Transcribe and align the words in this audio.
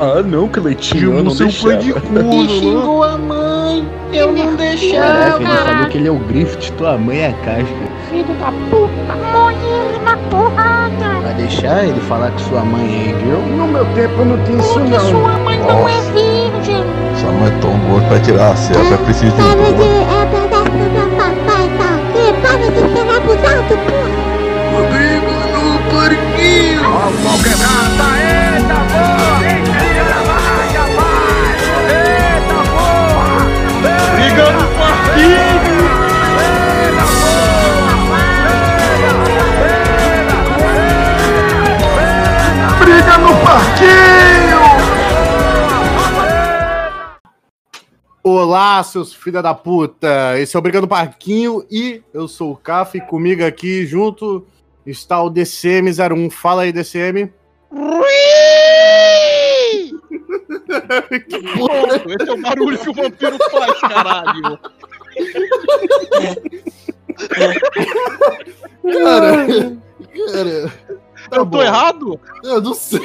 Ah, 0.00 0.22
não, 0.22 0.48
Cleitinho, 0.48 1.16
eu 1.18 1.22
não 1.24 1.30
seu 1.30 1.46
pai 1.62 1.76
de 1.76 1.92
deixava. 1.92 2.00
corno, 2.00 2.34
Me 2.34 2.48
xingou 2.48 3.04
a 3.04 3.18
mãe. 3.18 3.88
Eu 4.12 4.32
não 4.32 4.54
deixava. 4.56 5.06
Caraca, 5.06 5.42
ele 5.42 5.56
falou 5.56 5.86
que 5.88 5.98
ele 5.98 6.08
é 6.08 6.10
o 6.10 6.18
Griffith, 6.18 6.72
tua 6.76 6.98
mãe 6.98 7.18
é 7.18 7.28
a 7.28 7.32
casca. 7.44 7.74
Filho 8.10 8.34
da 8.34 8.52
puta, 8.70 9.14
morre 9.32 9.56
ele 9.66 9.98
na 10.04 10.16
porrada. 10.30 11.20
Vai 11.22 11.34
deixar 11.34 11.84
ele 11.84 12.00
falar 12.00 12.30
que 12.32 12.42
sua 12.42 12.62
mãe 12.64 13.14
é 13.14 13.24
girl? 13.24 13.40
No 13.56 13.66
meu 13.68 13.84
tempo 13.94 14.24
não 14.24 14.42
tinha 14.44 14.58
isso 14.58 14.72
Porque 14.74 14.90
não. 14.90 15.00
sua 15.00 15.38
mãe 15.38 15.58
não 15.60 15.88
é 15.88 16.00
virgem. 16.12 16.84
Só 17.20 17.26
não 17.30 17.46
é 17.46 17.50
tão 17.60 17.78
gordo 17.90 18.08
pra 18.08 18.20
tirar 18.20 18.52
a 18.52 18.56
selva, 18.56 18.94
é 18.94 18.96
preciso 18.98 19.32
de 19.36 19.42
um 19.42 19.44
Para 19.44 19.72
de... 19.72 19.82
É 19.82 20.26
verdade 20.30 20.70
que 20.70 20.76
meu 20.76 21.08
papai 21.16 21.70
tá 21.78 21.94
aqui. 21.94 22.32
Para 22.42 22.58
de 22.58 22.78
Olá, 48.40 48.80
seus 48.84 49.12
filha 49.12 49.42
da 49.42 49.52
puta! 49.52 50.38
Esse 50.38 50.54
é 50.54 50.58
o 50.60 50.62
Briga 50.62 50.80
no 50.80 50.86
Parquinho 50.86 51.66
e 51.68 52.00
eu 52.14 52.28
sou 52.28 52.52
o 52.52 52.56
Caf 52.56 52.96
e 52.96 53.00
comigo 53.00 53.44
aqui 53.44 53.84
junto 53.84 54.46
está 54.86 55.20
o 55.20 55.28
DCM01. 55.28 56.30
Fala 56.30 56.62
aí, 56.62 56.70
DCM. 56.70 57.32
que 61.28 61.42
porra! 61.58 61.96
Esse 62.06 62.28
é 62.28 62.32
o 62.32 62.40
barulho 62.40 62.78
que 62.78 62.88
o 62.88 62.94
vampiro 62.94 63.36
faz, 63.50 63.80
caralho. 63.80 64.60
Cara, 68.84 69.48
cara, 70.32 70.72
tá 71.28 71.36
eu 71.38 71.38
tô 71.38 71.44
bom. 71.44 71.60
errado? 71.60 72.20
Eu 72.44 72.62
não 72.62 72.74
sei. 72.74 73.00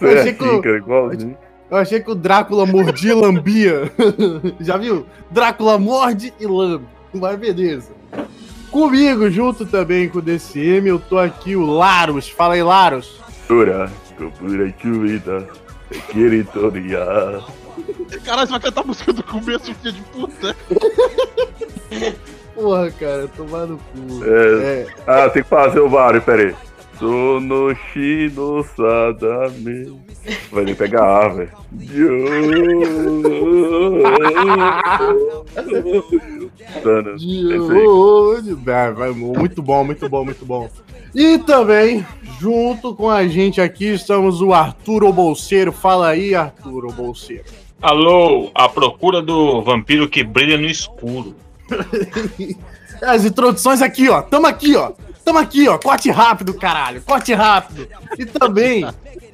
Eu 0.00 0.20
achei, 0.20 0.32
que 0.32 0.44
assim, 0.44 0.76
igualzinho. 0.76 1.36
Eu 1.70 1.76
achei 1.76 2.00
que 2.00 2.10
o 2.10 2.14
Drácula 2.14 2.66
mordia 2.66 3.12
e 3.12 3.14
lambia. 3.14 3.92
Já 4.60 4.76
viu? 4.76 5.06
Drácula 5.30 5.78
morde 5.78 6.32
e 6.38 6.46
lambe. 6.46 6.86
Mas 7.12 7.38
beleza. 7.38 7.90
Comigo, 8.70 9.30
junto 9.30 9.64
também 9.64 10.08
com 10.08 10.18
o 10.18 10.22
DCM, 10.22 10.88
eu 10.88 10.98
tô 10.98 11.18
aqui, 11.18 11.56
o 11.56 11.64
Laros. 11.64 12.28
Fala 12.28 12.54
aí, 12.54 12.62
Laros. 12.62 13.20
Dura, 13.48 13.90
cobura 14.18 14.72
vida, 14.82 15.48
queritoria. 16.10 17.42
Caralho, 18.24 18.46
você 18.46 18.52
vai 18.52 18.60
cantar 18.60 18.80
a 18.82 18.84
música 18.84 19.12
do 19.12 19.22
começo, 19.22 19.74
filho 19.74 19.92
de 19.92 20.02
puta. 20.02 20.56
Porra, 22.54 22.90
cara, 22.90 23.28
tomar 23.28 23.66
no 23.66 23.78
cu. 23.78 24.24
É, 24.24 24.64
É, 24.64 24.86
ah, 25.06 25.28
tem 25.28 25.42
que 25.42 25.48
fazer 25.48 25.80
o 25.80 25.88
barulho, 25.88 26.22
peraí. 26.22 26.54
Sonoshi 26.98 28.32
no 28.34 28.62
Sadame. 28.64 30.00
Vai 30.50 30.64
nem 30.64 30.74
pegar 30.74 31.34
Vai, 38.64 38.92
vai, 38.92 39.10
muito 39.12 39.62
bom, 39.62 39.84
muito 39.84 40.08
bom, 40.08 40.24
muito 40.24 40.44
bom. 40.44 40.68
E 41.14 41.38
também, 41.38 42.04
junto 42.40 42.94
com 42.94 43.08
a 43.08 43.26
gente 43.26 43.60
aqui, 43.60 43.86
estamos 43.86 44.40
o 44.40 44.52
Arthur 44.52 45.04
o 45.04 45.12
Bolseiro. 45.12 45.72
Fala 45.72 46.08
aí, 46.08 46.34
Arthur 46.34 46.86
o 46.86 46.92
Bolseiro. 46.92 47.44
Alô, 47.80 48.50
a 48.54 48.68
procura 48.68 49.22
do 49.22 49.62
vampiro 49.62 50.08
que 50.08 50.24
brilha 50.24 50.56
no 50.56 50.66
escuro. 50.66 51.34
As 53.02 53.24
introduções 53.24 53.82
aqui, 53.82 54.08
ó. 54.08 54.22
Tamo 54.22 54.46
aqui, 54.46 54.74
ó. 54.74 54.92
Tamo 55.26 55.40
aqui, 55.40 55.66
ó. 55.66 55.76
Corte 55.76 56.08
rápido, 56.08 56.54
caralho. 56.54 57.02
Corte 57.02 57.34
rápido. 57.34 57.88
E 58.16 58.24
também, 58.24 58.86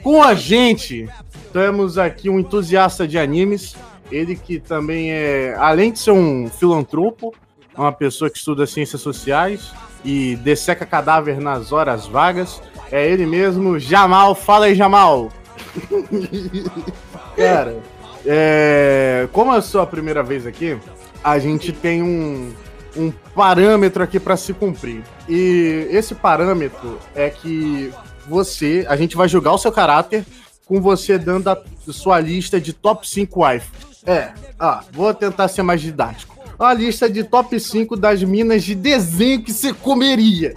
com 0.03 0.23
a 0.23 0.33
gente, 0.33 1.07
temos 1.53 1.99
aqui 1.99 2.31
um 2.31 2.41
entusiasta 2.41 3.07
de 3.07 3.19
animes. 3.19 3.77
Ele 4.11 4.35
que 4.35 4.59
também 4.59 5.13
é, 5.13 5.55
além 5.59 5.93
de 5.93 5.99
ser 5.99 6.13
um 6.13 6.49
filantropo, 6.49 7.35
é 7.77 7.79
uma 7.79 7.93
pessoa 7.93 8.31
que 8.31 8.39
estuda 8.39 8.67
ciências 8.67 9.03
sociais 9.03 9.71
e 10.03 10.35
desseca 10.37 10.87
cadáver 10.87 11.39
nas 11.39 11.73
horas 11.73 12.07
vagas. 12.07 12.63
É 12.91 13.07
ele 13.07 13.27
mesmo, 13.27 13.79
Jamal. 13.79 14.35
Fala 14.35 14.67
aí, 14.67 14.75
Jamal. 14.75 15.31
Cara, 17.37 17.77
é, 18.25 19.29
como 19.31 19.53
é 19.53 19.59
a 19.59 19.63
sua 19.63 19.87
primeira 19.87 20.23
vez 20.23 20.47
aqui, 20.47 20.79
a 21.23 21.39
gente 21.39 21.71
tem 21.71 22.03
um, 22.03 22.51
um 22.97 23.13
parâmetro 23.35 24.03
aqui 24.03 24.21
para 24.21 24.37
se 24.37 24.53
cumprir. 24.53 25.03
E 25.29 25.89
esse 25.91 26.15
parâmetro 26.15 26.99
é 27.15 27.31
que 27.31 27.93
você, 28.27 28.85
a 28.89 28.97
gente 28.97 29.17
vai 29.17 29.29
julgar 29.29 29.53
o 29.53 29.59
seu 29.59 29.73
caráter 29.73 30.25
com 30.67 30.81
você 30.81 31.19
dando 31.19 31.49
a 31.49 31.63
sua 31.89 32.21
lista 32.21 32.61
de 32.61 32.73
top 32.73 33.09
5 33.09 33.45
wife. 33.45 33.69
É, 34.07 34.33
ah, 34.59 34.83
vou 34.93 35.13
tentar 35.15 35.49
ser 35.49 35.63
mais 35.63 35.81
didático. 35.81 36.37
A 36.59 36.73
lista 36.75 37.11
de 37.11 37.25
top 37.25 37.59
5 37.59 37.97
das 37.97 38.23
minas 38.23 38.63
de 38.63 38.75
desenho 38.75 39.43
que 39.43 39.53
você 39.53 39.73
comeria. 39.73 40.55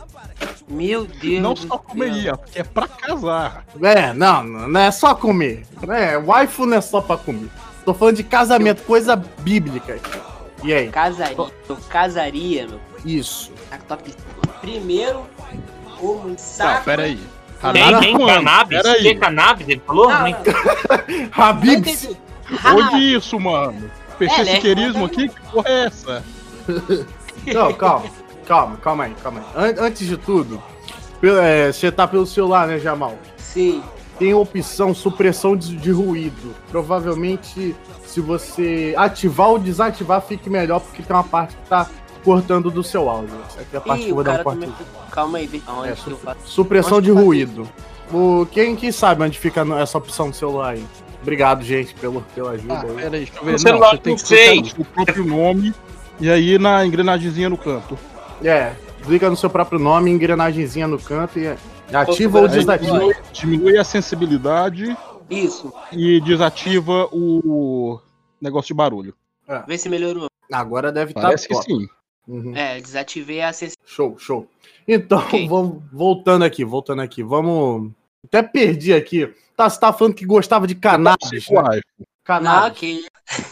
Meu 0.67 1.05
Deus. 1.05 1.41
Não 1.41 1.55
só 1.55 1.77
comeria, 1.77 2.35
porque 2.35 2.59
é 2.59 2.63
pra 2.63 2.87
casar. 2.87 3.65
É, 3.81 4.13
não, 4.13 4.43
não 4.43 4.79
é 4.79 4.91
só 4.91 5.13
comer. 5.13 5.65
É, 5.89 6.17
waifu 6.17 6.65
não 6.65 6.77
é 6.77 6.81
só 6.81 7.01
pra 7.01 7.17
comer. 7.17 7.49
Tô 7.83 7.93
falando 7.93 8.17
de 8.17 8.23
casamento, 8.23 8.81
coisa 8.83 9.15
bíblica. 9.15 9.99
E 10.65 10.73
aí? 10.73 10.89
Casaria. 10.89 11.35
Eu 11.69 11.77
casaria, 11.89 12.67
meu. 12.67 12.79
Isso. 13.05 13.51
Na 13.69 13.77
top 13.77 14.09
5. 14.09 14.57
Primeiro, 14.61 15.25
como 15.99 16.29
um 16.29 16.35
Tá, 16.35 16.41
saco. 16.41 16.85
pera 16.85 17.03
aí. 17.03 17.19
Tem, 17.71 17.99
tem 17.99 18.17
cannabis? 18.27 18.81
Tem 18.81 19.19
cannabis? 19.19 19.69
Ele 19.69 19.81
falou? 19.85 20.09
Não, 20.09 20.19
não. 20.29 20.37
Habibs. 21.31 22.09
Olha 22.65 22.97
isso, 22.99 23.39
mano. 23.39 23.89
Fechei 24.17 24.37
É, 24.37 24.41
esse 24.41 24.51
né? 24.53 24.59
querismo 24.61 25.05
aqui? 25.05 25.29
Que 25.29 25.41
porra 25.51 25.69
é 25.69 25.85
essa? 25.85 26.23
Não, 27.53 27.73
calma. 27.73 28.05
Calma, 28.47 28.77
calma 28.77 29.03
aí, 29.05 29.15
calma 29.21 29.43
aí. 29.55 29.69
An- 29.71 29.85
antes 29.85 30.07
de 30.07 30.17
tudo, 30.17 30.61
é, 31.43 31.71
você 31.71 31.91
tá 31.91 32.07
pelo 32.07 32.25
celular, 32.25 32.67
né, 32.67 32.79
Jamal? 32.79 33.17
Sim. 33.37 33.83
Tem 34.19 34.33
opção 34.33 34.93
supressão 34.93 35.55
de, 35.57 35.75
de 35.75 35.91
ruído. 35.91 36.53
Provavelmente, 36.71 37.75
se 38.05 38.21
você 38.21 38.93
ativar 38.97 39.49
ou 39.49 39.59
desativar, 39.59 40.21
fique 40.21 40.49
melhor, 40.49 40.79
porque 40.79 41.03
tem 41.03 41.15
uma 41.15 41.23
parte 41.23 41.55
que 41.55 41.67
tá 41.69 41.87
cortando 42.23 42.71
do 42.71 42.83
seu 42.83 43.09
áudio. 43.09 43.35
Essa 43.47 43.61
aqui 43.61 43.75
é 43.75 43.77
a 43.77 43.81
parte 43.81 43.99
que 44.01 44.05
Ih, 44.07 44.09
eu 44.09 44.13
o 44.13 44.15
vou 44.15 44.23
dar 44.23 44.39
um 44.39 44.43
corte. 44.43 44.59
também. 44.61 44.75
Calma 45.11 45.37
aí, 45.37 45.47
vê 45.47 45.61
aonde 45.67 45.89
É, 45.89 45.91
que 45.95 46.09
eu 46.11 46.17
faço. 46.17 46.39
Supressão 46.45 46.97
Onde 46.97 47.07
de 47.11 47.15
que 47.17 47.21
ruído. 47.23 47.67
O, 48.13 48.45
quem, 48.51 48.75
quem 48.75 48.91
sabe 48.91 49.23
onde 49.23 49.37
fica 49.37 49.65
essa 49.79 49.97
opção 49.97 50.29
do 50.29 50.35
celular 50.35 50.69
aí? 50.73 50.85
Obrigado, 51.21 51.63
gente, 51.63 51.93
pelo, 51.95 52.21
pela 52.35 52.51
ajuda 52.51 52.73
Ah, 52.73 52.81
aí. 52.81 52.87
pera 52.95 53.03
aí, 53.05 53.09
deixa 53.25 53.33
eu 53.37 53.43
ver. 53.45 53.51
Não, 53.51 53.57
celular 53.57 53.89
você 53.91 53.97
tem 53.97 54.15
que 54.15 54.21
sei. 54.21 54.71
o 54.77 54.85
próprio 54.85 55.25
nome 55.25 55.73
e 56.19 56.29
aí 56.29 56.57
na 56.57 56.85
engrenagemzinha 56.85 57.49
no 57.49 57.57
canto. 57.57 57.97
É, 58.43 58.73
clica 59.03 59.29
no 59.29 59.35
seu 59.35 59.49
próprio 59.49 59.79
nome, 59.79 60.11
engrenagemzinha 60.11 60.87
no 60.87 60.99
canto 60.99 61.39
e 61.39 61.45
é- 61.47 61.57
ativa 61.93 62.39
ou 62.39 62.45
Aí 62.45 62.51
desativa. 62.51 62.91
Diminui, 62.91 63.15
diminui 63.33 63.77
a 63.77 63.83
sensibilidade 63.83 64.97
Isso. 65.29 65.73
e 65.91 66.19
desativa 66.21 67.07
o 67.11 67.99
negócio 68.41 68.67
de 68.67 68.73
barulho. 68.73 69.15
Vê 69.67 69.77
se 69.77 69.89
melhorou. 69.89 70.27
Agora 70.51 70.91
deve 70.91 71.11
estar 71.11 71.21
Parece 71.21 71.47
que 71.47 71.53
top. 71.53 71.65
sim. 71.65 71.87
Uhum. 72.27 72.55
É, 72.55 72.79
desativei 72.81 73.41
a 73.41 73.53
sensibilidade. 73.53 73.93
Show, 73.93 74.17
show. 74.17 74.47
Então, 74.87 75.19
Ok. 75.19 75.47
vamos, 75.49 75.83
voltando 75.91 76.43
aqui, 76.43 76.63
voltando 76.65 77.01
aqui. 77.01 77.23
Vamos. 77.23 77.91
Até 78.25 78.41
perdi 78.41 78.93
aqui. 78.93 79.31
Tá, 79.55 79.69
você 79.69 79.79
tá 79.79 79.93
falando 79.93 80.15
que 80.15 80.25
gostava 80.25 80.67
de 80.67 80.75
cannabis. 80.75 81.49
Né? 81.49 81.81
Cannabis. 82.23 83.05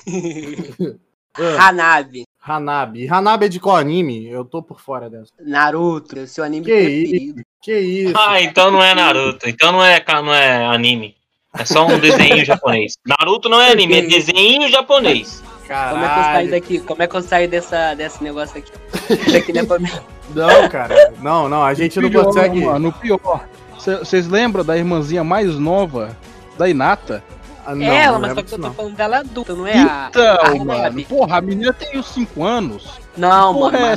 ok. 0.07 0.99
Ah, 1.37 1.69
Hanabi. 1.69 2.23
Hanabi. 2.39 3.07
Hanabi 3.09 3.45
é 3.45 3.49
de 3.49 3.59
qual 3.59 3.77
anime? 3.77 4.29
Eu 4.29 4.45
tô 4.45 4.61
por 4.61 4.79
fora 4.79 5.09
dessa. 5.09 5.31
Naruto, 5.39 6.27
seu 6.27 6.43
anime 6.43 6.65
Que 6.65 6.71
preferido. 6.71 7.41
Que 7.61 7.79
isso? 7.79 8.13
Ah, 8.17 8.41
então 8.41 8.69
não 8.69 8.83
é 8.83 8.93
Naruto. 8.93 9.47
Então 9.47 9.71
não 9.71 9.83
é, 9.83 10.03
não 10.21 10.33
é 10.33 10.65
anime. 10.65 11.15
É 11.57 11.65
só 11.65 11.85
um 11.85 11.99
desenho 11.99 12.43
japonês. 12.43 12.93
Naruto 13.07 13.47
não 13.47 13.61
é 13.61 13.71
anime, 13.71 13.97
é 13.97 14.01
desenho 14.01 14.69
japonês. 14.69 15.41
Como 15.67 16.03
é 16.03 16.07
que 16.07 16.19
eu 16.19 16.23
saio 16.23 16.23
Caralho. 16.23 16.51
daqui? 16.51 16.79
Como 16.79 17.03
é 17.03 17.07
que 17.07 17.15
eu 17.15 17.21
saio 17.21 17.49
dessa, 17.49 17.93
desse 17.95 18.23
negócio 18.23 18.57
aqui? 18.57 18.71
Isso 19.09 19.37
aqui 19.37 19.53
não 19.53 19.61
é 19.61 19.65
pra 19.65 19.79
mim. 19.79 19.89
Não, 20.35 20.69
cara. 20.69 21.13
Não, 21.21 21.47
não. 21.47 21.63
A 21.63 21.73
gente 21.73 21.99
não 21.99 22.09
pior, 22.09 22.25
consegue. 22.25 22.65
Mano, 22.65 22.89
o 22.89 22.93
pior. 22.93 23.45
Vocês 23.77 24.27
lembram 24.27 24.63
da 24.63 24.75
irmãzinha 24.75 25.23
mais 25.23 25.59
nova 25.59 26.17
da 26.57 26.67
Inata? 26.67 27.23
Ah, 27.65 27.75
não, 27.75 27.85
é 27.85 28.03
ela, 28.03 28.13
não 28.13 28.19
mas 28.21 28.29
lembro 28.35 28.49
só 28.49 28.55
que 28.57 28.61
eu 28.61 28.67
tô 28.69 28.73
falando 28.75 28.95
dela 28.95 29.17
adulta, 29.19 29.53
não 29.55 29.65
é 29.67 29.77
a. 29.77 30.07
Então, 30.09 30.37
a 30.41 30.55
mano. 30.55 30.71
Hanabi. 30.73 31.05
Porra, 31.05 31.37
a 31.37 31.41
menina 31.41 31.71
tem 31.73 31.97
uns 31.97 32.07
5 32.07 32.43
anos. 32.43 32.99
Não, 33.15 33.53
Porra, 33.53 33.71
mano, 33.79 33.85
é 33.85 33.89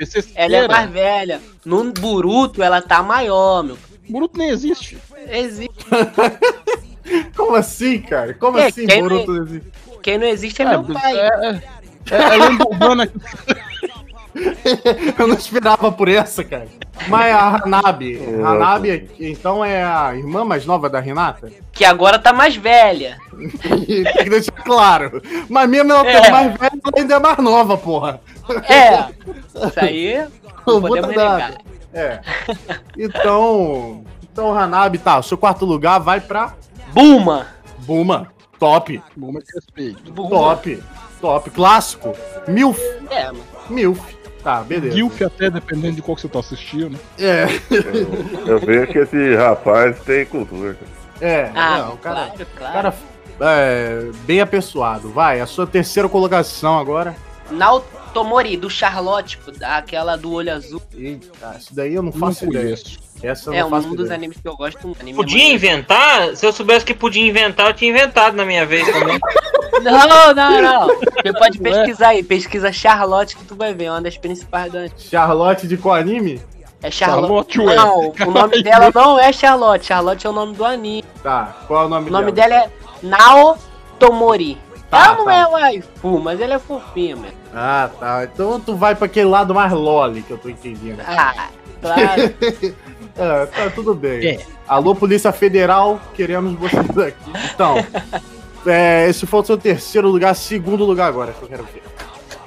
mas 0.00 0.32
ela 0.34 0.56
é 0.56 0.68
mais 0.68 0.90
velha. 0.90 1.40
No 1.64 1.92
Boruto, 1.92 2.62
ela 2.62 2.82
tá 2.82 3.02
maior, 3.02 3.62
meu. 3.62 3.78
Boruto 4.08 4.38
nem 4.38 4.48
existe. 4.50 4.98
Existe. 5.28 5.74
Como 7.36 7.54
assim, 7.54 8.00
cara? 8.00 8.34
Como 8.34 8.58
É, 8.58 8.66
assim, 8.66 8.86
quem 8.86 9.02
Boruto 9.02 9.32
não- 9.32 9.42
existe? 9.44 9.68
Quem 10.02 10.18
não 10.18 10.26
existe 10.26 10.62
é, 10.62 10.64
É, 10.64 10.68
meu 10.68 10.82
pai. 10.84 11.18
é, 11.18 11.26
é, 11.26 11.62
é, 12.10 12.16
é 12.16 12.36
lenda 12.36 12.64
urbana 12.68 13.06
que 13.06 13.18
Eu 15.18 15.26
não 15.28 15.36
esperava 15.36 15.90
por 15.92 16.08
essa, 16.08 16.42
cara. 16.42 16.66
Mas 17.08 17.34
a 17.34 17.56
Hanabi, 17.64 18.18
É, 18.22 18.42
Hanabi, 18.42 19.10
então 19.20 19.64
é 19.64 19.82
a 19.84 20.14
irmã 20.14 20.44
mais 20.44 20.64
nova 20.66 20.88
da 20.88 20.98
Renata? 21.00 21.50
Que 21.72 21.84
agora 21.84 22.18
tá 22.18 22.32
mais 22.32 22.56
velha. 22.56 23.18
Tem 23.62 24.04
que 24.24 24.30
deixar 24.30 24.52
claro. 24.52 25.22
Mas 25.48 25.68
mesmo 25.68 25.92
ela 25.92 26.08
É. 26.08 26.30
mais 26.30 26.46
velha, 26.58 26.72
ela 26.72 26.92
ainda 26.96 27.14
é 27.14 27.18
mais 27.18 27.38
nova, 27.38 27.76
porra. 27.76 28.20
É. 28.68 29.08
Isso 29.68 29.80
aí 29.80 30.26
não 30.66 30.80
podemos 30.80 31.08
negar. 31.10 31.54
É. 31.92 32.20
Então, 32.98 34.04
então 34.32 34.56
Hanabi, 34.56 34.98
tá, 34.98 35.18
o 35.18 35.22
seu 35.22 35.36
quarto 35.38 35.64
lugar 35.64 35.98
vai 36.00 36.20
pra 36.20 36.54
Buma. 36.92 37.46
Buma. 37.78 38.32
Top, 38.58 39.02
Bom, 39.16 39.32
mas 39.32 39.44
respeito. 39.54 40.12
Buma. 40.12 40.30
top, 40.30 40.82
top. 41.20 41.50
Clássico. 41.50 42.14
Milf, 42.48 42.78
É, 43.10 43.26
mano. 43.26 43.40
Milf. 43.68 44.13
Tá, 44.44 44.60
beleza. 44.60 44.94
Guilf 44.94 45.22
até, 45.22 45.48
dependendo 45.48 45.96
de 45.96 46.02
qual 46.02 46.14
que 46.14 46.20
você 46.20 46.28
tá 46.28 46.38
assistindo. 46.38 46.96
É, 47.18 47.46
Eu 48.46 48.58
vejo 48.60 48.92
que 48.92 48.98
esse 48.98 49.34
rapaz 49.34 49.98
tem 50.00 50.26
cultura, 50.26 50.74
cara. 50.74 50.90
é. 51.20 51.50
Ah, 51.54 51.78
não, 51.78 51.94
o 51.94 51.96
cara, 51.96 52.26
claro, 52.26 52.46
claro. 52.54 52.72
cara 52.74 52.94
é, 53.40 54.10
bem 54.26 54.40
apessoado. 54.40 55.08
Vai, 55.10 55.40
a 55.40 55.46
sua 55.46 55.66
terceira 55.66 56.08
colocação 56.08 56.78
agora. 56.78 57.16
Naotomori, 58.14 58.56
do 58.56 58.70
Charlotte, 58.70 59.38
pô, 59.38 59.50
aquela 59.62 60.16
do 60.16 60.32
olho 60.32 60.52
azul. 60.52 60.80
Eita, 60.96 61.56
isso 61.58 61.74
daí 61.74 61.94
eu 61.94 62.02
não 62.02 62.12
Não 62.12 62.18
faço 62.20 62.44
ideia. 62.44 62.64
conheço. 62.64 62.98
Essa 63.22 63.54
É 63.54 63.60
não 63.60 63.66
um 63.66 63.70
faço 63.70 63.88
dos 63.88 64.06
ideia. 64.06 64.14
animes 64.14 64.36
que 64.40 64.46
eu 64.48 64.56
gosto 64.56 64.86
muito. 64.86 65.00
Anime 65.00 65.16
Podia 65.16 65.36
maneiro. 65.38 65.54
inventar? 65.56 66.36
Se 66.36 66.46
eu 66.46 66.52
soubesse 66.52 66.84
que 66.84 66.94
podia 66.94 67.26
inventar, 67.26 67.66
eu 67.68 67.74
tinha 67.74 67.90
inventado 67.90 68.36
na 68.36 68.44
minha 68.44 68.64
vez 68.64 68.86
também. 68.90 69.18
Não, 69.82 70.32
não, 70.32 70.62
não. 70.62 70.86
Você 70.86 71.32
pode 71.36 71.58
pesquisar 71.58 72.08
aí. 72.10 72.22
Pesquisa 72.22 72.70
Charlotte 72.72 73.36
que 73.36 73.44
tu 73.44 73.56
vai 73.56 73.74
ver. 73.74 73.86
É 73.86 73.90
uma 73.90 74.00
das 74.00 74.16
principais 74.16 74.70
do 74.70 74.78
anime. 74.78 74.94
Charlotte 74.96 75.66
de 75.66 75.76
qual 75.76 75.96
anime? 75.96 76.40
É 76.80 76.90
Charlotte. 76.92 77.54
Charlotte, 77.56 77.76
não, 77.76 78.28
o 78.28 78.30
nome 78.30 78.62
dela 78.62 78.90
não 78.94 79.18
é 79.18 79.32
Charlotte. 79.32 79.84
Charlotte 79.86 80.24
é 80.26 80.30
o 80.30 80.32
nome 80.32 80.54
do 80.54 80.64
anime. 80.64 81.04
Tá, 81.22 81.56
qual 81.66 81.82
é 81.82 81.86
o 81.86 81.88
nome 81.88 82.08
O 82.08 82.12
nome 82.12 82.30
dela? 82.30 82.48
dela 82.50 82.64
é 82.64 82.70
Naotomori. 83.02 84.56
Tá, 84.88 85.06
ela 85.06 85.16
não 85.16 85.24
tá. 85.24 85.34
é 85.34 85.46
waifu, 85.48 86.20
mas 86.20 86.40
ela 86.40 86.54
é 86.54 86.58
fofinha, 86.60 87.16
mano. 87.16 87.32
Ah, 87.54 87.88
tá. 87.98 88.24
Então 88.24 88.58
tu 88.60 88.74
vai 88.74 88.94
pra 88.94 89.06
aquele 89.06 89.28
lado 89.28 89.54
mais 89.54 89.72
loli 89.72 90.22
que 90.22 90.30
eu 90.30 90.38
tô 90.38 90.48
entendendo. 90.48 91.00
Ah, 91.06 91.48
claro. 91.80 92.34
É, 93.16 93.46
tá 93.46 93.70
tudo 93.70 93.94
bem. 93.94 94.26
É. 94.26 94.40
Alô, 94.66 94.92
Polícia 94.92 95.30
Federal, 95.30 96.00
queremos 96.14 96.58
vocês 96.58 96.98
aqui. 96.98 97.32
Então, 97.54 97.76
é, 98.66 99.08
esse 99.08 99.24
foi 99.24 99.40
o 99.40 99.44
seu 99.44 99.56
terceiro 99.56 100.08
lugar, 100.08 100.34
segundo 100.34 100.84
lugar 100.84 101.06
agora, 101.06 101.32
que 101.32 101.42
eu 101.42 101.48
quero 101.48 101.62
ver. 101.64 101.84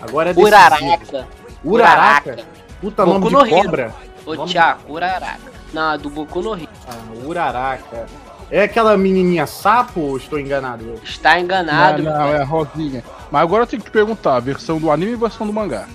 Agora 0.01 0.31
é 0.31 0.33
decisivo. 0.33 0.55
Uraraka. 0.55 1.27
Uraraka. 1.63 2.37
Puta 2.81 3.05
Boku 3.05 3.19
nome 3.19 3.33
no 3.33 3.43
de 3.43 3.49
cobra. 3.49 3.95
Ô, 4.25 4.45
Tchaco, 4.45 4.91
Uraraka. 4.91 5.39
Não, 5.73 5.93
é 5.93 5.97
do 5.97 6.09
Boku 6.09 6.41
no 6.41 6.53
Rio. 6.53 6.69
Ah, 6.87 7.25
Uraraka. 7.25 8.05
É 8.51 8.63
aquela 8.63 8.97
menininha 8.97 9.45
sapo 9.47 10.01
ou 10.01 10.17
estou 10.17 10.39
enganado? 10.39 10.95
Está 11.03 11.39
enganado. 11.39 12.03
Não, 12.03 12.11
não, 12.11 12.33
é 12.33 12.41
a 12.41 12.45
Rosinha. 12.45 13.03
Mas 13.31 13.41
agora 13.41 13.63
eu 13.63 13.67
tenho 13.67 13.81
que 13.81 13.89
te 13.89 13.93
perguntar, 13.93 14.35
a 14.35 14.39
versão 14.39 14.79
do 14.79 14.91
anime 14.91 15.11
e 15.11 15.15
a 15.15 15.17
versão 15.17 15.45
do 15.45 15.53
mangá. 15.53 15.87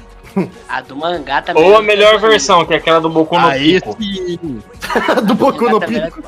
A 0.69 0.81
do 0.81 0.97
mangá 0.97 1.43
também. 1.43 1.63
Ou 1.63 1.75
é 1.75 1.77
a 1.77 1.83
melhor 1.83 2.19
versão, 2.19 2.65
que 2.65 2.73
é 2.73 2.77
aquela 2.77 3.01
do 3.01 3.11
Boku 3.11 3.39
no 3.39 3.47
Aí 3.47 3.81
Pico. 3.81 3.97
sim. 4.01 4.63
Do 5.27 5.35
Boku 5.35 5.69
no 5.69 5.81
Pico. 5.81 6.23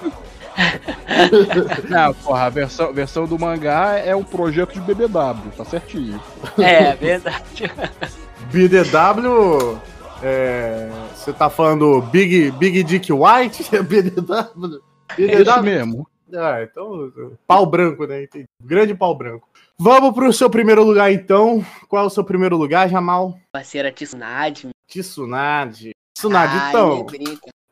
Não, 1.89 2.15
porra, 2.15 2.45
a 2.45 2.49
versão, 2.49 2.93
versão 2.93 3.27
do 3.27 3.39
mangá 3.39 3.99
é 3.99 4.15
um 4.15 4.23
projeto 4.23 4.73
de 4.75 4.81
BBW, 4.81 5.51
tá 5.57 5.65
certinho. 5.65 6.21
É, 6.59 6.85
é 6.85 6.95
verdade. 6.95 7.73
BDW. 8.53 9.79
É, 10.23 10.89
você 11.15 11.33
tá 11.33 11.51
falando 11.51 12.01
Big, 12.03 12.51
Big 12.53 12.83
Dick 12.85 13.13
White? 13.13 13.65
BDW? 13.83 14.81
É 15.19 15.23
esse 15.23 15.45
BDW? 15.45 15.63
mesmo. 15.63 16.09
Ah, 16.33 16.63
então. 16.63 17.13
Pau 17.47 17.67
branco, 17.67 18.07
né? 18.07 18.23
Entendi. 18.23 18.47
Grande 18.63 18.95
pau 18.95 19.15
branco. 19.15 19.49
Vamos 19.79 20.15
pro 20.15 20.33
seu 20.33 20.49
primeiro 20.49 20.85
lugar, 20.85 21.13
então. 21.13 21.65
Qual 21.89 22.05
é 22.05 22.07
o 22.07 22.11
seu 22.11 22.25
primeiro 22.25 22.57
lugar, 22.57 22.89
Jamal? 22.89 23.39
Parceira 23.53 23.91
Tsunade. 23.91 24.69
Tsunade. 24.87 25.93
Tsunade, 26.17 26.53
Ai, 26.57 26.69
então. 26.69 27.07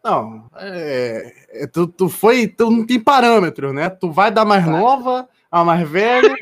Não, 0.05 0.47
é, 0.57 1.33
é, 1.51 1.67
tu, 1.69 1.87
tu 1.87 2.09
foi. 2.09 2.49
Tu 2.49 2.69
não 2.69 2.85
tem 2.85 2.99
parâmetro, 2.99 3.73
né? 3.73 3.89
Tu 3.89 4.11
vai 4.11 4.33
da 4.33 4.45
mais 4.45 4.67
nova, 4.67 5.29
a 5.49 5.63
mais 5.65 5.89
velha, 5.89 6.35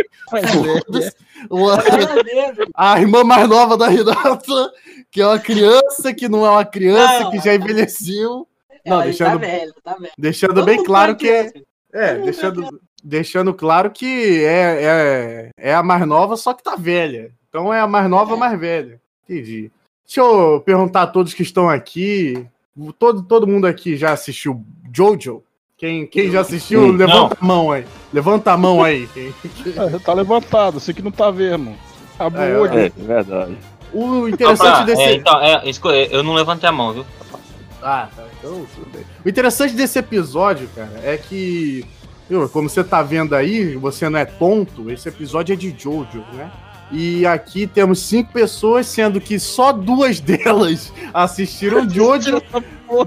a 2.75 2.99
irmã 2.99 3.23
mais 3.23 3.47
nova 3.47 3.77
da 3.77 3.89
Renata, 3.89 4.73
que 5.11 5.21
é 5.21 5.27
uma 5.27 5.39
criança 5.39 6.15
que 6.15 6.27
não 6.27 6.47
é 6.47 6.51
uma 6.51 6.65
criança, 6.65 7.25
Não, 7.25 7.31
que 7.31 7.39
já 7.39 7.55
envelheceu. 7.55 8.49
Não, 8.87 9.03
deixando, 9.03 9.33
Tá 9.33 9.47
velho, 9.47 9.75
tá 9.85 9.95
velho. 9.95 10.13
deixando 10.17 10.55
Todo 10.55 10.65
bem 10.65 10.83
claro 10.83 11.13
tá 11.13 11.19
que 11.19 11.29
é. 11.29 11.53
É, 11.93 12.15
deixando, 12.15 12.81
deixando 13.03 13.55
claro 13.55 13.91
que 13.91 14.45
é, 14.45 14.83
é, 14.83 15.51
é 15.57 15.75
a 15.75 15.83
mais 15.83 16.07
nova, 16.07 16.37
só 16.37 16.55
que 16.55 16.63
tá 16.63 16.77
velha. 16.77 17.33
Então 17.49 17.73
é 17.73 17.81
a 17.81 17.87
mais 17.87 18.09
nova, 18.09 18.37
mais 18.37 18.59
velha. 18.59 19.01
Entendi. 19.25 19.71
Deixa 20.07 20.21
eu 20.21 20.61
perguntar 20.61 21.03
a 21.03 21.07
todos 21.07 21.35
que 21.35 21.43
estão 21.43 21.69
aqui. 21.69 22.47
Todo, 22.99 23.23
todo 23.23 23.47
mundo 23.47 23.67
aqui 23.67 23.97
já 23.97 24.13
assistiu 24.13 24.65
Jojo? 24.93 25.43
Quem, 25.77 26.07
quem 26.07 26.31
já 26.31 26.41
assistiu, 26.43 26.83
Sim. 26.83 26.97
levanta 26.97 27.39
a 27.41 27.45
mão 27.45 27.73
aí. 27.73 27.87
Levanta 28.13 28.53
a 28.53 28.57
mão 28.57 28.85
aí. 28.85 29.09
É, 29.17 29.99
tá 30.05 30.13
levantado, 30.13 30.79
você 30.79 30.93
que 30.93 31.01
não 31.01 31.11
tá 31.11 31.31
vendo. 31.31 31.73
Abre 32.19 32.43
É, 32.43 32.57
o 32.59 32.61
olho. 32.63 32.79
É, 32.79 32.87
é 32.87 32.91
verdade. 32.91 33.57
O 33.93 34.29
interessante 34.29 34.85
desse. 34.85 35.03
é, 35.03 35.15
então, 35.15 35.41
é, 35.41 36.09
eu 36.11 36.23
não 36.23 36.35
levantei 36.35 36.69
a 36.69 36.73
mão, 36.73 36.93
viu? 36.93 37.07
Ah, 37.83 38.09
tá. 38.15 38.25
Então, 38.39 38.67
tudo 38.75 38.91
bem. 38.93 39.05
O 39.25 39.29
interessante 39.29 39.75
desse 39.75 39.99
episódio, 39.99 40.69
cara, 40.75 41.01
é 41.03 41.17
que. 41.17 41.85
Como 42.53 42.69
você 42.69 42.85
tá 42.85 43.03
vendo 43.03 43.35
aí, 43.35 43.75
você 43.77 44.09
não 44.09 44.19
é 44.19 44.25
tonto, 44.25 44.91
esse 44.91 45.09
episódio 45.09 45.53
é 45.53 45.57
de 45.57 45.75
Jojo, 45.77 46.25
né? 46.33 46.51
E 46.93 47.25
aqui 47.25 47.69
temos 47.69 48.01
cinco 48.01 48.33
pessoas, 48.33 48.87
sendo 48.87 49.21
que 49.21 49.39
só 49.39 49.73
duas 49.73 50.19
delas 50.21 50.93
assistiram 51.15 51.87
Jojo, 51.91 52.43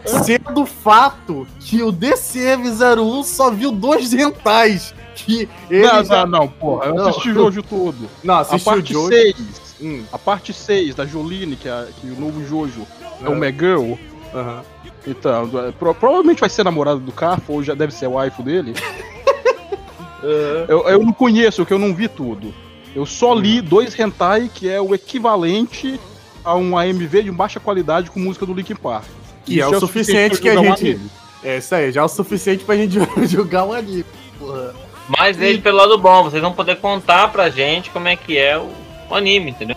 sendo 0.06 0.62
o 0.62 0.66
fato 0.66 1.46
que 1.60 1.84
o 1.84 1.92
DCM01 1.92 3.24
só 3.24 3.52
viu 3.52 3.72
dois 3.72 4.14
rentais. 4.14 4.94
Que 5.16 5.48
ele 5.70 5.86
Não, 5.86 6.04
já... 6.04 6.26
não, 6.26 6.40
não, 6.40 6.48
porra. 6.48 6.86
Eu 6.88 6.96
Não. 6.96 7.08
assisti 7.08 7.30
o 7.30 7.34
Jojo 7.36 7.62
todo. 7.64 8.10
Não, 8.24 8.34
A 8.36 8.40
assistiu 8.40 8.72
parte 8.74 8.94
Jojo. 8.94 9.08
6. 9.10 9.36
Hum, 9.82 10.04
A 10.12 10.18
parte 10.18 10.54
6 10.54 10.96
da 10.96 11.06
Joline, 11.06 11.56
que, 11.56 11.70
é, 11.70 11.88
que 12.02 12.08
o 12.08 12.20
novo 12.20 12.44
Jojo 12.48 12.88
é 13.24 13.30
o 13.30 13.34
Ah. 13.34 13.36
Megirl. 13.36 13.94
aham. 14.34 14.64
Então, 15.06 15.50
é, 15.68 15.72
pro- 15.72 15.94
provavelmente 15.94 16.40
vai 16.40 16.50
ser 16.50 16.64
namorado 16.64 17.00
do 17.00 17.12
Carfo, 17.12 17.54
ou 17.54 17.64
já 17.64 17.74
deve 17.74 17.94
ser 17.94 18.08
o 18.08 18.12
waifu 18.14 18.42
dele. 18.42 18.74
eu, 20.68 20.88
eu 20.88 21.00
não 21.00 21.12
conheço, 21.14 21.58
porque 21.58 21.74
eu 21.74 21.80
não 21.80 21.94
vi 21.94 22.08
tudo. 22.08 22.54
Eu 22.96 23.06
só 23.06 23.34
li 23.34 23.60
dois 23.62 23.98
hentai, 23.98 24.50
que 24.54 24.70
é 24.70 24.80
o 24.80 24.94
equivalente 24.94 26.00
a 26.44 26.56
um 26.56 26.78
AMV 26.78 27.24
de 27.24 27.32
baixa 27.32 27.60
qualidade 27.60 28.12
com 28.12 28.20
música 28.20 28.46
do 28.46 28.54
Linkin 28.54 28.76
Park. 28.76 29.06
Que 29.46 29.62
é 29.62 29.66
Isso 29.66 29.76
o 29.76 29.80
suficiente 29.80 30.40
que 30.40 30.50
a 30.50 30.60
um 30.60 30.64
gente-. 30.64 31.00
É 31.44 31.58
isso 31.58 31.76
aí, 31.76 31.92
já 31.92 32.02
é 32.02 32.04
o 32.04 32.08
suficiente 32.08 32.64
pra 32.64 32.76
gente 32.76 32.98
jogar 33.28 33.66
um 33.66 33.74
anime. 33.74 34.06
Porra. 34.40 34.74
Mas 35.18 35.36
veja 35.36 35.60
pelo 35.60 35.78
lado 35.78 35.98
bom, 35.98 36.24
vocês 36.24 36.42
vão 36.42 36.54
poder 36.54 36.78
contar 36.78 37.30
pra 37.30 37.50
gente 37.50 37.90
como 37.90 38.08
é 38.08 38.16
que 38.16 38.38
é 38.38 38.58
o, 38.58 38.70
o 39.10 39.16
anime, 39.16 39.52
entendeu? 39.52 39.76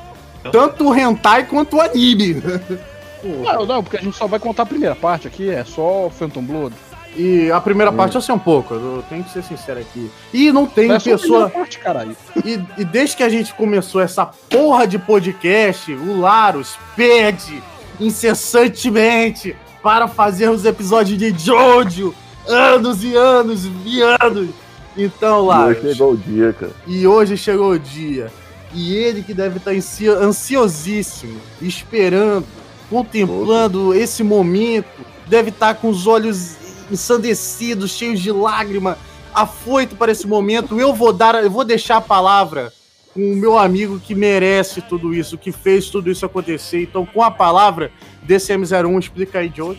Tanto 0.53 0.89
o 0.89 0.95
hentai 0.95 1.45
quanto 1.47 1.77
o 1.77 1.81
anime. 1.81 2.41
Não, 3.27 3.67
não, 3.67 3.83
porque 3.83 3.97
a 3.97 4.01
gente 4.01 4.17
só 4.17 4.27
vai 4.27 4.39
contar 4.39 4.63
a 4.65 4.67
primeira 4.67 4.95
parte 4.95 5.27
aqui, 5.27 5.49
é 5.51 5.65
só 5.65 6.09
Phantom 6.11 6.43
Blood. 6.43 6.75
E 7.17 7.51
a 7.51 7.59
primeira 7.63 7.91
parte 7.91 8.15
eu 8.15 8.21
sei 8.21 8.35
um 8.35 8.39
pouco, 8.39 8.75
eu 8.75 9.03
tenho 9.09 9.25
que 9.25 9.31
ser 9.33 9.43
sincero 9.43 9.81
aqui. 9.81 10.11
E 10.35 10.53
não 10.53 10.67
tem 10.67 10.93
é 10.93 10.99
só 10.99 11.11
a 11.11 11.13
pessoa. 11.17 11.19
primeira 11.45 11.49
parte, 11.51 11.79
caralho. 11.79 12.17
E, 12.45 12.61
e 12.77 12.85
desde 12.85 13.17
que 13.17 13.23
a 13.23 13.29
gente 13.31 13.55
começou 13.55 14.03
essa 14.03 14.27
porra 14.27 14.87
de 14.87 14.99
podcast, 14.99 15.91
o 15.93 16.21
Larus 16.21 16.77
pede 16.95 17.63
incessantemente 17.99 19.57
para 19.83 20.07
fazer 20.09 20.51
os 20.51 20.65
episódios 20.65 21.19
de 21.19 21.31
Jojo. 21.39 22.15
Anos 22.49 23.03
e 23.03 23.15
anos 23.17 23.63
e 23.85 24.03
anos. 24.03 24.51
Então, 24.97 25.45
E 25.45 25.49
Larus. 25.49 25.77
hoje 25.79 25.93
chegou 25.95 26.13
o 26.13 26.17
dia, 26.17 26.53
cara. 26.53 26.73
E 26.87 27.07
hoje 27.07 27.37
chegou 27.37 27.71
o 27.73 27.79
dia. 27.79 28.31
E 28.75 28.95
ele 28.95 29.23
que 29.23 29.33
deve 29.35 29.57
estar 29.59 29.71
ansio- 29.73 30.19
ansiosíssimo, 30.23 31.41
esperando, 31.63 32.45
contemplando 32.89 33.95
esse 33.95 34.23
momento, 34.23 35.05
deve 35.27 35.51
estar 35.51 35.75
com 35.75 35.89
os 35.89 36.07
olhos 36.07 36.57
ensandecidos, 36.91 37.91
cheios 37.91 38.21
de 38.21 38.31
lágrima, 38.31 38.97
afoito 39.35 39.97
para 39.97 40.13
esse 40.13 40.27
momento. 40.27 40.79
Eu 40.79 40.95
vou 40.95 41.13
dar, 41.13 41.35
eu 41.43 41.51
vou 41.51 41.65
deixar 41.65 41.97
a 41.97 42.01
palavra 42.01 42.73
com 43.13 43.21
o 43.21 43.37
meu 43.37 43.59
amigo 43.59 43.99
que 43.99 44.15
merece 44.15 44.81
tudo 44.83 45.15
isso, 45.15 45.39
que 45.39 45.51
fez 45.51 45.89
tudo 45.89 46.11
isso 46.11 46.25
acontecer. 46.25 46.83
Então, 46.83 47.05
com 47.07 47.23
a 47.23 47.31
palavra, 47.31 47.91
DCM01, 48.27 48.99
explica 49.01 49.39
aí, 49.41 49.53
Joe. 49.55 49.77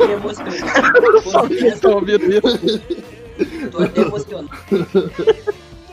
É 0.00 0.12
eu 3.38 3.70
tô 3.70 3.82
até 3.82 4.00
emocionado. 4.02 4.50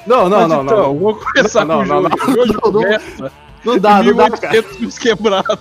Não, 0.05 0.29
não, 0.29 0.39
Mas 0.39 0.49
não, 0.49 0.63
então, 0.63 0.77
não. 0.77 0.99
vamos 0.99 1.23
começar 1.23 1.65
Não, 1.65 1.77
com 1.77 1.83
o 1.83 1.87
não, 1.87 2.03
jogo. 2.03 2.17
não, 2.27 2.81
não, 2.81 2.99
não. 3.19 3.48
Não 3.63 3.77
dá, 3.77 4.01
não 4.01 4.15
dá, 4.15 4.29
cara. 4.29 4.53
1800 4.53 4.99
quebrado. 4.99 5.59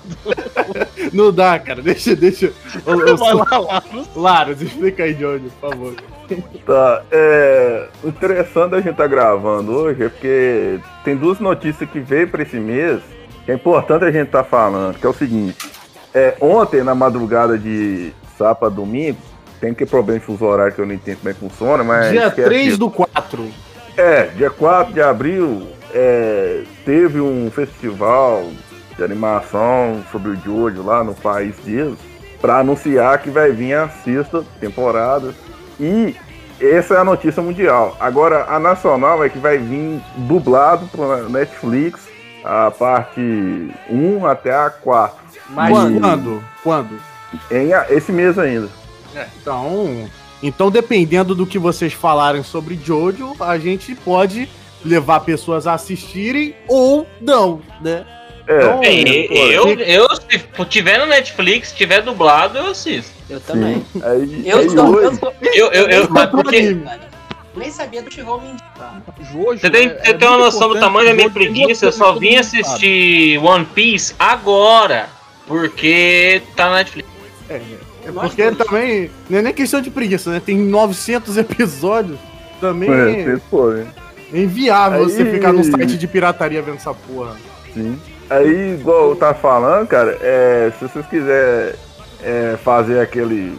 Não 1.12 1.32
dá, 1.32 1.58
cara. 1.58 1.82
Deixa, 1.82 2.14
deixa. 2.14 2.52
Ô, 2.86 2.92
ô, 2.92 3.16
Vai 3.16 3.34
lá. 3.34 3.82
Laros, 4.14 4.62
explica 4.62 5.04
aí 5.04 5.14
de 5.14 5.24
onde, 5.24 5.48
por 5.50 5.70
favor. 5.70 5.94
Tá, 6.66 7.02
é. 7.10 7.88
O 8.04 8.08
interessante 8.08 8.70
da 8.70 8.76
gente 8.78 8.90
estar 8.90 9.06
gravando 9.06 9.72
hoje 9.72 10.04
é 10.04 10.08
porque 10.08 10.78
tem 11.02 11.16
duas 11.16 11.40
notícias 11.40 11.88
que 11.88 12.00
veio 12.00 12.28
para 12.28 12.42
esse 12.42 12.56
mês 12.56 13.00
que 13.44 13.52
é 13.52 13.54
importante 13.54 14.04
a 14.04 14.10
gente 14.10 14.26
estar 14.26 14.44
falando, 14.44 14.98
que 14.98 15.06
é 15.06 15.08
o 15.08 15.14
seguinte. 15.14 15.70
É, 16.12 16.36
ontem, 16.40 16.82
na 16.82 16.94
madrugada 16.94 17.56
de 17.58 18.12
sábado 18.36 18.66
a 18.66 18.68
domingo, 18.68 19.18
tem 19.58 19.72
que 19.72 19.86
problema 19.86 20.20
de 20.20 20.26
fuso 20.26 20.44
horário 20.44 20.74
que 20.74 20.80
eu 20.80 20.86
não 20.86 20.94
entendo 20.94 21.18
como 21.18 21.30
é 21.30 21.32
que 21.32 21.40
funciona, 21.40 21.82
mas. 21.82 22.10
Dia 22.10 22.26
esquece 22.26 22.48
3 22.48 22.64
disso. 22.64 22.78
do 22.78 22.90
4. 22.90 23.48
É, 23.96 24.24
dia 24.36 24.50
4 24.50 24.92
de 24.92 25.00
abril 25.00 25.66
é, 25.94 26.62
teve 26.84 27.20
um 27.20 27.50
festival 27.50 28.48
de 28.96 29.02
animação 29.04 30.02
sobre 30.10 30.30
o 30.32 30.36
Jojo 30.36 30.82
lá 30.82 31.02
no 31.04 31.14
país 31.14 31.56
deles 31.64 31.98
para 32.40 32.58
anunciar 32.58 33.18
que 33.22 33.30
vai 33.30 33.50
vir 33.52 33.74
a 33.74 33.88
sexta 33.88 34.44
temporada 34.60 35.34
e 35.80 36.14
essa 36.60 36.94
é 36.94 36.98
a 36.98 37.04
notícia 37.04 37.42
mundial. 37.42 37.96
Agora 38.00 38.44
a 38.48 38.58
nacional 38.58 39.22
é 39.24 39.28
que 39.28 39.38
vai 39.38 39.58
vir 39.58 40.00
dublado 40.16 40.86
para 40.88 41.28
Netflix 41.28 42.08
a 42.44 42.70
parte 42.70 43.20
1 43.90 44.26
até 44.26 44.52
a 44.54 44.70
4 44.70 45.16
Mas 45.50 45.70
Quando? 45.70 46.00
quando? 46.00 46.44
Quando? 46.62 47.00
em 47.50 47.72
a- 47.74 47.86
esse 47.90 48.10
mês 48.10 48.38
ainda. 48.38 48.68
Então, 49.40 50.08
então, 50.42 50.70
dependendo 50.70 51.34
do 51.34 51.46
que 51.46 51.58
vocês 51.58 51.92
falarem 51.92 52.42
sobre 52.42 52.78
Jojo, 52.82 53.34
a 53.40 53.58
gente 53.58 53.94
pode 53.94 54.48
levar 54.84 55.20
pessoas 55.20 55.66
a 55.66 55.74
assistirem 55.74 56.54
ou 56.66 57.06
não, 57.20 57.60
né? 57.80 58.04
É, 58.46 58.62
Então, 58.62 58.82
É, 58.82 59.54
eu, 59.54 59.78
eu, 59.78 60.08
se 60.16 60.64
tiver 60.70 60.98
no 60.98 61.06
Netflix, 61.06 61.68
se 61.68 61.74
tiver 61.76 62.00
dublado, 62.00 62.56
eu 62.56 62.68
assisto. 62.68 63.12
Eu 63.28 63.40
também. 63.40 63.84
Aí, 64.02 64.48
Eu 64.48 64.58
aí 64.58 64.70
sou, 64.70 64.86
hoje, 64.86 65.04
eu 65.04 65.14
sou. 65.16 65.34
Eu, 65.42 65.66
eu, 65.72 65.88
eu, 65.88 66.10
mas 66.10 66.30
porque. 66.30 66.78
Nem 67.54 67.70
sabia 67.70 68.02
do 68.02 68.08
indicar. 68.08 69.02
Jojo 69.32 69.58
Você 69.58 69.68
tem, 69.68 69.88
é- 69.88 69.98
você 70.02 70.10
é 70.10 70.14
tem 70.14 70.28
uma 70.28 70.38
noção 70.38 70.68
do 70.68 70.78
tamanho 70.78 71.08
da 71.08 71.14
minha 71.14 71.28
tem 71.28 71.34
preguiça? 71.34 71.86
Eu 71.86 71.92
só 71.92 72.12
vim 72.14 72.36
assistir 72.36 73.38
One 73.38 73.64
Piece 73.66 74.14
agora, 74.18 75.08
porque 75.46 76.40
tá 76.54 76.70
na 76.70 76.76
Netflix. 76.76 77.08
É 77.50 77.60
porque 78.12 78.50
também 78.52 79.10
não 79.28 79.38
é 79.38 79.42
nem 79.42 79.52
questão 79.52 79.80
de 79.80 79.90
preguiça, 79.90 80.30
né? 80.30 80.40
Tem 80.40 80.56
900 80.56 81.36
episódios. 81.36 82.18
Também 82.60 82.90
é, 82.90 83.20
é, 83.20 83.24
vocês 83.24 83.42
podem. 84.30 84.44
inviável 84.44 85.04
você 85.04 85.22
Aí- 85.22 85.32
ficar 85.32 85.52
no 85.52 85.64
site 85.64 85.96
de 85.98 86.06
pirataria 86.06 86.62
vendo 86.62 86.76
essa 86.76 86.94
porra. 86.94 87.34
Sim. 87.74 87.98
Aí, 88.30 88.74
igual 88.74 89.10
eu 89.10 89.16
tava 89.16 89.34
falando, 89.34 89.86
cara, 89.86 90.18
é, 90.20 90.70
se 90.78 90.84
vocês 90.86 91.06
quiserem 91.06 91.74
é, 92.22 92.56
fazer 92.62 93.00
aquele 93.00 93.58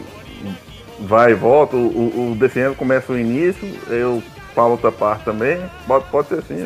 vai 1.00 1.32
e 1.32 1.34
volta, 1.34 1.76
o, 1.76 1.80
o, 1.80 2.74
começa 2.76 3.12
o 3.12 3.18
início, 3.18 3.66
eu 3.88 4.22
falo 4.54 4.72
outra 4.72 4.92
parte 4.92 5.24
também, 5.24 5.58
pode, 5.86 6.04
pode 6.10 6.28
ser 6.28 6.38
assim. 6.38 6.62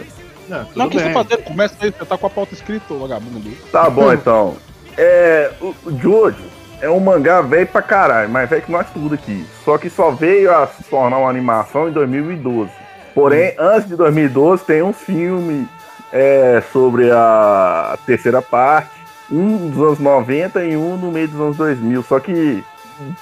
É, 0.50 0.64
Não, 0.75 0.87
o 0.87 0.90
que 0.90 0.99
você 0.99 1.12
fazendo? 1.12 1.42
Começa 1.44 1.75
aí, 1.80 1.90
você 1.90 2.04
tá 2.04 2.18
com 2.18 2.26
a 2.26 2.30
pauta 2.30 2.52
escrita, 2.52 2.92
vagabundo. 2.94 3.50
Tá 3.70 3.88
bom 3.88 4.12
então. 4.12 4.56
É, 4.99 5.50
o, 5.61 5.75
o 5.84 5.99
Jojo 5.99 6.44
é 6.80 6.90
um 6.90 7.00
mangá 7.00 7.40
velho 7.40 7.66
pra 7.66 7.80
caralho, 7.82 8.28
mais 8.28 8.50
velho 8.50 8.62
que 8.62 8.73
nós 8.73 8.87
tudo 8.92 9.14
aqui. 9.14 9.46
Só 9.64 9.78
que 9.78 9.88
só 9.88 10.11
veio 10.11 10.54
a 10.54 10.66
se 10.66 10.84
tornar 10.84 11.18
uma 11.18 11.30
animação 11.30 11.88
em 11.88 11.92
2012. 11.92 12.70
Porém, 13.14 13.54
antes 13.59 13.88
de 13.88 13.97
2012 13.97 14.64
tem 14.64 14.83
um 14.83 14.92
filme 14.92 15.68
é, 16.12 16.62
sobre 16.73 17.11
a 17.11 17.97
terceira 18.04 18.42
parte, 18.42 18.90
um 19.30 19.68
dos 19.68 19.83
anos 19.83 19.99
90 20.00 20.64
e 20.64 20.76
um 20.76 20.97
no 20.97 21.12
meio 21.12 21.28
dos 21.28 21.40
anos 21.40 21.56
2000. 21.56 22.02
Só 22.02 22.18
que 22.18 22.64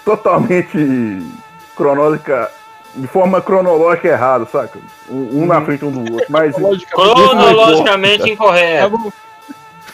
totalmente 0.05 1.23
cronológica, 1.77 2.51
de 2.95 3.07
forma 3.07 3.41
cronológica 3.41 4.09
errada, 4.09 4.47
saca? 4.47 4.79
Um, 5.09 5.43
um 5.43 5.47
na 5.47 5.61
frente 5.63 5.85
um 5.85 5.91
do 5.91 6.13
outro. 6.13 6.27
Mas, 6.29 6.57
Logicamente, 6.59 7.27
Cronologicamente 7.27 8.23
Tá, 8.23 8.29
incorreto. 8.29 8.91
vamos, 8.91 9.15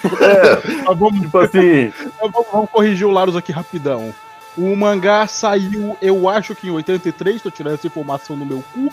é, 0.21 0.57
tá, 0.85 0.93
vamos, 0.93 1.21
tipo 1.21 1.39
assim, 1.39 1.93
vamos, 2.21 2.47
vamos 2.53 2.71
corrigir 2.71 3.07
o 3.07 3.11
Larus 3.11 3.37
aqui 3.37 3.53
rapidão. 3.53 4.15
O 4.57 4.75
mangá 4.75 5.27
saiu, 5.27 5.97
eu 6.03 6.29
acho 6.29 6.55
que 6.55 6.69
em 6.69 6.71
83, 6.71 7.43
tô 7.43 7.51
tirando 7.51 7.75
essa 7.75 7.87
informação 7.87 8.37
no 8.37 8.45
meu 8.45 8.63
cu. 8.73 8.93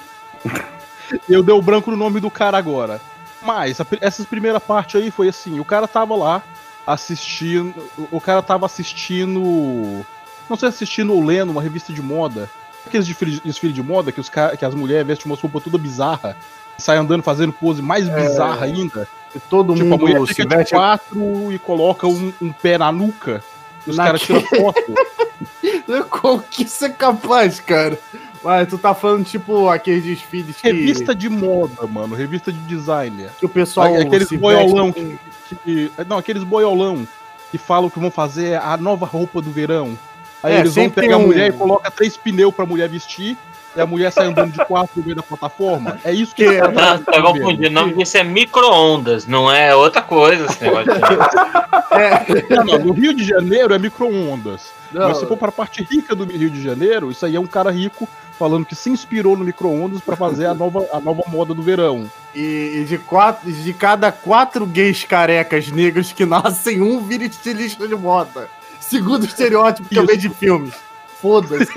Eu 1.29 1.43
dei 1.43 1.53
o 1.53 1.62
branco 1.62 1.91
no 1.91 1.97
nome 1.97 2.19
do 2.19 2.29
cara 2.31 2.57
agora. 2.57 3.00
Mas 3.41 3.79
a 3.79 3.85
essa 4.01 4.24
primeira 4.24 4.59
parte 4.59 4.97
aí 4.97 5.12
foi 5.12 5.27
assim, 5.29 5.59
o 5.59 5.65
cara 5.65 5.88
tava 5.88 6.15
lá 6.15 6.41
assistindo, 6.85 7.74
o- 8.12 8.21
cara 8.21 8.41
tava 8.41 8.65
assistindo, 8.65 10.05
não 10.50 10.55
sei 10.57 10.69
assistindo 10.69 11.13
ou 11.13 11.24
lendo 11.24 11.51
uma 11.51 11.62
revista 11.62 11.91
de 11.93 12.01
moda. 12.01 12.50
Aqueles 12.85 13.07
desfiles 13.07 13.39
desfile 13.39 13.74
de 13.74 13.81
moda 13.83 14.12
que, 14.12 14.19
os 14.19 14.29
que 14.29 14.65
as 14.65 14.75
mulheres 14.75 15.05
vestem 15.07 15.31
uma 15.31 15.38
roupa 15.39 15.59
toda 15.59 15.77
bizarra, 15.77 16.38
e 16.77 16.81
saem 16.81 17.00
andando 17.01 17.24
fazendo 17.24 17.51
pose 17.51 17.81
mais 17.81 18.07
bizarra 18.07 18.65
ainda. 18.65 19.07
E 19.35 19.39
todo 19.39 19.74
Tipo, 19.74 19.93
a 19.93 19.97
mulher 19.97 20.15
mundo 20.19 20.27
se 20.27 20.35
fica 20.35 20.63
de 20.63 20.69
quatro 20.71 21.51
e 21.51 21.59
coloca 21.59 22.07
um, 22.07 22.31
um 22.41 22.51
pé 22.53 22.77
na 22.77 22.91
nuca. 22.91 23.43
E 23.85 23.89
os 23.89 23.97
Na 23.97 24.05
caras 24.05 24.21
tiram 24.21 24.41
foto. 24.41 24.93
Como 26.09 26.41
que 26.43 26.63
isso 26.63 26.85
é 26.85 26.89
capaz, 26.89 27.59
cara? 27.59 28.00
Mas 28.45 28.67
tu 28.69 28.77
tá 28.77 28.93
falando, 28.93 29.25
tipo, 29.25 29.67
aqueles 29.69 30.03
desfiles 30.03 30.55
que, 30.61 30.67
Revista 30.71 31.15
de 31.15 31.27
moda, 31.29 31.87
mano. 31.87 32.13
Revista 32.15 32.53
de 32.53 32.59
designer. 32.59 33.31
que 33.39 33.45
o 33.45 33.49
pessoal 33.49 33.95
Aqueles 33.95 34.29
boiolão 34.31 34.91
que, 34.91 35.17
que- 35.65 35.91
Não, 36.07 36.19
aqueles 36.19 36.43
boiolão 36.43 37.07
que 37.51 37.57
falam 37.57 37.89
que 37.89 37.99
vão 37.99 38.11
fazer 38.11 38.55
a 38.61 38.77
nova 38.77 39.05
roupa 39.07 39.41
do 39.41 39.49
verão. 39.49 39.97
Aí 40.43 40.53
É, 40.53 40.59
eles 40.59 40.75
vão 40.75 40.89
pegar 40.91 41.15
a 41.15 41.17
um- 41.17 41.25
mulher 41.25 41.49
e 41.49 41.53
coloca 41.53 41.89
três 41.89 42.15
pneus 42.15 42.53
pra 42.53 42.67
mulher 42.67 42.87
vestir. 42.87 43.35
E 43.75 43.81
a 43.81 43.85
mulher 43.85 44.09
sai 44.11 44.27
andando 44.27 44.51
de 44.53 44.63
quatro 44.65 44.91
no 44.95 45.03
meio 45.03 45.15
da 45.17 45.23
plataforma. 45.23 45.99
É 46.05 46.09
isso 46.13 46.33
que, 46.33 46.47
Que- 46.47 46.59
caras 46.59 47.01
Tá, 47.01 47.11
tá 47.13 47.21
confundindo. 47.21 47.67
O 47.67 47.71
nome 47.71 47.93
disso 47.95 48.15
é 48.17 48.23
micro-ondas, 48.23 49.25
não 49.27 49.51
é 49.51 49.75
outra 49.75 50.01
coisa 50.03 50.45
esse 50.45 50.63
negócio. 50.63 50.85
É, 51.91 52.55
Não, 52.63 52.77
no 52.79 52.91
Rio 52.93 53.13
de 53.13 53.23
Janeiro 53.23 53.73
é 53.73 53.79
micro-ondas. 53.79 54.71
Mas 54.91 55.17
se 55.17 55.25
for 55.25 55.37
para 55.37 55.47
a 55.49 55.51
parte 55.51 55.81
rica 55.83 56.13
do 56.15 56.25
Rio 56.25 56.49
de 56.49 56.61
Janeiro, 56.61 57.09
isso 57.09 57.25
aí 57.25 57.35
é 57.35 57.39
um 57.39 57.45
cara 57.47 57.71
rico 57.71 58.07
falando 58.37 58.65
que 58.65 58.75
se 58.75 58.89
inspirou 58.89 59.37
no 59.37 59.45
micro-ondas 59.45 60.01
para 60.01 60.15
fazer 60.15 60.45
a 60.45 60.53
nova, 60.53 60.87
a 60.91 60.99
nova 60.99 61.23
moda 61.27 61.53
do 61.53 61.61
verão. 61.61 62.09
e, 62.33 62.81
e 62.81 62.85
de, 62.85 62.97
quatro, 62.97 63.51
de 63.51 63.73
cada 63.73 64.11
quatro 64.11 64.65
gays 64.65 65.03
carecas 65.03 65.69
negros 65.69 66.11
que 66.11 66.25
nascem, 66.25 66.81
um 66.81 66.99
vira 66.99 67.23
estilista 67.23 67.87
de 67.87 67.95
moda. 67.95 68.49
Segundo 68.79 69.23
o 69.23 69.25
estereótipo 69.25 69.89
que 69.89 69.97
eu 69.97 70.05
vejo 70.05 70.21
de 70.21 70.29
filmes. 70.29 70.73
Foda-se. 71.21 71.71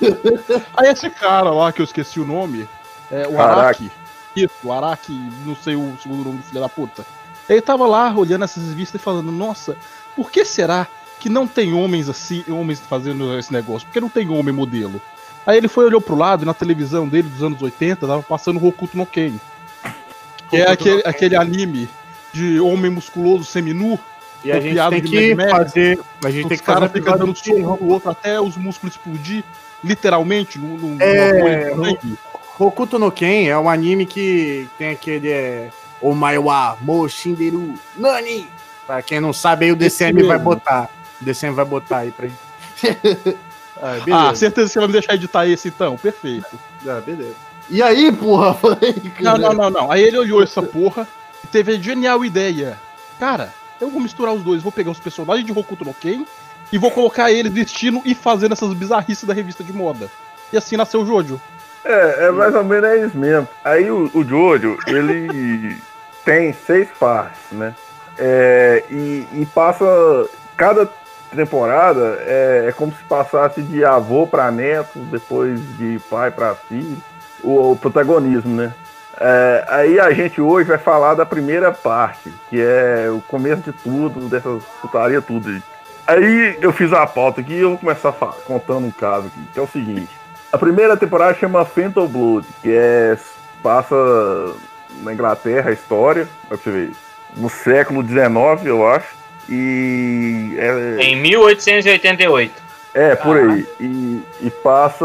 Aí 0.76 0.88
esse 0.88 1.08
cara 1.10 1.50
lá, 1.50 1.72
que 1.72 1.80
eu 1.80 1.84
esqueci 1.84 2.18
o 2.18 2.26
nome, 2.26 2.68
é 3.10 3.28
o 3.28 3.40
Araki. 3.40 3.60
Araki. 3.60 3.92
Isso, 4.34 4.54
o 4.64 4.72
Araki, 4.72 5.12
não 5.44 5.54
sei 5.54 5.76
o 5.76 5.96
segundo 6.00 6.24
nome 6.24 6.38
do 6.38 6.42
filho 6.44 6.60
da 6.60 6.68
puta. 6.68 7.04
Ele 7.48 7.60
tava 7.60 7.86
lá 7.86 8.12
olhando 8.14 8.44
essas 8.44 8.68
revistas 8.68 9.00
e 9.00 9.04
falando, 9.04 9.30
nossa, 9.30 9.76
por 10.16 10.30
que 10.30 10.44
será 10.44 10.86
que 11.18 11.28
não 11.28 11.46
tem 11.46 11.74
homens 11.74 12.08
assim, 12.08 12.44
homens 12.48 12.80
fazendo 12.80 13.38
esse 13.38 13.52
negócio? 13.52 13.86
Por 13.86 13.92
que 13.92 14.00
não 14.00 14.08
tem 14.08 14.28
homem 14.30 14.54
modelo? 14.54 15.00
Aí 15.46 15.56
ele 15.56 15.68
foi 15.68 15.86
olhou 15.86 16.00
pro 16.00 16.14
lado 16.14 16.42
e 16.42 16.46
na 16.46 16.54
televisão 16.54 17.08
dele 17.08 17.28
dos 17.28 17.42
anos 17.42 17.60
80 17.60 18.06
tava 18.06 18.22
passando 18.22 18.64
Hokuto 18.64 18.96
no 18.96 19.06
Ken. 19.06 19.32
Que 20.48 20.56
é 20.56 20.70
aquele, 20.70 21.02
aquele 21.04 21.36
anime 21.36 21.88
de 22.32 22.60
homem 22.60 22.90
musculoso 22.90 23.44
seminu. 23.44 23.98
E 24.44 24.50
a 24.50 24.60
gente 24.60 24.76
tem 24.90 25.02
que 25.02 25.34
Mad 25.34 25.50
fazer. 25.50 26.00
A 26.24 26.30
gente 26.30 26.48
tem 26.48 26.58
que 26.58 26.64
ficam 26.64 26.84
episódio 26.84 27.18
dando 27.18 27.36
soco 27.36 27.56
um 27.56 27.76
no 27.76 27.92
outro 27.92 28.10
até 28.10 28.40
os 28.40 28.56
músculos 28.56 28.94
explodir, 28.96 29.44
literalmente, 29.84 30.58
no, 30.58 30.76
no, 30.76 31.02
É, 31.02 31.74
sangue. 31.74 32.18
Hokuto 32.58 32.98
no 32.98 33.10
Ken 33.10 33.48
é 33.48 33.58
um 33.58 33.68
anime 33.68 34.04
que 34.04 34.68
tem 34.76 34.90
aquele 34.90 35.30
é, 35.30 35.70
Omaiwa 36.00 36.76
Moshinderu 36.80 37.74
Nani. 37.96 38.46
Pra 38.86 39.02
quem 39.02 39.20
não 39.20 39.32
sabe, 39.32 39.66
aí 39.66 39.72
o 39.72 39.76
DCM 39.76 40.22
vai 40.24 40.38
botar. 40.38 40.90
O 41.20 41.24
DCM 41.24 41.54
vai 41.54 41.64
botar 41.64 41.98
aí 41.98 42.10
pra 42.10 42.26
gente. 42.26 43.36
ah, 43.82 44.28
Ah, 44.30 44.34
certeza 44.34 44.68
que 44.68 44.72
você 44.72 44.78
vai 44.78 44.88
me 44.88 44.92
deixar 44.92 45.14
editar 45.14 45.46
esse 45.46 45.68
então, 45.68 45.96
perfeito. 45.96 46.58
Ah, 46.86 47.00
beleza. 47.04 47.34
E 47.68 47.82
aí, 47.82 48.10
porra? 48.12 48.54
Falei, 48.60 48.94
Não, 49.20 49.32
cara. 49.32 49.38
não, 49.38 49.52
não, 49.52 49.70
não. 49.70 49.92
Aí 49.92 50.02
ele 50.02 50.18
olhou 50.18 50.42
essa 50.42 50.62
porra 50.62 51.06
e 51.44 51.46
teve 51.46 51.72
a 51.72 51.78
genial 51.78 52.24
ideia. 52.24 52.78
Cara, 53.18 53.52
eu 53.80 53.90
vou 53.90 54.00
misturar 54.00 54.34
os 54.34 54.42
dois, 54.42 54.62
vou 54.62 54.72
pegar 54.72 54.90
os 54.90 55.00
personagens 55.00 55.44
de 55.46 55.52
Hokuto 55.52 55.84
no 55.84 55.94
Ken 55.94 56.24
e 56.72 56.78
vou 56.78 56.90
colocar 56.90 57.30
eles 57.30 57.52
vestindo 57.52 58.00
e 58.04 58.14
fazendo 58.14 58.52
essas 58.52 58.72
bizarrices 58.74 59.24
da 59.24 59.34
revista 59.34 59.62
de 59.64 59.72
moda. 59.72 60.10
E 60.52 60.56
assim 60.56 60.76
nasceu 60.76 61.02
o 61.02 61.06
Jojo. 61.06 61.40
É, 61.84 62.26
é 62.26 62.30
mais 62.30 62.54
ou 62.54 62.64
menos 62.64 62.90
é 62.90 63.06
isso 63.06 63.16
mesmo. 63.16 63.48
Aí 63.64 63.90
o, 63.90 64.10
o 64.12 64.24
Jojo, 64.24 64.76
ele 64.86 65.76
tem 66.24 66.52
seis 66.52 66.88
partes, 66.98 67.40
né? 67.52 67.74
É, 68.18 68.84
e, 68.90 69.26
e 69.32 69.46
passa. 69.54 69.84
Cada 70.56 70.86
temporada 71.36 72.18
é, 72.20 72.66
é 72.68 72.72
como 72.72 72.92
se 72.92 73.02
passasse 73.04 73.62
de 73.62 73.84
avô 73.84 74.26
para 74.26 74.50
neto, 74.50 74.98
depois 74.98 75.60
de 75.76 76.00
pai 76.10 76.30
para 76.30 76.54
filho, 76.54 76.96
o, 77.42 77.72
o 77.72 77.76
protagonismo, 77.76 78.54
né? 78.54 78.72
É, 79.18 79.64
aí 79.68 80.00
a 80.00 80.10
gente 80.12 80.40
hoje 80.40 80.68
vai 80.68 80.78
falar 80.78 81.14
da 81.14 81.26
primeira 81.26 81.72
parte, 81.72 82.32
que 82.48 82.60
é 82.60 83.10
o 83.10 83.20
começo 83.20 83.62
de 83.62 83.72
tudo, 83.72 84.28
dessa 84.28 84.58
putaria 84.80 85.20
tudo 85.20 85.50
aí. 86.06 86.58
Eu 86.60 86.72
fiz 86.72 86.92
a 86.92 87.06
pauta 87.06 87.40
aqui 87.40 87.52
e 87.52 87.60
eu 87.60 87.70
vou 87.70 87.78
começar 87.78 88.12
contando 88.46 88.86
um 88.86 88.90
caso 88.90 89.26
aqui, 89.26 89.40
que 89.52 89.58
é 89.58 89.62
o 89.62 89.68
seguinte. 89.68 90.10
A 90.50 90.58
primeira 90.58 90.96
temporada 90.96 91.34
chama 91.34 91.64
Phantom 91.64 92.06
Blood, 92.06 92.46
que 92.62 92.72
é 92.72 93.16
passa 93.62 93.94
na 95.02 95.12
Inglaterra 95.12 95.70
a 95.70 95.72
história, 95.72 96.26
pra 96.48 96.56
você 96.56 96.70
ver, 96.70 96.92
no 97.36 97.48
século 97.48 98.02
XIX, 98.02 98.64
eu 98.64 98.88
acho. 98.88 99.19
E 99.50 100.54
é, 100.58 101.02
Em 101.02 101.16
1888. 101.16 102.52
é, 102.94 103.16
por 103.16 103.36
aí. 103.36 103.66
E, 103.80 104.22
e 104.40 104.50
passa. 104.62 105.04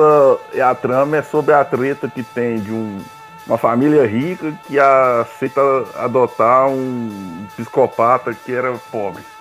E 0.53 0.61
a 0.61 0.73
trama 0.75 1.17
é 1.17 1.21
sobre 1.21 1.53
a 1.53 1.65
treta 1.65 2.07
que 2.07 2.21
tem 2.23 2.59
de 2.59 2.71
um, 2.71 2.99
uma 3.47 3.57
família 3.57 4.05
rica 4.05 4.53
que 4.67 4.79
aceita 4.79 5.61
adotar 5.95 6.67
um 6.67 7.45
psicopata 7.55 8.33
que 8.33 8.53
era 8.53 8.71
pobre. 8.91 9.23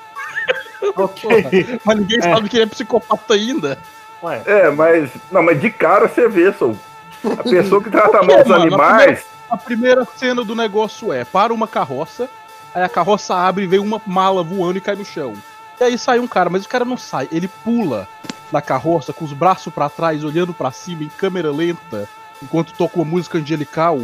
Ok. 0.96 1.80
Mas 1.82 1.96
ninguém 1.98 2.20
sabe 2.20 2.46
que 2.48 2.56
ele 2.56 2.64
é 2.64 2.66
psicopata 2.66 3.32
ainda. 3.32 3.78
Ué, 4.22 4.42
É, 4.44 4.70
mas. 4.70 5.10
Não, 5.32 5.42
mas 5.42 5.58
de 5.58 5.70
cara 5.70 6.08
você 6.08 6.28
vê, 6.28 6.52
só. 6.52 6.72
A 7.24 7.42
pessoa 7.42 7.82
que 7.82 7.90
trata 7.90 8.20
mal 8.22 8.42
os 8.42 8.46
mano? 8.46 8.54
A 8.54 8.66
animais. 8.66 9.24
A 9.50 9.56
primeira 9.56 10.04
cena 10.16 10.44
do 10.44 10.54
negócio 10.54 11.10
é: 11.10 11.24
para 11.24 11.54
uma 11.54 11.66
carroça, 11.66 12.28
aí 12.74 12.82
a 12.82 12.88
carroça 12.88 13.34
abre 13.34 13.64
e 13.64 13.66
vem 13.66 13.78
uma 13.80 14.00
mala 14.06 14.42
voando 14.42 14.78
e 14.78 14.80
cai 14.80 14.94
no 14.96 15.04
chão. 15.04 15.34
E 15.80 15.84
aí 15.84 15.98
sai 15.98 16.18
um 16.18 16.26
cara, 16.26 16.50
mas 16.50 16.64
o 16.64 16.68
cara 16.68 16.84
não 16.84 16.96
sai, 16.96 17.28
ele 17.32 17.48
pula 17.48 18.08
da 18.52 18.60
carroça 18.62 19.12
com 19.12 19.24
os 19.24 19.32
braços 19.32 19.72
pra 19.72 19.88
trás, 19.88 20.22
olhando 20.22 20.52
pra 20.54 20.70
cima 20.70 21.02
em 21.02 21.08
câmera 21.08 21.50
lenta, 21.50 22.08
enquanto 22.42 22.72
toca 22.74 22.96
uma 22.96 23.04
música 23.04 23.38
angelical, 23.38 24.00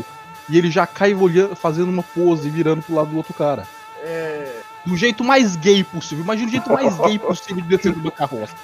e 0.48 0.58
ele 0.58 0.70
já 0.70 0.86
cai 0.86 1.14
olhando, 1.14 1.54
fazendo 1.54 1.88
uma 1.88 2.02
pose 2.02 2.48
e 2.48 2.50
virando 2.50 2.82
pro 2.82 2.96
lado 2.96 3.10
do 3.10 3.16
outro 3.16 3.32
cara. 3.34 3.66
é, 4.02 4.60
Do 4.84 4.96
jeito 4.96 5.22
mais 5.22 5.54
gay 5.54 5.84
possível. 5.84 6.24
Imagina 6.24 6.48
o 6.48 6.50
jeito 6.50 6.72
mais 6.72 6.96
gay 6.98 7.18
possível 7.18 7.62
de 7.62 7.68
descer 7.68 7.92
de 7.92 8.00
uma 8.00 8.10
carroça. 8.10 8.54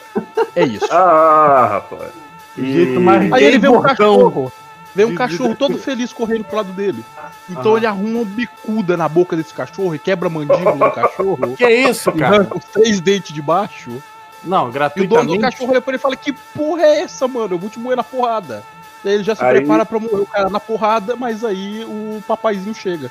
É 0.56 0.64
isso. 0.64 0.86
Ah, 0.90 1.68
rapaz. 1.70 2.10
O 2.58 2.64
jeito 2.64 3.00
mais 3.00 3.32
Aí 3.32 3.44
ele 3.44 3.58
vê 3.58 3.68
um 3.68 3.82
cachorro. 3.82 4.52
Vê 4.96 5.04
um 5.04 5.10
De- 5.10 5.14
cachorro 5.16 5.50
de- 5.50 5.56
todo 5.56 5.76
feliz 5.76 6.10
correndo 6.10 6.44
pro 6.44 6.56
lado 6.56 6.72
dele. 6.72 7.04
Então 7.50 7.76
ele 7.76 7.84
arruma 7.86 8.20
uma 8.20 8.24
bicuda 8.24 8.96
na 8.96 9.06
boca 9.08 9.36
desse 9.36 9.52
cachorro 9.52 9.94
e 9.94 9.98
quebra 9.98 10.26
a 10.28 10.30
mandíbula 10.30 10.72
do 10.72 10.90
cachorro. 10.90 11.54
Que 11.54 11.64
é 11.64 11.88
isso, 11.90 12.08
E 12.10 12.12
cara? 12.18 12.36
arranca 12.36 12.56
os 12.56 12.64
três 12.64 12.98
dentes 13.00 13.34
de 13.34 13.42
baixo. 13.42 14.02
Não, 14.42 14.58
E 14.58 14.60
o 14.60 14.62
dono 14.62 14.68
do 14.70 14.72
gratuitamente. 14.72 15.38
cachorro 15.40 15.70
olha 15.72 15.80
pra 15.82 15.90
ele 15.90 15.98
e 15.98 16.00
fala: 16.00 16.16
Que 16.16 16.32
porra 16.32 16.82
é 16.82 17.00
essa, 17.02 17.28
mano? 17.28 17.54
Eu 17.54 17.58
vou 17.58 17.68
te 17.68 17.78
moer 17.78 17.94
na 17.96 18.02
porrada. 18.04 18.62
E 19.04 19.08
aí 19.08 19.14
ele 19.16 19.22
já 19.24 19.34
se 19.34 19.44
Aí- 19.44 19.58
prepara 19.58 19.84
pra 19.84 19.98
morrer 20.00 20.22
o 20.22 20.26
cara 20.26 20.48
na 20.48 20.58
porrada, 20.58 21.14
mas 21.14 21.44
aí 21.44 21.84
o 21.84 22.22
papaizinho 22.26 22.74
chega. 22.74 23.10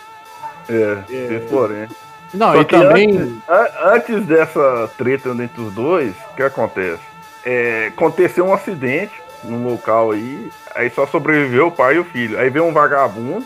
É, 0.67 0.97
É. 1.07 1.27
tem 1.27 1.47
porém. 1.47 1.87
Não, 2.33 2.53
Só 2.53 2.61
e 2.61 2.65
também. 2.65 3.41
An- 3.47 3.93
Antes 3.93 4.25
dessa 4.25 4.89
treta 4.97 5.29
entre 5.29 5.61
os 5.61 5.71
dois, 5.71 6.15
o 6.31 6.35
que 6.35 6.41
acontece? 6.41 7.03
É, 7.45 7.91
aconteceu 7.95 8.47
um 8.47 8.53
acidente 8.53 9.13
num 9.43 9.63
local 9.69 10.11
aí, 10.11 10.51
aí 10.75 10.89
só 10.89 11.07
sobreviveu 11.07 11.67
o 11.67 11.71
pai 11.71 11.95
e 11.95 11.99
o 11.99 12.03
filho. 12.03 12.37
Aí 12.37 12.49
vem 12.49 12.61
um 12.61 12.73
vagabundo, 12.73 13.45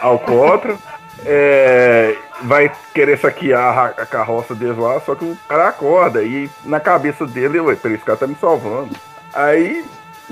alcoólatra, 0.00 0.76
é, 1.24 2.16
vai 2.42 2.72
querer 2.94 3.18
saquear 3.18 3.94
a, 3.96 4.06
carroça 4.06 4.54
deles 4.54 4.76
lá, 4.76 4.98
só 5.00 5.14
que 5.14 5.24
o 5.24 5.36
cara 5.48 5.68
acorda 5.68 6.22
e 6.22 6.50
na 6.64 6.80
cabeça 6.80 7.26
dele, 7.26 7.60
ué, 7.60 7.76
peraí, 7.76 7.96
esse 7.96 8.04
cara 8.04 8.18
tá 8.18 8.26
me 8.26 8.36
salvando. 8.40 8.90
Aí, 9.34 9.84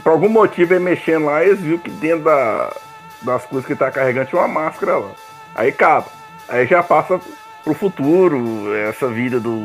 por 0.03 0.11
algum 0.11 0.29
motivo, 0.29 0.75
ele 0.75 0.85
mexendo 0.85 1.27
lá, 1.27 1.45
eles 1.45 1.61
viram 1.61 1.79
que 1.79 1.91
dentro 1.91 2.25
da, 2.25 2.73
das 3.23 3.45
coisas 3.45 3.67
que 3.67 3.73
ele 3.73 3.79
tá 3.79 3.91
carregando 3.91 4.29
tinha 4.29 4.41
uma 4.41 4.49
máscara 4.49 4.99
lá. 4.99 5.11
Aí 5.55 5.69
acaba. 5.69 6.07
Aí 6.49 6.67
já 6.67 6.83
passa 6.83 7.21
pro 7.63 7.75
futuro, 7.75 8.75
essa 8.75 9.09
vida 9.09 9.39
do, 9.39 9.61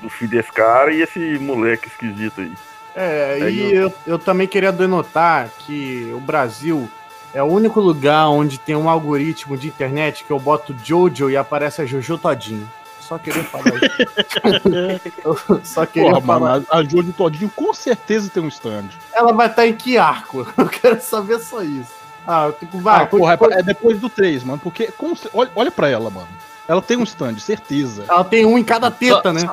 do 0.00 0.08
filho 0.08 0.30
desse 0.30 0.50
cara 0.50 0.92
e 0.92 1.02
esse 1.02 1.38
moleque 1.38 1.88
esquisito 1.88 2.40
aí. 2.40 2.52
É, 2.94 3.38
Aí 3.42 3.54
e 3.70 3.74
eu, 3.74 3.92
eu 4.06 4.18
também 4.18 4.46
queria 4.48 4.72
denotar 4.72 5.48
que 5.60 6.10
o 6.14 6.20
Brasil 6.20 6.88
é 7.32 7.42
o 7.42 7.46
único 7.46 7.80
lugar 7.80 8.28
onde 8.28 8.58
tem 8.58 8.74
um 8.74 8.88
algoritmo 8.88 9.56
de 9.56 9.68
internet 9.68 10.24
que 10.24 10.30
eu 10.30 10.38
boto 10.40 10.74
Jojo 10.82 11.30
e 11.30 11.36
aparece 11.36 11.80
a 11.82 11.86
Jojo 11.86 12.18
todinho. 12.18 12.68
Só 13.00 13.16
queria 13.18 13.42
falar 13.44 13.64
isso. 13.76 15.60
Só 15.64 15.86
queria 15.86 16.10
Porra, 16.10 16.20
falar. 16.26 16.40
mano, 16.40 16.66
a 16.70 16.82
Jojo 16.82 17.12
Todinho 17.12 17.50
com 17.54 17.72
certeza 17.72 18.28
tem 18.28 18.42
um 18.42 18.48
stand. 18.48 18.88
Ela 19.14 19.32
vai 19.32 19.46
estar 19.46 19.66
em 19.66 19.72
que 19.74 19.96
arco? 19.96 20.46
Eu 20.56 20.66
quero 20.68 21.00
saber 21.00 21.38
só 21.40 21.62
isso. 21.62 21.92
Ah, 22.26 22.46
eu 22.48 22.52
tenho 22.52 22.70
que. 22.70 22.76
Vai, 22.78 23.04
ah, 23.04 23.06
porra, 23.06 23.32
é, 23.32 23.36
depois- 23.36 23.50
pra- 23.52 23.60
é 23.60 23.62
depois 23.62 23.98
do 23.98 24.10
3, 24.10 24.44
mano. 24.44 24.60
Porque, 24.62 24.88
com 24.98 25.14
olha, 25.32 25.50
olha 25.56 25.70
pra 25.70 25.88
ela, 25.88 26.10
mano. 26.10 26.28
Ela 26.66 26.82
tem 26.82 26.98
um 26.98 27.04
stand, 27.04 27.38
certeza. 27.38 28.04
Ela 28.06 28.22
tem 28.22 28.44
um 28.44 28.58
em 28.58 28.64
cada 28.64 28.90
teta, 28.90 29.32
né? 29.32 29.48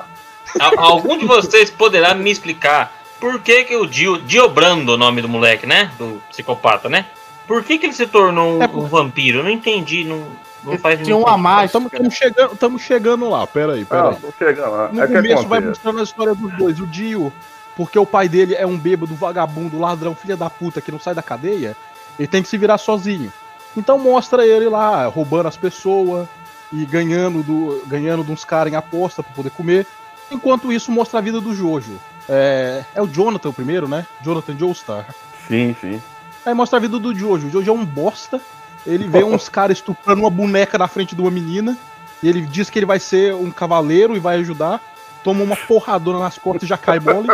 Al- 0.60 0.80
Algum 0.80 1.18
de 1.18 1.26
vocês 1.26 1.70
poderá 1.70 2.14
me 2.14 2.30
explicar 2.30 2.92
por 3.20 3.40
que, 3.40 3.64
que 3.64 3.76
o 3.76 3.86
Dio, 3.86 4.18
Diobrando, 4.22 4.94
o 4.94 4.98
nome 4.98 5.22
do 5.22 5.30
moleque, 5.30 5.66
né? 5.66 5.92
Do 5.98 6.22
psicopata, 6.30 6.90
né? 6.90 7.06
Por 7.48 7.64
que, 7.64 7.78
que 7.78 7.86
ele 7.86 7.94
se 7.94 8.08
tornou 8.08 8.58
um, 8.58 8.64
É 8.64 8.68
um 8.68 8.86
vampiro? 8.88 9.40
Eu 9.40 9.44
não 9.44 9.52
entendi, 9.52 10.04
não, 10.04 10.26
não 10.64 10.78
faz 10.78 11.00
Tinha 11.02 11.16
uma 11.16 11.38
máscara. 11.38 11.86
Estamos 11.86 12.14
chegando, 12.14 12.56
tamo 12.58 12.80
chegando 12.80 13.30
lá, 13.30 13.46
peraí, 13.46 13.84
Ah, 13.84 13.86
peraí. 13.86 14.16
tô 14.16 14.34
chegando 14.38 14.72
lá. 14.72 14.90
No 14.92 15.04
É 15.04 15.08
que 15.08 15.14
começo 15.14 15.48
vai 15.48 15.60
mostrando 15.60 16.00
a 16.00 16.04
história 16.04 16.34
dos 16.34 16.52
dois. 16.58 16.80
O 16.80 16.88
Dio, 16.88 17.32
porque 17.76 18.00
o 18.00 18.06
pai 18.06 18.28
dele 18.28 18.56
é 18.56 18.66
um 18.66 18.78
bêbado, 18.78 19.14
vagabundo, 19.16 19.80
ladrão, 19.80 20.16
filha 20.16 20.36
da 20.36 20.50
puta 20.50 20.82
que 20.82 20.92
não 20.92 21.00
sai 21.00 21.14
da 21.14 21.22
cadeia, 21.22 21.76
ele 22.18 22.28
tem 22.28 22.42
que 22.42 22.50
se 22.50 22.58
virar 22.58 22.78
sozinho. 22.78 23.32
Então 23.78 24.00
mostra 24.00 24.46
ele 24.46 24.68
lá, 24.70 25.06
roubando 25.06 25.48
as 25.48 25.58
pessoas 25.58 26.28
e 26.72 26.86
ganhando, 26.86 27.44
do, 27.44 27.84
ganhando 27.86 28.24
de 28.24 28.32
uns 28.32 28.44
caras 28.44 28.72
em 28.74 28.76
aposta 28.76 29.22
pra 29.22 29.34
poder 29.34 29.52
comer. 29.52 29.86
Enquanto 30.32 30.74
isso, 30.74 30.92
mostra 30.92 31.20
a 31.20 31.22
vida 31.22 31.40
do 31.40 31.54
Jojo. 31.54 32.00
É, 32.28 32.84
é 32.96 33.02
o 33.02 33.08
Jonathan 33.08 33.50
o 33.50 33.54
primeiro, 33.54 33.88
né? 33.88 34.06
Jonathan 34.22 34.58
Joestar. 34.58 35.06
Sim, 35.48 35.76
sim. 35.80 36.02
Aí 36.46 36.54
mostra 36.54 36.78
a 36.78 36.82
vida 36.82 37.00
do 37.00 37.14
Jojo. 37.14 37.48
O 37.48 37.50
Jojo 37.50 37.70
é 37.70 37.74
um 37.74 37.86
bosta. 37.86 38.40
Ele 38.86 39.08
vê 39.08 39.24
uns 39.24 39.50
caras 39.50 39.78
estuprando 39.78 40.22
uma 40.22 40.30
boneca 40.30 40.78
na 40.78 40.88
frente 40.88 41.16
de 41.16 41.22
uma 41.22 41.32
menina. 41.32 41.78
E 42.22 42.30
ele 42.30 42.42
diz 42.42 42.70
que 42.70 42.80
ele 42.80 42.86
vai 42.86 43.00
ser 43.00 43.34
um 43.34 43.52
cavaleiro 43.52 44.16
e 44.16 44.20
vai 44.20 44.38
ajudar. 44.38 44.82
Toma 45.24 45.44
uma 45.44 45.56
porradona 45.56 46.20
nas 46.20 46.38
costas 46.38 46.64
e 46.64 46.68
já 46.68 46.78
cai 46.78 47.00
mole. 47.00 47.28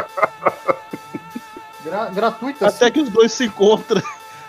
Gra 1.83 2.09
gratuita, 2.09 2.67
assim. 2.67 2.77
até 2.77 2.91
que 2.91 3.01
os 3.01 3.09
dois 3.09 3.31
se 3.31 3.45
encontram. 3.45 4.01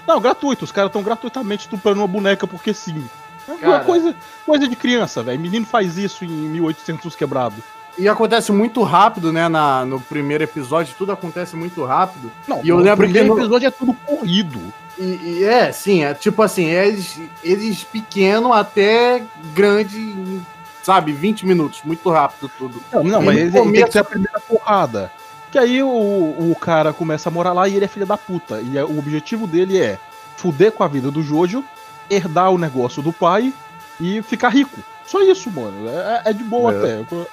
Não, 0.06 0.20
gratuito. 0.20 0.64
Os 0.64 0.72
caras 0.72 0.88
estão 0.88 1.02
gratuitamente 1.02 1.62
estuprando 1.64 2.00
uma 2.00 2.08
boneca 2.08 2.46
porque 2.46 2.72
sim. 2.72 3.08
É 3.48 3.66
uma 3.66 3.80
coisa, 3.80 4.14
coisa 4.46 4.68
de 4.68 4.76
criança, 4.76 5.22
velho. 5.22 5.40
Menino 5.40 5.66
faz 5.66 5.96
isso 5.98 6.24
em 6.24 6.28
1800 6.28 7.16
quebrado. 7.16 7.56
E 7.98 8.08
acontece 8.08 8.50
muito 8.52 8.82
rápido, 8.82 9.32
né? 9.32 9.48
Na, 9.48 9.84
no 9.84 10.00
primeiro 10.00 10.42
episódio, 10.44 10.94
tudo 10.96 11.12
acontece 11.12 11.54
muito 11.56 11.84
rápido. 11.84 12.32
Não, 12.48 12.60
E 12.64 12.68
eu 12.70 12.76
o 12.76 12.80
lembro 12.80 13.04
primeiro 13.04 13.28
que 13.28 13.34
no- 13.34 13.40
episódio 13.40 13.66
é 13.66 13.70
tudo 13.70 13.92
corrido. 14.06 14.60
E, 14.98 15.02
e 15.40 15.44
é, 15.44 15.70
sim, 15.72 16.04
é 16.04 16.14
tipo 16.14 16.42
assim, 16.42 16.64
eles, 16.66 17.18
eles 17.42 17.82
pequeno 17.84 18.52
até 18.52 19.22
grande, 19.54 20.40
sabe, 20.82 21.12
20 21.12 21.46
minutos, 21.46 21.80
muito 21.84 22.08
rápido 22.10 22.50
tudo. 22.58 22.82
Não, 22.92 23.02
não 23.04 23.22
E 23.22 23.26
mas 23.26 23.36
ele, 23.36 23.44
ele 23.46 23.52
tem 23.52 23.62
começo- 23.62 23.86
que 23.86 23.92
ser 23.92 23.98
a 23.98 24.04
primeira 24.04 24.40
porrada. 24.40 25.12
Que 25.50 25.58
aí 25.58 25.82
o, 25.82 25.88
o 25.88 26.56
cara 26.58 26.92
começa 26.94 27.28
a 27.28 27.32
morar 27.32 27.52
lá 27.52 27.68
e 27.68 27.76
ele 27.76 27.84
é 27.84 27.88
filho 27.88 28.06
da 28.06 28.16
puta. 28.16 28.60
E 28.62 28.76
é- 28.78 28.84
o 28.84 28.98
objetivo 28.98 29.46
dele 29.46 29.78
é 29.78 29.98
fuder 30.36 30.72
com 30.72 30.82
a 30.82 30.88
vida 30.88 31.10
do 31.10 31.22
Jojo, 31.22 31.62
herdar 32.10 32.50
o 32.50 32.58
negócio 32.58 33.02
do 33.02 33.12
pai 33.12 33.52
e 34.00 34.22
ficar 34.22 34.48
rico. 34.48 34.78
Só 35.06 35.20
isso, 35.22 35.50
mano. 35.50 35.88
É, 35.88 36.22
é 36.30 36.32
de 36.32 36.42
boa 36.42 36.72
É. 36.72 37.00
até. 37.02 37.26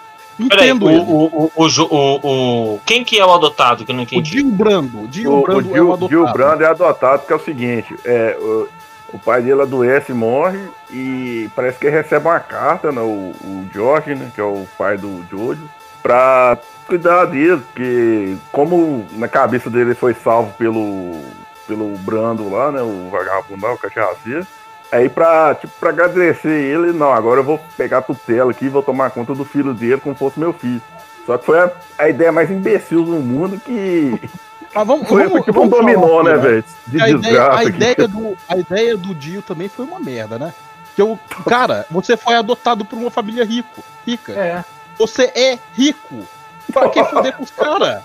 Peraí, 0.47 0.69
entendo 0.69 0.85
o, 0.85 1.25
o, 1.25 1.51
o, 1.55 1.65
o, 1.65 1.95
o, 1.95 2.73
o- 2.75 2.79
Quem 2.85 3.03
que 3.03 3.19
é 3.19 3.25
o 3.25 3.33
adotado 3.33 3.83
que 3.83 3.91
eu 3.91 3.95
não 3.95 4.01
O 4.01 4.05
entendi? 4.05 4.31
Dio 4.31 4.49
Brando. 4.51 5.07
Dio 5.07 5.31
O, 5.31 5.39
o 5.39 5.41
Brando 5.43 5.59
é 5.67 5.71
o 5.71 5.73
Gil, 5.73 5.93
adotado. 5.93 6.09
Gil 6.09 6.33
Brando 6.33 6.63
é 6.63 6.67
adotado, 6.67 7.25
que 7.25 7.33
é 7.33 7.35
o 7.35 7.39
seguinte, 7.43 7.95
é, 8.05 8.37
o, 8.39 8.67
o 9.13 9.19
pai 9.19 9.41
dele 9.41 9.61
adoece 9.61 10.11
e 10.11 10.15
morre, 10.15 10.59
e 10.91 11.49
parece 11.55 11.77
que 11.79 11.87
ele 11.87 11.95
recebe 11.97 12.25
uma 12.27 12.39
carta, 12.39 12.91
né, 12.91 13.01
o, 13.01 13.33
o 13.43 13.65
George, 13.73 14.15
né, 14.15 14.31
que 14.33 14.39
é 14.39 14.43
o 14.43 14.65
pai 14.77 14.97
do 14.97 15.25
Jojo, 15.29 15.69
pra 16.01 16.57
cuidar 16.87 17.25
dele, 17.25 17.61
porque 17.73 18.35
como 18.51 19.05
na 19.11 19.27
cabeça 19.27 19.69
dele 19.69 19.85
ele 19.89 19.95
foi 19.95 20.13
salvo 20.13 20.53
pelo, 20.57 21.19
pelo 21.67 21.89
Brando 21.97 22.49
lá, 22.49 22.71
né, 22.71 22.81
o 22.81 23.09
vagabundo 23.11 23.65
lá, 23.65 23.73
o 23.73 23.77
cachaceiro, 23.77 24.47
aí 24.91 25.09
pra, 25.09 25.55
tipo, 25.55 25.73
pra 25.79 25.89
agradecer 25.89 26.49
ele, 26.49 26.91
não, 26.91 27.11
agora 27.11 27.39
eu 27.41 27.43
vou 27.43 27.59
pegar 27.77 27.99
a 27.99 28.01
tutela 28.01 28.51
aqui 28.51 28.65
e 28.65 28.69
vou 28.69 28.83
tomar 28.83 29.11
conta 29.11 29.33
do 29.33 29.45
filho 29.45 29.73
dele 29.73 30.01
como 30.01 30.15
fosse 30.15 30.39
meu 30.39 30.53
filho. 30.53 30.81
Só 31.25 31.37
que 31.37 31.45
foi 31.45 31.59
a, 31.59 31.71
a 31.97 32.09
ideia 32.09 32.31
mais 32.31 32.49
imbecil 32.49 33.03
do 33.03 33.13
mundo 33.13 33.59
que 33.59 34.19
Mas 34.73 34.85
vamos, 34.85 35.07
foi, 35.07 35.27
vamos, 35.27 35.45
tipo 35.45 35.59
um 35.61 35.69
vamos 35.69 35.77
falar 35.77 35.93
dominó, 35.93 36.19
aqui, 36.19 36.29
né, 36.29 36.37
velho? 36.37 36.63
De 36.87 37.01
a 37.01 37.09
ideia, 37.09 37.17
desgraça. 37.19 37.59
a, 37.59 37.63
ideia 37.63 38.07
do, 38.07 38.37
a 38.47 38.57
ideia 38.57 38.97
do 38.97 39.15
Dio 39.15 39.41
também 39.41 39.67
foi 39.67 39.85
uma 39.85 39.99
merda, 39.99 40.37
né? 40.37 40.53
Que 40.95 41.01
o 41.01 41.17
cara, 41.47 41.85
você 41.89 42.15
foi 42.17 42.35
adotado 42.35 42.85
por 42.85 42.97
uma 42.97 43.09
família 43.09 43.43
rico, 43.45 43.83
rica. 44.05 44.33
É. 44.33 44.63
Você 44.97 45.31
é 45.33 45.57
rico. 45.73 46.27
Pra 46.71 46.89
que 46.89 47.03
fuder 47.03 47.35
com 47.35 47.43
os 47.43 47.51
caras? 47.51 48.03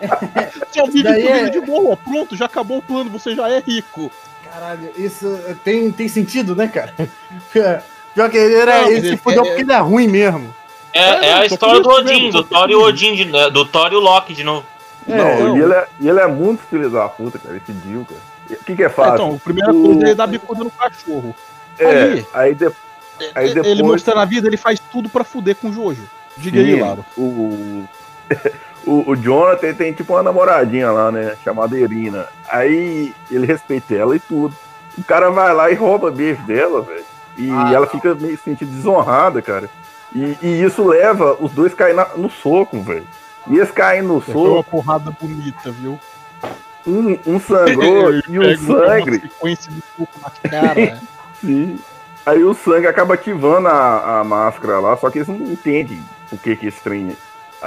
Só 0.72 0.84
vive 0.86 1.04
Daí 1.04 1.22
com 1.22 1.28
é- 1.28 1.48
de 1.48 1.60
boa. 1.60 1.96
Pronto, 1.96 2.36
já 2.36 2.46
acabou 2.46 2.78
o 2.78 2.82
plano, 2.82 3.08
você 3.08 3.34
já 3.34 3.48
é 3.48 3.60
rico. 3.60 4.10
Caralho, 4.54 4.90
isso 4.96 5.38
tem, 5.64 5.90
tem 5.90 6.06
sentido, 6.06 6.54
né, 6.54 6.68
cara? 6.68 6.94
Pior 8.14 8.30
que 8.30 8.36
ele, 8.36 8.54
era, 8.54 8.82
Não, 8.82 8.88
ele 8.90 9.00
se 9.00 9.06
ele- 9.08 9.16
fudeu 9.16 9.42
é- 9.44 9.46
porque 9.48 9.62
ele 9.62 9.72
é 9.72 9.78
ruim 9.78 10.06
mesmo. 10.06 10.54
É, 10.92 11.00
é 11.26 11.34
não, 11.34 11.40
a 11.40 11.46
história 11.46 11.80
do 11.80 11.88
Odin, 11.88 12.26
mesmo, 12.26 12.32
do 12.42 12.44
Thor 12.44 12.70
e 12.70 12.74
o. 12.76 12.80
Odin, 12.82 13.14
de- 13.16 13.50
do 13.50 13.64
Thor 13.64 13.92
e 13.92 13.96
o 13.96 14.00
Loki 14.00 14.32
de 14.32 14.44
novo. 14.44 14.64
É, 15.08 15.16
não, 15.16 15.56
e 15.56 15.60
ele 15.60 15.72
é, 15.72 15.86
e 16.00 16.08
ele 16.08 16.20
é 16.20 16.26
muito 16.28 16.62
filho 16.70 16.88
da 16.88 17.08
puta, 17.08 17.36
cara, 17.38 17.56
esse 17.56 17.72
Dio, 17.72 18.06
cara. 18.08 18.20
O 18.60 18.64
que, 18.64 18.76
que 18.76 18.82
é 18.84 18.88
fácil? 18.88 19.14
então, 19.14 19.34
a 19.34 19.38
primeira 19.40 19.72
O- 19.72 19.82
coisa 19.86 20.00
é 20.00 20.04
ele 20.06 20.14
dar 20.14 20.26
bicuda 20.28 20.62
no 20.62 20.70
cachorro. 20.70 21.34
é, 21.78 21.86
aí- 21.88 22.26
aí, 22.32 22.54
de- 22.54 22.70
Aí 23.34 23.46
Ele 23.46 23.54
depois- 23.54 23.80
mostrando 23.80 24.20
a 24.20 24.24
vida, 24.24 24.46
ele 24.48 24.56
faz 24.56 24.78
tudo 24.90 25.08
pra 25.08 25.22
fuder 25.24 25.54
com 25.56 25.68
o 25.68 25.72
Jojo. 25.72 26.02
Diga 26.36 26.58
aí, 26.60 26.74
Sim, 26.74 26.80
Laro. 26.80 27.04
O, 27.16 27.84
o, 28.86 29.10
o 29.10 29.16
Jonathan 29.16 29.72
tem 29.74 29.92
tipo 29.92 30.12
uma 30.14 30.22
namoradinha 30.22 30.90
lá, 30.90 31.10
né? 31.10 31.36
Chamada 31.44 31.78
Irina. 31.78 32.26
Aí 32.48 33.14
ele 33.30 33.46
respeita 33.46 33.94
ela 33.94 34.14
e 34.16 34.20
tudo. 34.20 34.54
O 34.96 35.02
cara 35.04 35.30
vai 35.30 35.52
lá 35.54 35.70
e 35.70 35.74
rouba 35.74 36.10
beijo 36.10 36.42
dela, 36.42 36.82
velho. 36.82 37.04
E 37.36 37.50
Ah, 37.50 37.70
ela 37.72 37.80
não. 37.86 37.88
fica 37.88 38.14
meio 38.14 38.38
sentindo 38.38 38.70
desonrada, 38.70 39.42
cara. 39.42 39.68
E, 40.14 40.36
e 40.40 40.62
isso 40.62 40.84
leva 40.86 41.36
os 41.40 41.50
dois 41.52 41.74
cair 41.74 41.94
na- 41.94 42.10
no 42.16 42.30
soco, 42.30 42.80
velho. 42.80 43.06
E 43.48 43.56
eles 43.56 43.70
caem 43.72 44.02
no 44.02 44.20
Foi 44.20 44.34
uma 44.34 44.56
soco, 44.58 44.70
porrada 44.70 45.10
bonita, 45.20 45.70
viu? 45.72 45.98
um, 46.86 47.18
um 47.26 47.40
sangrou 47.40 48.12
e 48.28 48.38
o 48.38 48.42
uma 48.42 48.56
sangue. 48.56 49.20
sequência 49.20 49.72
de 49.72 49.82
soco 49.96 50.12
na 50.22 50.50
cara. 50.50 51.00
Sim. 51.40 51.78
Aí 52.26 52.42
o 52.44 52.54
sangue 52.54 52.86
acaba 52.86 53.14
ativando 53.14 53.68
a, 53.68 54.20
a 54.20 54.24
máscara 54.24 54.78
lá, 54.78 54.96
só 54.96 55.10
que 55.10 55.18
eles 55.18 55.28
não 55.28 55.36
entendem 55.36 56.02
o 56.32 56.38
que 56.38 56.54
que 56.56 56.66
esse 56.68 56.80
trem. 56.80 57.14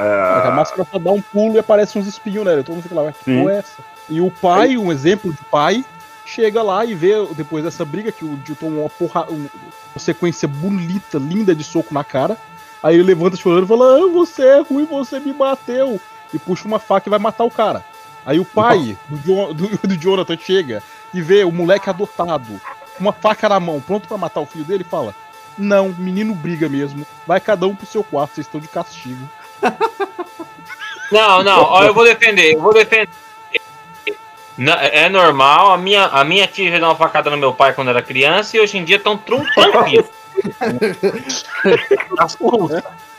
A 0.01 0.47
Ah, 0.47 0.51
máscara 0.51 0.87
só 0.91 0.99
dá 0.99 1.11
um 1.11 1.21
pulo 1.21 1.55
e 1.55 1.59
aparece 1.59 1.97
uns 1.97 2.07
espinhos 2.07 2.45
nela. 2.45 2.63
Todo 2.63 2.75
mundo 2.75 2.83
fica 2.83 2.95
lá, 2.95 3.11
que 3.11 3.23
porra 3.41 3.53
é 3.53 3.57
essa? 3.57 3.81
E 4.09 4.21
o 4.21 4.31
pai, 4.31 4.77
um 4.77 4.91
exemplo 4.91 5.31
de 5.33 5.41
pai, 5.51 5.83
chega 6.25 6.61
lá 6.61 6.85
e 6.85 6.93
vê, 6.93 7.13
depois 7.35 7.63
dessa 7.63 7.83
briga, 7.85 8.11
que 8.11 8.23
o 8.25 8.35
Dio 8.37 8.55
tomou 8.55 8.81
uma 8.81 8.89
porra, 8.89 9.25
um- 9.29 9.47
uma 9.95 9.99
sequência 9.99 10.47
bonita, 10.47 11.17
linda 11.17 11.53
de 11.55 11.63
soco 11.63 11.93
na 11.93 12.03
cara. 12.03 12.37
Aí 12.83 12.95
ele 12.95 13.03
levanta 13.03 13.35
chorando 13.37 13.65
e 13.65 13.67
fala: 13.67 13.97
ah, 13.97 14.07
você 14.11 14.43
é 14.43 14.59
ruim, 14.61 14.85
você 14.85 15.19
me 15.19 15.33
bateu. 15.33 15.99
E 16.33 16.37
puxa 16.39 16.67
uma 16.67 16.79
faca 16.79 17.07
e 17.07 17.11
vai 17.11 17.19
matar 17.19 17.43
o 17.43 17.51
cara. 17.51 17.83
Aí 18.25 18.39
o 18.39 18.45
pai 18.45 18.97
do, 19.07 19.17
Jo- 19.17 19.53
do- 19.53 19.87
do 19.87 19.95
Jonathan 19.97 20.37
chega 20.37 20.83
e 21.13 21.21
vê 21.21 21.43
o 21.45 21.51
moleque 21.51 21.89
adotado, 21.89 22.59
com 22.97 22.99
uma 22.99 23.13
faca 23.13 23.47
na 23.47 23.59
mão, 23.59 23.79
pronto 23.79 24.07
pra 24.07 24.17
matar 24.17 24.41
o 24.41 24.45
filho 24.45 24.65
dele, 24.65 24.83
e 24.85 24.89
fala: 24.89 25.15
Não, 25.57 25.89
menino 25.97 26.35
briga 26.35 26.67
mesmo. 26.69 27.05
Vai 27.25 27.39
cada 27.39 27.65
um 27.67 27.75
pro 27.75 27.85
seu 27.87 28.03
quarto, 28.03 28.35
vocês 28.35 28.45
estão 28.45 28.59
de 28.61 28.67
castigo. 28.67 29.27
Não, 31.09 31.41
não, 31.41 31.61
ó, 31.61 31.83
eu 31.85 31.93
vou 31.93 32.03
defender, 32.03 32.53
eu 32.53 32.61
vou 32.61 32.73
defender. 32.73 33.07
Não, 34.57 34.73
é 34.73 35.05
é 35.05 35.09
normal, 35.09 35.71
a 35.71 35.77
minha, 35.77 36.03
a 36.05 36.21
minha 36.25 36.45
tia 36.47 36.69
já 36.69 36.79
deu 36.79 36.87
uma 36.87 36.95
facada 36.95 37.29
no 37.29 37.37
meu 37.37 37.53
pai 37.53 37.73
quando 37.73 37.89
era 37.89 38.01
criança 38.01 38.57
e 38.57 38.59
hoje 38.59 38.77
em 38.77 38.83
dia 38.83 38.97
estão 38.97 39.17
tranquilos. 39.17 40.07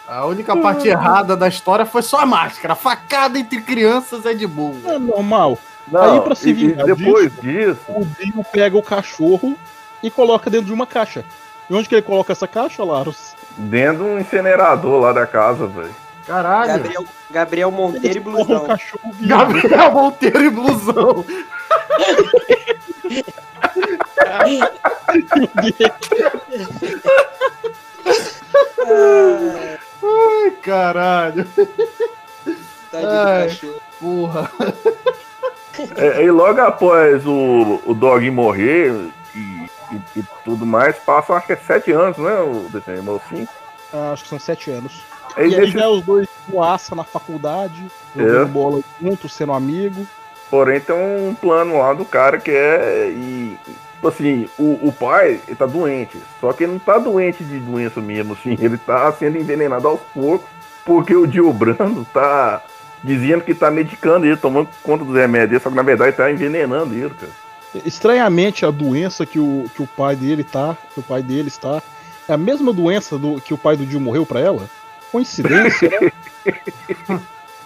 A 0.06 0.24
única 0.24 0.56
parte 0.56 0.88
errada 0.88 1.36
da 1.36 1.48
história 1.48 1.84
foi 1.84 2.00
só 2.00 2.20
a 2.20 2.26
máscara. 2.26 2.74
Facada 2.74 3.38
entre 3.38 3.60
crianças 3.60 4.24
é 4.24 4.32
de 4.32 4.46
boa. 4.46 4.74
É 4.86 4.98
normal. 4.98 5.58
não, 5.86 6.14
Aí, 6.14 6.20
pra 6.22 6.34
se 6.34 6.50
vingar 6.50 6.86
depois 6.86 7.30
disso, 7.42 7.78
O 7.88 8.06
Dio 8.06 8.42
pega 8.50 8.74
o 8.76 8.82
cachorro 8.82 9.54
e 10.02 10.10
coloca 10.10 10.48
dentro 10.48 10.66
de 10.66 10.72
uma 10.72 10.86
caixa. 10.86 11.22
E 11.68 11.74
onde 11.74 11.86
que 11.86 11.94
ele 11.94 12.00
coloca 12.00 12.32
essa 12.32 12.48
caixa, 12.48 12.82
Laros? 12.82 13.34
dentro 13.58 14.04
de 14.04 14.10
um 14.10 14.18
incinerador 14.18 14.98
lá 15.00 15.12
da 15.12 15.26
casa, 15.26 15.66
velho. 15.66 15.94
Caralho. 16.28 16.68
Gabriel, 16.74 17.04
Gabriel 17.30 17.70
Monteiro 17.70 18.16
e 18.18 18.20
Blusão. 18.20 18.66
cachorro. 18.66 19.14
Gabriel 19.20 19.90
Monteiro 19.92 20.44
e 20.44 20.50
blusão. 20.50 21.24
Ai, 30.02 30.50
caralho. 30.62 31.46
Tadinho 32.90 33.10
Ai. 33.10 33.42
do 33.44 33.48
cachorro. 33.50 33.80
Porra. 34.00 34.50
É, 35.96 36.24
e 36.24 36.30
logo 36.30 36.60
após 36.60 37.24
o, 37.26 37.80
o 37.86 37.94
Dog 37.94 38.28
morrer 38.30 38.92
e, 39.34 39.38
e- 39.38 39.70
e 40.16 40.24
tudo 40.44 40.66
mais, 40.66 40.96
passam 40.98 41.36
acho 41.36 41.46
que 41.46 41.52
é 41.52 41.56
sete 41.56 41.92
anos, 41.92 42.16
né? 42.18 42.32
O 42.40 42.68
desenho, 42.68 43.20
cinco. 43.28 43.52
Ah, 43.92 44.10
acho 44.12 44.24
que 44.24 44.28
são 44.28 44.38
sete 44.38 44.70
anos. 44.70 45.02
Aí 45.38 45.50
e 45.50 45.56
aí 45.56 45.70
já 45.70 45.88
os 45.88 46.04
dois 46.04 46.28
voaça 46.48 46.94
na 46.94 47.04
faculdade, 47.04 47.86
jogando 48.16 48.48
bola 48.48 48.80
juntos, 49.00 49.32
sendo 49.32 49.52
amigo. 49.52 50.06
Porém, 50.50 50.80
tem 50.80 50.94
um 50.96 51.34
plano 51.34 51.78
lá 51.78 51.92
do 51.92 52.04
cara 52.04 52.38
que 52.38 52.50
é. 52.50 53.10
E, 53.10 53.56
tipo 53.94 54.08
assim, 54.08 54.48
o, 54.58 54.88
o 54.88 54.92
pai 54.92 55.40
ele 55.46 55.56
tá 55.56 55.66
doente. 55.66 56.18
Só 56.40 56.52
que 56.52 56.64
ele 56.64 56.72
não 56.72 56.78
tá 56.78 56.98
doente 56.98 57.44
de 57.44 57.58
doença 57.58 58.00
mesmo, 58.00 58.32
assim. 58.32 58.56
Ele 58.58 58.78
tá 58.78 59.12
sendo 59.12 59.38
envenenado 59.38 59.86
aos 59.86 60.00
poucos. 60.14 60.48
Porque 60.84 61.14
o 61.14 61.26
Dio 61.26 61.52
Brando 61.52 62.06
tá 62.12 62.62
dizendo 63.04 63.44
que 63.44 63.54
tá 63.54 63.70
medicando 63.70 64.24
ele, 64.24 64.36
tomando 64.36 64.70
conta 64.82 65.04
dos 65.04 65.14
remédios 65.14 65.50
dele, 65.50 65.62
só 65.62 65.68
que 65.68 65.76
na 65.76 65.82
verdade 65.82 66.16
tá 66.16 66.32
envenenando 66.32 66.94
ele, 66.94 67.10
cara. 67.10 67.32
Estranhamente, 67.84 68.64
a 68.64 68.70
doença 68.70 69.26
que 69.26 69.38
o, 69.38 69.66
que 69.74 69.82
o 69.82 69.86
pai 69.86 70.16
dele 70.16 70.42
tá, 70.42 70.76
que 70.94 71.00
o 71.00 71.02
pai 71.02 71.22
dele 71.22 71.48
está, 71.48 71.82
é 72.26 72.32
a 72.32 72.38
mesma 72.38 72.72
doença 72.72 73.18
do 73.18 73.38
que 73.38 73.52
o 73.52 73.58
pai 73.58 73.76
do 73.76 73.84
Dio 73.84 74.00
morreu 74.00 74.24
pra 74.24 74.40
ela? 74.40 74.68
Coincidência, 75.10 75.90
né? 76.00 76.12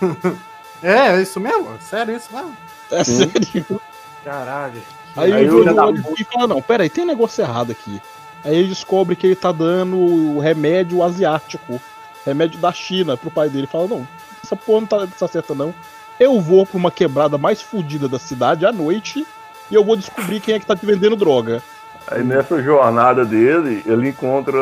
É, 0.83 1.15
é 1.15 1.23
isso 1.23 1.39
mesmo? 1.39 1.69
Sério 1.81 2.17
isso 2.17 2.35
mesmo? 2.35 2.57
É 2.91 3.05
sério. 3.05 3.81
Caralho. 4.25 4.83
Aí, 5.17 5.33
Aí 5.33 5.49
o 5.49 5.61
olha 5.61 6.03
e 6.19 6.25
fala, 6.25 6.49
não, 6.49 6.61
peraí, 6.61 6.91
tem 6.91 7.05
negócio 7.05 7.43
errado 7.43 7.71
aqui. 7.71 8.03
Aí 8.45 8.57
ele 8.57 8.69
descobre 8.69 9.15
que 9.15 9.27
ele 9.27 9.37
tá 9.37 9.53
dando 9.53 9.97
o 9.97 10.41
remédio 10.41 11.03
asiático, 11.03 11.81
remédio 12.27 12.59
da 12.59 12.73
China 12.73 13.17
pro 13.17 13.31
pai 13.31 13.49
dele. 13.49 13.69
Fala, 13.69 13.87
não, 13.87 14.09
essa 14.43 14.57
porra 14.57 14.81
não 14.81 14.89
tá, 14.89 15.07
tá 15.07 15.29
certa 15.29 15.55
não. 15.55 15.73
Eu 16.19 16.41
vou 16.41 16.67
pra 16.67 16.77
uma 16.77 16.91
quebrada 16.91 17.39
mais 17.39 17.63
fodida 17.63 18.09
da 18.09 18.19
cidade 18.19 18.67
à 18.67 18.73
noite 18.73 19.27
e 19.71 19.75
eu 19.75 19.85
vou 19.85 19.97
descobrir 19.97 20.41
quem 20.41 20.55
é 20.55 20.59
que 20.59 20.67
tá 20.67 20.75
te 20.75 20.85
vendendo 20.85 21.17
droga. 21.17 21.63
Aí 22.07 22.25
nessa 22.25 22.61
jornada 22.61 23.25
dele, 23.25 23.83
ele 23.87 24.09
encontra 24.09 24.59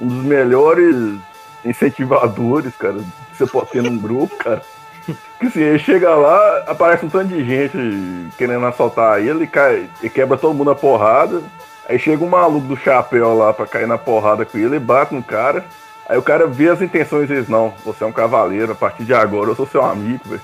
um 0.00 0.06
dos 0.08 0.24
melhores 0.24 1.20
incentivadores, 1.64 2.74
cara, 2.76 2.98
que 2.98 3.36
você 3.36 3.46
pode 3.46 3.70
ter 3.70 3.82
num 3.82 3.96
grupo, 3.98 4.36
cara. 4.36 4.62
Que 5.38 5.46
assim, 5.46 5.60
ele 5.60 5.78
chega 5.78 6.14
lá, 6.14 6.58
aparece 6.66 7.04
um 7.04 7.08
tanto 7.08 7.28
de 7.28 7.44
gente 7.44 8.28
querendo 8.38 8.64
assaltar 8.66 9.20
ele, 9.20 9.46
cai, 9.46 9.88
e 10.02 10.08
quebra 10.08 10.38
todo 10.38 10.54
mundo 10.54 10.70
a 10.70 10.76
porrada. 10.76 11.42
Aí 11.88 11.98
chega 11.98 12.24
um 12.24 12.28
maluco 12.28 12.68
do 12.68 12.76
chapéu 12.76 13.34
lá 13.34 13.52
pra 13.52 13.66
cair 13.66 13.88
na 13.88 13.98
porrada 13.98 14.44
com 14.44 14.56
ele, 14.56 14.76
e 14.76 14.80
bate 14.80 15.14
no 15.14 15.22
cara. 15.22 15.64
Aí 16.08 16.16
o 16.16 16.22
cara 16.22 16.46
vê 16.46 16.68
as 16.68 16.80
intenções 16.80 17.30
e 17.30 17.34
diz, 17.34 17.48
não, 17.48 17.74
você 17.84 18.04
é 18.04 18.06
um 18.06 18.12
cavaleiro, 18.12 18.72
a 18.72 18.74
partir 18.74 19.04
de 19.04 19.14
agora 19.14 19.50
eu 19.50 19.56
sou 19.56 19.66
seu 19.66 19.84
amigo, 19.84 20.22
velho. 20.26 20.42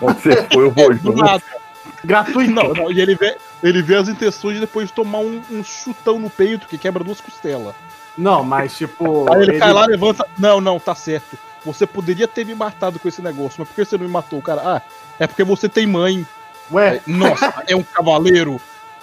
Onde 0.00 0.20
você 0.20 0.46
foi, 0.52 0.64
eu 0.64 0.70
vou 0.70 0.92
junto. 0.94 1.42
Gratuito. 2.04 2.52
Não, 2.52 2.72
não, 2.72 2.92
e 2.92 3.00
ele 3.00 3.14
vê, 3.14 3.36
ele 3.62 3.82
vê 3.82 3.96
as 3.96 4.08
intenções 4.08 4.54
de 4.54 4.60
depois 4.60 4.90
tomar 4.90 5.18
um, 5.18 5.40
um 5.50 5.64
chutão 5.64 6.18
no 6.18 6.30
peito 6.30 6.66
que 6.66 6.78
quebra 6.78 7.02
duas 7.02 7.20
costelas. 7.20 7.74
Não, 8.16 8.42
mas 8.42 8.76
tipo. 8.76 9.30
Aí 9.32 9.42
ele, 9.42 9.58
cai 9.58 9.72
lá, 9.72 9.86
levanta. 9.86 10.26
Não, 10.38 10.60
não, 10.60 10.78
tá 10.80 10.94
certo. 10.94 11.36
Você 11.64 11.86
poderia 11.86 12.28
ter 12.28 12.44
me 12.46 12.54
matado 12.54 12.98
com 12.98 13.08
esse 13.08 13.20
negócio, 13.20 13.56
mas 13.58 13.68
por 13.68 13.74
que 13.74 13.84
você 13.84 13.98
não 13.98 14.04
me 14.06 14.10
matou? 14.10 14.38
O 14.38 14.42
cara, 14.42 14.62
ah, 14.64 14.82
é 15.18 15.26
porque 15.26 15.42
você 15.44 15.68
tem 15.68 15.86
mãe. 15.86 16.26
Ué, 16.72 17.00
Nossa, 17.06 17.62
é 17.66 17.74
um 17.76 17.82
cavaleiro. 17.82 18.60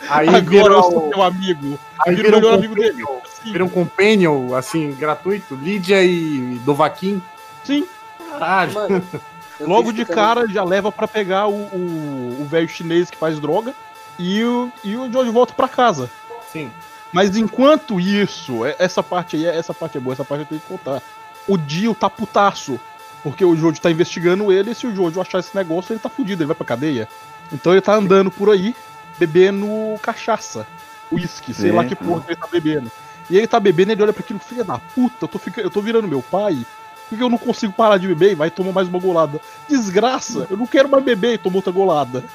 aí 0.10 0.28
Agora 0.30 0.74
eu 0.74 0.84
sou 0.84 1.08
o- 1.08 1.10
teu 1.10 1.22
amigo. 1.22 1.80
aí 2.06 2.16
vira 2.16 2.28
vira 2.28 2.38
o 2.38 2.42
melhor 2.42 2.52
um 2.54 2.58
amigo 2.58 2.76
dele. 2.76 3.04
Assim, 3.24 3.52
vira 3.52 3.66
um 3.66 3.70
companion, 3.70 4.54
assim, 4.56 4.94
gratuito. 4.94 5.56
Lídia 5.56 6.04
e 6.04 6.60
Dovaquim. 6.66 7.22
Sim, 7.64 7.86
Caralho. 8.32 8.74
Mano, 8.74 9.04
logo 9.62 9.92
de 9.94 10.04
cara 10.06 10.48
já 10.48 10.64
leva 10.64 10.92
pra 10.92 11.08
pegar 11.08 11.48
o 11.48 12.46
velho 12.50 12.68
chinês 12.68 13.10
que 13.12 13.18
faz 13.18 13.40
droga 13.40 13.74
e 14.18 14.44
o, 14.44 14.72
e 14.84 14.96
o 14.98 15.12
Jojo 15.12 15.32
volta 15.32 15.54
pra 15.54 15.68
casa. 15.68 16.10
Sim. 16.52 16.72
Mas 17.14 17.38
enquanto 17.38 18.00
isso, 18.00 18.66
é- 18.66 18.76
essa 18.80 19.02
parte 19.04 19.36
aí, 19.38 19.46
essa 19.46 19.74
parte 19.74 19.98
é 19.98 20.02
boa, 20.02 20.14
essa 20.14 20.26
parte 20.26 20.42
eu 20.42 20.46
tenho 20.48 20.60
que 20.62 20.68
contar. 20.68 21.02
O 21.48 21.58
Dio 21.58 21.94
tá 21.96 22.10
putaço. 22.10 22.80
Porque 23.22 23.46
o 23.46 23.56
Jojo 23.56 23.80
tá 23.80 23.90
investigando 23.90 24.52
ele 24.52 24.72
e 24.72 24.76
se 24.76 24.86
o 24.86 24.94
Jojo 24.94 25.22
achar 25.22 25.40
esse 25.40 25.56
negócio, 25.56 25.94
ele 25.94 26.00
tá 26.02 26.10
fudido, 26.10 26.42
ele 26.44 26.48
vai 26.48 26.56
pra 26.58 26.66
cadeia. 26.66 27.08
Então 27.54 27.72
ele 27.72 27.80
tá 27.80 27.96
andando 27.96 28.30
por 28.30 28.50
aí, 28.50 28.76
bebendo 29.18 29.66
cachaça, 30.02 30.68
uísque, 31.10 31.54
sei 31.54 31.72
lá 31.72 31.86
que 31.86 31.96
porra 31.96 32.20
que 32.22 32.32
ele 32.32 32.36
tá 32.40 32.48
bebendo. 32.52 32.92
E 33.30 33.38
ele 33.38 33.48
tá 33.48 33.62
bebendo 33.62 33.92
e 33.92 33.94
ele 33.94 34.04
olha 34.04 34.12
pra 34.12 34.22
aquilo, 34.22 34.40
filha 34.40 34.66
da 34.66 34.78
puta, 34.78 35.16
eu 35.24 35.28
tô, 35.30 35.40
fica- 35.40 35.62
eu 35.62 35.70
tô 35.70 35.82
virando 35.82 36.06
meu 36.06 36.22
pai. 36.22 36.66
Por 37.08 37.18
que 37.18 37.24
eu 37.24 37.30
não 37.30 37.38
consigo 37.38 37.72
parar 37.72 37.98
de 37.98 38.08
beber? 38.10 38.32
E 38.34 38.36
vai 38.36 38.52
tomar 38.52 38.74
mais 38.74 38.90
uma 38.90 39.00
golada. 39.00 39.40
Desgraça, 39.70 40.46
eu 40.50 40.58
não 40.58 40.68
quero 40.68 40.90
mais 40.90 41.04
beber 41.04 41.36
e 41.36 41.38
tomou 41.38 41.60
outra 41.60 41.72
golada. 41.72 42.26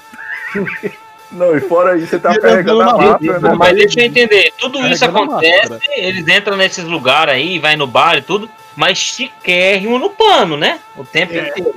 Não, 1.30 1.56
e 1.56 1.60
fora 1.60 1.96
isso, 1.96 2.08
você 2.08 2.18
tá 2.18 2.38
carregando 2.38 2.80
andando 2.80 3.00
a 3.00 3.16
rua, 3.16 3.18
né? 3.40 3.54
Mas 3.58 3.76
deixa 3.76 4.00
eu 4.00 4.06
entender, 4.06 4.52
tudo 4.58 4.86
isso 4.86 5.04
acontece, 5.04 5.78
eles 5.94 6.26
entram 6.26 6.56
nesses 6.56 6.84
lugares 6.84 7.34
aí, 7.34 7.58
vai 7.58 7.76
no 7.76 7.86
bar 7.86 8.16
e 8.16 8.22
tudo, 8.22 8.48
mas 8.74 8.96
chiquérrimo 8.96 9.98
no 9.98 10.08
pano, 10.10 10.56
né? 10.56 10.80
O 10.96 11.04
tempo 11.04 11.34
É. 11.34 11.48
inteiro. 11.48 11.74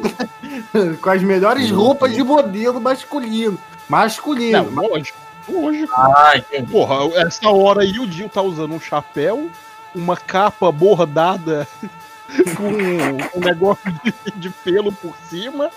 Com 1.02 1.10
as 1.10 1.22
melhores 1.22 1.70
roupas 1.70 2.14
de 2.14 2.24
modelo 2.24 2.80
masculino. 2.80 3.58
Masculino. 3.90 4.72
Não, 4.72 4.88
lógico. 4.88 5.18
Lógico. 5.50 5.94
Ah, 5.98 6.34
entendi. 6.38 6.72
Porra, 6.72 6.96
essa 7.22 7.50
hora 7.50 7.82
aí 7.82 8.00
o 8.00 8.08
Dio 8.08 8.30
tá 8.30 8.42
usando 8.42 8.74
um 8.74 8.80
chapéu, 8.80 9.50
uma 9.94 10.16
capa 10.16 10.72
bordada 10.72 11.68
com 12.56 13.38
um 13.38 13.42
negócio 13.44 13.92
de, 14.04 14.14
de 14.36 14.50
pelo 14.50 14.92
por 14.94 15.14
cima 15.30 15.70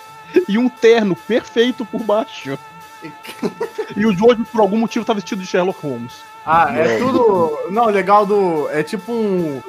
e 0.49 0.59
um 0.59 0.69
terno 0.69 1.17
perfeito 1.17 1.85
por 1.85 2.03
baixo. 2.03 2.59
E 3.97 4.07
o 4.07 4.13
George, 4.13 4.45
por 4.45 4.61
algum 4.61 4.79
motivo, 4.79 5.05
tá 5.05 5.13
vestido 5.13 5.43
de 5.43 5.47
Sherlock 5.47 5.81
Holmes. 5.81 6.15
Ah, 6.45 6.73
é 6.77 6.99
tudo. 6.99 7.59
Não, 7.71 7.87
legal 7.87 8.27
do. 8.27 8.69
É 8.71 8.83
tipo 8.83 9.13
um. 9.13 9.63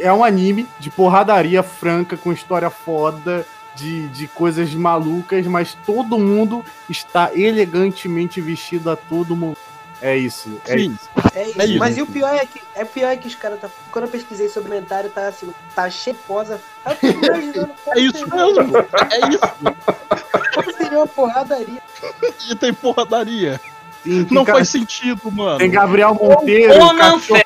É 0.00 0.12
um 0.12 0.24
anime 0.24 0.66
de 0.78 0.90
porradaria 0.90 1.62
franca 1.62 2.16
com 2.16 2.32
história 2.32 2.70
foda, 2.70 3.46
de, 3.74 4.08
de 4.08 4.26
coisas 4.26 4.74
malucas, 4.74 5.46
mas 5.46 5.76
todo 5.84 6.18
mundo 6.18 6.64
está 6.88 7.30
elegantemente 7.34 8.40
vestido 8.40 8.90
a 8.90 8.96
todo 8.96 9.36
mundo. 9.36 9.58
É 10.00 10.16
isso. 10.16 10.60
É 10.66 10.76
Sim. 10.76 10.96
isso. 10.96 11.10
É 11.34 11.48
isso. 11.48 11.60
É 11.60 11.64
isso. 11.66 11.78
Mas 11.78 11.96
e 11.96 12.02
o 12.02 12.06
pior 12.06 12.34
é 12.34 12.44
que 12.44 12.60
é 12.74 12.84
pior 12.84 13.10
é 13.10 13.16
que 13.16 13.28
os 13.28 13.36
caras 13.36 13.60
tá. 13.60 13.70
Quando 13.92 14.06
eu 14.06 14.10
pesquisei 14.10 14.48
sobre 14.48 14.70
o 14.70 14.72
comentário, 14.72 15.08
tá 15.10 15.28
assim, 15.28 15.54
tá 15.74 15.88
cheio 15.88 16.16
de 16.16 16.22
posa. 16.22 16.60
Eu 16.84 16.96
fico 16.96 17.22
imaginando 17.24 17.72
É 17.94 18.00
isso 18.00 18.28
mesmo. 18.34 18.76
É 18.78 19.28
isso. 19.28 20.71
Seria 20.92 20.98
uma 20.98 21.06
porradaria. 21.06 21.82
E 22.50 22.54
tem 22.56 22.72
porradaria. 22.74 23.60
Sim, 24.02 24.24
tem 24.24 24.34
Não 24.34 24.44
ca- 24.44 24.54
faz 24.54 24.68
sentido, 24.68 25.30
mano. 25.30 25.58
Tem 25.58 25.70
Gabriel 25.70 26.14
Monteiro, 26.14 26.72
Ou 26.74 26.90
o 26.90 26.92
não, 26.92 27.18
cachorro. 27.20 27.40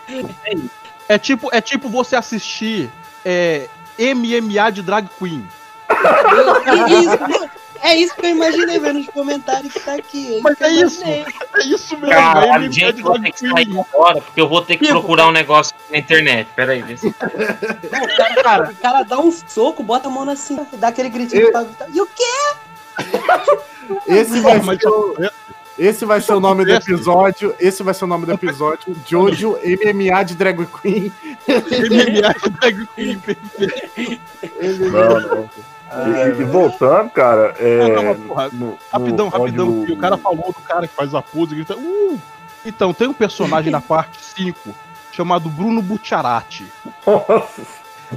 Fé. 0.45 0.57
É 1.09 1.19
tipo, 1.19 1.49
é 1.53 1.61
tipo 1.61 1.89
você 1.89 2.17
assistir 2.17 2.91
é, 3.25 3.69
MMA 3.99 4.71
de 4.73 4.83
drag 4.83 5.07
queen. 5.19 5.47
É 7.83 7.95
isso, 7.95 8.15
é 8.15 8.17
que 8.21 8.27
eu 8.27 8.31
imaginei 8.31 8.79
vendo 8.79 8.99
nos 9.01 9.07
comentários 9.09 9.73
que 9.73 9.81
tá 9.81 9.95
aqui. 9.95 10.41
Mas 10.43 10.59
é 10.61 10.69
isso. 10.71 11.03
imaginei. 11.03 11.27
É 11.55 11.65
isso 11.67 11.95
mesmo. 11.99 12.07
é 12.13 12.17
Caralho, 12.17 12.63
MMA 12.65 12.73
gente, 12.73 13.03
vou 13.03 13.21
ter 13.21 13.33
que 13.33 13.39
sair 13.41 13.79
agora, 13.93 14.21
porque 14.23 14.41
eu 14.41 14.49
vou 14.49 14.63
ter 14.63 14.77
que 14.79 14.87
Tipo, 14.87 14.99
procurar 14.99 15.29
um 15.29 15.33
negócio 15.33 15.75
na 15.91 15.99
internet. 15.99 16.49
Pera 16.57 16.73
aí, 16.73 16.83
vê 16.83 16.97
se- 16.97 17.07
Não, 17.07 18.03
o, 18.03 18.17
cara, 18.17 18.43
cara, 18.43 18.71
o 18.71 18.77
cara 18.77 19.03
dá 19.03 19.19
um 19.21 19.31
soco, 19.31 19.83
bota 19.83 20.09
a 20.09 20.11
mão 20.11 20.25
na 20.25 20.35
cinta, 20.37 20.77
dá 20.77 20.89
aquele 20.89 21.11
gritinho 21.11 21.43
Eu- 21.43 21.53
pra. 21.53 21.67
E 21.93 22.01
o 22.01 22.07
quê? 22.07 22.25
Esse 24.07 24.41
vai, 24.41 24.61
ser 24.61 24.89
o, 24.89 25.15
esse 25.79 26.05
vai 26.05 26.21
ser 26.21 26.33
o 26.35 26.41
nome 26.41 26.65
do 26.65 26.73
episódio. 26.73 27.55
Esse 27.61 27.83
vai 27.83 27.95
ser 27.95 28.05
o 28.05 28.09
nome 28.09 28.27
do 28.27 28.33
episódio. 28.33 28.97
Jojo 29.07 29.57
MMA 29.63 30.23
de 30.25 30.35
Drag 30.35 30.67
Queen. 30.67 31.13
MMA 31.47 32.35
de 32.43 32.51
drag 32.51 32.87
queen. 32.95 33.21
Não, 34.91 35.21
não. 35.21 35.51
E, 36.39 36.41
e 36.41 36.45
voltando, 36.45 37.11
cara, 37.11 37.55
é. 37.61 37.81
Ah, 37.83 37.89
não, 37.95 38.03
mas, 38.05 38.19
porra, 38.27 38.49
no- 38.53 38.59
no- 38.67 38.79
Rapidão, 38.93 39.27
onde 39.29 39.39
rapidão. 39.39 39.69
o- 39.69 39.93
o 39.93 39.97
cara 39.97 40.17
falou 40.19 40.53
do 40.53 40.61
cara 40.63 40.89
que 40.89 40.95
faz 40.95 41.15
a 41.15 41.23
pose 41.23 41.53
e 41.53 41.57
grita. 41.57 41.77
Uh! 41.77 42.21
Então, 42.65 42.93
tem 42.93 43.07
um 43.07 43.13
personagem 43.13 43.71
na 43.71 43.81
parte 43.81 44.19
5 44.21 44.75
chamado 45.13 45.49
Bruno 45.49 45.81
Bucciarati. 45.81 46.67
Nossa, 47.07 47.63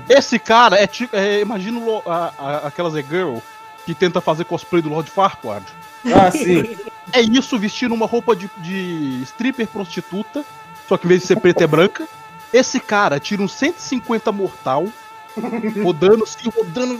Esse 0.09 0.39
cara 0.39 0.77
é 0.81 0.87
tipo. 0.87 1.15
É, 1.15 1.41
imagina 1.41 1.79
a- 2.07 2.31
a- 2.39 2.67
aquelas 2.67 2.95
E-Girl 2.95 3.37
que 3.85 3.93
tenta 3.93 4.21
fazer 4.21 4.45
cosplay 4.45 4.81
do 4.81 4.89
Lord 4.89 5.09
Farquaad. 5.09 5.65
Ah, 6.05 6.31
sim. 6.31 6.77
É 7.11 7.21
isso 7.21 7.57
vestindo 7.57 7.95
uma 7.95 8.05
roupa 8.05 8.35
de, 8.35 8.49
de 8.57 9.21
stripper 9.23 9.67
prostituta, 9.67 10.45
só 10.87 10.95
que 10.95 11.07
em 11.07 11.09
vez 11.09 11.21
de 11.21 11.27
ser 11.27 11.39
preta 11.39 11.63
é 11.63 11.67
branca. 11.67 12.07
Esse 12.53 12.79
cara 12.79 13.19
tira 13.19 13.41
um 13.41 13.47
150 13.47 14.31
mortal, 14.31 14.87
rodando 15.83 16.23
assim, 16.23 16.49
rodando 16.49 16.99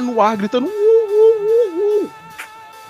no 0.00 0.20
ar, 0.20 0.34
gritando. 0.36 0.66
"Uh, 0.66 0.70
uh, 0.70 2.02
uh, 2.02 2.04
uh". 2.04 2.10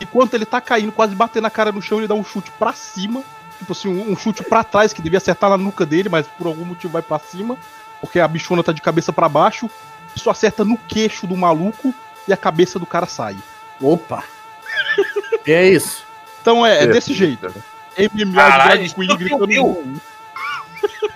Enquanto 0.00 0.34
ele 0.34 0.46
tá 0.46 0.60
caindo, 0.60 0.92
quase 0.92 1.12
batendo 1.14 1.46
a 1.46 1.50
cara 1.50 1.72
no 1.72 1.82
chão, 1.82 1.98
ele 1.98 2.08
dá 2.08 2.14
um 2.14 2.24
chute 2.24 2.52
pra 2.52 2.72
cima. 2.72 3.22
Tipo 3.58 3.72
assim, 3.72 3.88
um, 3.88 4.12
um 4.12 4.16
chute 4.16 4.42
pra 4.42 4.64
trás 4.64 4.92
que 4.92 5.02
devia 5.02 5.18
acertar 5.18 5.50
na 5.50 5.58
nuca 5.58 5.84
dele, 5.84 6.08
mas 6.08 6.26
por 6.26 6.46
algum 6.46 6.64
motivo 6.64 6.92
vai 6.92 7.02
pra 7.02 7.18
cima. 7.18 7.58
Porque 8.00 8.18
a 8.18 8.28
bichona 8.28 8.62
tá 8.62 8.72
de 8.72 8.80
cabeça 8.80 9.12
pra 9.12 9.28
baixo. 9.28 9.68
Isso 10.14 10.30
acerta 10.30 10.64
no 10.64 10.78
queixo 10.78 11.26
do 11.26 11.36
maluco 11.36 11.94
e 12.28 12.32
a 12.32 12.36
cabeça 12.36 12.78
do 12.78 12.86
cara 12.86 13.06
sai. 13.06 13.36
Opa. 13.80 14.24
É 15.46 15.68
isso. 15.68 16.04
Então 16.42 16.64
é, 16.66 16.78
é 16.80 16.82
É, 16.84 16.86
desse 16.86 17.12
jeito. 17.14 17.52
MMA 17.98 18.34
Caralho, 18.34 18.82
de 18.88 18.94
drag 18.94 18.94
queen 18.94 19.16
gritando. 19.16 20.00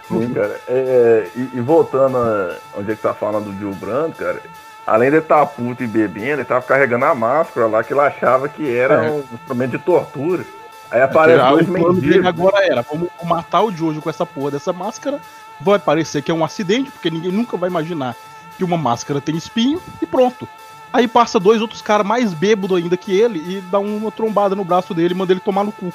Sim, 0.08 0.34
cara. 0.34 0.60
É, 0.68 1.28
e, 1.34 1.50
e 1.54 1.60
voltando 1.60 2.16
a 2.18 2.56
onde 2.76 2.92
é 2.92 2.96
que 2.96 3.02
tá 3.02 3.14
falando 3.14 3.50
do 3.50 3.58
Gil 3.58 3.72
Brando, 3.74 4.14
cara, 4.14 4.40
além 4.86 5.10
de 5.10 5.18
estar 5.18 5.44
puto 5.46 5.82
e 5.82 5.86
bebendo, 5.86 6.40
ele 6.40 6.44
tava 6.44 6.62
carregando 6.62 7.04
a 7.06 7.14
máscara 7.14 7.66
lá 7.66 7.82
que 7.82 7.92
ele 7.92 8.00
achava 8.00 8.48
que 8.48 8.74
era 8.74 9.06
É. 9.06 9.10
um 9.10 9.24
instrumento 9.32 9.72
de 9.72 9.78
tortura. 9.78 10.44
Aí 10.90 11.00
aparece 11.00 11.40
Ah, 11.40 11.50
dois 11.50 11.66
mendigos. 11.66 12.26
agora 12.26 12.64
era, 12.64 12.82
vamos 12.82 13.08
matar 13.24 13.62
o 13.62 13.72
Jojo 13.72 14.00
com 14.02 14.10
essa 14.10 14.26
porra 14.26 14.52
dessa 14.52 14.72
máscara. 14.72 15.20
Vai 15.60 15.78
parecer 15.78 16.22
que 16.22 16.30
é 16.30 16.34
um 16.34 16.44
acidente, 16.44 16.90
porque 16.90 17.10
ninguém 17.10 17.32
nunca 17.32 17.56
vai 17.56 17.70
imaginar 17.70 18.14
que 18.56 18.64
uma 18.64 18.76
máscara 18.76 19.20
tem 19.20 19.36
espinho 19.36 19.80
e 20.02 20.06
pronto. 20.06 20.46
Aí 20.94 21.08
passa 21.08 21.40
dois 21.40 21.60
outros 21.60 21.82
caras 21.82 22.06
mais 22.06 22.32
bêbados 22.32 22.76
ainda 22.78 22.96
que 22.96 23.10
ele 23.20 23.40
e 23.40 23.60
dá 23.60 23.80
uma 23.80 24.12
trombada 24.12 24.54
no 24.54 24.64
braço 24.64 24.94
dele 24.94 25.12
e 25.12 25.16
manda 25.16 25.32
ele 25.32 25.40
tomar 25.40 25.64
no 25.64 25.72
cu. 25.72 25.92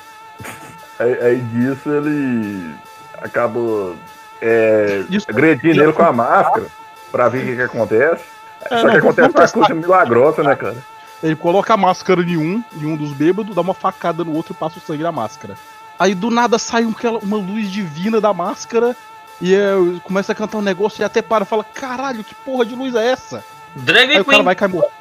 Aí, 0.99 1.13
aí 1.21 1.39
disso 1.39 1.89
ele 1.89 2.75
acabou 3.21 3.95
é, 4.41 5.05
Isso- 5.09 5.25
agredindo 5.29 5.81
ele 5.81 5.93
com 5.93 6.03
a 6.03 6.11
máscara 6.11 6.67
pra 7.09 7.29
ver 7.29 7.43
o 7.43 7.45
que, 7.45 7.55
que 7.55 7.61
acontece. 7.61 8.25
É, 8.69 8.77
Só 8.77 8.83
não, 8.87 8.91
que 8.91 8.97
acontece 8.97 9.33
uma 9.33 9.47
coisa 9.47 9.73
milagrosa, 9.73 10.43
né, 10.43 10.53
cara? 10.53 10.75
Ele 11.23 11.35
coloca 11.37 11.73
a 11.73 11.77
máscara 11.77 12.21
em 12.21 12.35
um, 12.35 12.61
em 12.75 12.85
um 12.85 12.97
dos 12.97 13.13
bêbados, 13.13 13.55
dá 13.55 13.61
uma 13.61 13.73
facada 13.73 14.25
no 14.25 14.33
outro 14.33 14.51
e 14.51 14.55
passa 14.57 14.79
o 14.79 14.81
sangue 14.81 15.03
na 15.03 15.13
máscara. 15.13 15.55
Aí 15.97 16.13
do 16.13 16.29
nada 16.29 16.59
sai 16.59 16.83
um- 16.83 16.93
uma 17.23 17.37
luz 17.37 17.71
divina 17.71 18.19
da 18.19 18.33
máscara 18.33 18.93
e 19.41 19.55
é, 19.55 19.71
começa 20.03 20.33
a 20.33 20.35
cantar 20.35 20.57
um 20.57 20.61
negócio 20.61 21.01
e 21.01 21.05
até 21.05 21.21
para 21.21 21.43
e 21.45 21.47
fala: 21.47 21.63
caralho, 21.63 22.21
que 22.21 22.35
porra 22.35 22.65
de 22.65 22.75
luz 22.75 22.93
é 22.95 23.11
essa? 23.11 23.41
Drag 23.75 24.09
Aí 24.11 24.19
o 24.19 24.25
cara 24.25 24.43
vai 24.43 24.55
cair 24.55 24.69
morto. 24.69 24.91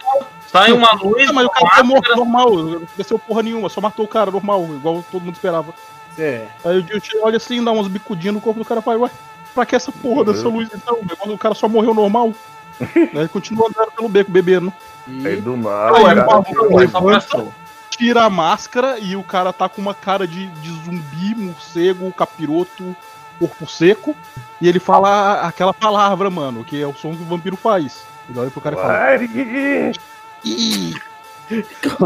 sai 0.47 0.73
uma 0.73 0.93
luz, 0.93 1.27
Não, 1.27 1.35
mas 1.35 1.47
o 1.47 1.51
cara 1.51 1.69
foi 1.75 1.83
morto 1.83 2.17
normal, 2.17 2.57
não 2.57 2.83
desceu 2.97 3.19
porra 3.19 3.43
nenhuma, 3.43 3.69
só 3.69 3.81
matou 3.81 4.05
o 4.05 4.09
cara 4.09 4.31
normal, 4.31 4.65
igual 4.75 5.05
todo 5.11 5.25
mundo 5.25 5.35
esperava. 5.35 5.75
É. 6.19 6.47
Aí 6.65 6.79
o 6.79 6.83
Jill 6.83 7.23
olha 7.23 7.37
assim, 7.37 7.63
dá 7.63 7.71
umas 7.71 7.87
bicudinhas 7.87 8.35
no 8.35 8.41
corpo 8.41 8.59
do 8.59 8.67
cara 8.67 8.81
e 8.81 8.83
fala, 8.83 8.99
ué, 8.99 9.11
pra 9.55 9.65
que 9.65 9.77
essa 9.77 9.93
porra 9.93 10.25
dessa 10.25 10.49
luz 10.49 10.69
então? 10.75 10.99
O 11.01 11.29
do 11.29 11.39
cara 11.39 11.55
só 11.55 11.69
morreu 11.69 11.95
normal. 11.95 12.33
Aí 13.17 13.29
continua 13.29 13.69
andando 13.69 13.93
pelo 13.93 14.09
beco 14.09 14.31
bebendo. 14.31 14.73
Aí 15.07 15.39
E 15.39 15.41
do 15.41 15.55
Aí 15.55 15.59
nada, 15.59 15.93
o 16.01 16.05
cara, 16.05 16.27
maluco 16.27 16.75
Ué, 16.75 16.89
só 16.89 16.99
levanta, 17.01 17.27
passou. 17.27 17.55
tira 17.91 18.25
a 18.25 18.31
máscara 18.31 18.99
e 18.99 19.17
o 19.17 19.23
cara 19.23 19.53
tá 19.53 19.69
com 19.69 19.81
uma 19.81 19.95
cara 19.95 20.27
de, 20.27 20.47
de 20.47 20.71
zumbi, 20.85 21.35
morcego, 21.35 22.13
capiroto, 22.13 22.97
corpo 23.39 23.67
seco. 23.67 24.15
E 24.61 24.69
ele 24.69 24.79
fala 24.79 25.41
aquela 25.43 25.73
palavra, 25.73 26.31
mano, 26.31 26.65
que 26.65 26.81
é 26.81 26.87
o 26.87 26.95
som 26.95 27.15
que 27.15 27.23
o 27.23 27.27
vampiro 27.27 27.57
faz. 27.57 28.05
Ele 28.29 28.38
olha 28.38 28.51
pro 28.51 28.61
cara 28.61 28.77
e 28.77 28.79
fala. 28.79 28.93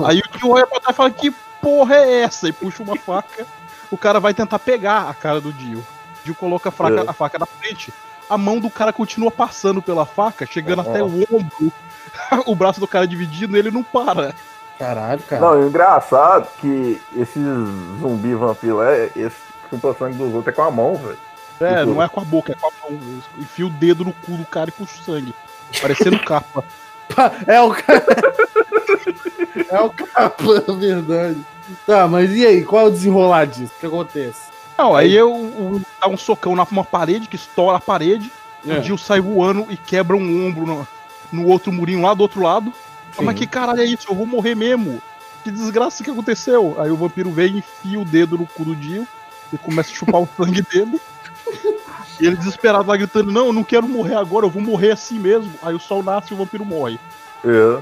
Aí 0.07 0.19
o 0.21 0.39
tio 0.39 0.51
olha 0.51 0.67
pra 0.67 0.81
trás 0.81 0.95
e 0.95 0.97
fala: 0.97 1.11
Que 1.11 1.31
porra 1.61 1.97
é 1.97 2.23
essa? 2.23 2.49
E 2.49 2.53
puxa 2.53 2.83
uma 2.83 2.97
faca. 2.97 3.47
O 3.91 3.97
cara 3.99 4.21
vai 4.21 4.33
tentar 4.33 4.59
pegar 4.59 5.09
a 5.09 5.15
cara 5.15 5.41
do 5.41 5.53
Dio. 5.53 5.79
O 5.81 6.25
Dio 6.25 6.35
coloca 6.35 6.69
a 6.69 6.73
faca, 6.73 7.01
É. 7.01 7.05
a 7.09 7.13
faca 7.13 7.39
na 7.39 7.47
frente. 7.47 7.93
A 8.31 8.39
mão 8.39 8.59
do 8.59 8.71
cara 8.71 8.93
continua 8.93 9.31
passando 9.31 9.83
pela 9.83 10.07
faca, 10.07 10.47
chegando 10.47 10.79
Nossa. 10.79 10.91
até 10.91 11.03
o 11.03 11.07
ombro. 11.31 11.73
o 12.47 12.55
braço 12.55 12.81
do 12.81 12.87
cara 12.89 13.07
dividindo 13.07 13.57
e 13.57 13.59
ele 13.59 13.71
não 13.71 13.83
para. 13.83 14.35
Caralho, 14.79 15.23
cara. 15.23 15.43
Não, 15.43 15.61
e 15.61 15.65
o 15.65 15.69
engraçado 15.69 16.45
é 16.47 16.61
que 16.61 17.03
esses 17.17 17.43
zumbi 18.01 18.35
vampiro 18.35 18.83
é, 18.83 19.11
esse 19.15 19.37
chupa 19.69 19.89
o 19.89 19.95
sangue 19.95 20.17
dos 20.17 20.33
outros 20.35 20.49
é 20.49 20.57
com 20.57 20.63
a 20.63 20.71
mão, 20.71 20.97
velho. 20.97 21.19
É, 21.61 21.81
Tipo- 21.81 21.93
não 21.93 22.03
é 22.03 22.09
com 22.09 22.21
a 22.21 22.25
boca, 22.25 22.53
é 22.53 22.55
com 22.55 22.67
a 22.67 22.91
mão. 22.91 22.99
Enfia 23.39 23.67
o 23.67 23.71
dedo 23.71 24.05
no 24.05 24.13
cu 24.13 24.33
do 24.33 24.45
cara 24.47 24.71
e 24.71 24.73
puxa 24.73 25.01
o 25.01 25.05
sangue. 25.05 25.35
Parecendo 25.81 26.19
capa. 26.21 26.65
É 27.47 27.61
o 27.61 27.71
cara. 27.71 28.05
é 29.71 29.81
o 29.81 29.91
Caplan, 29.91 30.79
verdade. 30.79 31.39
Tá, 31.87 32.07
mas 32.09 32.35
e 32.35 32.45
aí? 32.47 32.65
Qual 32.65 32.87
é 32.87 32.89
o 32.89 32.93
desenrolar 32.93 33.47
disso? 33.47 33.73
O 33.77 33.81
que 33.81 33.87
acontece? 33.87 34.51
Não, 34.79 34.97
aí 34.97 35.15
eu, 35.15 35.31
o- 35.33 35.81
dá 36.01 36.09
um 36.09 36.17
socão 36.17 36.57
na 36.57 36.65
uma 36.71 36.85
parede, 36.85 37.29
que 37.29 37.37
estoura 37.37 37.77
a 37.77 37.81
parede. 37.81 38.31
É. 38.67 38.79
O 38.79 38.83
Jill 38.83 38.99
sai 38.99 39.21
voando 39.21 39.67
e 39.71 39.77
quebra 39.77 40.17
um 40.17 40.47
ombro 40.47 40.65
no, 40.67 40.89
no 41.33 41.47
outro 41.49 41.73
murinho 41.73 42.03
lá 42.03 42.15
do 42.15 42.23
outro 42.23 42.43
lado. 42.43 42.73
Ah, 43.19 43.23
Mas 43.23 43.35
Sim. 43.35 43.41
que 43.41 43.47
caralho 43.47 43.81
é 43.81 43.85
isso? 43.85 44.07
Eu 44.09 44.15
vou 44.15 44.27
morrer 44.27 44.55
mesmo. 44.55 45.03
Que 45.45 45.51
desgraça 45.51 46.03
que 46.05 46.11
aconteceu. 46.11 46.77
Aí 46.79 46.91
o 46.91 46.97
vampiro 46.97 47.31
vem, 47.31 47.59
enfia 47.59 47.99
o 48.01 48.05
dedo 48.05 48.39
no 48.39 48.47
cu 48.47 48.65
do 48.65 48.75
Jill 48.81 49.07
e 49.53 49.59
começa 49.59 49.91
a 49.91 49.95
chupar 49.95 50.21
o 50.23 50.29
sangue 50.37 50.63
dele. 50.63 51.01
E 52.21 52.27
ele 52.27 52.37
desesperado 52.37 52.89
lá 52.89 52.97
gritando: 52.97 53.31
Não, 53.33 53.47
eu 53.47 53.53
não 53.53 53.65
quero 53.65 53.89
morrer 53.89 54.15
agora, 54.15 54.47
eu 54.47 54.51
vou 54.51 54.63
morrer 54.63 54.93
assim 54.93 55.19
mesmo. 55.19 55.53
Aí 55.63 55.75
o 55.75 55.79
sol 55.81 56.03
nasce 56.03 56.33
e 56.33 56.35
o 56.35 56.37
vampiro 56.39 56.65
morre. 56.65 56.99
É. 57.45 57.79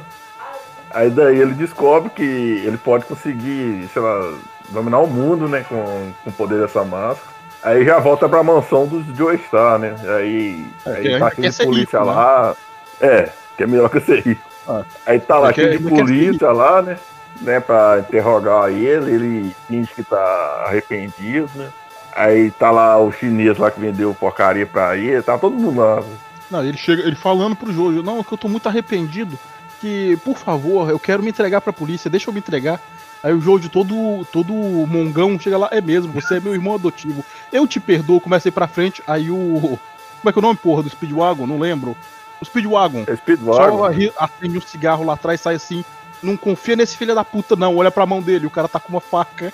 Aí 0.92 1.10
daí 1.10 1.38
ele 1.38 1.54
descobre 1.54 2.10
que 2.10 2.22
ele 2.22 2.76
pode 2.76 3.04
conseguir, 3.04 3.88
sei 3.92 4.02
lá, 4.02 4.32
dominar 4.70 4.98
o 5.00 5.06
mundo, 5.06 5.46
né, 5.48 5.64
com, 5.68 6.12
com 6.24 6.30
o 6.30 6.32
poder 6.32 6.60
dessa 6.60 6.82
máscara. 6.84 7.30
Aí 7.62 7.84
já 7.84 7.98
volta 7.98 8.28
pra 8.28 8.42
mansão 8.42 8.86
dos 8.86 9.04
Joe 9.16 9.38
Star, 9.46 9.78
né? 9.78 9.94
Aí, 10.16 10.66
É, 10.86 10.90
aí 10.90 11.02
que- 11.02 11.10
tá 11.18 11.18
que 11.18 11.24
aquele 11.32 11.46
esse 11.48 11.62
é 11.62 11.64
polícia 11.64 11.98
rico, 12.00 12.10
né? 12.10 12.16
lá. 12.16 12.56
É, 13.00 13.28
que 13.56 13.62
é 13.62 13.66
melhor 13.66 13.88
que 13.90 14.00
você 14.00 14.18
ir. 14.26 14.38
Ah. 14.66 14.82
Aí 15.06 15.20
tá 15.20 15.38
lá, 15.38 15.52
cheio 15.52 15.70
de 15.72 15.78
porque- 15.78 15.94
polícia 16.02 16.50
lá, 16.50 16.82
né? 16.82 16.98
Né, 17.40 17.60
pra 17.60 18.00
interrogar 18.00 18.70
ele, 18.70 19.12
ele 19.12 19.56
finge 19.68 19.88
que 19.94 20.02
tá 20.02 20.64
arrependido, 20.66 21.48
né? 21.54 21.68
Aí 22.14 22.50
tá 22.50 22.70
lá 22.70 22.98
o 22.98 23.12
chinês 23.12 23.56
lá 23.58 23.70
que 23.70 23.80
vendeu 23.80 24.14
porcaria 24.14 24.66
pra 24.66 24.96
ele, 24.96 25.22
tá 25.22 25.38
todo 25.38 25.56
mundo 25.56 25.80
lá. 25.80 26.02
Não, 26.50 26.64
ele 26.64 26.76
chega, 26.76 27.02
ele 27.02 27.14
falando 27.16 27.54
pro 27.54 27.72
Jojo, 27.72 28.02
não, 28.02 28.18
é 28.20 28.24
que 28.24 28.32
eu 28.32 28.38
tô 28.38 28.48
muito 28.48 28.68
arrependido, 28.68 29.38
que, 29.80 30.18
por 30.24 30.36
favor, 30.36 30.90
eu 30.90 30.98
quero 30.98 31.22
me 31.22 31.30
entregar 31.30 31.60
pra 31.60 31.72
polícia, 31.72 32.10
deixa 32.10 32.28
eu 32.28 32.34
me 32.34 32.40
entregar. 32.40 32.80
Aí 33.22 33.32
o 33.32 33.40
Jojo 33.40 33.68
todo, 33.68 34.24
todo 34.32 34.52
mongão 34.52 35.38
chega 35.38 35.56
lá, 35.58 35.68
é 35.70 35.80
mesmo, 35.80 36.12
você 36.12 36.38
é 36.38 36.40
meu 36.40 36.54
irmão 36.54 36.74
adotivo. 36.74 37.24
Eu 37.52 37.66
te 37.68 37.78
perdoo, 37.78 38.20
começa 38.20 38.48
a 38.48 38.50
ir 38.50 38.52
pra 38.52 38.66
frente, 38.66 39.02
aí 39.06 39.30
o. 39.30 39.78
Como 40.20 40.28
é 40.28 40.32
que 40.32 40.38
é 40.38 40.40
o 40.40 40.42
nome, 40.42 40.56
porra, 40.56 40.82
do 40.82 40.90
Speedwagon? 40.90 41.46
Não 41.46 41.58
lembro. 41.58 41.96
O 42.40 42.44
Speedwagon. 42.44 43.02
É 43.06 43.10
Só 43.14 43.16
Speedwagon. 43.16 43.84
arri- 43.84 44.12
acende 44.18 44.58
um 44.58 44.60
cigarro 44.62 45.04
lá 45.04 45.12
atrás, 45.14 45.40
sai 45.40 45.54
assim. 45.54 45.84
Não 46.22 46.36
confia 46.36 46.76
nesse 46.76 46.96
filho 46.96 47.14
da 47.14 47.24
puta, 47.24 47.54
não. 47.56 47.76
Olha 47.76 47.90
pra 47.90 48.04
mão 48.06 48.20
dele, 48.20 48.46
o 48.46 48.50
cara 48.50 48.68
tá 48.68 48.80
com 48.80 48.88
uma 48.90 49.00
faca. 49.00 49.52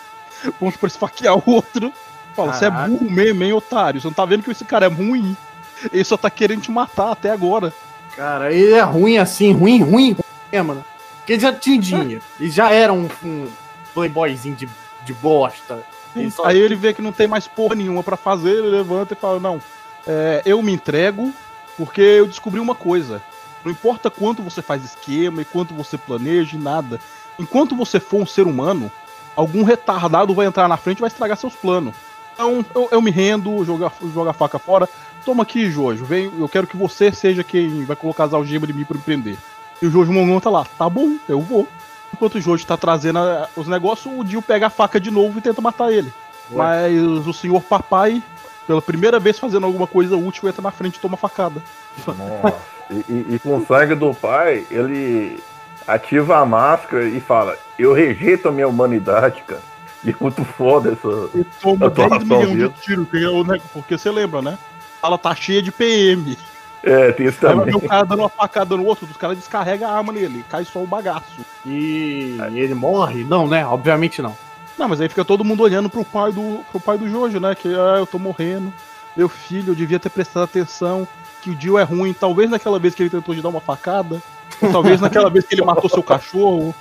Pronto 0.59 0.79
pra 0.79 0.87
esfaquear 0.88 1.37
o 1.37 1.42
outro. 1.47 1.92
Fala, 2.37 2.53
você 2.53 2.66
é 2.66 2.70
burro 2.88 3.11
mesmo, 3.11 3.42
hein, 3.44 3.53
otário? 3.53 4.01
Você 4.01 4.07
não 4.07 4.14
tá 4.14 4.25
vendo 4.25 4.42
que 4.42 4.51
esse 4.51 4.64
cara 4.64 4.87
é 4.87 4.88
ruim? 4.88 5.37
Ele 5.92 6.05
só 6.05 6.16
tá 6.16 6.31
querendo 6.31 6.61
te 6.62 6.70
matar 6.70 7.12
até 7.12 7.31
agora. 7.31 7.72
Cara, 8.14 8.53
ele 8.53 8.72
é 8.72 8.81
ruim 8.83 9.18
assim, 9.18 9.53
ruim, 9.53 9.83
ruim, 9.83 10.12
ruim 10.12 10.16
mesmo, 10.53 10.75
né? 10.75 10.83
Porque 11.18 11.33
ele 11.35 11.42
já 11.42 11.53
tinha 11.53 11.79
dinheiro. 11.79 12.22
Ele 12.38 12.51
já 12.51 12.70
era 12.70 12.92
um, 12.92 13.09
um 13.25 13.49
playboyzinho 13.92 14.55
de, 14.55 14.68
de 15.05 15.12
bosta. 15.14 15.83
Ele 16.14 16.31
só- 16.31 16.44
Aí 16.46 16.59
ele 16.59 16.77
vê 16.77 16.94
que 16.94 17.03
não 17.03 17.12
tem 17.12 17.27
mais 17.27 17.46
porra 17.49 17.75
nenhuma 17.75 18.03
pra 18.03 18.16
fazer, 18.16 18.51
ele 18.51 18.68
levanta 18.68 19.12
e 19.12 19.16
fala: 19.16 19.40
Não, 19.40 19.61
é, 20.07 20.40
eu 20.46 20.62
me 20.62 20.72
entrego 20.72 21.33
porque 21.77 22.01
eu 22.01 22.27
descobri 22.27 22.61
uma 22.61 22.75
coisa. 22.75 23.20
Não 23.64 23.72
importa 23.72 24.09
quanto 24.09 24.40
você 24.42 24.62
faz 24.62 24.85
esquema 24.85 25.42
e 25.42 25.44
quanto 25.44 25.75
você 25.75 25.99
planeja 25.99 26.57
nada. 26.57 27.01
Enquanto 27.38 27.75
você 27.77 27.99
for 27.99 28.20
um 28.22 28.27
ser 28.27 28.46
humano, 28.46 28.90
algum 29.35 29.62
retardado 29.64 30.33
vai 30.33 30.46
entrar 30.46 30.68
na 30.68 30.77
frente 30.77 30.99
e 30.99 31.01
vai 31.01 31.09
estragar 31.09 31.37
seus 31.37 31.55
planos. 31.55 31.94
Então 32.37 32.64
eu, 32.75 32.88
eu 32.92 33.03
me 33.03 33.11
rendo, 33.11 33.64
jogo 33.64 33.87
a, 33.87 33.92
jogo 34.12 34.29
a 34.29 34.33
faca 34.33 34.59
fora. 34.59 34.88
Toma 35.25 35.42
aqui, 35.42 35.70
Jojo. 35.70 36.05
Vem, 36.05 36.31
eu 36.38 36.49
quero 36.49 36.66
que 36.66 36.77
você 36.77 37.11
seja 37.11 37.42
quem 37.42 37.85
vai 37.85 37.96
colocar 37.96 38.25
as 38.25 38.33
algemas 38.35 38.68
de 38.68 38.75
mim 38.75 38.85
pra 38.85 38.96
me 38.96 39.03
prender. 39.03 39.37
E 39.83 39.87
o 39.87 39.90
Jojo 39.90 40.12
Mongão 40.12 40.38
tá 40.40 40.51
lá, 40.51 40.64
tá 40.79 40.88
bom, 40.88 41.16
eu 41.29 41.40
vou. 41.40 41.66
Enquanto 42.14 42.37
o 42.37 42.40
Jojo 42.40 42.64
tá 42.64 42.77
trazendo 42.77 43.18
a- 43.18 43.49
os 43.57 43.66
negócios, 43.66 44.14
o 44.16 44.22
Dio 44.22 44.40
pega 44.40 44.68
a 44.68 44.70
faca 44.70 45.01
de 45.01 45.11
novo 45.11 45.38
e 45.38 45.42
tenta 45.42 45.61
matar 45.61 45.90
ele. 45.92 46.12
Mas 46.51 46.94
o 47.27 47.33
senhor 47.33 47.61
papai, 47.62 48.22
pela 48.66 48.81
primeira 48.81 49.18
vez 49.18 49.37
fazendo 49.38 49.66
alguma 49.66 49.87
coisa 49.87 50.16
útil, 50.16 50.49
entra 50.49 50.62
na 50.62 50.70
frente 50.70 50.96
e 50.96 51.01
toma 51.01 51.16
facada. 51.16 51.61
Nossa. 52.07 52.57
E, 52.88 53.05
e- 53.12 53.27
e 53.35 53.38
com 53.40 53.57
o 53.57 53.66
sangue 53.66 53.96
do 53.96 54.14
pai, 54.14 54.64
ele 54.70 55.42
ativa 55.88 56.37
a 56.38 56.46
máscara 56.46 57.05
e 57.09 57.18
fala: 57.18 57.57
Eu 57.77 57.92
rejeito 57.92 58.46
a 58.49 58.53
minha 58.53 58.68
humanidade, 58.68 59.42
cara. 59.44 59.61
E 60.04 60.11
é 60.11 60.14
muito 60.20 60.44
foda 60.44 60.92
essa. 60.92 61.09
E 61.38 61.44
toma 61.61 61.87
A 61.87 61.88
10 61.88 62.06
atuação 62.12 62.26
milhões 62.38 62.56
dele. 62.56 62.68
de 62.68 62.80
tiros, 62.80 63.09
que 63.09 63.24
é 63.24 63.28
o 63.28 63.42
ne- 63.44 63.61
porque 63.72 63.96
você 63.98 64.11
lembra, 64.11 64.40
né? 64.42 64.59
Ela 65.02 65.18
tá 65.18 65.35
cheia 65.35 65.62
de 65.62 65.72
PM. 65.72 66.37
É, 66.82 67.11
tem 67.12 67.26
isso 67.26 67.44
Aí 67.46 67.52
também. 67.52 67.66
ver 67.66 67.76
o 67.76 67.88
cara 67.88 68.04
dando 68.04 68.20
uma 68.20 68.28
facada 68.28 68.76
no 68.76 68.85
outro, 68.85 69.06
os 69.11 69.16
caras 69.16 69.37
descarregam 69.37 69.88
a 69.90 69.92
arma 69.96 70.12
nele, 70.12 70.44
cai 70.48 70.64
só 70.64 70.80
o 70.80 70.87
bagaço. 70.87 71.40
E 71.64 72.37
ele 72.54 72.74
morre? 72.74 73.24
Não, 73.24 73.48
né? 73.48 73.66
Obviamente 73.66 74.22
não. 74.22 74.37
Não, 74.78 74.88
mas 74.88 75.00
aí 75.00 75.09
fica 75.09 75.24
todo 75.24 75.44
mundo 75.44 75.62
olhando 75.62 75.88
pro 75.90 76.04
pai 76.04 76.30
do, 76.32 76.61
pro 76.70 76.78
pai 76.78 76.98
do 76.98 77.09
Jojo, 77.09 77.40
né? 77.40 77.54
Que 77.54 77.68
ah, 77.68 77.96
eu 77.98 78.06
tô 78.06 78.18
morrendo. 78.18 78.72
Meu 79.16 79.28
filho, 79.28 79.70
eu 79.70 79.74
devia 79.74 79.98
ter 79.98 80.11
prestado 80.11 80.44
atenção. 80.44 81.09
Que 81.40 81.50
o 81.50 81.54
Dio 81.54 81.78
é 81.78 81.82
ruim. 81.82 82.12
Talvez 82.12 82.50
naquela 82.50 82.78
vez 82.78 82.94
que 82.94 83.02
ele 83.02 83.11
tentou 83.11 83.35
te 83.35 83.40
dar 83.40 83.48
uma 83.48 83.61
facada. 83.61 84.20
Ou 84.61 84.70
talvez 84.70 85.00
naquela 85.00 85.30
vez 85.30 85.46
que 85.46 85.54
ele 85.54 85.64
matou 85.64 85.88
seu 85.88 86.02
cachorro. 86.02 86.74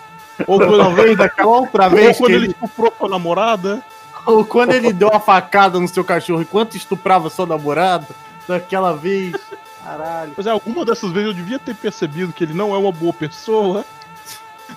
Ou 0.47 0.57
quando, 0.59 0.77
Talvez 0.77 1.17
daquela 1.17 1.47
outra 1.57 1.85
ou 1.85 1.91
vez 1.91 2.17
que 2.17 2.23
quando 2.23 2.33
ele 2.33 2.47
estuprou 2.47 2.93
sua 2.97 3.09
namorada. 3.09 3.81
ou 4.25 4.43
quando 4.45 4.73
ele 4.73 4.91
deu 4.91 5.09
a 5.13 5.19
facada 5.19 5.79
no 5.79 5.87
seu 5.87 6.03
cachorro 6.03 6.41
enquanto 6.41 6.75
estuprava 6.75 7.29
sua 7.29 7.45
namorada, 7.45 8.07
daquela 8.47 8.93
vez. 8.95 9.35
Caralho. 9.83 10.31
Pois 10.33 10.47
é, 10.47 10.49
alguma 10.51 10.83
dessas 10.83 11.11
vezes 11.11 11.27
eu 11.27 11.33
devia 11.33 11.59
ter 11.59 11.75
percebido 11.75 12.33
que 12.33 12.43
ele 12.43 12.53
não 12.53 12.73
é 12.73 12.77
uma 12.77 12.91
boa 12.91 13.13
pessoa. 13.13 13.85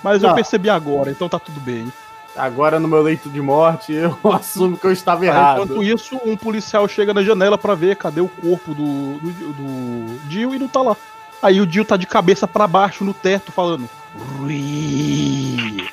Mas 0.02 0.22
eu 0.22 0.28
Não. 0.28 0.34
percebi 0.36 0.68
agora, 0.68 1.10
então 1.10 1.28
tá 1.28 1.38
tudo 1.38 1.58
bem. 1.60 1.90
Agora 2.36 2.78
no 2.78 2.86
meu 2.86 3.02
leito 3.02 3.28
de 3.30 3.40
morte, 3.40 3.92
eu 3.92 4.16
assumo 4.32 4.76
que 4.76 4.86
eu 4.86 4.92
estava 4.92 5.24
errado. 5.26 5.62
enquanto 5.64 5.82
isso, 5.82 6.20
um 6.24 6.36
policial 6.36 6.86
chega 6.86 7.12
na 7.14 7.22
janela 7.24 7.56
pra 7.58 7.74
ver 7.74 7.96
cadê 7.96 8.20
o 8.20 8.28
corpo 8.28 8.74
do, 8.74 9.18
do, 9.18 9.52
do 9.54 10.18
Dio 10.28 10.54
e 10.54 10.58
não 10.58 10.68
tá 10.68 10.82
lá. 10.82 10.96
Aí 11.42 11.60
o 11.60 11.66
Dio 11.66 11.84
tá 11.84 11.96
de 11.96 12.06
cabeça 12.06 12.46
pra 12.46 12.66
baixo 12.68 13.02
no 13.02 13.14
teto 13.14 13.50
falando. 13.50 13.88
"Rui". 14.18 15.88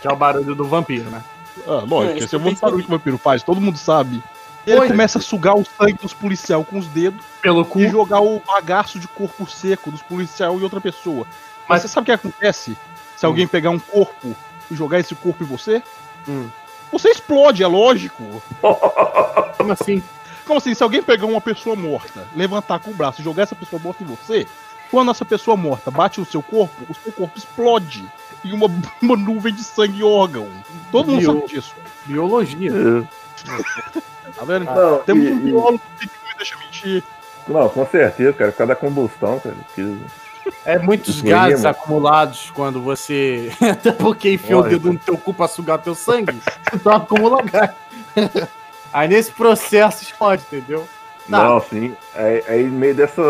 Que 0.00 0.08
é 0.08 0.12
o 0.12 0.16
barulho 0.16 0.54
do 0.54 0.64
vampiro, 0.64 1.10
né? 1.10 1.22
Ah, 1.66 1.84
lógico, 1.86 2.18
É, 2.18 2.24
esse 2.24 2.34
é 2.34 2.38
o 2.38 2.40
barulho 2.56 2.82
que 2.82 2.88
o 2.88 2.96
vampiro 2.96 3.18
faz, 3.18 3.42
todo 3.42 3.60
mundo 3.60 3.78
sabe. 3.78 4.22
Ele 4.66 4.80
Oi. 4.80 4.88
começa 4.88 5.18
a 5.18 5.20
sugar 5.20 5.56
o 5.56 5.64
sangue 5.64 5.94
dos 6.00 6.12
policial 6.12 6.64
com 6.64 6.78
os 6.78 6.86
dedos 6.86 7.24
Pelo 7.40 7.64
cu. 7.64 7.80
e 7.80 7.88
jogar 7.88 8.20
o 8.20 8.40
bagaço 8.46 8.98
de 8.98 9.08
corpo 9.08 9.44
seco 9.46 9.90
dos 9.90 10.02
policial 10.02 10.58
em 10.58 10.62
outra 10.62 10.80
pessoa. 10.80 11.26
Mas 11.68 11.68
Mas- 11.68 11.82
você 11.82 11.88
sabe 11.88 12.02
o 12.02 12.06
que 12.06 12.12
acontece? 12.12 12.76
Se 13.16 13.26
alguém 13.26 13.46
pegar 13.46 13.70
um 13.70 13.78
corpo 13.78 14.34
e 14.70 14.74
jogar 14.74 14.98
esse 15.00 15.14
corpo 15.14 15.42
em 15.42 15.46
você, 15.46 15.82
Hum. 16.28 16.48
você 16.92 17.08
explode, 17.10 17.62
é 17.62 17.66
lógico. 17.66 18.42
Como 19.56 19.72
assim? 19.72 20.02
Como 20.46 20.58
assim, 20.58 20.74
se 20.74 20.82
alguém 20.82 21.02
pegar 21.02 21.26
uma 21.26 21.40
pessoa 21.40 21.76
morta, 21.76 22.26
levantar 22.34 22.80
com 22.80 22.90
o 22.90 22.94
braço 22.94 23.20
e 23.20 23.24
jogar 23.24 23.44
essa 23.44 23.54
pessoa 23.54 23.80
morta 23.82 24.02
em 24.02 24.06
você, 24.06 24.46
quando 24.92 25.10
essa 25.10 25.24
pessoa 25.24 25.56
morta 25.56 25.90
bate 25.90 26.20
no 26.20 26.26
seu 26.26 26.40
corpo, 26.42 26.84
o 26.88 26.94
seu 26.94 27.10
corpo 27.10 27.36
explode 27.36 28.04
em 28.44 28.52
uma, 28.52 28.66
uma 29.02 29.16
nuvem 29.16 29.52
de 29.52 29.64
sangue 29.64 29.98
e 30.00 30.04
órgão. 30.04 30.46
Todo 30.92 31.10
mundo 31.10 31.18
Bio- 31.20 31.32
sabe 31.40 31.46
disso. 31.48 31.74
Biologia. 32.06 32.70
Tá 34.36 34.44
vendo? 34.46 34.64
Não, 34.64 34.98
Temos 35.00 35.24
e- 35.24 35.30
um 35.32 35.36
e- 35.36 35.40
biólogo 35.40 35.80
que 35.98 36.06
não 36.06 36.28
me 36.28 36.34
deixa 36.36 36.56
mentir. 36.58 37.02
não, 37.48 37.68
com 37.68 37.86
certeza, 37.86 38.32
cara. 38.32 38.50
Por 38.52 38.58
causa 38.58 38.68
da 38.68 38.76
combustão, 38.76 39.38
cara. 39.40 39.54
porque- 39.66 39.96
É 40.64 40.78
muitos 40.78 41.16
Isso 41.16 41.24
gases 41.26 41.64
acumulados 41.64 42.50
quando 42.54 42.80
você. 42.80 43.52
Até 43.60 43.92
porque 43.92 44.32
enfia 44.34 44.56
o 44.58 44.62
dedo 44.62 44.92
no 44.92 44.98
teu 44.98 45.16
cu 45.18 45.34
pra 45.34 45.46
sugar 45.48 45.78
teu 45.78 45.94
sangue. 45.94 46.40
Então 46.72 46.92
acumula 46.92 47.42
gás. 47.42 47.70
Aí 48.92 49.08
nesse 49.08 49.30
processo 49.32 50.02
explode, 50.02 50.42
entendeu? 50.46 50.88
Tá. 51.30 51.44
Não, 51.44 51.60
sim. 51.60 51.94
Aí, 52.14 52.44
aí 52.48 52.62
no 52.64 52.78
meio 52.78 52.94
dessa, 52.94 53.22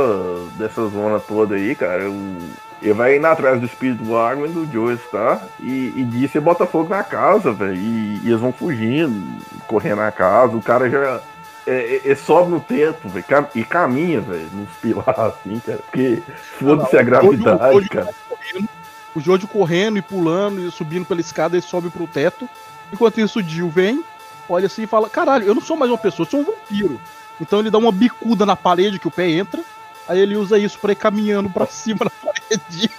dessa 0.57 0.87
zona 0.89 1.21
toda 1.21 1.55
aí, 1.57 1.75
cara, 1.75 2.11
o- 2.11 2.39
ele 2.81 2.95
vai 2.95 3.17
indo 3.17 3.27
atrás 3.27 3.61
do 3.61 3.69
Speedwagon 3.69 4.47
e 4.47 4.49
do 4.49 4.67
Joyce, 4.73 5.05
tá? 5.13 5.41
E, 5.61 5.93
e 5.95 6.03
diz 6.05 6.33
que 6.33 6.41
bota 6.41 6.67
fogo 6.67 6.89
na 6.89 7.05
casa, 7.05 7.53
velho. 7.53 7.75
E, 7.77 8.21
e 8.25 8.29
eles 8.29 8.41
vão 8.41 8.53
fugindo, 8.53 9.39
correndo 9.69 9.99
na 9.99 10.11
casa. 10.11 10.57
O 10.57 10.63
cara 10.63 10.89
já. 10.91 11.21
É, 11.65 12.01
é- 12.05 12.11
é 12.11 12.15
sobe 12.17 12.51
no 12.51 12.59
teto, 12.59 13.09
velho, 13.09 13.25
cam- 13.25 13.47
e 13.55 13.63
caminha, 13.65 14.21
velho, 14.21 14.49
nos 14.53 14.69
pilares 14.81 15.17
assim, 15.17 15.61
cara. 15.65 15.79
Porque 15.79 16.21
foda-se 16.59 16.97
a 16.97 17.03
gravidade, 17.05 17.77
Hoje- 17.77 17.89
cara. 17.89 18.09
correndo, 18.29 18.69
o 19.15 19.21
Jojo 19.21 19.47
correndo 19.47 19.97
e 19.99 20.03
pulando 20.03 20.61
e 20.67 20.71
subindo 20.73 21.05
pela 21.07 21.21
escada, 21.21 21.55
ele 21.55 21.63
sobe 21.63 21.89
pro 21.89 22.09
teto. 22.09 22.49
Enquanto 22.93 23.21
isso, 23.21 23.39
o 23.39 23.43
Jill 23.45 23.69
vem, 23.71 24.03
olha 24.49 24.67
assim 24.67 24.83
e 24.83 24.87
fala: 24.89 25.09
Caralho, 25.09 25.45
eu 25.47 25.55
não 25.55 25.63
sou 25.63 25.77
mais 25.77 25.89
uma 25.89 25.99
pessoa, 25.99 26.27
eu 26.27 26.31
sou 26.31 26.41
um 26.41 26.45
vampiro. 26.45 27.01
Então 27.41 27.59
ele 27.61 27.71
dá 27.71 27.79
uma 27.79 27.93
bicuda 27.93 28.45
na 28.47 28.55
parede 28.57 28.99
que 28.99 29.09
o 29.09 29.11
pé 29.11 29.29
entra. 29.31 29.63
Aí 30.09 30.19
ele 30.19 30.37
usa 30.37 30.59
isso 30.59 30.79
pra 30.79 30.93
ir 30.93 30.97
caminhando 30.97 31.49
pra 31.51 31.67
cima 31.71 32.01
da 32.05 32.11
parede, 32.11 32.91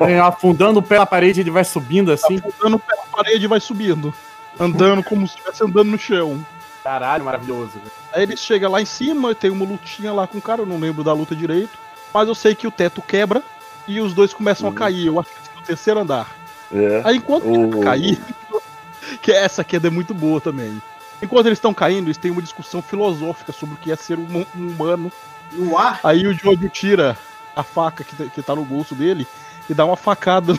Aí, 0.00 0.18
afundando 0.18 0.80
o 0.80 0.82
pé 0.82 0.98
na 0.98 1.06
parede, 1.06 1.40
ele 1.40 1.50
vai 1.50 1.64
subindo 1.64 2.12
assim. 2.12 2.36
apontando 2.38 2.76
o 2.76 2.78
pé 2.78 2.94
na 2.96 3.04
parede 3.16 3.44
e 3.44 3.48
vai 3.48 3.58
subindo. 3.60 4.12
Andando 4.60 5.02
como 5.02 5.26
se 5.26 5.34
estivesse 5.34 5.64
andando 5.64 5.90
no 5.90 5.98
chão. 5.98 6.44
Caralho, 6.84 7.24
maravilhoso. 7.24 7.72
velho. 7.78 7.90
Aí 8.12 8.22
ele 8.24 8.36
chega 8.36 8.68
lá 8.68 8.82
em 8.82 8.84
cima, 8.84 9.34
tem 9.34 9.50
uma 9.50 9.64
lutinha 9.64 10.12
lá 10.12 10.26
com 10.26 10.36
o 10.38 10.42
cara, 10.42 10.60
eu 10.62 10.66
não 10.66 10.78
lembro 10.78 11.02
da 11.02 11.12
luta 11.14 11.34
direito. 11.34 11.78
Mas 12.12 12.28
eu 12.28 12.34
sei 12.34 12.54
que 12.54 12.66
o 12.66 12.70
teto 12.70 13.00
quebra 13.00 13.42
e 13.88 13.98
os 14.00 14.12
dois 14.12 14.34
começam 14.34 14.68
a 14.68 14.72
cair. 14.74 15.06
Eu 15.06 15.18
acho 15.18 15.30
que 15.30 15.36
é 15.36 15.56
no 15.60 15.62
terceiro 15.66 16.00
andar. 16.00 16.30
É. 16.74 17.00
Aí 17.04 17.16
enquanto 17.16 17.44
O- 17.46 17.54
ele 17.54 17.76
tá 17.78 17.84
caindo, 17.84 18.22
que 19.22 19.32
essa 19.32 19.64
queda 19.64 19.88
é 19.88 19.90
muito 19.90 20.12
boa 20.12 20.40
também. 20.40 20.82
Enquanto 21.22 21.46
eles 21.46 21.58
estão 21.58 21.72
caindo, 21.72 22.06
eles 22.08 22.16
têm 22.18 22.30
uma 22.30 22.42
discussão 22.42 22.82
filosófica 22.82 23.52
sobre 23.52 23.76
o 23.76 23.78
que 23.78 23.92
é 23.92 23.96
ser 23.96 24.18
um, 24.18 24.44
um 24.56 24.68
humano. 24.68 25.10
No 25.52 25.78
ar? 25.78 26.00
Aí 26.02 26.26
o 26.26 26.32
Jojo 26.34 26.68
tira 26.68 27.16
a 27.54 27.62
faca 27.62 28.02
que, 28.02 28.16
tá- 28.16 28.24
que 28.24 28.42
tá 28.42 28.54
no 28.56 28.64
bolso 28.64 28.94
dele 28.94 29.26
e 29.68 29.74
dá 29.74 29.84
uma 29.84 29.96
facada 29.96 30.58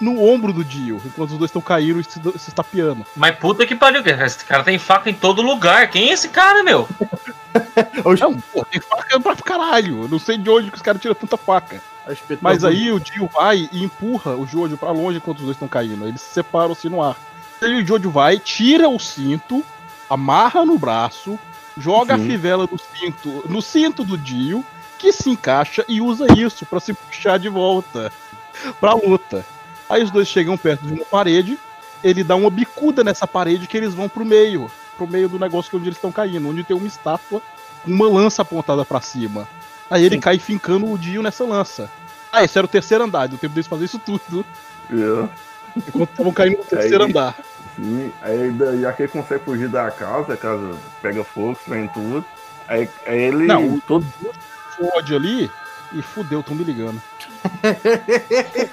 no 0.00 0.20
ombro 0.24 0.52
do 0.52 0.64
Dio, 0.64 1.00
enquanto 1.04 1.32
os 1.32 1.38
dois 1.38 1.50
estão 1.50 1.60
caindo 1.60 2.00
e 2.00 2.04
se, 2.04 2.18
se 2.38 2.48
estapeando. 2.48 3.04
Mas 3.14 3.36
puta 3.36 3.66
que 3.66 3.74
pariu, 3.76 4.02
cara. 4.02 4.26
Esse 4.26 4.44
cara 4.44 4.64
tem 4.64 4.78
faca 4.78 5.08
em 5.10 5.14
todo 5.14 5.42
lugar. 5.42 5.88
Quem 5.90 6.08
é 6.10 6.12
esse 6.14 6.28
cara, 6.30 6.62
meu? 6.62 6.88
Não, 8.20 8.40
pô, 8.52 8.64
tem 8.64 8.80
faca 8.80 9.20
pra 9.20 9.36
caralho. 9.36 10.02
Eu 10.04 10.08
não 10.08 10.18
sei 10.20 10.38
de 10.38 10.48
onde 10.48 10.70
que 10.70 10.76
os 10.76 10.82
caras 10.82 11.00
tiram 11.02 11.14
tanta 11.14 11.36
faca. 11.36 11.82
Mas 12.40 12.64
aí 12.64 12.92
o 12.92 13.00
Dio 13.00 13.28
vai 13.32 13.68
e 13.72 13.84
empurra 13.84 14.36
o 14.36 14.46
Jojo 14.46 14.76
pra 14.76 14.90
longe 14.90 15.18
enquanto 15.18 15.38
os 15.38 15.44
dois 15.44 15.56
estão 15.56 15.68
caindo. 15.68 16.06
Eles 16.06 16.20
se 16.20 16.32
separam 16.34 16.72
assim 16.72 16.88
no 16.88 17.02
ar. 17.02 17.16
O 17.62 17.84
Jojo 17.86 18.10
vai, 18.10 18.38
tira 18.38 18.88
o 18.88 18.98
cinto, 18.98 19.64
amarra 20.08 20.64
no 20.64 20.78
braço, 20.78 21.38
joga 21.76 22.16
Sim. 22.16 22.22
a 22.24 22.26
fivela 22.26 22.66
do 22.66 22.78
cinto 22.78 23.44
no 23.48 23.60
cinto 23.60 24.04
do 24.04 24.16
Dio 24.16 24.64
que 24.98 25.12
se 25.12 25.30
encaixa 25.30 25.84
e 25.88 26.00
usa 26.00 26.26
isso 26.36 26.66
pra 26.66 26.80
se 26.80 26.92
puxar 26.92 27.38
de 27.38 27.48
volta 27.48 28.12
pra 28.80 28.92
luta. 28.94 29.44
Aí 29.88 30.02
os 30.02 30.10
dois 30.10 30.28
chegam 30.28 30.56
perto 30.56 30.86
de 30.86 30.92
uma 30.92 31.04
parede, 31.04 31.58
ele 32.04 32.22
dá 32.22 32.36
uma 32.36 32.50
bicuda 32.50 33.02
nessa 33.04 33.26
parede 33.26 33.66
que 33.66 33.76
eles 33.76 33.94
vão 33.94 34.08
pro 34.08 34.24
meio, 34.24 34.70
pro 34.96 35.06
meio 35.06 35.28
do 35.28 35.38
negócio 35.38 35.70
que 35.70 35.76
onde 35.76 35.86
eles 35.88 35.96
estão 35.96 36.12
caindo, 36.12 36.48
onde 36.48 36.62
tem 36.64 36.76
uma 36.76 36.86
estátua 36.86 37.40
com 37.82 37.90
uma 37.90 38.08
lança 38.08 38.42
apontada 38.42 38.84
pra 38.84 39.00
cima. 39.00 39.48
Aí 39.90 40.04
ele 40.04 40.18
cai 40.18 40.38
fincando 40.38 40.90
o 40.90 40.98
Dio 40.98 41.22
nessa 41.22 41.44
lança. 41.44 41.90
Ah, 42.30 42.44
esse 42.44 42.56
era 42.56 42.64
o 42.64 42.68
terceiro 42.68 43.04
andar, 43.04 43.26
deu 43.26 43.38
tempo 43.38 43.54
deles 43.54 43.66
fazer 43.66 43.86
isso 43.86 43.98
tudo. 43.98 44.44
É. 44.90 45.28
Enquanto 45.76 46.10
estavam 46.10 46.32
caindo 46.32 46.58
no 46.58 46.64
terceiro 46.66 47.04
Aí- 47.04 47.10
andar. 47.10 47.36
Sim, 47.76 48.12
aí 48.20 48.50
daí 48.50 48.84
aqui 48.86 49.02
ele 49.04 49.12
consegue 49.12 49.44
fugir 49.44 49.68
da 49.68 49.90
casa, 49.90 50.34
a 50.34 50.36
casa 50.36 50.74
pega 51.00 51.22
fogo, 51.24 51.58
vem 51.66 51.88
tudo. 51.88 52.24
Aí, 52.68 52.88
aí 53.06 53.18
ele. 53.22 53.46
Não, 53.46 53.74
o- 53.74 53.80
todo, 53.80 54.06
Fode 54.76 55.14
ali 55.14 55.50
e 55.92 56.00
fudeu, 56.02 56.42
tão 56.42 56.54
me 56.54 56.64
ligando. 56.64 57.00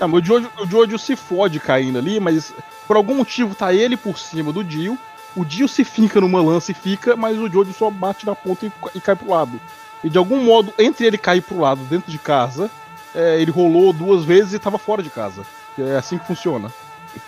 Mas 0.00 0.12
o 0.12 0.24
Jojo, 0.24 0.50
o 0.60 0.66
Jojo 0.66 0.98
se 0.98 1.16
fode 1.16 1.58
caindo 1.60 1.98
ali, 1.98 2.20
mas 2.20 2.52
por 2.86 2.96
algum 2.96 3.14
motivo 3.14 3.54
tá 3.54 3.72
ele 3.72 3.96
por 3.96 4.18
cima 4.18 4.52
do 4.52 4.62
Dio. 4.62 4.98
O 5.34 5.44
Dio 5.44 5.66
se 5.68 5.84
finca 5.84 6.20
numa 6.20 6.42
lança 6.42 6.72
e 6.72 6.74
fica, 6.74 7.16
mas 7.16 7.38
o 7.38 7.48
Jojo 7.50 7.72
só 7.72 7.90
bate 7.90 8.26
na 8.26 8.34
ponta 8.34 8.66
e, 8.66 8.72
e 8.94 9.00
cai 9.00 9.14
pro 9.16 9.30
lado. 9.30 9.60
E 10.04 10.10
de 10.10 10.18
algum 10.18 10.42
modo, 10.42 10.72
entre 10.78 11.06
ele 11.06 11.18
cair 11.18 11.40
pro 11.42 11.58
lado 11.60 11.82
dentro 11.84 12.10
de 12.10 12.18
casa, 12.18 12.70
é, 13.14 13.40
ele 13.40 13.50
rolou 13.50 13.92
duas 13.92 14.24
vezes 14.24 14.52
e 14.54 14.58
tava 14.58 14.78
fora 14.78 15.02
de 15.02 15.10
casa. 15.10 15.42
É 15.78 15.96
assim 15.96 16.18
que 16.18 16.26
funciona. 16.26 16.70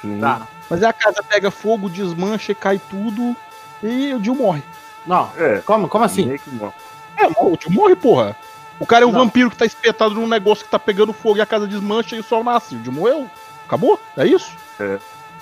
Sim, 0.00 0.18
Tá. 0.20 0.46
Mas 0.70 0.82
aí 0.82 0.88
a 0.88 0.92
casa 0.92 1.22
pega 1.22 1.50
fogo, 1.50 1.88
desmancha, 1.88 2.54
cai 2.54 2.78
tudo 2.90 3.34
e 3.82 4.12
o 4.14 4.20
Dio 4.20 4.34
morre. 4.34 4.62
Não, 5.06 5.30
É, 5.36 5.58
como, 5.64 5.88
como 5.88 6.04
assim? 6.04 6.26
meio 6.26 6.38
que 6.38 6.50
morre. 6.50 6.72
É, 7.16 7.26
o 7.26 7.56
Dio 7.56 7.70
morre, 7.72 7.96
porra. 7.96 8.36
O 8.78 8.86
cara 8.86 9.04
é 9.04 9.06
um 9.08 9.12
Não. 9.12 9.20
vampiro 9.20 9.50
que 9.50 9.56
tá 9.56 9.64
espetado 9.66 10.14
num 10.14 10.28
negócio 10.28 10.64
que 10.64 10.70
tá 10.70 10.78
pegando 10.78 11.12
fogo 11.12 11.38
e 11.38 11.40
a 11.40 11.46
casa 11.46 11.66
desmancha 11.66 12.14
e 12.14 12.20
o 12.20 12.22
sol 12.22 12.44
nasce. 12.44 12.76
O 12.76 12.78
Dio 12.78 12.92
morreu. 12.92 13.26
Acabou? 13.66 13.98
É 14.16 14.24
isso? 14.26 14.52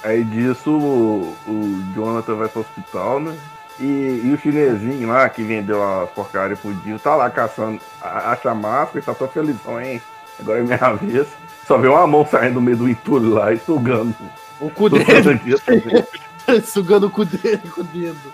Aí 0.03 0.25
disso 0.25 0.71
o, 0.71 1.37
o 1.47 1.93
Jonathan 1.95 2.35
vai 2.37 2.49
pro 2.49 2.61
hospital, 2.63 3.21
né? 3.21 3.37
E, 3.79 4.23
e 4.25 4.33
o 4.35 4.39
chinesinho 4.41 5.09
lá 5.09 5.29
que 5.29 5.43
vendeu 5.43 5.83
a 5.83 6.07
porcaria 6.07 6.57
pro 6.57 6.73
Dio 6.73 6.99
tá 6.99 7.15
lá 7.15 7.29
caçando, 7.29 7.79
a- 8.01 8.31
acha 8.33 8.51
a 8.51 8.55
máscara 8.55 9.01
e 9.01 9.03
tá 9.03 9.13
tão 9.15 9.29
felizão, 9.29 9.79
hein? 9.81 10.01
Agora 10.41 10.61
é 10.61 10.63
minha 10.63 10.93
vez. 10.97 11.27
Só 11.67 11.77
vê 11.79 11.89
uma 11.89 12.07
mão 12.07 12.25
saindo 12.27 12.55
do 12.55 12.61
meio 12.61 12.77
do 12.77 12.89
entulho 12.89 13.31
lá 13.35 13.53
e 13.53 13.59
sugando. 13.59 14.15
O 14.61 14.71
cu 14.71 14.89
dele, 14.89 15.05
sugando 16.65 17.07
o 17.07 17.11
cu 17.11 17.25
dele 17.25 17.63
com 17.75 17.81
o 17.81 17.85
dedo. 17.85 18.33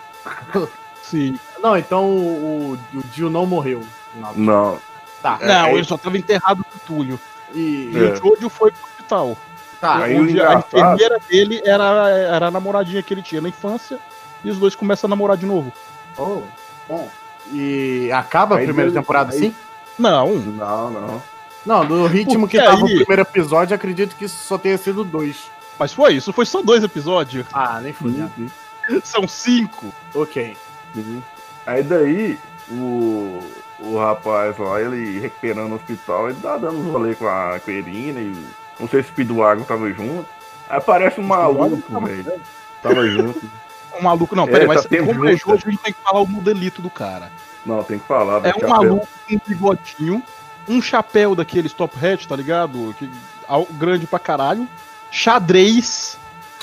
Sim. 1.02 1.38
Não, 1.62 1.76
então 1.76 2.04
o, 2.10 2.78
o, 2.94 3.02
Dio 3.12 3.30
não 3.30 3.46
morreu. 3.46 3.82
Não. 4.14 4.34
Não. 4.34 4.78
Tá. 5.22 5.38
Não, 5.40 5.66
é- 5.66 5.74
ele 5.74 5.84
só 5.84 5.96
tava 5.96 6.16
enterrado 6.18 6.58
no 6.58 6.66
entulho. 6.74 7.20
E, 7.54 7.90
E 7.92 7.96
É. 7.96 8.12
o 8.12 8.16
Jojo 8.16 8.48
foi 8.48 8.70
pro 8.70 8.84
hospital. 8.84 9.36
tá. 9.80 9.96
Aí 10.04 10.18
onde 10.20 10.40
a 10.40 10.54
enfermeira 10.54 11.18
dele 11.28 11.60
era, 11.64 12.08
era 12.10 12.46
a 12.48 12.50
namoradinha 12.50 13.02
que 13.02 13.12
ele 13.14 13.22
tinha 13.22 13.40
na 13.40 13.48
infância. 13.48 13.98
E 14.44 14.50
os 14.50 14.58
dois 14.58 14.74
começam 14.74 15.08
a 15.08 15.10
namorar 15.10 15.36
de 15.36 15.46
novo. 15.46 15.72
Oh, 16.18 16.42
bom. 16.88 17.08
E 17.52 18.10
acaba 18.12 18.56
a 18.56 18.58
Aí 18.58 18.64
primeira 18.66 18.90
deu- 18.90 19.00
temporada 19.00 19.32
aí- 19.32 19.38
assim? 19.38 19.54
Não, 19.98 20.34
Não, 20.34 20.90
não. 20.90 21.22
Não, 21.64 21.84
do 21.86 22.06
ritmo 22.06 22.48
que 22.48 22.56
Porque 22.58 22.70
tava 22.70 22.86
aí- 22.86 22.94
o 22.94 22.96
primeiro 22.98 23.22
episódio, 23.22 23.74
acredito 23.74 24.16
que 24.16 24.24
isso 24.24 24.44
só 24.44 24.58
tenha 24.58 24.76
sido 24.78 25.04
dois. 25.04 25.50
mas 25.78 25.92
foi 25.92 26.14
isso. 26.14 26.32
Foi 26.32 26.44
só 26.46 26.62
dois 26.62 26.82
episódios. 26.82 27.46
Ah, 27.52 27.80
nem. 27.80 27.92
Sim, 27.94 28.30
sim, 28.36 29.00
São 29.04 29.26
cinco. 29.28 29.92
Ok. 30.14 30.56
sim. 30.94 31.22
Aí 31.64 31.82
daí, 31.84 32.38
o, 32.68 33.40
o 33.78 33.96
rapaz 33.98 34.58
lá, 34.58 34.80
ele 34.80 35.20
recuperando 35.20 35.68
no 35.68 35.76
hospital, 35.76 36.28
ele 36.28 36.38
tá 36.42 36.56
dando 36.56 36.78
uns 36.78 36.90
rolê 36.92 37.14
com 37.14 37.26
a, 37.28 37.60
com 37.64 37.70
a 37.70 37.74
Irina 37.74 38.20
e 38.20 38.36
não 38.80 38.88
sei 38.88 39.02
se 39.02 39.08
o 39.10 39.12
Speedwagon 39.12 39.62
tava 39.62 39.88
junto. 39.92 40.26
Aí 40.68 40.78
aparece 40.78 41.20
um 41.20 41.24
maluco, 41.24 42.00
velho. 42.00 42.40
Tava 42.82 43.06
junto. 43.06 43.40
Um 43.94 44.04
maluco, 44.04 44.34
não, 44.34 44.44
É, 44.44 44.46
peraí, 44.46 44.66
mas 44.66 44.86
tá 44.86 44.88
como 45.04 45.28
é 45.28 45.36
Jojo, 45.36 45.66
a 45.66 45.70
gente 45.70 45.82
tem 45.82 45.92
que 45.92 46.00
falar 46.02 46.22
o 46.22 46.26
modelito 46.26 46.80
do 46.80 46.88
cara. 46.88 47.30
Não, 47.64 47.84
tem 47.84 47.98
que 47.98 48.06
falar. 48.06 48.40
É 48.46 48.54
um 48.64 48.66
maluco 48.66 49.06
com 49.28 49.34
um 49.36 49.40
bigodinho, 49.46 50.22
um 50.68 50.80
chapéu 50.82 51.34
daqueles 51.34 51.72
top 51.72 51.94
hat, 52.04 52.26
tá 52.26 52.36
ligado? 52.36 52.94
Que, 52.98 53.08
al- 53.48 53.66
grande 53.72 54.06
pra 54.06 54.18
caralho. 54.18 54.68
Xadrez, 55.10 56.18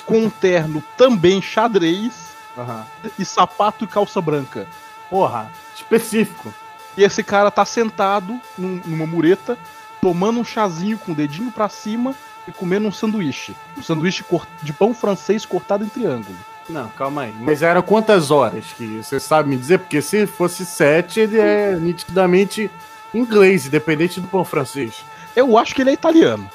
com 0.06 0.18
um 0.26 0.30
terno 0.30 0.84
também 0.98 1.42
xadrez, 1.42 2.30
Aham. 2.58 2.86
e 3.18 3.24
sapato 3.24 3.84
e 3.86 3.88
calça 3.88 4.20
branca. 4.20 4.68
Porra, 5.10 5.50
específico. 5.76 6.54
E 6.98 7.04
esse 7.04 7.24
cara 7.24 7.50
tá 7.50 7.64
sentado 7.64 8.40
num- 8.58 8.82
numa 8.86 9.08
mureta, 9.08 9.58
tomando 10.02 10.40
um 10.40 10.44
chazinho 10.44 10.98
com 10.98 11.14
o 11.14 11.16
dedinho 11.16 11.52
pra 11.52 11.70
cima 11.70 12.14
e 12.48 12.52
comendo 12.52 12.88
um 12.88 12.92
sanduíche. 12.92 13.56
Um 13.78 13.84
sanduíche 13.84 14.26
de 14.62 14.74
pão 14.74 14.94
francês 14.94 15.46
cortado 15.46 15.86
em 15.86 15.90
triângulo. 15.90 16.38
Não, 16.68 16.88
calma 16.90 17.24
aí. 17.24 17.34
Mas 17.40 17.62
era 17.62 17.82
quantas 17.82 18.30
horas 18.30 18.66
que 18.78 19.02
você 19.02 19.20
sabe 19.20 19.50
me 19.50 19.58
dizer? 19.58 19.80
Porque 19.80 20.02
se 20.02 20.28
fosse 20.28 20.66
sete, 20.66 21.20
ele 21.22 21.40
é 21.40 21.76
nitidamente 21.76 22.70
inglês, 23.14 23.66
independente 23.66 24.20
do 24.20 24.28
pão 24.28 24.44
francês. 24.46 25.04
Eu 25.36 25.58
acho 25.58 25.74
que 25.74 25.82
ele 25.82 25.92
é 25.92 25.94
italiano. 25.94 26.50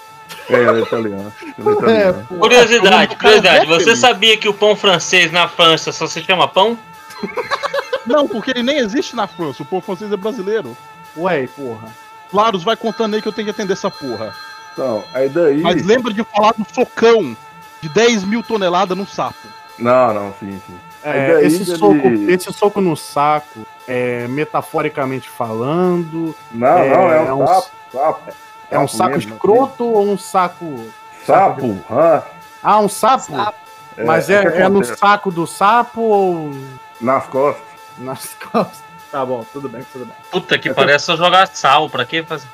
É, 0.48 0.54
ele 0.54 0.80
é 0.80 0.82
italiano. 0.82 1.32
Ele 1.42 1.68
é 1.68 1.72
italiano. 1.72 2.26
pô. 2.28 2.34
Curiosidade, 2.36 3.16
curiosidade. 3.16 3.64
é 3.64 3.66
Você 3.66 3.84
feliz. 3.84 3.98
sabia 3.98 4.36
que 4.36 4.48
o 4.48 4.54
pão 4.54 4.74
francês 4.76 5.30
na 5.32 5.48
França 5.48 5.92
só 5.92 6.06
se 6.06 6.22
chama 6.22 6.48
pão? 6.48 6.78
Não, 8.06 8.28
porque 8.28 8.50
ele 8.50 8.62
nem 8.62 8.78
existe 8.78 9.16
na 9.16 9.26
França. 9.26 9.62
O 9.62 9.66
pão 9.66 9.80
francês 9.80 10.12
é 10.12 10.16
brasileiro. 10.16 10.76
Ué, 11.16 11.46
porra. 11.46 11.88
Laros, 12.32 12.64
vai 12.64 12.76
contando 12.76 13.14
aí 13.14 13.22
que 13.22 13.28
eu 13.28 13.32
tenho 13.32 13.46
que 13.46 13.50
atender 13.50 13.72
essa 13.72 13.90
porra. 13.90 14.34
Então, 14.72 15.04
aí 15.14 15.28
daí. 15.28 15.60
Mas 15.62 15.84
lembra 15.86 16.12
de 16.12 16.22
falar 16.24 16.52
do 16.52 16.66
socão 16.74 17.36
de 17.80 17.88
10 17.88 18.24
mil 18.24 18.42
toneladas 18.42 18.96
num 18.96 19.06
sapo. 19.06 19.46
Não, 19.78 20.12
não, 20.12 20.34
sim, 20.38 20.60
sim. 20.66 20.74
É, 21.04 21.34
daí 21.34 21.46
esse, 21.46 21.56
ele- 21.70 21.76
soco, 21.76 22.08
esse 22.30 22.52
soco 22.52 22.80
no 22.80 22.96
saco, 22.96 23.66
é, 23.86 24.26
metaforicamente 24.28 25.28
falando, 25.28 26.34
Não, 26.50 26.66
É, 26.78 26.88
não, 26.88 27.12
é 27.12 27.20
um, 27.20 27.26
é 27.26 27.34
um 27.34 27.46
sapo. 27.46 27.70
sapo. 27.92 28.32
é 28.70 28.78
um 28.78 28.88
saco 28.88 29.10
mesmo, 29.10 29.34
escroto 29.34 29.84
ou 29.84 30.08
um 30.08 30.16
saco. 30.18 30.86
Sapo, 31.26 31.78
hã? 31.90 32.22
Ah, 32.62 32.80
um 32.80 32.88
sapo? 32.88 33.32
É, 33.96 34.02
Mas 34.04 34.28
é, 34.30 34.40
que 34.50 34.56
é 34.58 34.68
no 34.68 34.82
saco 34.84 35.30
do 35.30 35.46
sapo 35.46 36.00
ou 36.00 36.50
Nas 37.00 37.26
costas. 37.26 37.62
nas 37.98 38.34
costas? 38.50 38.82
Tá 39.12 39.24
bom, 39.24 39.44
tudo 39.52 39.68
bem, 39.68 39.82
tudo 39.92 40.06
bem. 40.06 40.14
Puta 40.30 40.58
que 40.58 40.72
parece 40.74 41.04
só 41.04 41.16
jogar 41.16 41.46
sal. 41.48 41.88
Pra 41.88 42.04
quê 42.04 42.22
fazer? 42.24 42.48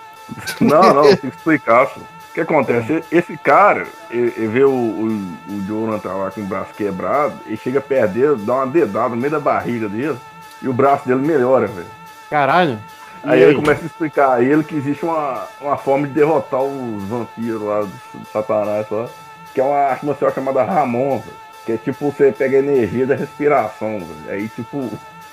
Não, 0.61 0.93
não, 0.93 1.03
tem 1.05 1.17
que 1.17 1.27
explicar. 1.29 1.87
só. 1.89 2.01
O 2.43 2.47
que 2.47 2.53
acontece? 2.53 3.05
Esse 3.11 3.37
cara, 3.37 3.87
ele, 4.11 4.33
ele 4.37 4.49
vê 4.49 4.65
o, 4.65 4.71
o, 4.71 5.07
o 5.49 5.63
Jonathan 5.67 6.15
lá 6.15 6.31
com 6.31 6.41
o 6.41 6.47
braço 6.47 6.73
quebrado, 6.75 7.35
ele 7.47 7.57
chega 7.57 7.81
perto 7.81 8.13
dele, 8.13 8.37
dá 8.39 8.55
uma 8.55 8.67
dedada 8.67 9.11
no 9.11 9.17
meio 9.17 9.31
da 9.31 9.41
barriga 9.41 9.89
dele, 9.89 10.17
e 10.63 10.69
o 10.69 10.73
braço 10.73 11.07
dele 11.07 11.21
melhora, 11.21 11.67
velho. 11.67 11.87
Caralho. 12.31 12.79
E 13.25 13.29
Aí 13.29 13.43
ele 13.43 13.55
começa 13.55 13.83
a 13.83 13.87
explicar 13.87 14.33
a 14.35 14.43
ele 14.43 14.65
que 14.65 14.75
existe 14.75 15.05
uma, 15.05 15.47
uma 15.61 15.77
forma 15.77 16.07
de 16.07 16.15
derrotar 16.15 16.63
os 16.63 17.03
vampiros 17.05 17.61
lá 17.61 17.81
do, 17.83 18.27
Satanás 18.33 18.87
lá, 18.91 19.09
que 19.53 19.61
é 19.61 19.65
uma 19.65 19.77
arte 19.77 20.07
marcial 20.07 20.33
chamada 20.33 20.63
Ramon, 20.63 21.19
velho. 21.19 21.37
Que 21.67 21.73
é 21.73 21.77
tipo, 21.77 22.11
você 22.11 22.33
pega 22.33 22.57
a 22.57 22.61
energia 22.61 23.07
da 23.07 23.15
respiração, 23.15 23.99
velho. 23.99 24.31
Aí 24.31 24.49
tipo, 24.49 24.91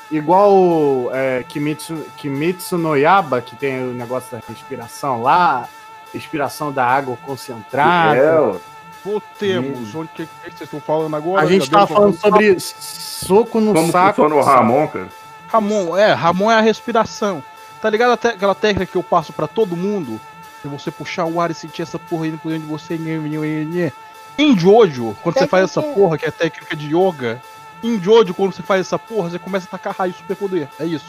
Igual 0.09 1.13
é, 1.13 1.43
Kimitsu, 1.43 2.05
Kimitsu 2.15 2.77
no 2.77 2.95
Yaba, 2.95 3.41
que 3.41 3.57
tem 3.57 3.83
o 3.83 3.93
negócio 3.93 4.31
da 4.31 4.41
respiração 4.47 5.21
lá, 5.21 5.67
respiração 6.13 6.71
da 6.71 6.85
água 6.85 7.17
concentrada. 7.23 8.17
é, 8.17 8.39
ó, 8.39 8.55
Voltemos. 9.03 9.95
Onde 9.95 10.09
que, 10.09 10.25
que 10.25 10.31
vocês 10.41 10.61
estão 10.61 10.81
falando 10.81 11.15
agora? 11.15 11.41
a 11.41 11.45
gente 11.45 11.65
Já 11.65 11.71
tava 11.71 11.85
deu 11.87 11.95
falando 11.95 12.17
sobre 12.19 12.59
soco 12.59 13.61
no 13.61 13.73
como 13.73 13.91
saco. 13.91 14.21
funciona 14.23 14.35
o 14.35 14.43
Ramon, 14.43 14.87
cara. 14.87 15.07
Ramon, 15.47 15.95
é, 15.97 16.11
Ramon 16.13 16.51
é 16.51 16.55
a 16.55 16.61
respiração. 16.61 17.41
Tá 17.81 17.89
ligado 17.89 18.11
até 18.11 18.29
aquela 18.29 18.55
técnica 18.55 18.91
que 18.91 18.97
eu 18.97 19.03
passo 19.03 19.31
pra 19.31 19.47
todo 19.47 19.77
mundo? 19.77 20.19
De 20.61 20.67
você 20.67 20.91
puxar 20.91 21.25
o 21.25 21.39
ar 21.39 21.51
e 21.51 21.53
sentir 21.53 21.83
essa 21.83 21.97
porra 21.99 22.27
indo 22.27 22.37
por 22.37 22.49
dentro 22.51 22.65
de 22.65 22.71
você. 22.71 22.97
nhê, 22.97 23.17
nhê, 23.17 23.37
nhê, 23.37 23.63
nhê. 23.65 23.91
Em 24.37 24.57
Jojo, 24.57 25.15
quando 25.23 25.37
você 25.39 25.47
faz 25.47 25.63
essa 25.65 25.81
porra, 25.81 26.17
que 26.17 26.25
é 26.25 26.31
técnica 26.31 26.75
de 26.75 26.93
yoga, 26.93 27.41
em 27.81 28.01
Jojo, 28.01 28.33
quando 28.33 28.53
você 28.53 28.63
faz 28.63 28.81
essa 28.81 28.99
porra, 28.99 29.29
você 29.29 29.39
começa 29.39 29.67
a 29.67 29.69
tacar 29.69 29.95
raio 29.97 30.13
superpoder. 30.13 30.67
É 30.79 30.85
isso. 30.85 31.05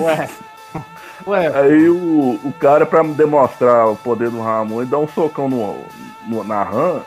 Ué. 0.00 0.28
Ué, 1.26 1.46
Aí 1.54 1.88
o, 1.88 2.38
o 2.44 2.54
cara, 2.58 2.86
pra 2.86 3.02
demonstrar 3.02 3.88
o 3.88 3.96
poder 3.96 4.30
do 4.30 4.40
Ramon, 4.40 4.82
ele 4.82 4.90
dá 4.90 4.98
um 4.98 5.08
socão 5.08 5.48
no, 5.48 5.84
no- 6.26 6.44
na 6.44 6.62
rã 6.62 7.00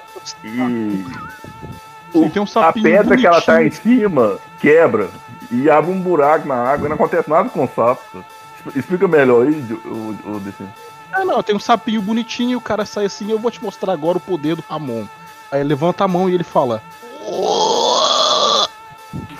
e 0.43 1.05
tem 2.29 2.41
um 2.41 2.59
a 2.59 2.73
pedra 2.73 3.17
que 3.17 3.25
ela 3.25 3.41
tá 3.41 3.63
em 3.63 3.71
cima 3.71 4.37
quebra 4.59 5.09
e 5.49 5.69
abre 5.69 5.91
um 5.91 5.99
buraco 5.99 6.47
na 6.47 6.55
água 6.55 6.85
e 6.85 6.89
não 6.89 6.95
acontece 6.95 7.29
nada 7.29 7.49
com 7.49 7.63
o 7.63 7.69
sapo. 7.73 8.23
Explica 8.75 9.07
melhor 9.07 9.47
aí, 9.47 9.53
o, 9.85 10.15
o, 10.25 10.39
Decinho. 10.39 10.71
Ah, 11.11 11.25
não, 11.25 11.41
tem 11.41 11.55
um 11.55 11.59
sapinho 11.59 12.01
bonitinho 12.01 12.51
e 12.51 12.55
o 12.55 12.61
cara 12.61 12.85
sai 12.85 13.05
assim, 13.05 13.31
eu 13.31 13.39
vou 13.39 13.49
te 13.49 13.63
mostrar 13.63 13.93
agora 13.93 14.17
o 14.17 14.21
poder 14.21 14.55
do 14.55 14.63
Ramon. 14.69 15.05
Aí 15.51 15.59
ele 15.61 15.69
levanta 15.69 16.03
a 16.03 16.07
mão 16.07 16.29
e 16.29 16.35
ele 16.35 16.43
fala. 16.43 16.81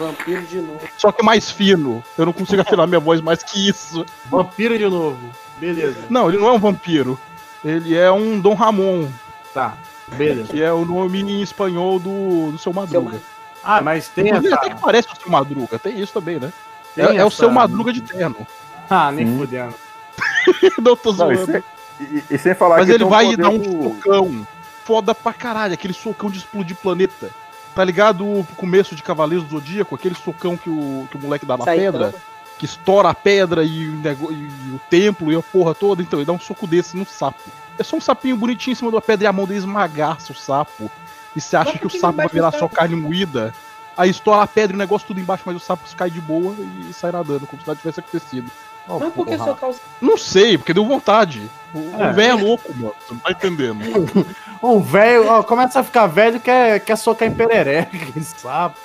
Vampiro 0.06 0.42
de 0.44 0.58
novo. 0.58 0.80
Só 0.98 1.12
que 1.12 1.24
mais 1.24 1.50
fino. 1.52 2.04
Eu 2.18 2.26
não 2.26 2.34
consigo 2.34 2.62
afinar 2.62 2.88
minha 2.88 3.00
voz 3.00 3.22
mais 3.22 3.44
que 3.44 3.68
isso. 3.70 4.06
Vampiro 4.30 4.78
de 4.78 4.86
novo. 4.88 5.20
Beleza. 5.58 5.98
Não, 6.10 6.28
ele 6.30 6.38
não 6.40 6.48
é 6.48 6.52
um 6.54 6.60
vampiro. 6.60 7.20
Ele 7.64 7.96
é 7.96 8.12
um 8.12 8.40
Dom 8.40 8.56
Ramon, 8.56 9.08
Tá. 9.54 9.76
Beleza. 10.08 10.52
que 10.52 10.62
é 10.62 10.72
o 10.74 10.84
nome 10.84 11.22
em 11.22 11.42
espanhol 11.42 12.00
do, 12.00 12.52
do 12.52 12.58
seu 12.58 12.74
Madruga. 12.74 13.22
Ah, 13.64 13.80
mas 13.82 14.08
tem 14.10 14.28
Inclusive, 14.28 14.48
essa. 14.54 14.56
até 14.66 14.70
que 14.76 14.82
parece 14.82 15.08
o 15.10 15.16
seu 15.22 15.30
Madruga, 15.32 15.78
tem 15.78 16.00
isso 16.00 16.12
também, 16.12 16.40
né? 16.40 16.52
É, 16.98 17.02
é 17.18 17.24
o 17.24 17.28
essa- 17.28 17.38
seu 17.38 17.52
Madruga 17.52 17.94
de 17.94 18.02
terno. 18.02 18.46
Ah, 18.90 19.12
nem 19.12 19.26
Sim. 19.28 19.38
fudendo. 19.38 19.76
não 20.82 20.96
tô 20.98 21.10
Não, 21.12 21.16
zoando. 21.18 21.42
e, 21.42 21.46
sem, 21.46 21.64
e- 22.02 22.24
e 22.32 22.38
sem 22.40 22.56
falar 22.56 22.78
Mas 22.78 22.88
que 22.88 22.94
ele 22.94 23.06
vai 23.06 23.26
poder 23.26 23.38
dar 23.44 23.50
um 23.50 23.84
socão 23.94 24.48
foda 24.84 25.14
pra 25.14 25.32
caralho, 25.32 25.74
aquele 25.76 25.94
socão 25.94 26.30
de 26.30 26.40
explodir 26.40 26.76
planeta. 26.76 27.30
Tá 27.76 27.84
ligado 27.84 28.26
o 28.26 28.46
começo 28.58 28.96
de 28.96 29.02
Cavaleiros 29.04 29.46
do 29.48 29.52
Zodíaco? 29.52 29.96
Aquele 29.96 30.16
socão 30.16 30.58
que 30.58 30.70
o, 30.70 31.08
que 31.10 31.18
o 31.18 31.20
moleque 31.20 31.46
dá 31.46 31.58
na 31.58 31.64
Sai 31.66 31.78
pedra, 31.78 32.12
tanto. 32.12 32.22
que 32.60 32.66
estoura 32.66 33.10
a 33.10 33.14
pedra 33.14 33.64
e 33.64 33.88
o, 33.88 33.94
nego- 33.94 34.32
e 34.32 34.46
o 34.76 34.80
templo 34.90 35.32
e 35.32 35.36
a 35.36 35.42
porra 35.42 35.74
toda. 35.74 36.02
Então, 36.02 36.20
ele 36.20 36.26
dá 36.26 36.34
um 36.34 36.40
soco 36.40 36.68
desse 36.68 36.98
no 36.98 37.06
sapo. 37.06 37.40
É 37.80 37.84
só 37.84 37.96
um 37.96 38.02
sapinho 38.02 38.36
bonitinho 38.36 38.74
em 38.74 38.76
cima 38.76 38.92
da 38.92 39.00
pedra 39.02 39.24
e 39.24 39.28
a 39.28 39.34
mão 39.34 39.46
dele 39.46 39.60
esmagaça 39.60 40.32
o 40.32 40.36
sapo. 40.36 40.92
E 41.36 41.40
você 41.40 41.56
acha 41.56 41.72
Mas 41.72 41.80
que 41.80 41.88
o 41.88 41.90
que 41.90 41.98
sapo 42.00 42.18
vai 42.18 42.28
virar 42.28 42.52
só 42.52 42.68
carne 42.68 42.96
moída. 42.96 43.54
Aí 43.96 44.10
estoura 44.10 44.42
a 44.44 44.48
pedra 44.48 44.74
e 44.74 44.76
o 44.76 44.80
negócio 44.80 45.08
tudo 45.08 45.20
embaixo, 45.22 45.44
mas 45.46 45.56
o 45.56 45.60
sapo 45.60 45.84
cai 45.96 46.10
de 46.10 46.20
boa 46.20 46.54
e 46.90 46.92
sai 46.94 47.12
nadando, 47.12 47.48
como 47.48 47.62
se 47.62 47.68
nada 47.68 47.80
tivesse 47.80 48.00
acontecido. 48.02 48.52
Ó, 48.88 49.00
Mas 49.00 49.14
por 49.14 49.26
que 49.26 49.38
socar 49.38 49.70
os. 49.70 49.78
Não 50.02 50.18
sei, 50.18 50.58
porque 50.58 50.74
deu 50.74 50.86
vontade. 50.86 51.50
O, 51.74 52.02
É. 52.02 52.10
o 52.10 52.14
velho 52.14 52.32
é 52.32 52.42
louco, 52.42 52.74
mano. 52.76 52.94
Você 53.00 53.14
não 53.14 53.20
tá 53.20 53.32
entendendo. 53.32 53.80
Um 54.64 54.80
velho, 54.80 55.28
ó, 55.28 55.42
começa 55.42 55.80
a 55.80 55.84
ficar 55.84 56.06
velho, 56.06 56.40
quer, 56.40 56.80
quer 56.82 56.96
socar 56.96 57.28
em 57.28 57.34
perereca, 57.34 57.98
sabe. 58.22 58.76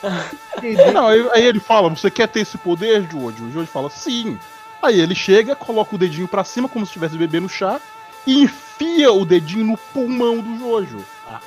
Não, 0.94 1.08
aí, 1.08 1.28
aí 1.34 1.44
ele 1.44 1.60
fala, 1.60 1.90
você 1.90 2.10
quer 2.10 2.26
ter 2.28 2.40
esse 2.40 2.56
poder, 2.56 3.06
George? 3.10 3.42
O 3.42 3.52
George 3.52 3.70
fala, 3.70 3.90
sim. 3.90 4.38
Aí 4.80 4.98
ele 4.98 5.14
chega, 5.14 5.54
coloca 5.54 5.94
o 5.94 5.98
dedinho 5.98 6.26
pra 6.26 6.44
cima, 6.44 6.66
como 6.66 6.86
se 6.86 6.90
estivesse 6.90 7.18
bebendo 7.18 7.46
chá, 7.46 7.78
e 8.26 8.44
enfia 8.44 9.12
o 9.12 9.26
dedinho 9.26 9.66
no 9.66 9.76
pulmão 9.76 10.38
do 10.40 10.58
Jojo. 10.58 11.04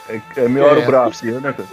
É, 0.08 0.22
é 0.36 0.48
melhor 0.48 0.78
É, 0.78 0.84
o 0.84 0.86
braço, 0.86 1.26
né, 1.26 1.52
cara? 1.52 1.68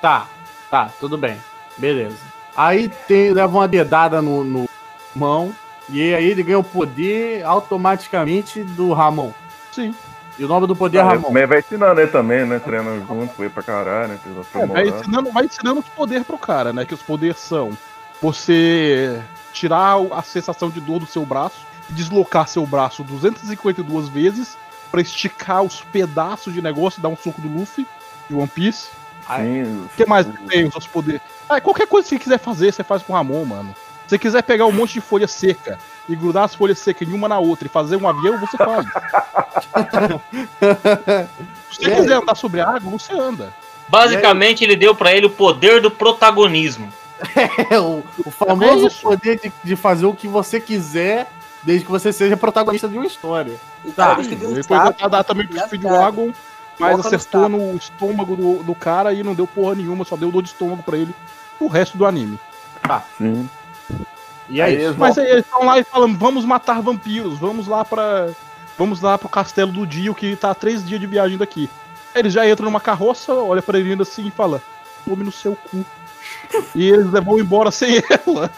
Tá, 0.00 0.26
tá, 0.70 0.90
tudo 0.98 1.18
bem. 1.18 1.36
Beleza. 1.76 2.16
Aí 2.56 2.88
tem, 2.88 3.32
leva 3.34 3.52
uma 3.58 3.68
dedada 3.68 4.22
no, 4.22 4.42
no 4.44 4.68
mão, 5.14 5.52
e 5.92 6.14
aí 6.14 6.24
ele 6.24 6.42
ganha 6.42 6.58
o 6.58 6.64
poder 6.64 7.44
automaticamente 7.44 8.64
do 8.64 8.92
Ramon. 8.92 9.30
Sim. 9.70 9.94
E 10.38 10.44
o 10.44 10.48
nome 10.48 10.66
do 10.66 10.74
poder 10.74 10.98
é 10.98 11.00
Ah, 11.02 11.08
Ramon. 11.10 11.30
Mas 11.30 11.48
vai 11.48 11.58
ensinando 11.58 12.00
ele 12.00 12.10
também, 12.10 12.46
né? 12.46 12.58
Treinando 12.58 13.06
junto 13.06 13.42
ele 13.42 13.50
pra 13.50 13.62
caralho, 13.62 14.08
né? 14.08 14.18
É, 14.54 14.66
vai, 14.66 14.88
ensinando, 14.88 15.30
vai 15.30 15.44
ensinando 15.44 15.80
os 15.80 15.88
poderes 15.88 16.26
pro 16.26 16.38
cara, 16.38 16.72
né? 16.72 16.86
Que 16.86 16.94
os 16.94 17.02
poderes 17.02 17.38
são 17.38 17.76
você 18.20 19.22
tirar 19.52 19.96
a 20.12 20.22
sensação 20.22 20.70
de 20.70 20.80
dor 20.80 20.98
do 20.98 21.06
seu 21.06 21.26
braço, 21.26 21.66
deslocar 21.90 22.48
seu 22.48 22.64
braço 22.64 23.04
252 23.04 24.08
vezes 24.08 24.56
pra 24.90 25.02
esticar 25.02 25.62
os 25.62 25.82
pedaços 25.82 26.54
de 26.54 26.62
negócio 26.62 27.00
e 27.00 27.02
dar 27.02 27.08
um 27.08 27.16
soco 27.16 27.40
do 27.40 27.48
Luffy, 27.48 27.86
de 28.28 28.34
One 28.34 28.48
Piece. 28.48 28.88
Sim, 29.36 29.84
O 29.84 29.88
que 29.96 30.06
mais 30.06 30.26
que 30.26 30.42
tem 30.44 30.64
os 30.64 30.72
seus 30.72 30.86
poderes? 30.86 31.20
Ah, 31.48 31.60
qualquer 31.60 31.86
coisa 31.86 32.08
que 32.08 32.14
você 32.14 32.18
quiser 32.18 32.38
fazer, 32.38 32.72
você 32.72 32.82
faz 32.82 33.02
com 33.02 33.12
o 33.12 33.16
Ramon, 33.16 33.44
mano. 33.44 33.74
Se 34.06 34.10
você 34.10 34.18
quiser 34.18 34.42
pegar 34.42 34.66
um 34.66 34.72
monte 34.72 34.94
de 34.94 35.00
folha 35.00 35.26
seca 35.26 35.78
e 36.08 36.14
grudar 36.16 36.44
as 36.44 36.54
folhas 36.54 36.78
secas 36.78 37.08
em 37.08 37.12
uma 37.12 37.28
na 37.28 37.38
outra 37.38 37.66
e 37.66 37.70
fazer 37.70 37.96
um 37.96 38.08
avião, 38.08 38.38
você 38.38 38.56
faz. 38.56 38.86
Se 41.70 41.78
você 41.78 41.90
quiser 41.90 42.14
andar 42.14 42.34
sobre 42.34 42.60
a 42.60 42.68
água, 42.68 42.90
você 42.90 43.12
anda. 43.12 43.52
Basicamente, 43.88 44.64
ele 44.64 44.76
deu 44.76 44.94
pra 44.94 45.12
ele 45.12 45.26
o 45.26 45.30
poder 45.30 45.80
do 45.80 45.90
protagonismo. 45.90 46.92
É 47.70 47.78
o, 47.78 48.02
o 48.24 48.30
famoso 48.30 48.86
É 48.86 48.90
poder 48.90 49.38
de, 49.38 49.52
de 49.62 49.76
fazer 49.76 50.06
o 50.06 50.14
que 50.14 50.26
você 50.26 50.60
quiser, 50.60 51.28
desde 51.62 51.84
que 51.84 51.90
você 51.90 52.12
seja 52.12 52.36
protagonista 52.36 52.88
de 52.88 52.96
uma 52.96 53.06
história. 53.06 53.56
E 53.84 53.92
Tá, 53.92 54.16
foi 54.16 54.62
sapo, 54.62 54.92
tentar 54.92 55.08
dar 55.08 55.24
também 55.24 55.46
pro 55.46 55.58
Speedwagon, 55.60 56.32
mas 56.78 56.98
no 56.98 57.06
acertou 57.06 57.42
sapo. 57.42 57.56
no 57.56 57.76
estômago 57.76 58.36
do, 58.36 58.62
do 58.62 58.74
cara 58.74 59.12
e 59.12 59.22
não 59.22 59.34
deu 59.34 59.46
porra 59.46 59.74
nenhuma, 59.74 60.04
só 60.04 60.16
deu 60.16 60.32
dor 60.32 60.42
de 60.42 60.48
estômago 60.48 60.82
pra 60.82 60.96
ele 60.96 61.14
o 61.60 61.68
resto 61.68 61.96
do 61.96 62.04
anime. 62.04 62.38
sim. 63.16 63.48
E 64.48 64.60
é 64.60 64.64
Aí 64.64 64.74
isso. 64.74 64.84
eles 64.86 64.96
Mas 64.96 65.18
aí 65.18 65.30
eles 65.30 65.44
estão 65.44 65.64
lá 65.64 65.78
e 65.78 65.84
falam, 65.84 66.16
vamos 66.16 66.44
matar 66.44 66.80
vampiros, 66.82 67.38
vamos 67.38 67.66
lá 67.66 67.84
para 67.84 68.30
Vamos 68.76 69.00
lá 69.00 69.18
pro 69.18 69.28
castelo 69.28 69.70
do 69.70 69.86
Dio, 69.86 70.14
que 70.14 70.34
tá 70.34 70.50
a 70.50 70.54
três 70.54 70.84
dias 70.84 71.00
de 71.00 71.06
viagem 71.06 71.36
daqui. 71.36 71.68
Aí 72.14 72.20
Eles 72.20 72.32
já 72.32 72.48
entram 72.48 72.64
numa 72.64 72.80
carroça, 72.80 73.32
olha 73.34 73.62
pra 73.62 73.78
ele 73.78 74.00
assim 74.00 74.26
e 74.26 74.30
fala, 74.30 74.62
tome 75.04 75.24
no 75.24 75.32
seu 75.32 75.56
cu. 75.56 75.84
E 76.74 76.88
eles 76.88 77.06
vão 77.10 77.38
embora 77.38 77.70
sem 77.72 77.96
ela. 78.26 78.50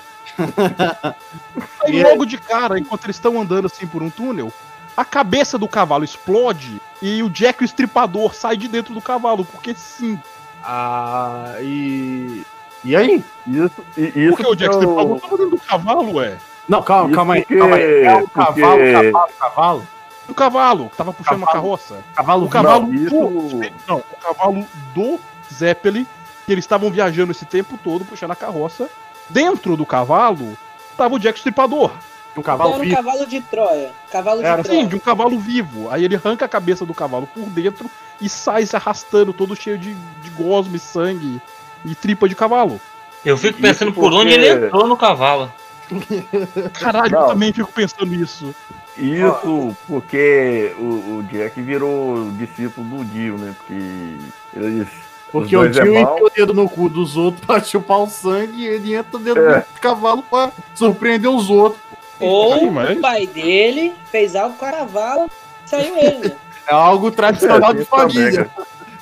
Aí 1.82 1.96
E 1.96 2.02
logo 2.02 2.24
de 2.24 2.38
cara, 2.38 2.78
enquanto 2.78 3.04
eles 3.04 3.16
estão 3.16 3.40
andando 3.40 3.66
assim 3.66 3.86
por 3.86 4.02
um 4.02 4.10
túnel, 4.10 4.52
a 4.96 5.04
cabeça 5.04 5.58
do 5.58 5.68
cavalo 5.68 6.04
explode 6.04 6.80
e 7.02 7.22
o 7.22 7.30
Jack 7.30 7.62
o 7.62 7.64
estripador 7.64 8.34
sai 8.34 8.56
de 8.56 8.68
dentro 8.68 8.94
do 8.94 9.00
cavalo, 9.00 9.44
porque 9.44 9.74
sim. 9.74 10.18
Ah, 10.62 11.56
e. 11.60 12.44
E 12.84 12.94
aí? 12.94 13.24
Isso, 13.46 13.72
e- 13.96 14.12
isso 14.14 14.36
Porque 14.36 14.46
o 14.46 14.54
Jack 14.54 14.74
eu- 14.74 14.80
estripador 14.80 15.20
tava 15.20 15.36
dentro 15.38 15.50
do 15.50 15.58
cavalo, 15.58 16.12
ué. 16.16 16.36
Não, 16.68 16.82
calma, 16.82 17.06
Isso 17.08 17.14
calma 17.16 17.34
aí, 17.34 17.40
porque- 17.42 17.58
calma 17.58 17.76
aí. 17.76 18.04
É 18.04 18.16
o 18.16 18.28
cavalo, 18.28 18.54
porque- 18.78 18.92
cavalo, 19.12 19.28
cavalo. 19.38 19.86
O 20.26 20.34
cavalo, 20.34 20.90
que 20.90 20.96
tava 20.96 21.12
puxando 21.12 21.36
uma 21.36 21.46
Cavalo. 21.46 21.62
carroça. 21.64 21.98
Cavalo 22.14 22.44
O 22.46 22.48
cavalo 22.48 22.86
Não, 22.86 22.94
isso- 22.94 23.10
do. 23.10 23.60
Não, 23.86 23.96
o 23.98 24.16
cavalo 24.20 24.66
do 24.94 25.20
Zeppelin, 25.52 26.06
que 26.46 26.52
eles 26.52 26.64
estavam 26.64 26.90
viajando 26.90 27.30
esse 27.32 27.44
tempo 27.44 27.78
todo, 27.82 28.04
puxando 28.04 28.30
a 28.30 28.36
carroça. 28.36 28.88
Dentro 29.28 29.76
do 29.76 29.84
cavalo 29.84 30.56
tava 30.96 31.14
o 31.14 31.18
Jack 31.18 31.38
Stripador. 31.38 31.90
Um 32.36 32.42
cavalo 32.42 32.70
Era 32.72 32.78
um 32.78 32.82
vivo. 32.84 32.96
cavalo 32.96 33.26
de 33.26 33.40
Troia. 33.42 33.90
Cavalo 34.10 34.40
de 34.40 34.46
Era 34.46 34.62
Troia. 34.64 34.80
Sim, 34.80 34.88
de 34.88 34.96
um 34.96 34.98
cavalo 34.98 35.38
vivo. 35.38 35.88
Aí 35.90 36.04
ele 36.04 36.16
arranca 36.16 36.46
a 36.46 36.48
cabeça 36.48 36.84
do 36.84 36.92
cavalo 36.94 37.26
por 37.28 37.44
dentro 37.50 37.88
e 38.20 38.28
sai 38.28 38.66
se 38.66 38.74
arrastando, 38.74 39.32
todo 39.32 39.54
cheio 39.54 39.78
de, 39.78 39.94
de 39.94 40.30
gosma 40.30 40.74
e 40.76 40.80
sangue 40.80 41.40
e 41.84 41.94
tripa 41.94 42.28
de 42.28 42.34
cavalo. 42.34 42.80
Eu 43.24 43.36
fico 43.36 43.60
pensando 43.60 43.92
por 43.92 44.02
porque- 44.10 44.16
onde 44.16 44.32
ele 44.34 44.48
entrou 44.66 44.86
no 44.86 44.96
cavalo. 44.96 45.50
Caralho, 46.80 47.14
eu 47.14 47.20
Não. 47.20 47.28
também 47.28 47.52
fico 47.52 47.70
pensando 47.72 48.06
nisso. 48.06 48.54
Isso 48.96 49.76
porque 49.86 50.74
o, 50.78 51.18
o 51.18 51.24
Jack 51.30 51.60
virou 51.60 52.30
discípulo 52.32 52.86
do 52.98 53.04
Dio, 53.04 53.36
né? 53.38 53.54
Porque 53.58 54.16
eles. 54.54 54.88
Porque 55.32 55.56
o 55.56 55.64
é 55.64 55.70
tio 55.70 55.92
mal. 55.94 56.14
enfia 56.14 56.24
o 56.26 56.30
dedo 56.30 56.54
no 56.54 56.68
cu 56.68 56.88
dos 56.88 57.16
outros 57.16 57.44
pra 57.44 57.60
chupar 57.60 57.98
o 57.98 58.06
sangue 58.08 58.62
e 58.62 58.66
ele 58.68 58.94
entra 58.94 59.18
dentro 59.18 59.42
É. 59.50 59.60
do 59.60 59.80
cavalo 59.80 60.22
pra 60.22 60.52
surpreender 60.74 61.28
os 61.28 61.50
outros. 61.50 61.82
Ou 62.20 62.68
o 62.68 63.00
pai 63.00 63.26
dele 63.26 63.92
fez 64.12 64.36
algo 64.36 64.56
com 64.56 64.64
a 64.64 64.70
cavalo 64.70 65.28
saiu 65.66 65.96
ele, 65.98 66.28
né? 66.28 66.32
É 66.66 66.72
algo 66.72 67.10
tradicional 67.10 67.72
É, 67.72 67.74
de 67.74 67.84
família. 67.84 68.48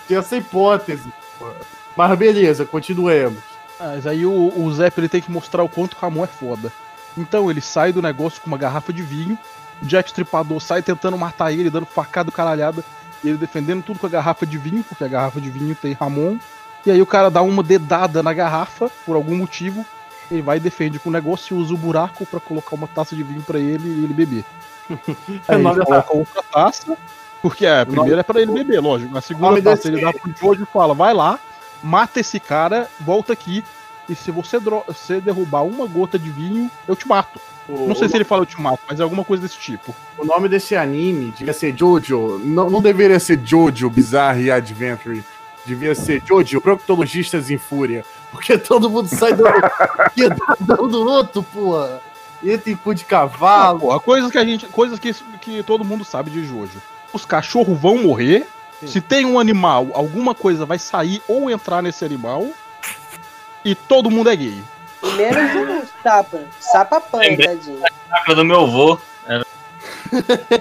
Tem 0.08 0.16
essa 0.16 0.36
hipótese. 0.36 1.12
Mas 1.96 2.18
beleza, 2.18 2.64
continuemos. 2.64 3.42
Mas 3.78 4.06
aí 4.06 4.24
o, 4.24 4.52
o 4.56 4.72
Zeppelin 4.72 5.08
tem 5.08 5.20
que 5.20 5.30
mostrar 5.30 5.62
o 5.62 5.68
quanto 5.68 5.94
o 5.94 5.98
Ramon 5.98 6.24
é 6.24 6.28
foda. 6.28 6.72
Então 7.16 7.50
ele 7.50 7.60
sai 7.60 7.92
do 7.92 8.00
negócio 8.00 8.40
com 8.40 8.46
uma 8.46 8.58
garrafa 8.58 8.92
de 8.92 9.02
vinho, 9.02 9.38
o 9.82 9.86
Jack 9.86 10.08
Stripador 10.08 10.60
sai 10.60 10.82
tentando 10.82 11.18
matar 11.18 11.52
ele, 11.52 11.68
dando 11.68 11.86
facada 11.86 12.30
caralhada, 12.30 12.84
e 13.22 13.28
ele 13.28 13.38
defendendo 13.38 13.82
tudo 13.82 13.98
com 13.98 14.06
a 14.06 14.10
garrafa 14.10 14.46
de 14.46 14.56
vinho, 14.56 14.84
porque 14.84 15.04
a 15.04 15.08
garrafa 15.08 15.40
de 15.40 15.50
vinho 15.50 15.74
tem 15.74 15.92
Ramon. 15.92 16.38
E 16.86 16.90
aí 16.90 17.02
o 17.02 17.06
cara 17.06 17.30
dá 17.30 17.42
uma 17.42 17.62
dedada 17.62 18.22
na 18.22 18.32
garrafa, 18.32 18.90
por 19.04 19.14
algum 19.14 19.36
motivo, 19.36 19.84
ele 20.30 20.42
vai 20.42 20.56
e 20.56 20.60
defende 20.60 20.98
com 20.98 21.10
o 21.10 21.12
negócio 21.12 21.56
e 21.56 21.60
usa 21.60 21.74
o 21.74 21.76
buraco 21.76 22.24
pra 22.24 22.40
colocar 22.40 22.74
uma 22.74 22.88
taça 22.88 23.14
de 23.14 23.22
vinho 23.22 23.42
pra 23.42 23.58
ele 23.58 23.88
e 23.88 24.04
ele 24.04 24.14
beber. 24.14 24.44
Aí 25.46 25.64
ele 25.64 25.84
coloca 25.84 26.16
outra 26.16 26.42
taça, 26.42 26.96
porque 27.40 27.66
a 27.66 27.84
primeira 27.84 28.20
é 28.20 28.24
pra 28.24 28.40
ele 28.40 28.52
beber, 28.52 28.80
lógico. 28.80 29.16
A 29.16 29.20
segunda 29.20 29.60
taça 29.62 29.88
ele 29.88 30.00
dá 30.00 30.12
pro 30.12 30.32
Jojo 30.36 30.62
e 30.62 30.66
fala, 30.66 30.94
vai 30.94 31.12
lá, 31.12 31.38
mata 31.82 32.20
esse 32.20 32.38
cara, 32.38 32.88
volta 33.00 33.32
aqui, 33.32 33.64
e 34.08 34.14
se 34.14 34.30
você, 34.30 34.58
você 34.58 35.20
derrubar 35.20 35.62
uma 35.62 35.86
gota 35.86 36.18
de 36.18 36.30
vinho, 36.30 36.70
eu 36.86 36.96
te 36.96 37.06
mato. 37.06 37.40
O, 37.68 37.86
Não 37.86 37.94
sei 37.94 38.08
se 38.08 38.16
ele 38.16 38.24
fala 38.24 38.42
eu 38.42 38.46
te 38.46 38.60
mato, 38.60 38.80
mas 38.88 38.98
é 38.98 39.02
alguma 39.02 39.24
coisa 39.24 39.42
desse 39.42 39.58
tipo. 39.58 39.94
o 40.18 40.24
nome 40.24 40.48
desse 40.48 40.74
anime 40.74 41.32
devia 41.36 41.52
ser 41.52 41.76
Jojo. 41.76 42.40
Não, 42.44 42.68
não 42.68 42.82
deveria 42.82 43.20
ser 43.20 43.40
Jojo 43.42 43.88
Bizarre 43.88 44.50
Adventure. 44.50 45.22
Devia 45.64 45.94
ser 45.94 46.20
Jojo, 46.26 46.60
Proctologistas 46.60 47.50
em 47.50 47.58
Fúria. 47.58 48.04
Porque 48.32 48.58
todo 48.58 48.90
mundo 48.90 49.08
sai 49.08 49.32
do 49.34 49.44
do 50.88 51.08
outro, 51.08 51.42
porra. 51.42 52.00
Entra 52.44 52.72
em 52.72 52.76
cu 52.76 52.92
de 52.92 53.04
cavalo. 53.04 53.78
porra, 53.78 54.00
coisas 54.00 54.30
que 54.32 54.38
a 54.38 54.44
gente. 54.44 54.66
Coisas 54.66 54.98
que, 54.98 55.14
que 55.40 55.62
todo 55.62 55.84
mundo 55.84 56.04
sabe 56.04 56.30
de 56.30 56.44
Jojo. 56.44 56.82
Os 57.12 57.24
cachorros 57.24 57.78
vão 57.78 58.02
morrer. 58.02 58.46
Sim. 58.82 58.88
Se 58.88 59.00
tem 59.00 59.24
um 59.24 59.38
animal, 59.38 59.88
alguma 59.94 60.34
coisa 60.34 60.66
vai 60.66 60.78
sair 60.78 61.22
ou 61.28 61.50
entrar 61.50 61.80
nesse 61.82 62.04
animal. 62.04 62.46
E 63.64 63.74
todo 63.74 64.10
mundo 64.10 64.28
é 64.28 64.36
gay. 64.36 64.62
E 65.02 65.10
menos 65.12 65.84
um 65.84 65.86
sapa. 66.02 66.40
Sapa 66.60 66.96
apanha, 66.96 67.36
tadinho. 67.38 67.80
Chácara 68.08 68.34
do 68.34 68.44
meu 68.44 68.62
avô. 68.62 68.98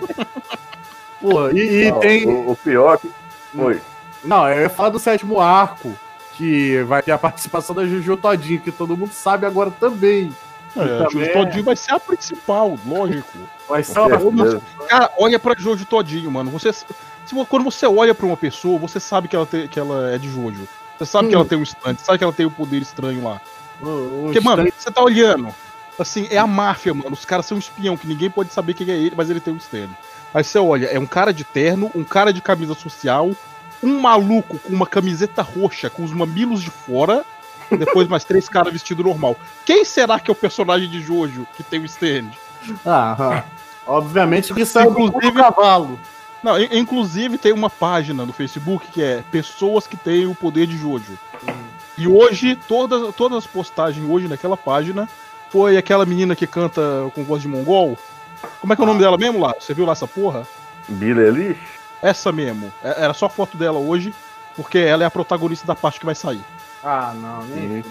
Porra, 1.20 1.52
e, 1.54 1.84
e 1.88 1.92
Não, 1.92 2.00
tem. 2.00 2.28
o, 2.28 2.52
o 2.52 2.56
pior 2.56 2.98
que. 2.98 3.12
Foi. 3.56 3.82
Não, 4.24 4.48
eu 4.50 4.62
ia 4.62 4.70
falar 4.70 4.90
do 4.90 5.00
sétimo 5.00 5.40
arco. 5.40 5.94
que 6.34 6.82
vai 6.84 7.02
ter 7.04 7.12
a 7.12 7.18
participação 7.18 7.76
da 7.76 7.86
Juju 7.86 8.18
Todinho, 8.18 8.60
que 8.62 8.72
todo 8.72 8.98
mundo 8.98 9.12
sabe 9.12 9.46
agora 9.46 9.70
também. 9.72 10.36
É, 10.76 10.82
a 10.82 10.86
também 10.86 11.10
Jojo 11.12 11.34
Todinho 11.34 11.64
vai 11.64 11.76
ser 11.76 11.94
a 11.94 12.00
principal, 12.00 12.78
lógico. 12.86 13.38
Vai 13.68 13.84
ser 13.84 13.94
certeza. 13.94 14.62
Cara, 14.88 15.12
olha 15.18 15.38
pra 15.38 15.54
Jojo 15.58 15.86
Todinho, 15.86 16.32
mano. 16.32 16.50
Você, 16.52 16.72
se, 16.74 16.86
vo- 16.86 16.96
quando 17.50 17.64
você 17.64 17.86
olha 17.86 18.14
pra 18.14 18.26
uma 18.26 18.38
pessoa, 18.38 18.78
você 18.80 19.00
sabe 19.00 19.28
que 19.28 19.36
ela, 19.36 19.46
tem, 19.46 19.68
que 19.68 19.80
ela 19.80 20.12
é 20.12 20.18
de 20.18 20.30
Jojo. 20.30 20.68
Você 20.98 21.06
sabe 21.06 21.30
que 21.30 21.36
Hum. 21.36 21.40
ela 21.40 21.48
tem 21.48 21.58
um 21.58 21.64
stand, 21.64 21.96
sabe 21.98 22.18
que 22.18 22.24
ela 22.24 22.34
tem 22.34 22.46
um 22.46 22.52
poder 22.52 22.82
estranho 22.82 23.24
lá. 23.24 23.42
o- 23.82 23.86
o 23.86 24.22
Porque, 24.26 24.40
mano, 24.40 24.64
você 24.78 24.92
tá 24.92 25.02
olhando. 25.02 25.48
Assim, 25.98 26.28
é 26.30 26.38
a 26.38 26.46
máfia, 26.46 26.94
mano. 26.94 27.12
Os 27.14 27.26
caras 27.26 27.46
são 27.48 27.56
um 27.58 27.60
espião, 27.60 27.98
que 27.98 28.08
ninguém 28.08 28.30
pode 28.30 28.54
saber 28.54 28.74
quem 28.76 28.88
é 28.90 28.96
ele, 28.96 29.14
mas 29.16 29.30
ele 29.30 29.40
tem 29.40 29.52
um 29.54 29.58
stand. 29.58 29.90
Aí 30.34 30.44
você 30.44 30.60
olha, 30.60 30.86
é 30.86 31.00
um 31.00 31.06
cara 31.08 31.34
de 31.34 31.44
terno, 31.44 31.92
um 31.96 32.04
cara 32.04 32.32
de 32.32 32.42
camisa 32.42 32.74
social, 32.76 33.32
um 33.84 34.00
maluco 34.00 34.60
com 34.60 34.72
uma 34.74 34.86
camiseta 34.86 35.42
roxa, 35.42 35.90
com 35.90 36.04
os 36.04 36.12
mamilos 36.12 36.62
de 36.62 36.70
fora, 36.70 37.26
e 37.72 37.76
depois 37.78 38.08
mais 38.08 38.24
três 38.24 38.48
caras 38.48 38.72
vestido 38.72 39.04
normal. 39.04 39.36
Quem 39.66 39.84
será 39.84 40.20
que 40.20 40.30
é 40.30 40.34
o 40.34 40.36
personagem 40.36 40.88
de 40.90 41.02
Jojo 41.02 41.48
que 41.58 41.64
tem 41.64 41.80
o 41.80 41.86
stand? 41.86 42.30
Ah, 42.86 43.16
ah. 43.20 43.44
obviamente 43.88 44.54
que 44.54 44.64
saiu 44.66 44.94
do 44.94 45.34
cavalo. 45.34 46.00
Não, 46.44 46.60
in- 46.60 46.70
inclusive 46.72 47.38
tem 47.38 47.54
uma 47.54 47.70
página 47.70 48.26
no 48.26 48.34
Facebook 48.34 48.88
que 48.88 49.02
é 49.04 49.24
Pessoas 49.32 49.86
que 49.88 49.96
têm 49.98 50.26
o 50.26 50.34
poder 50.36 50.66
de 50.68 50.78
Jojo. 50.78 51.18
E 51.98 52.08
hoje, 52.08 52.56
todas, 52.68 53.14
todas 53.16 53.39
as 53.39 53.48
postagens 53.48 54.08
hoje 54.10 54.28
naquela 54.28 54.58
página 54.58 55.08
foi 55.50 55.78
aquela 55.78 56.06
menina 56.06 56.36
que 56.36 56.48
canta 56.48 56.82
com 57.14 57.24
voz 57.24 57.42
de 57.42 57.48
mongol. 57.48 57.98
Como 58.60 58.74
é 58.74 58.76
que 58.76 58.82
é 58.82 58.86
o 58.86 58.88
nome 58.88 59.00
dela 59.00 59.18
mesmo 59.18 59.39
lá? 59.39 59.54
Você 59.60 59.74
viu 59.74 59.86
lá 59.86 59.92
essa 59.92 60.08
porra? 60.08 60.48
Billy 60.88 61.22
Eilish? 61.22 61.60
Essa 62.02 62.32
mesmo. 62.32 62.72
É- 62.84 63.04
Era 63.04 63.14
só 63.14 63.30
foto 63.30 63.56
dela 63.58 63.78
hoje, 63.78 64.14
porque 64.56 64.80
ela 64.80 65.04
é 65.04 65.06
a 65.06 65.12
protagonista 65.12 65.68
da 65.68 65.76
parte 65.76 66.00
que 66.00 66.06
vai 66.06 66.16
sair. 66.16 66.42
Ah, 66.84 67.14
não, 67.16 67.44
nem. 67.44 67.84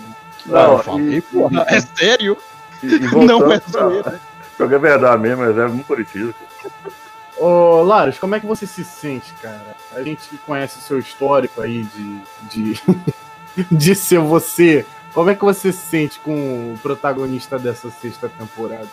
Não, 0.46 0.72
eu 0.72 0.78
falei, 0.82 1.16
e- 1.18 1.20
porra, 1.20 1.64
é 1.68 1.80
sério? 1.80 2.36
E, 2.82 2.86
e 2.86 2.98
Não 3.26 3.52
é 3.52 3.60
zoeira. 3.70 4.20
Pior 4.56 4.68
que 4.68 4.74
é 4.74 4.78
verdade 4.78 5.22
mesmo, 5.22 5.44
mas 5.44 5.56
é 5.56 5.68
muito 5.68 5.86
parecido. 5.86 6.34
Ô, 7.40 7.82
Laros, 7.82 8.18
como 8.18 8.34
é 8.34 8.40
que 8.40 8.44
você 8.44 8.66
se 8.66 8.84
sente, 8.84 9.32
cara? 9.40 9.74
A 9.94 10.02
gente 10.02 10.36
conhece 10.44 10.78
o 10.78 10.82
seu 10.82 10.98
histórico 10.98 11.62
aí 11.62 11.84
de, 11.84 12.20
de, 12.42 12.80
de 13.72 13.94
ser 13.94 14.18
você. 14.20 14.84
Como 15.14 15.30
é 15.30 15.34
que 15.34 15.42
você 15.42 15.72
se 15.72 15.78
sente 15.78 16.20
com 16.20 16.74
o 16.74 16.78
protagonista 16.82 17.58
dessa 17.58 17.90
sexta 17.90 18.28
temporada? 18.28 18.86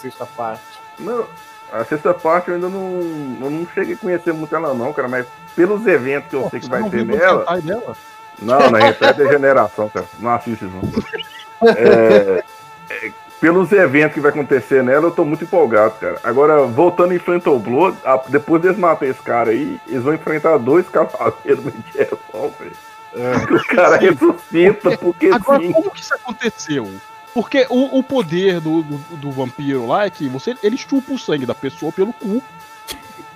Sexta 0.00 0.24
parte? 0.24 0.62
Não, 1.00 1.26
a 1.72 1.84
sexta 1.84 2.14
parte 2.14 2.48
eu 2.48 2.54
ainda 2.54 2.68
não, 2.68 3.00
eu 3.40 3.50
não 3.50 3.66
cheguei 3.74 3.94
a 3.94 3.98
conhecer 3.98 4.32
muito 4.32 4.54
ela 4.54 4.72
não, 4.72 4.92
cara, 4.92 5.08
mas 5.08 5.26
pelos 5.56 5.84
eventos 5.84 6.30
que 6.30 6.36
eu 6.36 6.42
Pô, 6.42 6.50
sei 6.50 6.60
que 6.60 6.68
vai 6.68 6.80
não 6.82 6.90
ter 6.90 7.04
nela. 7.04 7.60
dela? 7.60 7.96
Não, 8.40 8.70
na 8.70 8.86
é 8.86 9.12
degeneração, 9.12 9.88
cara. 9.88 10.06
Não 10.20 10.30
assiste 10.30 10.64
não. 10.64 10.80
É, 11.76 12.42
é, 12.88 13.12
pelos 13.40 13.72
eventos 13.72 14.14
que 14.14 14.20
vai 14.20 14.30
acontecer 14.30 14.82
nela, 14.84 15.06
eu 15.06 15.10
tô 15.10 15.24
muito 15.24 15.44
empolgado, 15.44 15.94
cara. 15.98 16.20
Agora, 16.22 16.62
voltando 16.64 17.14
em 17.14 17.18
Blood, 17.58 17.96
depois 18.28 18.60
deles 18.60 18.76
matarem 18.76 19.10
esse 19.10 19.22
cara 19.22 19.50
aí, 19.50 19.80
eles 19.88 20.02
vão 20.02 20.14
enfrentar 20.14 20.58
dois 20.58 20.86
cavaleiros 20.88 21.64
medieval, 21.64 22.54
velho. 22.58 22.76
Que 23.46 23.54
o 23.54 23.64
cara 23.64 23.96
ressuscita, 23.96 24.96
porque 24.98 25.28
Agora, 25.28 25.60
sim. 25.60 25.72
como 25.72 25.90
que 25.90 26.00
isso 26.00 26.14
aconteceu? 26.14 26.88
Porque 27.32 27.66
o, 27.70 27.98
o 27.98 28.02
poder 28.02 28.60
do, 28.60 28.82
do, 28.82 28.98
do 29.16 29.30
vampiro 29.30 29.86
lá 29.86 30.04
é 30.04 30.10
que 30.10 30.28
você, 30.28 30.54
ele 30.62 30.76
chupa 30.76 31.12
o 31.12 31.18
sangue 31.18 31.46
da 31.46 31.54
pessoa 31.54 31.90
pelo 31.90 32.12
cu. 32.12 32.42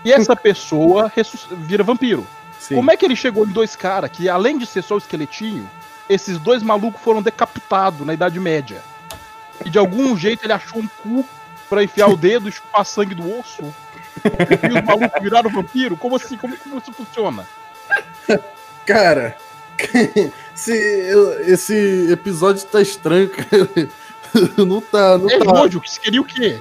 E 0.05 0.13
essa 0.13 0.37
pessoa 0.37 1.11
vira 1.51 1.83
vampiro. 1.83 2.27
Sim. 2.59 2.75
Como 2.75 2.91
é 2.91 2.97
que 2.97 3.05
ele 3.05 3.17
chegou 3.17 3.47
em 3.47 3.51
dois 3.51 3.75
caras 3.75 4.11
que, 4.11 4.29
além 4.29 4.59
de 4.59 4.67
ser 4.67 4.83
só 4.83 4.97
o 4.97 4.99
esqueletinho, 4.99 5.69
esses 6.09 6.39
dois 6.39 6.63
malucos 6.63 7.01
foram 7.01 7.23
decapitados 7.23 8.07
na 8.07 8.13
Idade 8.13 8.39
Média? 8.39 8.83
E 9.65 9.71
de 9.71 9.79
algum 9.79 10.17
jeito 10.17 10.45
ele 10.45 10.53
achou 10.53 10.81
um 10.81 10.89
cu 11.03 11.25
pra 11.69 11.83
enfiar 11.85 12.09
o 12.09 12.17
dedo 12.17 12.49
e 12.49 12.53
chupar 12.53 12.85
sangue 12.85 13.15
do 13.15 13.39
osso? 13.39 13.63
E 14.25 14.79
os 14.79 14.85
malucos 14.85 15.23
viraram 15.23 15.51
vampiro? 15.51 15.97
Como 15.97 16.17
assim? 16.17 16.37
Como, 16.37 16.57
como 16.57 16.79
isso 16.79 16.93
funciona? 16.93 17.47
Cara, 18.87 19.37
esse, 20.55 20.73
esse 21.47 22.09
episódio 22.13 22.65
tá 22.67 22.81
estranho, 22.81 23.29
cara. 23.31 23.89
Não 24.67 24.81
tá, 24.81 25.17
não 25.17 25.31
É 25.31 25.39
tá. 25.39 25.45
Jojo, 25.55 25.81
que 25.81 26.01
queria 26.01 26.21
o 26.21 26.25
quê? 26.25 26.61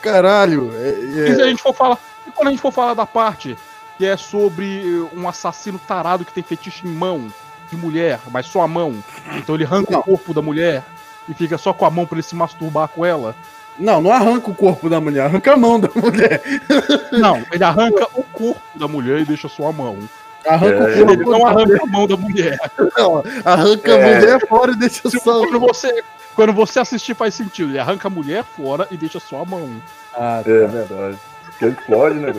Caralho. 0.00 0.70
é- 0.76 0.90
E 1.30 1.34
se 1.34 1.40
é- 1.40 1.44
a 1.44 1.48
gente 1.48 1.60
for 1.60 1.74
falar. 1.74 1.98
E 2.24 2.30
quando 2.30 2.48
a 2.48 2.50
gente 2.52 2.60
for 2.60 2.70
falar 2.72 2.94
da 2.94 3.04
parte 3.04 3.56
que 3.98 4.06
é 4.06 4.16
sobre 4.16 5.04
um 5.12 5.28
assassino 5.28 5.76
tarado 5.80 6.24
que 6.24 6.32
tem 6.32 6.42
fetiche 6.42 6.86
em 6.86 6.90
mão 6.92 7.32
de 7.68 7.76
mulher, 7.76 8.20
mas 8.30 8.46
só 8.46 8.62
a 8.62 8.68
mão. 8.68 9.02
Então 9.34 9.56
ele 9.56 9.64
arranca 9.64 9.90
Não. 9.90 9.98
o 10.00 10.02
corpo 10.04 10.32
da 10.32 10.40
mulher 10.40 10.84
e 11.28 11.34
fica 11.34 11.56
só 11.58 11.72
com 11.72 11.84
a 11.86 11.90
mão 11.90 12.06
pra 12.06 12.16
ele 12.16 12.22
se 12.22 12.34
masturbar 12.34 12.88
com 12.88 13.04
ela. 13.04 13.34
Não, 13.78 14.02
não 14.02 14.12
arranca 14.12 14.50
o 14.50 14.54
corpo 14.54 14.88
da 14.90 15.00
mulher, 15.00 15.22
arranca 15.24 15.52
a 15.54 15.56
mão 15.56 15.80
da 15.80 15.88
mulher. 15.94 16.42
Não, 17.10 17.42
ele 17.50 17.64
arranca 17.64 18.06
o 18.14 18.22
corpo 18.22 18.60
da 18.74 18.86
mulher 18.86 19.20
e 19.20 19.24
deixa 19.24 19.48
só 19.48 19.68
a 19.68 19.72
mão. 19.72 19.98
Arranca 20.46 20.74
É. 20.74 21.02
o 21.02 21.10
Ele 21.10 21.16
corpo 21.24 21.30
não 21.30 21.46
arranca 21.46 21.78
a 21.82 21.86
mão 21.86 22.06
da 22.06 22.16
mulher. 22.16 22.58
Não, 22.98 23.22
arranca 23.44 23.94
a 23.94 23.98
É. 23.98 24.14
mulher 24.20 24.46
fora 24.46 24.72
e 24.72 24.76
deixa 24.76 25.08
Se- 25.08 25.18
só. 25.20 25.46
Quando 25.46 25.58
você, 25.60 26.04
quando 26.34 26.52
você 26.52 26.80
assistir 26.80 27.14
faz 27.14 27.34
sentido. 27.34 27.70
Ele 27.70 27.78
arranca 27.78 28.08
a 28.08 28.10
mulher 28.10 28.44
fora 28.44 28.86
e 28.90 28.96
deixa 28.96 29.18
só 29.20 29.40
a 29.40 29.44
mão. 29.46 29.70
Ah, 30.14 30.42
É 30.44 30.66
verdade. 30.66 31.18
Porque 31.46 31.64
ele 31.64 31.76
explode, 31.78 32.18
né, 32.18 32.34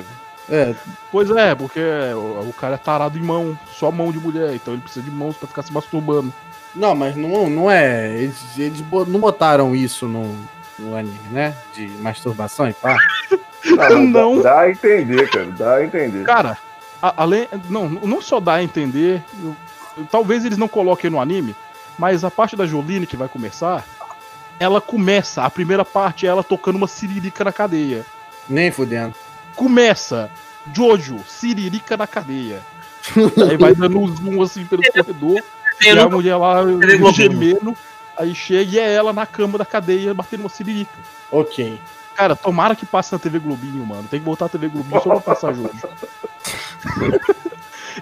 é, 0.51 0.75
Pois 1.11 1.29
é, 1.31 1.55
porque 1.55 1.79
o, 2.13 2.49
o 2.49 2.53
cara 2.59 2.75
é 2.75 2.77
tarado 2.77 3.17
em 3.17 3.21
mão, 3.23 3.57
só 3.71 3.89
mão 3.89 4.11
de 4.11 4.19
mulher, 4.19 4.53
então 4.53 4.73
ele 4.73 4.81
precisa 4.83 5.03
de 5.03 5.09
mãos 5.09 5.35
pra 5.37 5.47
ficar 5.47 5.63
se 5.63 5.71
masturbando. 5.73 6.31
Não, 6.75 6.95
mas 6.95 7.15
não, 7.15 7.49
não 7.49 7.69
é. 7.71 8.11
Eles, 8.17 8.57
eles 8.57 8.83
não 9.07 9.19
botaram 9.19 9.75
isso 9.75 10.07
no, 10.07 10.35
no 10.79 10.95
anime, 10.95 11.19
né? 11.31 11.55
De 11.73 11.87
masturbação 11.99 12.67
e 12.69 12.73
pá. 12.73 12.97
Não, 13.89 14.03
Não. 14.07 14.41
Dá, 14.41 14.55
dá 14.55 14.59
a 14.61 14.69
entender, 14.71 15.29
cara. 15.29 15.45
Dá 15.51 15.75
a 15.75 15.85
entender. 15.85 16.23
Cara, 16.25 16.57
a- 17.01 17.13
além. 17.17 17.47
Não, 17.69 17.87
não 17.89 18.21
só 18.21 18.39
dá 18.39 18.55
a 18.55 18.63
entender. 18.63 19.21
eu- 19.41 19.55
talvez 20.11 20.43
eles 20.45 20.57
não 20.57 20.67
coloquem 20.67 21.09
no 21.09 21.19
anime, 21.21 21.55
mas 21.97 22.23
a 22.23 22.31
parte 22.31 22.55
da 22.55 22.65
Jolene 22.65 23.05
que 23.05 23.15
vai 23.15 23.27
começar, 23.27 23.85
ela 24.59 24.81
começa, 24.81 25.43
a 25.43 25.49
primeira 25.49 25.85
parte 25.85 26.25
é 26.25 26.29
ela 26.29 26.43
tocando 26.43 26.75
uma 26.75 26.87
siririca 26.87 27.43
na 27.43 27.53
cadeia. 27.53 28.05
Nem 28.49 28.71
fudendo. 28.71 29.13
Começa, 29.55 30.29
Jojo, 30.73 31.19
siririca 31.27 31.95
na 31.95 32.07
cadeia. 32.07 32.61
Aí 33.49 33.57
vai 33.57 33.73
dando 33.75 33.99
um 33.99 34.07
zoom 34.07 34.41
assim 34.41 34.65
pelo 34.65 34.81
corredor, 34.91 35.41
e 35.81 35.89
a 35.89 36.09
mulher 36.09 36.35
lá 36.37 36.57
gemendo, 37.13 37.75
aí 38.17 38.33
chega 38.35 38.71
e 38.71 38.79
é 38.79 38.93
ela 38.93 39.13
na 39.13 39.25
cama 39.25 39.57
da 39.57 39.65
cadeia 39.65 40.13
batendo 40.13 40.41
uma 40.41 40.49
siririca. 40.49 40.91
Ok. 41.31 41.79
Cara, 42.15 42.35
tomara 42.35 42.75
que 42.75 42.85
passe 42.85 43.11
na 43.11 43.19
TV 43.19 43.39
Globinho, 43.39 43.85
mano. 43.85 44.03
Tem 44.09 44.19
que 44.19 44.25
voltar 44.25 44.45
a 44.45 44.49
TV 44.49 44.67
Globinho 44.67 45.01
só 45.01 45.09
pra 45.09 45.19
passar 45.19 45.53
Jojo. 45.53 45.71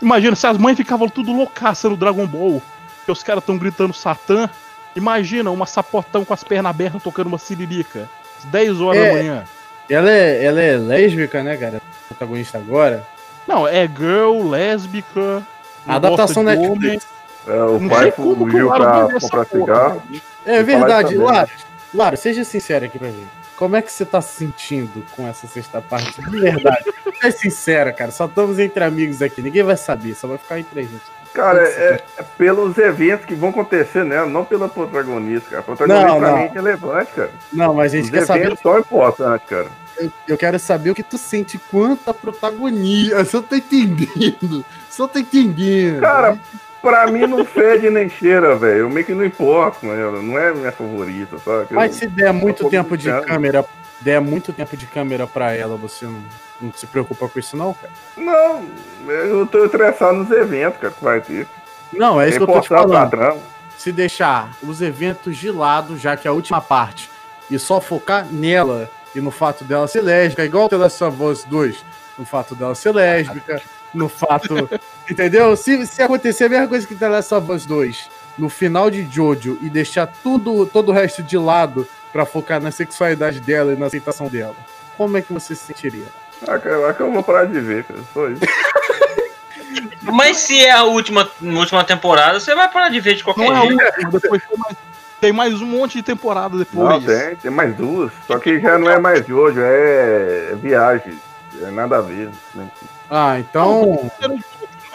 Imagina, 0.01 0.36
se 0.36 0.47
as 0.47 0.57
mães 0.57 0.78
ficavam 0.78 1.09
tudo 1.09 1.32
loucaça 1.32 1.89
no 1.89 1.97
Dragon 1.97 2.26
Ball, 2.26 2.61
que 3.05 3.11
os 3.11 3.24
caras 3.24 3.43
tão 3.43 3.57
gritando 3.57 3.93
Satã. 3.93 4.49
Imagina 4.95 5.51
uma 5.51 5.65
sapotão 5.65 6.26
com 6.26 6.34
as 6.34 6.43
pernas 6.43 6.69
abertas 6.69 7.01
tocando 7.01 7.28
uma 7.28 7.38
siririca. 7.38 8.09
às 8.38 8.45
10 8.45 8.82
horas 8.82 9.01
É. 9.01 9.07
da 9.07 9.13
manhã. 9.13 9.43
Ela 9.89 10.11
é, 10.11 10.43
ela 10.43 10.61
é 10.61 10.78
lésbica, 10.78 11.43
né, 11.43 11.57
cara? 11.57 11.82
Protagonista 12.07 12.57
agora. 12.57 13.05
Não, 13.47 13.67
é 13.67 13.88
girl, 13.88 14.49
lésbica. 14.49 15.45
A 15.88 15.95
adaptação 15.95 16.43
Netflix. 16.43 17.05
É, 17.48 17.64
o 17.64 17.80
Não 17.80 17.89
pai 17.89 18.12
fugiu 18.12 18.68
pra 18.72 19.08
comprar 19.20 19.46
cigarro. 19.46 20.04
É 20.46 20.62
verdade. 20.64 21.16
Lara, 21.18 21.50
Lara, 21.94 22.16
seja 22.16 22.44
sincera 22.44 22.86
aqui 22.86 23.00
pra 23.00 23.08
mim. 23.10 23.28
Como 23.56 23.76
é 23.76 23.82
que 23.82 23.92
você 23.92 24.06
tá 24.06 24.22
se 24.22 24.38
sentindo 24.38 25.04
com 25.16 25.28
essa 25.28 25.46
sexta 25.48 25.82
parte? 25.82 26.22
De 26.22 26.39
verdade. 26.39 26.86
É 27.24 27.30
sincera, 27.30 27.94
cara. 27.94 28.10
Só 28.10 28.26
estamos 28.26 28.58
entre 28.58 28.84
amigos 28.84 29.22
aqui. 29.22 29.44
Ninguém 29.44 29.62
vai 29.62 29.78
saber. 29.78 30.16
Só 30.16 30.28
vai 30.28 30.39
ficar 30.39 30.58
entre 30.58 30.80
a 30.80 30.82
gente. 30.82 31.04
Cara, 31.36 31.62
é, 31.62 32.02
é 32.18 32.24
pelos 32.36 32.76
eventos 32.80 33.28
que 33.28 33.36
vão 33.36 33.50
acontecer 33.52 34.04
nela, 34.04 34.26
não 34.26 34.44
pela 34.44 34.68
protagonista, 34.68 35.50
cara. 35.52 35.60
A 35.60 35.64
protagonista 35.64 36.08
Não, 36.08 36.20
pra 36.20 36.32
não. 36.32 36.38
mim 36.39 36.44
é 36.46 36.48
relevante, 36.48 37.12
cara. 37.12 37.30
Não, 37.54 37.76
mas 37.76 37.94
a 37.94 37.98
gente 37.98 38.06
Os 38.06 38.10
quer 38.10 38.26
saber. 38.26 38.39
eventos 38.46 38.60
são 38.64 38.80
importantes, 38.80 39.48
cara. 39.48 39.68
Eu, 40.00 40.12
eu 40.30 40.36
quero 40.38 40.58
saber 40.58 40.89
o 40.89 40.96
que 40.96 41.04
tu 41.04 41.20
sente 41.20 41.60
quanto 41.70 42.10
a 42.10 42.14
protagonista. 42.14 43.24
Você 43.24 43.36
não 43.38 43.44
tá 43.44 43.58
entendendo. 43.58 44.66
Você 44.89 45.02
não 45.04 45.08
tá 45.08 45.20
entendendo. 45.20 46.02
Cara, 46.02 46.39
pra 46.82 47.08
mim 47.08 47.28
não 47.28 47.46
fede 47.46 47.90
nem 47.90 48.10
cheira, 48.10 48.56
velho. 48.56 48.80
Eu 48.82 48.90
meio 48.90 49.06
que 49.06 49.14
não 49.14 49.24
importo 49.26 49.80
com 49.82 49.94
ela. 49.94 50.22
Não 50.22 50.38
é 50.38 50.54
minha 50.54 50.72
favorita, 50.72 51.38
sabe? 51.40 51.68
Eu- 51.70 51.76
Mas 51.76 51.96
se 51.96 52.08
der 52.08 52.34
muito 52.34 52.70
tempo 52.70 52.98
de 52.98 53.10
brincando. 53.10 53.28
câmera, 53.28 53.66
der 54.02 54.20
muito 54.22 54.52
tempo 54.54 54.76
de 54.76 54.86
câmera 54.88 55.28
pra 55.28 55.54
ela, 55.54 55.78
você 55.78 56.06
não, 56.06 56.22
não 56.60 56.74
se 56.74 56.86
preocupa 56.88 57.28
com 57.30 57.40
isso, 57.40 57.56
não, 57.56 57.74
cara? 57.74 57.92
Não, 58.18 58.66
eu 59.08 59.46
tô 59.48 59.64
interessado 59.66 60.16
nos 60.16 60.32
eventos, 60.32 60.80
cara, 60.80 60.94
que 60.94 61.04
vai 61.04 61.22
ter. 61.22 61.48
Não, 61.94 62.20
é 62.20 62.26
É 62.26 62.30
isso 62.30 62.38
que 62.38 62.44
eu 62.44 62.48
tô 62.48 62.62
te 62.62 62.70
falando. 62.70 63.38
Se 63.78 63.92
deixar 63.92 64.52
os 64.64 64.82
eventos 64.82 65.36
de 65.38 65.50
lado, 65.52 65.98
já 65.98 66.16
que 66.16 66.28
é 66.28 66.30
a 66.30 66.34
última 66.34 66.62
parte, 66.62 67.10
e 67.50 67.58
só 67.60 67.82
focar 67.82 68.26
nela 68.32 68.90
e 69.14 69.20
no 69.20 69.32
fato 69.32 69.64
dela 69.64 69.88
ser 69.88 70.02
lésbica, 70.02 70.46
igual 70.46 70.70
The 70.70 70.78
Last 70.78 71.04
of 71.04 71.22
Us 71.22 71.44
2, 71.44 71.84
no 72.18 72.24
fato 72.26 72.54
dela 72.56 72.76
ser 72.76 72.92
lésbica, 72.94 73.62
no 73.94 74.08
fato. 74.10 74.70
entendeu? 75.10 75.56
Se, 75.56 75.86
se 75.86 76.02
acontecer 76.02 76.46
a 76.46 76.50
mesma 76.50 76.68
coisa 76.68 76.88
que 76.88 76.96
The 76.96 77.08
Last 77.10 77.34
of 77.34 77.52
Us 77.52 77.66
2 77.66 78.10
no 78.38 78.50
final 78.50 78.89
de 78.89 79.04
Jojo 79.12 79.58
e 79.62 79.70
deixar 79.70 80.08
tudo, 80.08 80.66
todo 80.66 80.89
o 80.89 80.94
resto 80.94 81.22
de 81.22 81.38
lado 81.38 81.88
pra 82.12 82.26
focar 82.26 82.62
na 82.62 82.72
sexualidade 82.72 83.39
dela 83.39 83.74
e 83.74 83.76
na 83.76 83.86
aceitação 83.88 84.28
dela, 84.28 84.56
como 84.98 85.18
é 85.18 85.22
que 85.22 85.32
você 85.34 85.56
se 85.56 85.66
sentiria? 85.66 86.06
Ah, 86.48 86.58
cara, 86.58 86.76
eu 86.76 86.86
acho 86.88 86.98
que 86.98 87.04
eu 87.04 87.12
vou 87.12 87.22
parar 87.24 87.46
de 87.46 87.60
ver, 87.60 87.84
cara. 87.84 88.00
Só 88.14 88.28
isso. 88.30 88.42
Mas 90.02 90.38
se 90.38 90.60
é 90.66 90.72
a 90.72 90.84
última, 90.84 91.30
última 91.42 91.84
temporada, 91.84 92.39
você 92.39 92.56
vai 92.56 92.70
parar 92.70 92.89
de 92.89 93.00
ver 93.00 93.16
de 93.16 93.24
qualquer 93.24 93.48
Não 93.48 93.56
é 93.64 93.68
jeito. 93.68 94.10
depois 94.12 94.42
mais, 94.58 94.78
tem 95.20 95.32
mais 95.32 95.62
um 95.62 95.66
monte 95.66 95.94
de 95.98 96.04
temporada 96.04 96.58
depois. 96.58 96.89
Não, 96.89 97.02
tem, 97.02 97.36
tem 97.36 97.52
mais 97.52 97.76
duas. 97.76 98.12
Só 98.26 98.39
que 98.39 98.60
já 98.60 98.78
não 98.78 98.89
é 98.89 98.98
mais 99.00 99.24
de 99.26 99.32
hoje, 99.34 99.60
é 99.62 100.54
viagem. 100.60 101.20
É 101.62 101.70
nada 101.70 101.98
a 101.98 102.02
ver. 102.02 102.30
né? 102.56 102.68
Ah, 103.12 103.38
então. 103.38 104.09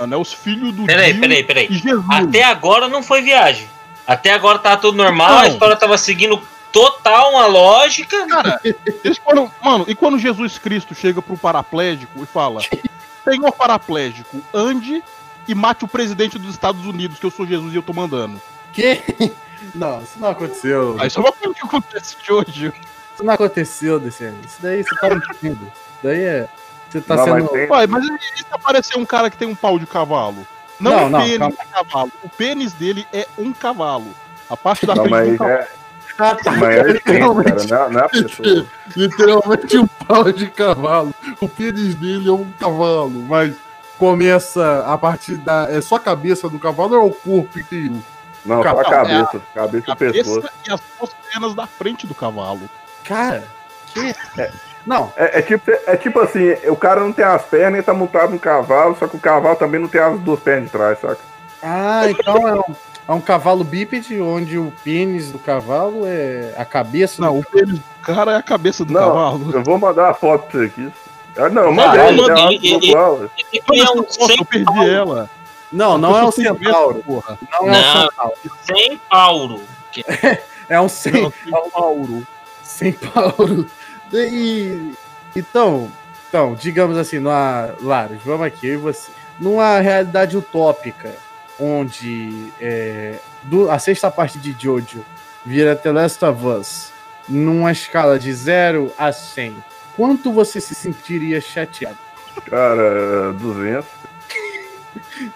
Mano, 0.00 0.14
é 0.14 0.16
os 0.16 0.32
filhos 0.32 0.74
do 0.74 0.84
Peraí, 0.84 1.12
Dio 1.12 1.20
peraí, 1.20 1.44
peraí. 1.44 1.68
Até 2.10 2.42
agora 2.42 2.88
não 2.88 3.02
foi 3.02 3.20
viagem. 3.20 3.68
Até 4.06 4.32
agora 4.32 4.58
tava 4.58 4.80
tudo 4.80 4.96
normal, 4.96 5.38
a 5.38 5.48
história 5.48 5.76
tava 5.76 5.98
seguindo 5.98 6.40
total 6.72 7.32
uma 7.32 7.46
lógica. 7.46 8.26
Cara, 8.26 8.60
eles 9.04 9.18
foram. 9.18 9.50
Mano, 9.62 9.84
e 9.86 9.94
quando 9.94 10.18
Jesus 10.18 10.58
Cristo 10.58 10.94
chega 10.94 11.20
pro 11.20 11.36
paraplégico 11.36 12.22
e 12.22 12.26
fala: 12.26 12.60
Senhor 13.24 13.52
paraplégico, 13.52 14.40
ande 14.54 15.02
e 15.46 15.54
mate 15.54 15.84
o 15.84 15.88
presidente 15.88 16.38
dos 16.38 16.50
Estados 16.50 16.86
Unidos, 16.86 17.18
que 17.18 17.26
eu 17.26 17.30
sou 17.30 17.46
Jesus 17.46 17.72
e 17.72 17.76
eu 17.76 17.82
tô 17.82 17.92
mandando. 17.92 18.40
Que? 18.72 19.02
Não, 19.74 20.00
isso 20.02 20.18
não 20.20 20.28
aconteceu. 20.28 20.96
Aí 20.98 21.08
isso 21.08 21.18
é 21.18 21.22
uma 21.22 21.32
coisa 21.32 21.54
que 21.54 21.66
acontece 21.66 22.16
de 22.22 22.30
hoje. 22.30 22.72
Isso 23.14 23.24
não 23.24 23.32
aconteceu, 23.32 23.98
DCM. 23.98 24.36
Isso 24.46 24.58
daí 24.60 24.84
você 24.84 24.94
tá 24.96 25.08
mentindo. 25.08 25.64
Isso 25.64 25.98
daí 26.02 26.20
é. 26.20 26.48
Você 26.90 27.00
tá 27.00 27.16
Não, 27.16 27.24
sendo. 27.24 27.42
mas 27.44 27.50
tem- 27.50 27.70
Ué, 27.70 27.86
mas 27.86 28.04
e 28.04 28.08
se 28.38 28.44
aparecer 28.50 28.96
um 28.98 29.04
cara 29.04 29.28
que 29.30 29.36
tem 29.36 29.48
um 29.48 29.54
pau 29.54 29.78
de 29.78 29.86
cavalo? 29.86 30.46
Não, 30.78 30.92
Não, 30.92 31.06
o 31.06 31.10
não, 31.10 31.20
pênis 31.20 31.38
calma. 31.38 31.54
é 31.58 31.64
cavalo. 31.84 32.12
O 32.22 32.28
pênis 32.28 32.72
dele 32.74 33.06
é 33.12 33.26
um 33.38 33.52
cavalo. 33.52 34.14
A 34.48 34.56
parte 34.56 34.86
da 34.86 34.94
Não, 34.94 35.04
frente 35.04 35.14
do 35.14 35.28
mas 35.28 35.38
cavalo. 35.38 35.52
é, 35.58 35.68
Ah, 36.18 36.34
tá. 36.36 36.50
mas 36.52 36.76
é 36.76 36.84
gente, 36.88 37.00
cara, 37.00 37.18
não 37.18 37.40
é, 37.40 37.90
não 37.90 38.00
é 38.00 38.04
a 38.04 38.08
pessoa. 38.08 38.66
Literalmente 38.96 39.78
um 39.78 39.86
pau 39.86 40.32
de 40.32 40.46
cavalo. 40.50 41.14
O 41.40 41.48
pênis 41.48 41.94
dele 41.94 42.28
é 42.28 42.32
um 42.32 42.50
cavalo, 42.58 43.10
mas 43.28 43.54
começa 43.98 44.84
a 44.86 44.96
partir 44.96 45.36
da. 45.36 45.66
É 45.70 45.80
só 45.80 45.96
a 45.96 46.00
cabeça 46.00 46.48
do 46.48 46.58
cavalo 46.58 46.94
ou 46.96 47.02
é 47.02 47.04
o 47.06 47.10
corpo 47.10 47.58
inteiro? 47.58 48.02
Não, 48.44 48.62
só 48.62 48.68
a 48.68 48.74
Não, 48.74 48.82
cabeça. 48.84 49.42
Cabeça 49.54 49.90
e 49.90 49.96
pescoço. 49.96 50.40
Cabeça 50.42 50.52
e 50.68 50.72
as 50.72 50.80
duas 50.98 51.10
pernas 51.30 51.54
da 51.54 51.66
frente 51.66 52.06
do 52.06 52.14
cavalo. 52.14 52.60
Cara, 53.04 53.44
que. 53.92 54.14
Não, 54.86 55.12
É, 55.16 55.40
é 55.40 55.42
tipo, 55.42 55.70
é 55.70 55.96
tipo 55.96 56.20
assim, 56.20 56.52
o 56.68 56.76
cara 56.76 57.00
não 57.00 57.12
tem 57.12 57.24
as 57.24 57.42
pernas 57.42 57.80
e 57.80 57.82
tá 57.82 57.92
montado 57.92 58.30
no 58.32 58.38
cavalo, 58.38 58.96
só 58.98 59.06
que 59.08 59.16
o 59.16 59.20
cavalo 59.20 59.56
também 59.56 59.80
não 59.80 59.88
tem 59.88 60.00
as 60.00 60.18
duas 60.20 60.38
pernas 60.40 60.64
de 60.66 60.70
trás, 60.70 61.00
saca? 61.00 61.18
Ah, 61.62 62.02
então 62.08 62.46
é 62.46 62.54
um, 62.54 62.74
é 63.08 63.12
um 63.12 63.20
cavalo 63.20 63.64
bípede 63.64 64.20
onde 64.20 64.56
o 64.58 64.72
pênis 64.84 65.32
do 65.32 65.38
cavalo 65.38 66.02
é 66.06 66.54
a 66.56 66.64
cabeça. 66.64 67.20
Não, 67.20 67.38
o 67.38 67.44
pênis 67.44 67.78
do 67.78 67.82
cara 68.02 68.32
é 68.32 68.36
a 68.36 68.42
cabeça 68.42 68.84
do 68.84 68.92
Não, 68.92 69.00
cavalo. 69.00 69.50
eu 69.52 69.64
vou 69.64 69.78
mandar 69.78 70.10
a 70.10 70.14
foto 70.14 70.46
pra 70.46 70.60
você 70.60 70.66
aqui. 70.66 70.92
Ah, 71.36 71.48
não, 71.48 71.72
mandei, 71.72 72.56
igual. 72.56 73.28
Tem 73.36 73.44
que 73.50 73.62
Olha 73.68 73.86
criar 73.86 73.90
um 73.92 73.98
eu 73.98 74.44
perdi 74.46 74.64
centauro. 74.64 74.90
ela. 74.90 75.30
Não, 75.72 75.98
não 75.98 76.16
é 76.16 76.24
um 76.24 76.30
centauro. 76.30 77.02
Porra. 77.04 77.38
Não 77.52 77.68
é 77.68 77.78
um 77.78 78.02
centauro. 78.02 78.34
Centauro. 78.64 79.60
É 80.68 80.80
um 80.80 80.88
centauro. 80.88 81.32
Não, 81.46 82.22
centauro. 82.62 83.66
E, 84.12 84.92
então, 85.34 85.90
então, 86.28 86.54
digamos 86.54 86.96
assim, 86.96 87.18
numa, 87.18 87.70
Laros, 87.80 88.18
vamos 88.24 88.46
aqui, 88.46 88.68
eu 88.68 88.74
e 88.74 88.76
você. 88.76 89.10
Numa 89.38 89.78
realidade 89.80 90.36
utópica, 90.36 91.14
onde 91.60 92.50
é, 92.60 93.16
do- 93.42 93.70
a 93.70 93.78
sexta 93.78 94.10
parte 94.10 94.38
de 94.38 94.56
Jojo 94.58 95.04
vira 95.44 95.76
The 95.76 95.92
Last 95.92 96.24
of 96.24 96.44
Us, 96.46 96.90
numa 97.28 97.70
escala 97.72 98.18
de 98.18 98.32
0 98.32 98.92
a 98.98 99.12
100, 99.12 99.56
quanto 99.94 100.32
você 100.32 100.60
se 100.60 100.74
sentiria 100.74 101.40
chateado? 101.40 101.98
Cara, 102.48 103.32
200. 103.34 103.84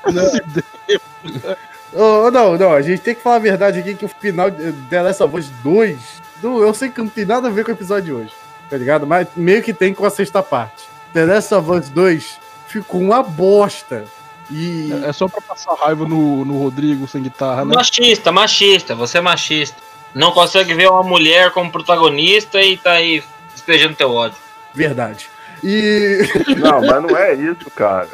Oh, 1.93 2.31
não, 2.31 2.57
não, 2.57 2.73
a 2.73 2.81
gente 2.83 3.03
tem 3.03 3.17
que 3.17 3.21
falar 3.21 3.37
a 3.37 3.41
verdade 3.41 3.81
aqui 3.81 3.97
que 3.97 4.05
o 4.05 4.09
final 4.09 4.49
de 4.49 4.73
The 4.89 5.03
Last 5.03 5.23
of 5.25 5.37
Us 5.37 5.49
2, 5.65 5.99
do, 6.41 6.63
eu 6.63 6.73
sei 6.73 6.89
que 6.89 7.01
não 7.01 7.09
tem 7.09 7.25
nada 7.25 7.49
a 7.49 7.51
ver 7.51 7.65
com 7.65 7.73
o 7.73 7.75
episódio 7.75 8.05
de 8.05 8.13
hoje, 8.13 8.33
tá 8.71 8.77
ligado? 8.77 9.07
Mas 9.07 9.27
meio 9.37 9.63
que 9.63 9.75
tem 9.75 9.93
com 9.93 10.07
a 10.07 10.11
sexta 10.11 10.43
parte. 10.43 10.85
The 11.13 11.27
Last 11.27 11.53
of 11.55 11.71
Us 11.71 11.89
2 11.91 12.39
ficou 12.69 13.01
uma 13.01 13.23
bosta. 13.23 14.05
E. 14.51 14.93
É 15.05 15.13
só 15.13 15.29
pra 15.29 15.41
passar 15.41 15.75
raiva 15.75 16.07
no, 16.07 16.45
no 16.45 16.57
Rodrigo 16.59 17.07
sem 17.07 17.23
guitarra, 17.23 17.65
né? 17.65 17.75
Machista, 17.75 18.33
machista, 18.33 18.95
você 18.95 19.19
é 19.19 19.21
machista. 19.21 19.77
Não 20.15 20.33
consegue 20.33 20.75
ver 20.75 20.89
uma 20.89 21.03
mulher 21.03 21.51
como 21.53 21.71
protagonista 21.71 22.61
e 22.61 22.77
tá 22.77 22.93
aí 22.93 23.23
despejando 23.53 23.95
teu 23.95 24.11
ódio. 24.13 24.39
Verdade. 24.75 25.29
E. 25.63 26.21
Não, 26.59 26.81
mas 26.81 27.03
não 27.03 27.17
é 27.17 27.35
isso, 27.35 27.71
cara. 27.77 28.09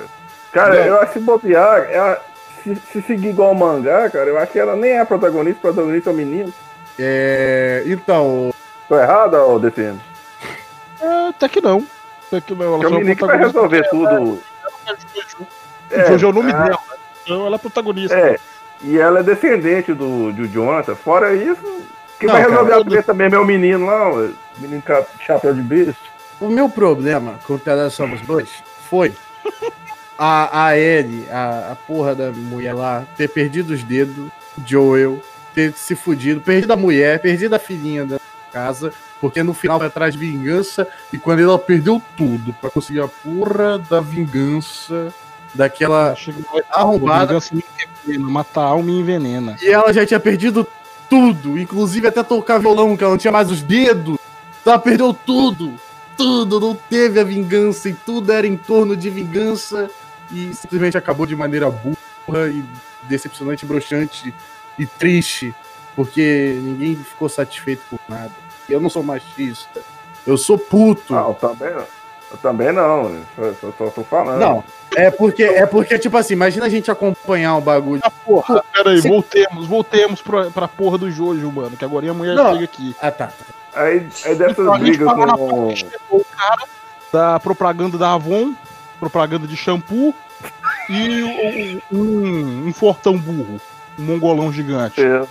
Cara, 0.53 0.75
Não. 0.75 0.87
eu 0.87 1.01
acho 1.01 1.13
que 1.13 1.21
bobear, 1.21 1.89
ela- 1.91 2.21
se, 2.63 2.77
se 2.93 3.03
seguir 3.03 3.29
igual 3.29 3.53
o 3.53 3.55
mangá, 3.55 4.11
cara, 4.11 4.29
eu 4.29 4.39
acho 4.39 4.51
que 4.53 4.59
ela 4.59 4.75
nem 4.75 4.93
é 4.93 5.01
a 5.01 5.07
protagonista, 5.07 5.59
o 5.59 5.73
protagonista 5.73 6.11
é 6.11 6.13
o 6.13 6.17
menino. 6.17 6.53
É, 6.99 7.83
então. 7.87 8.53
Tô 8.89 8.99
errado, 8.99 9.35
ô 9.37 9.59
DTM? 9.59 9.99
É, 11.01 11.29
até 11.29 11.49
que 11.49 11.61
não. 11.61 11.87
Até 12.27 12.41
que 12.41 12.55
não. 12.55 12.75
Ela 12.75 12.79
Porque 12.79 12.87
o 12.87 12.91
só 12.91 12.95
é 12.95 12.99
menino 12.99 13.17
que 13.17 13.27
vai 13.27 13.39
resolver 13.39 13.89
tudo. 13.91 14.43
É, 15.91 16.07
Jojo 16.07 16.27
é 16.27 16.31
o 16.31 16.33
nome 16.33 16.53
ah, 16.53 16.63
dela. 16.65 16.79
Então 17.23 17.47
ela 17.47 17.57
é 17.57 17.59
protagonista. 17.59 18.17
É, 18.17 18.39
e 18.83 18.99
ela 18.99 19.21
é 19.21 19.23
descendente 19.23 19.93
do, 19.93 20.33
do 20.33 20.49
Jonathan. 20.49 20.95
Fora 20.95 21.35
isso, 21.35 21.83
quem 22.19 22.27
Não, 22.27 22.35
vai 22.35 22.43
cara, 22.43 22.53
resolver 22.53 22.73
a 22.73 22.77
eu- 22.77 22.85
treta 22.85 23.15
mesmo 23.15 23.37
é 23.37 23.39
o 23.39 23.45
menino 23.45 23.87
lá, 23.87 24.11
o 24.13 24.35
menino 24.59 24.83
com 24.83 25.05
chapéu 25.21 25.55
de 25.55 25.63
besta. 25.63 25.95
O 26.41 26.49
meu 26.49 26.69
problema 26.69 27.39
com 27.47 27.55
o 27.55 27.57
of 27.57 28.15
Us 28.15 28.21
2 28.23 28.49
foi 28.89 29.13
a, 30.19 30.67
a 30.67 30.79
Ellie, 30.79 31.27
a, 31.31 31.73
a 31.73 31.77
porra 31.77 32.15
da 32.15 32.31
mulher 32.31 32.75
lá, 32.75 33.05
ter 33.17 33.29
perdido 33.29 33.73
os 33.73 33.83
dedos, 33.83 34.31
Joel, 34.65 35.21
ter 35.55 35.73
se 35.73 35.97
fudido, 35.97 36.41
perdido 36.41 36.73
a 36.73 36.77
mulher, 36.77 37.21
perdido 37.21 37.55
a 37.55 37.59
filhinha 37.59 38.05
da 38.05 38.19
casa, 38.53 38.93
porque 39.21 39.43
no 39.43 39.55
final 39.55 39.79
vai 39.79 39.89
atrás 39.89 40.15
de 40.15 40.19
vingança, 40.19 40.87
e 41.13 41.19
quando 41.19 41.41
ela 41.41 41.59
perdeu 41.59 42.03
tudo 42.17 42.53
pra 42.55 42.71
conseguir 42.71 43.01
a 43.01 43.09
porra 43.09 43.79
da 43.79 44.01
vingança 44.01 45.13
daquela 45.55 46.15
arrombada, 46.71 47.39
me 47.53 47.65
envenena, 48.05 48.31
mata 48.31 48.61
a 48.61 48.65
alma 48.65 48.91
e 48.91 48.99
envenena. 48.99 49.57
e 49.63 49.69
ela 49.69 49.93
já 49.93 50.05
tinha 50.05 50.21
perdido 50.21 50.67
tudo, 51.09 51.59
inclusive 51.59 52.07
até 52.07 52.23
tocar 52.23 52.59
violão, 52.59 52.97
que 52.97 53.03
ela 53.03 53.13
não 53.13 53.19
tinha 53.19 53.33
mais 53.33 53.51
os 53.51 53.63
dedos. 53.63 54.19
Ela 54.65 54.79
perdeu 54.79 55.15
tudo. 55.15 55.75
Tudo, 56.17 56.59
não 56.59 56.75
teve 56.75 57.21
a 57.21 57.25
vingança 57.25 57.91
e 57.91 57.95
tudo 57.95 58.33
era 58.33 58.47
em 58.47 58.57
torno 58.57 58.97
de 58.97 59.11
vingança 59.11 59.91
e 60.33 60.55
simplesmente 60.55 60.97
acabou 60.97 61.27
de 61.27 61.37
maneira 61.37 61.71
burra 61.71 62.49
e 62.49 62.65
decepcionante, 63.03 63.67
broxante 63.67 64.35
e 64.79 64.87
triste, 64.87 65.55
porque 65.95 66.59
ninguém 66.63 66.97
ficou 66.97 67.29
satisfeito 67.29 67.83
por 67.91 68.01
nada. 68.09 68.33
Eu 68.69 68.81
não 68.81 68.91
sou 68.91 69.03
machista. 69.03 69.81
Eu 70.27 70.37
sou 70.37 70.59
puto. 70.59 71.13
Não, 71.15 71.33
também 71.35 71.71
não. 71.71 71.85
Eu 72.29 72.37
também 72.43 72.73
não, 72.73 73.21
só, 73.37 73.53
só, 73.61 73.73
só 73.79 73.91
tô 73.91 74.03
falando. 74.03 74.41
Não, 74.41 74.65
é 74.97 75.13
porque 75.13 75.45
é 75.45 75.65
porque 75.65 75.97
tipo 75.97 76.17
assim, 76.17 76.35
imagina 76.35 76.67
a 76.67 76.69
gente 76.69 76.91
acompanhar 76.91 77.57
o 77.57 77.61
bagulho. 77.61 78.01
Ah, 78.05 78.11
porra, 78.11 78.65
peraí, 78.73 79.01
Você- 79.01 79.09
voltemos, 79.09 79.67
voltemos 79.67 80.23
pra, 80.23 80.51
pra 80.51 80.67
porra 80.67 80.99
do 80.99 81.09
Jojo, 81.09 81.51
mano, 81.53 81.77
que 81.77 81.85
agora 81.85 82.11
a 82.11 82.15
mulher 82.15 82.35
Não. 82.35 82.53
chega 82.55 82.65
aqui. 82.65 82.97
Ah, 83.01 83.13
tá. 83.13 83.29
tá. 83.29 83.81
Aí, 83.81 84.09
aí 84.25 84.35
dessas 84.35 84.59
Então, 84.59 84.73
a 84.75 84.79
gente 84.79 84.97
brigas 84.99 85.13
com. 85.15 85.73
o 86.11 86.25
cara 86.25 86.65
da 87.13 87.39
propaganda 87.39 87.97
da 87.97 88.15
Avon, 88.15 88.55
propaganda 88.99 89.47
de 89.47 89.57
shampoo 89.57 90.13
e 90.91 91.81
um, 91.93 92.67
um 92.67 92.73
fortão 92.73 93.17
burro, 93.17 93.61
um 93.97 94.03
mongolão 94.03 94.53
gigante. 94.53 95.01
É, 95.01 95.23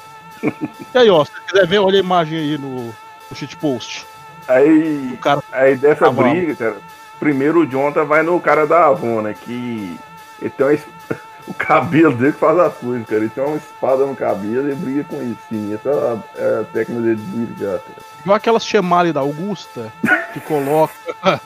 E 0.44 0.98
aí, 0.98 1.10
ó, 1.10 1.26
se 1.26 1.32
você 1.32 1.40
quiser 1.52 1.68
ver, 1.68 1.80
olha 1.80 1.98
a 1.98 2.04
imagem 2.04 2.38
aí 2.40 2.58
no, 2.58 2.96
no 3.30 3.36
shitpost. 3.36 4.06
Aí, 4.48 5.12
O 5.14 5.18
cara 5.18 5.42
aí 5.52 5.76
dessa 5.76 6.06
Cavalo. 6.06 6.30
briga, 6.30 6.56
cara, 6.56 6.78
primeiro 7.20 7.62
o 7.62 7.66
Jonathan 7.66 8.06
vai 8.06 8.22
no 8.24 8.40
cara 8.40 8.68
da 8.68 8.86
Avon, 8.88 9.22
né? 9.22 9.34
Que 9.40 9.98
ele 10.42 10.50
tem 10.52 10.66
uma, 10.66 10.74
es- 10.74 10.86
o 11.48 11.54
cabelo 11.54 12.16
dele 12.16 12.34
que 12.34 12.40
faz 12.40 12.58
as 12.60 12.74
coisas, 12.76 13.08
cara. 13.08 13.22
Ele 13.22 13.30
tem 13.30 13.44
uma 13.44 13.58
espada 13.58 14.06
no 14.06 14.16
cabelo 14.16 14.70
e 14.72 14.76
briga 14.76 15.04
com 15.06 15.22
isso, 15.24 15.40
sim. 15.50 15.74
Essa 15.74 15.90
é 16.36 16.60
a, 16.60 16.64
técnica 16.66 17.02
dele 17.02 17.16
de 17.16 17.22
brigar, 17.24 17.80
cara. 17.80 17.98
Igual 18.22 18.36
aquelas 18.38 18.66
chemale 18.66 19.12
da 19.12 19.22
Augusta, 19.22 19.92
que 20.34 20.40
coloca. 20.42 20.94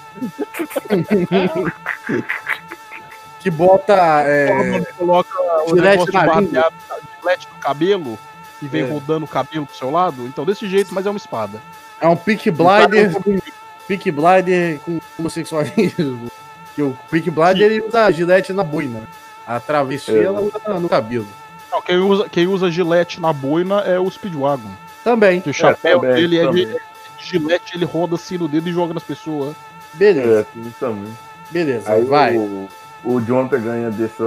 Que 3.40 3.50
bota. 3.50 3.94
é, 4.26 4.82
coloca 4.98 5.30
o 5.66 5.70
Gilete 5.70 6.12
negócio 6.12 6.12
de 6.12 7.48
no 7.48 7.60
cabelo 7.62 8.20
e 8.62 8.68
vem 8.68 8.84
É. 8.84 8.92
rodando 8.92 9.26
o 9.26 9.28
cabelo 9.28 9.66
pro 9.66 9.76
seu 9.76 9.90
lado. 9.90 10.26
Então, 10.28 10.46
desse 10.46 10.68
jeito, 10.68 10.94
mas 10.94 11.06
é 11.06 11.10
uma 11.10 11.18
espada. 11.18 11.62
É 12.02 12.08
um 12.08 12.16
Peak 12.16 12.50
Blinder 12.52 13.12
com 13.14 13.40
Peak 13.88 14.12
Blinder 14.12 14.80
com 14.80 15.00
homossexualismo. 15.18 16.32
Que 16.76 16.84
o 16.84 16.98
Quick 17.10 17.30
Blood 17.32 17.62
ele 17.62 17.82
usa 17.82 18.06
a 18.06 18.12
gilete 18.12 18.54
na 18.54 18.64
boina. 18.64 19.02
A 19.46 19.60
travesti 19.60 20.12
É. 20.12 20.24
ela 20.24 20.40
usa 20.40 20.80
no 20.80 20.88
cabelo. 20.88 21.28
Não, 21.72 21.82
quem 21.82 21.98
usa, 21.98 22.30
quem 22.30 22.48
usa 22.48 22.70
gilete 22.72 23.20
na 23.20 23.34
boina 23.34 23.82
é 23.82 24.00
o 24.00 24.10
Speedwagon. 24.10 24.70
Também. 25.04 25.42
Que 25.42 25.50
o 25.50 25.54
chapéu 25.54 26.00
também, 26.00 26.16
dele 26.16 26.38
é 26.38 26.48
de, 26.52 26.66
também. 26.66 26.80
gilete, 27.20 27.76
ele 27.76 27.86
roda 27.86 28.16
assim 28.16 28.38
no 28.38 28.48
dedo 28.48 28.70
e 28.70 28.72
joga 28.72 28.94
nas 28.94 29.04
pessoas. 29.04 29.56
Beleza, 29.94 30.48
É, 30.56 30.70
também. 30.80 31.12
beleza. 31.50 31.92
Aí 31.92 32.04
vai. 32.06 32.38
o, 32.38 32.70
o 33.04 33.20
Jonathan 33.22 33.60
ganha 33.60 33.90
dessa, 33.90 34.24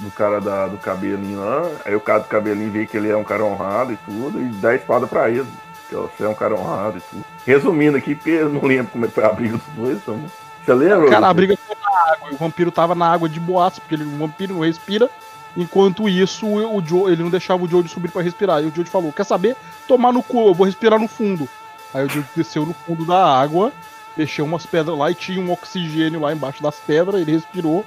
do 0.00 0.10
cara 0.14 0.40
da, 0.40 0.66
do 0.66 0.78
cabelinho 0.78 1.40
lá. 1.40 1.70
Aí 1.84 1.94
o 1.94 2.00
cara 2.00 2.20
do 2.20 2.28
cabelinho 2.28 2.70
vê 2.70 2.86
que 2.86 2.96
ele 2.96 3.10
é 3.10 3.16
um 3.16 3.24
cara 3.24 3.44
honrado 3.44 3.92
e 3.92 3.96
tudo, 3.96 4.40
e 4.40 4.44
dá 4.46 4.70
a 4.70 4.74
espada 4.74 5.06
pra 5.06 5.30
ele. 5.30 5.46
Que 5.88 5.94
você 5.94 6.24
é 6.24 6.28
um 6.28 6.34
cara 6.34 6.54
honrado 6.54 6.98
e 6.98 7.00
tudo. 7.00 7.24
Resumindo 7.46 7.96
aqui, 7.96 8.14
porque 8.14 8.30
eu 8.30 8.48
não 8.48 8.62
lembro 8.62 8.90
como 8.92 9.04
é 9.04 9.08
que 9.08 9.14
foi 9.14 9.24
a 9.24 9.32
briga 9.32 9.58
dos 9.58 9.74
dois, 9.76 9.98
então. 9.98 10.18
Você 10.64 10.72
lembra? 10.72 11.10
Cara, 11.10 11.28
a 11.28 11.34
briga 11.34 11.56
foi 11.56 11.76
na 11.76 12.12
água. 12.12 12.30
E 12.30 12.34
o 12.34 12.38
vampiro 12.38 12.70
tava 12.70 12.94
na 12.94 13.06
água 13.06 13.28
de 13.28 13.38
boaço, 13.38 13.80
porque 13.80 13.94
ele, 13.94 14.04
o 14.04 14.18
vampiro 14.18 14.54
não 14.54 14.62
respira. 14.62 15.10
Enquanto 15.56 16.08
isso, 16.08 16.46
o 16.46 16.84
Joe, 16.84 17.12
ele 17.12 17.22
não 17.22 17.30
deixava 17.30 17.62
o 17.62 17.68
Joe 17.68 17.86
subir 17.86 18.10
pra 18.10 18.22
respirar. 18.22 18.62
E 18.62 18.66
o 18.66 18.74
Joe 18.74 18.84
falou: 18.86 19.12
Quer 19.12 19.24
saber? 19.24 19.56
Tomar 19.86 20.12
no 20.12 20.22
cu, 20.22 20.48
eu 20.48 20.54
vou 20.54 20.66
respirar 20.66 20.98
no 20.98 21.06
fundo. 21.06 21.48
Aí 21.92 22.06
o 22.06 22.08
Joe 22.08 22.24
desceu 22.34 22.66
no 22.66 22.72
fundo 22.72 23.04
da 23.04 23.24
água, 23.24 23.72
mexeu 24.16 24.44
umas 24.44 24.66
pedras 24.66 24.98
lá 24.98 25.10
e 25.10 25.14
tinha 25.14 25.40
um 25.40 25.52
oxigênio 25.52 26.20
lá 26.20 26.32
embaixo 26.32 26.62
das 26.62 26.76
pedras. 26.76 27.20
Ele 27.20 27.32
respirou 27.32 27.84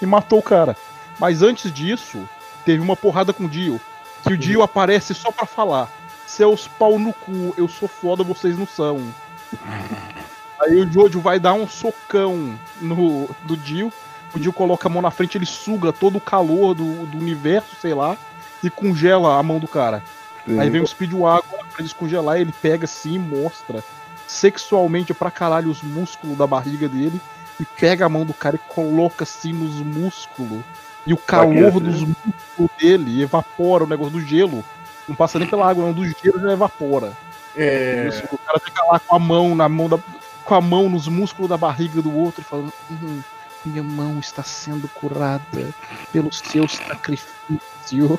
e 0.00 0.06
matou 0.06 0.38
o 0.38 0.42
cara. 0.42 0.76
Mas 1.18 1.42
antes 1.42 1.72
disso, 1.72 2.28
teve 2.64 2.80
uma 2.80 2.96
porrada 2.96 3.32
com 3.32 3.44
o 3.44 3.48
Dio. 3.48 3.80
Que 4.22 4.34
o 4.34 4.38
Dio 4.38 4.62
aparece 4.62 5.14
só 5.14 5.30
pra 5.30 5.46
falar: 5.46 5.88
Seus 6.26 6.68
pau 6.68 6.98
no 6.98 7.12
cu, 7.12 7.54
eu 7.56 7.68
sou 7.68 7.88
foda, 7.88 8.22
vocês 8.22 8.56
não 8.56 8.66
são. 8.66 9.02
Aí 10.60 10.76
o 10.76 10.90
Jojo 10.90 11.20
vai 11.20 11.40
dar 11.40 11.54
um 11.54 11.66
socão 11.66 12.58
no 12.80 13.28
do 13.42 13.56
Dio. 13.56 13.92
O 14.34 14.38
Dio 14.38 14.52
coloca 14.52 14.88
a 14.88 14.90
mão 14.90 15.02
na 15.02 15.10
frente, 15.10 15.36
ele 15.36 15.44
suga 15.44 15.92
todo 15.92 16.16
o 16.16 16.20
calor 16.20 16.74
do, 16.74 17.04
do 17.06 17.18
universo, 17.18 17.76
sei 17.80 17.92
lá, 17.92 18.16
e 18.62 18.70
congela 18.70 19.38
a 19.38 19.42
mão 19.42 19.58
do 19.58 19.66
cara. 19.66 20.02
Sim. 20.46 20.58
Aí 20.58 20.70
vem 20.70 20.80
o 20.80 20.86
Speedwagon 20.86 21.58
pra 21.72 21.82
descongelar, 21.82 22.40
ele 22.40 22.52
pega 22.62 22.84
assim 22.84 23.14
e 23.14 23.18
mostra 23.18 23.82
sexualmente 24.26 25.12
pra 25.12 25.30
caralho 25.30 25.70
os 25.70 25.82
músculos 25.82 26.38
da 26.38 26.46
barriga 26.46 26.88
dele 26.88 27.20
e 27.62 27.80
pega 27.80 28.04
a 28.04 28.08
mão 28.08 28.24
do 28.24 28.34
cara 28.34 28.56
e 28.56 28.74
coloca 28.74 29.22
assim 29.22 29.52
nos 29.52 29.76
músculos. 29.76 30.62
E 31.06 31.12
o 31.12 31.16
calor 31.16 31.80
dos 31.80 32.00
músculos 32.02 32.70
dele 32.78 33.22
evapora 33.22 33.84
o 33.84 33.86
negócio 33.86 34.12
do 34.12 34.20
gelo. 34.20 34.64
Não 35.08 35.14
passa 35.14 35.38
nem 35.38 35.48
pela 35.48 35.68
água, 35.68 35.84
não, 35.84 35.92
do 35.92 36.04
gelo 36.04 36.40
já 36.40 36.52
evapora. 36.52 37.12
É, 37.56 38.06
Isso, 38.08 38.24
o 38.30 38.38
cara 38.38 38.58
fica 38.58 38.84
lá 38.84 38.98
com 38.98 39.14
a 39.14 39.18
mão 39.18 39.54
na 39.54 39.68
mão 39.68 39.88
da, 39.88 39.98
com 40.44 40.54
a 40.54 40.60
mão 40.60 40.88
nos 40.88 41.06
músculos 41.06 41.48
da 41.48 41.56
barriga 41.56 42.00
do 42.00 42.16
outro, 42.16 42.42
falando: 42.42 42.72
"Hum, 42.90 43.20
minha 43.64 43.82
mão 43.82 44.18
está 44.18 44.42
sendo 44.42 44.88
curada 44.88 45.74
pelo 46.12 46.32
seu 46.32 46.66
sacrifício. 46.66 48.18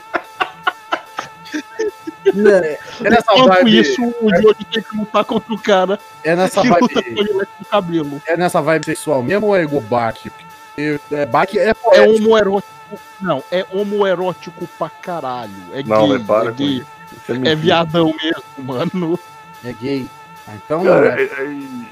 É 2.25 3.09
nessa 3.09 3.33
Enquanto 3.33 3.47
vibe. 3.49 3.79
isso, 3.79 4.01
o 4.21 4.29
Jojo 4.35 4.55
tem 4.71 4.81
que 4.83 4.97
lutar 4.97 5.25
contra 5.25 5.53
o 5.53 5.59
cara 5.59 5.99
É 6.23 6.35
nessa 6.35 6.61
que 6.61 6.69
luta 6.69 6.79
com 6.87 6.93
vibe. 6.95 7.21
o 7.21 7.25
gilete 7.27 7.51
no 7.59 7.65
cabelo. 7.65 8.21
É 8.25 8.37
nessa 8.37 8.61
vibe 8.61 8.85
sexual 8.85 9.21
mesmo 9.23 9.47
ou 9.47 9.55
é 9.55 9.63
igual 9.63 9.81
Baki? 9.81 10.31
É, 10.77 11.25
Baki 11.25 11.59
é 11.59 11.69
É 11.69 11.73
poético. 11.73 12.15
homoerótico. 12.23 12.73
Não, 13.19 13.43
é 13.51 13.65
homoerótico 13.71 14.67
pra 14.77 14.89
caralho. 14.89 15.51
É 15.73 15.81
Não, 15.83 16.07
gay, 16.07 16.17
mas 16.17 16.27
para 16.27 16.45
é 16.45 16.51
com 16.51 16.57
gay. 16.57 16.67
isso. 16.77 16.87
Isso 17.17 17.31
é 17.31 17.51
É 17.51 17.55
viadão 17.55 18.13
mesmo, 18.21 18.43
mano. 18.57 19.19
É 19.63 19.71
gay. 19.73 20.07
Ah, 20.47 20.51
Então, 20.55 20.83
Cara, 20.83 21.21
é, 21.21 21.29
aí, 21.37 21.87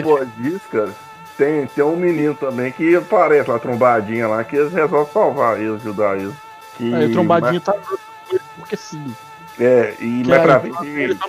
após 0.00 0.28
disso, 0.36 0.60
cara, 0.70 0.90
tem, 1.38 1.66
tem 1.66 1.82
um 1.84 1.96
menino 1.96 2.34
também 2.34 2.70
que 2.70 2.94
aparece 2.94 3.50
lá, 3.50 3.58
trombadinha 3.58 4.28
lá, 4.28 4.44
que 4.44 4.56
eles 4.56 4.72
resolvem 4.72 5.12
salvar 5.12 5.58
ele, 5.60 5.74
ajudar 5.74 6.18
ele. 6.18 6.32
Que, 6.76 6.92
Aí 6.94 7.06
o 7.06 7.12
trombadinho 7.12 7.60
tá 7.60 7.74
ele 8.30 8.40
porque 8.58 8.76
sim. 8.76 9.14
É, 9.58 9.94
e 10.00 10.22
Que 10.22 10.28
pra 10.28 10.60
tá 10.60 11.28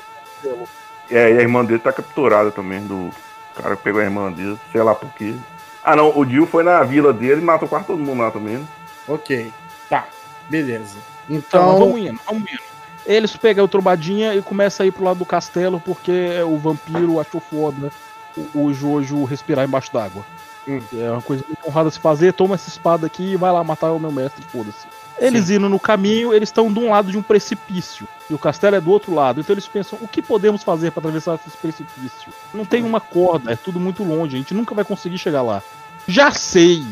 é, 1.10 1.34
e 1.34 1.38
a 1.38 1.42
irmã 1.42 1.64
dele 1.64 1.80
tá 1.80 1.94
capturada 1.94 2.52
também, 2.52 2.82
do 2.82 3.12
cara 3.56 3.76
que 3.76 3.84
pegou 3.84 4.02
a 4.02 4.04
irmã 4.04 4.32
dele, 4.32 4.58
sei 4.72 4.82
lá 4.82 4.96
por 4.96 5.10
quê. 5.14 5.36
Ah 5.84 5.96
não, 5.96 6.18
o 6.18 6.26
Dio 6.26 6.48
foi 6.48 6.64
na 6.64 6.82
vila 6.84 7.14
dele 7.14 7.42
e 7.42 7.44
matou 7.44 7.70
quase 7.70 7.86
todo 7.86 8.04
mundo 8.04 8.22
lá 8.22 8.32
também, 8.32 8.58
né? 8.58 8.66
ok. 9.08 9.54
Tá, 9.88 10.06
beleza. 10.50 10.98
Mas 11.30 11.38
Então, 11.38 11.78
vamos 11.78 12.00
indo, 12.00 12.20
vamos 12.26 12.42
indo. 12.42 12.76
Eles 13.06 13.38
pegam 13.38 13.66
o 13.66 13.68
trombadinha 13.68 14.34
e 14.34 14.42
começam 14.42 14.84
a 14.84 14.88
ir 14.88 14.92
pro 14.92 15.04
lado 15.04 15.20
do 15.20 15.26
castelo 15.26 15.80
porque 15.80 16.42
o 16.42 16.58
vampiro 16.58 17.20
achou 17.20 17.40
foda 17.40 17.92
o, 18.36 18.66
o 18.66 18.74
Jojo 18.74 19.24
respirar 19.26 19.64
embaixo 19.66 19.94
d'água. 19.94 20.26
Hum. 20.68 20.82
É 20.92 21.12
uma 21.12 21.22
coisa 21.22 21.44
muito 21.48 21.68
honrada 21.68 21.90
a 21.90 21.92
se 21.92 22.00
fazer. 22.00 22.34
Toma 22.34 22.56
essa 22.56 22.68
espada 22.68 23.06
aqui 23.06 23.34
e 23.34 23.38
vai 23.38 23.52
lá 23.52 23.64
matar 23.64 23.92
o 23.92 24.00
meu 24.00 24.12
mestre, 24.12 24.44
foda-se. 24.52 24.88
Eles 25.18 25.50
indo 25.50 25.70
no 25.70 25.80
caminho, 25.80 26.34
eles 26.34 26.50
estão 26.50 26.72
de 26.72 26.80
um 26.80 26.90
lado 26.90 27.12
de 27.12 27.18
um 27.18 27.22
precipício. 27.22 28.08
E 28.30 28.34
o 28.34 28.40
castelo 28.40 28.76
é 28.76 28.82
do 28.82 28.92
outro 28.92 29.14
lado. 29.14 29.40
Então 29.40 29.54
eles 29.54 29.68
pensam, 29.68 29.98
o 30.02 30.08
que 30.08 30.22
podemos 30.22 30.64
fazer 30.64 30.92
para 30.92 31.02
atravessar 31.02 31.40
esse 31.48 31.56
precipício? 31.58 32.34
Não 32.54 32.66
tem 32.66 32.84
uma 32.84 33.00
corda, 33.00 33.52
é 33.52 33.56
tudo 33.56 33.80
muito 33.80 34.04
longe. 34.04 34.36
A 34.36 34.40
gente 34.40 34.54
nunca 34.54 34.76
vai 34.76 34.84
conseguir 34.84 35.18
chegar 35.18 35.42
lá. 35.42 35.62
Já 36.08 36.32
sei! 36.32 36.86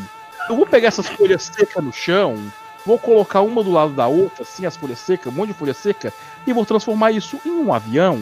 Eu 0.49 0.55
vou 0.55 0.65
pegar 0.65 0.89
essas 0.89 1.07
folhas 1.07 1.43
secas 1.43 1.83
no 1.83 1.91
chão, 1.91 2.37
vou 2.85 2.99
colocar 2.99 3.41
uma 3.41 3.63
do 3.63 3.71
lado 3.71 3.93
da 3.93 4.07
outra, 4.07 4.43
assim, 4.43 4.65
as 4.65 4.75
folhas 4.75 4.99
secas, 4.99 5.31
um 5.31 5.35
monte 5.35 5.49
de 5.49 5.53
folha 5.53 5.73
seca, 5.73 6.13
e 6.45 6.51
vou 6.51 6.65
transformar 6.65 7.11
isso 7.11 7.39
em 7.45 7.51
um 7.51 7.73
avião. 7.73 8.21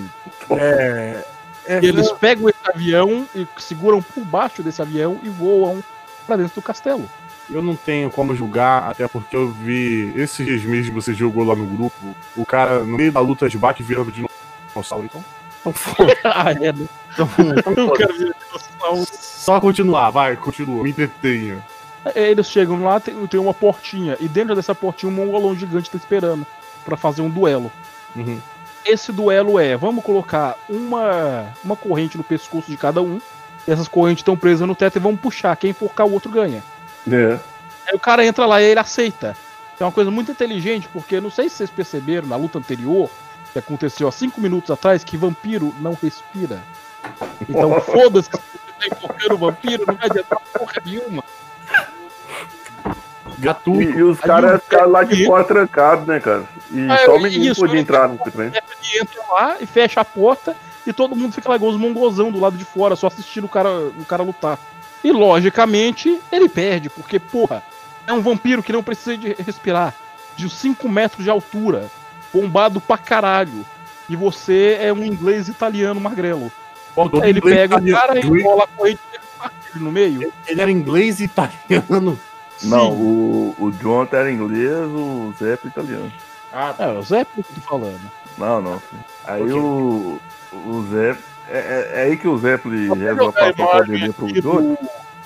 é, 0.51 1.23
é, 1.65 1.79
E 1.81 1.87
eles 1.87 2.11
pegam 2.13 2.49
esse 2.49 2.59
avião 2.63 3.27
e 3.35 3.47
seguram 3.57 4.01
por 4.01 4.23
baixo 4.23 4.61
desse 4.61 4.81
avião 4.81 5.19
e 5.23 5.29
voam 5.29 5.83
pra 6.27 6.35
dentro 6.35 6.55
do 6.55 6.61
castelo. 6.61 7.09
Eu 7.51 7.61
não 7.61 7.75
tenho 7.75 8.09
como 8.09 8.35
julgar, 8.35 8.89
até 8.89 9.07
porque 9.07 9.35
eu 9.35 9.49
vi 9.51 10.11
esses 10.15 10.45
dias 10.45 10.63
mesmo 10.63 10.93
que 10.93 11.01
você 11.01 11.13
jogou 11.13 11.43
lá 11.43 11.55
no 11.55 11.65
grupo, 11.65 12.15
o 12.35 12.45
cara 12.45 12.79
no 12.79 12.97
meio 12.97 13.11
da 13.11 13.19
luta 13.19 13.49
de 13.49 13.57
bate 13.57 13.83
virando 13.83 14.11
de 14.11 14.25
dinossauro. 14.69 15.05
Então, 15.05 15.23
então, 15.59 15.73
foda- 15.73 16.17
ah, 16.23 16.51
é, 16.51 16.71
né? 16.73 16.87
então, 17.13 17.29
então 17.57 17.73
Eu 17.73 17.91
quero 17.93 18.17
ver. 18.17 18.35
Só 19.11 19.59
continuar, 19.59 20.09
vai, 20.09 20.35
continua, 20.35 20.83
me 20.83 20.89
entretenha. 20.89 21.63
É, 22.15 22.31
Eles 22.31 22.47
chegam 22.49 22.83
lá, 22.83 22.99
tem, 22.99 23.27
tem 23.27 23.39
uma 23.39 23.53
portinha, 23.53 24.17
e 24.19 24.27
dentro 24.27 24.55
dessa 24.55 24.73
portinha 24.73 25.11
um 25.11 25.15
mongolão 25.15 25.55
gigante 25.55 25.89
tá 25.89 25.97
esperando 25.97 26.45
pra 26.83 26.97
fazer 26.97 27.21
um 27.21 27.29
duelo. 27.29 27.71
Uhum. 28.15 28.39
Esse 28.83 29.11
duelo 29.11 29.59
é, 29.59 29.77
vamos 29.77 30.03
colocar 30.03 30.57
uma, 30.67 31.45
uma 31.63 31.75
corrente 31.75 32.17
no 32.17 32.23
pescoço 32.23 32.71
de 32.71 32.77
cada 32.77 33.01
um, 33.01 33.21
e 33.67 33.71
essas 33.71 33.87
correntes 33.87 34.21
estão 34.21 34.35
presas 34.35 34.67
no 34.67 34.73
teto 34.73 34.95
e 34.95 34.99
vamos 34.99 35.19
puxar, 35.21 35.55
quem 35.55 35.69
enforcar 35.69 36.07
o 36.07 36.13
outro 36.13 36.31
ganha. 36.31 36.63
É. 37.09 37.39
Aí 37.87 37.95
o 37.95 37.99
cara 37.99 38.25
entra 38.25 38.45
lá 38.45 38.61
e 38.61 38.65
ele 38.65 38.79
aceita. 38.79 39.35
É 39.79 39.83
uma 39.83 39.91
coisa 39.91 40.11
muito 40.11 40.31
inteligente, 40.31 40.87
porque 40.93 41.19
não 41.19 41.31
sei 41.31 41.49
se 41.49 41.55
vocês 41.55 41.69
perceberam 41.71 42.27
na 42.27 42.35
luta 42.35 42.59
anterior, 42.59 43.09
que 43.51 43.57
aconteceu 43.59 44.07
há 44.07 44.11
cinco 44.11 44.39
minutos 44.39 44.69
atrás, 44.69 45.03
que 45.03 45.17
vampiro 45.17 45.73
não 45.79 45.97
respira. 45.99 46.61
Então 47.49 47.81
foda-se 47.81 48.29
se 48.29 48.37
você 48.37 48.89
tá 48.89 48.95
enforcando 48.95 49.33
o 49.33 49.37
vampiro, 49.37 49.83
não 49.87 49.95
vai 49.95 50.05
adiantar 50.07 50.39
porra 50.53 50.73
nenhuma. 50.85 51.23
E, 53.37 53.41
Gratuito. 53.41 53.97
e 53.97 54.03
os 54.03 54.19
caras 54.19 54.57
o- 54.59 54.63
ficaram 54.63 54.91
lá 54.91 55.03
de 55.03 55.23
e- 55.23 55.25
fora 55.25 55.43
trancados, 55.43 56.05
né, 56.05 56.19
cara? 56.19 56.43
E 56.71 56.87
Ah, 56.89 56.97
só 57.05 57.15
o 57.15 57.19
menino 57.19 57.45
isso, 57.45 57.61
podia 57.61 57.75
né? 57.75 57.81
entrar 57.81 58.07
no 58.07 58.17
trem. 58.19 58.47
Ele 58.47 59.01
entra 59.01 59.21
lá 59.31 59.57
e 59.59 59.65
fecha 59.65 60.01
a 60.01 60.05
porta 60.05 60.55
e 60.85 60.93
todo 60.93 61.15
mundo 61.15 61.33
fica 61.33 61.49
lá 61.49 61.55
igual 61.55 61.71
os 61.71 61.77
mongozão 61.79 62.31
do 62.31 62.39
lado 62.39 62.55
de 62.55 62.65
fora, 62.65 62.95
só 62.95 63.07
assistindo 63.07 63.45
o 63.45 63.49
cara, 63.49 63.69
o 63.71 64.05
cara 64.05 64.21
lutar. 64.21 64.59
E 65.03 65.11
logicamente 65.11 66.19
ele 66.31 66.47
perde, 66.47 66.89
porque, 66.89 67.19
porra, 67.19 67.63
é 68.05 68.13
um 68.13 68.21
vampiro 68.21 68.61
que 68.61 68.73
não 68.73 68.83
precisa 68.83 69.17
de 69.17 69.33
respirar, 69.33 69.95
de 70.35 70.49
5 70.49 70.87
metros 70.87 71.23
de 71.23 71.29
altura, 71.29 71.89
bombado 72.33 72.79
pra 72.79 72.97
caralho. 72.97 73.65
E 74.09 74.15
você 74.15 74.77
é 74.81 74.91
um 74.91 75.03
inglês 75.03 75.47
italiano 75.47 75.99
magrelo. 75.99 76.51
Aí 77.21 77.29
ele 77.29 77.41
pega 77.41 77.77
o 77.77 77.91
cara 77.91 78.19
e 78.19 78.27
enrola 78.27 78.65
a 78.65 78.67
corrente 78.67 78.99
e 79.75 79.79
no 79.79 79.91
meio. 79.91 80.31
Ele 80.45 80.61
era 80.61 80.69
inglês 80.69 81.19
e 81.19 81.23
italiano. 81.23 82.19
Não, 82.63 82.91
Sim. 82.91 82.97
o, 83.01 83.55
o 83.57 83.71
Jonathan 83.71 84.17
era 84.17 84.31
inglês, 84.31 84.71
o 84.71 85.33
Zé 85.39 85.53
era 85.53 85.59
italiano. 85.65 86.11
Ah, 86.53 86.75
É, 86.77 86.87
o 86.89 87.01
Zé 87.01 87.25
que 87.25 87.39
eu 87.39 87.43
tô 87.43 87.61
falando. 87.61 88.01
Não, 88.37 88.61
não. 88.61 88.81
Aí 89.25 89.41
Ok. 89.41 89.53
o, 89.53 90.19
o 90.53 90.85
Zé. 90.91 91.17
É, 91.53 91.57
é- 91.57 91.91
é 91.99 92.03
aí 92.05 92.17
que 92.17 92.27
o 92.27 92.37
Zeppelin 92.37 92.93
resolve 92.97 93.33
passar 93.33 93.49
o 93.49 93.55
poder 93.85 94.13
pro 94.13 94.27
do- 94.41 94.77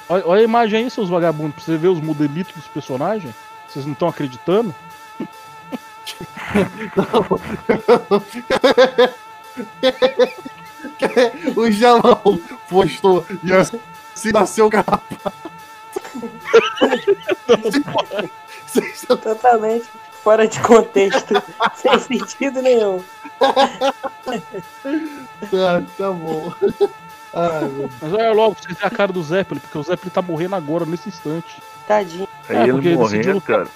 Olha, 0.08 0.24
olha 0.28 0.42
a 0.42 0.44
imagem 0.44 0.84
aí, 0.84 0.90
seus 0.90 1.10
vagabundos, 1.10 1.56
pra 1.56 1.64
você 1.64 1.78
ver 1.78 1.88
os 1.88 2.00
modelitos 2.02 2.54
dos 2.54 2.68
personagens. 2.68 3.34
Vocês 3.68 3.86
não 3.86 3.94
estão 3.94 4.08
acreditando? 4.08 4.74
o 11.56 11.72
Jamal 11.72 12.22
postou 12.70 13.26
e 13.44 13.54
assim 13.54 13.80
nasceu 14.34 14.68
o 14.68 14.70
cara. 14.70 14.86
Vocês 18.66 18.96
estão- 18.96 19.18
Totalmente 19.18 19.86
fora 20.26 20.48
de 20.48 20.60
contexto, 20.60 21.36
sem 21.78 22.00
sentido 22.00 22.60
nenhum. 22.64 23.02
Tá, 25.52 25.84
tá 25.98 26.12
bom. 26.12 26.52
Mas 28.02 28.12
olha 28.14 28.32
logo, 28.34 28.56
vocês 28.60 28.78
a 28.82 28.90
cara 28.90 29.14
do 29.14 29.22
Zeppelin, 29.22 29.60
porque 29.60 29.78
o 29.78 29.84
Zeppelin 29.84 30.10
tá 30.12 30.22
morrendo 30.22 30.56
agora, 30.56 30.84
nesse 30.86 31.10
instante. 31.10 31.62
Tadinho. 31.88 32.28
Aí 32.50 32.56
É, 32.58 32.64
ele 32.64 32.72
porque 32.74 32.88
ele 32.88 32.98
morrendo, 32.98 33.18
decidiu 33.24 33.42
cara. 33.42 33.68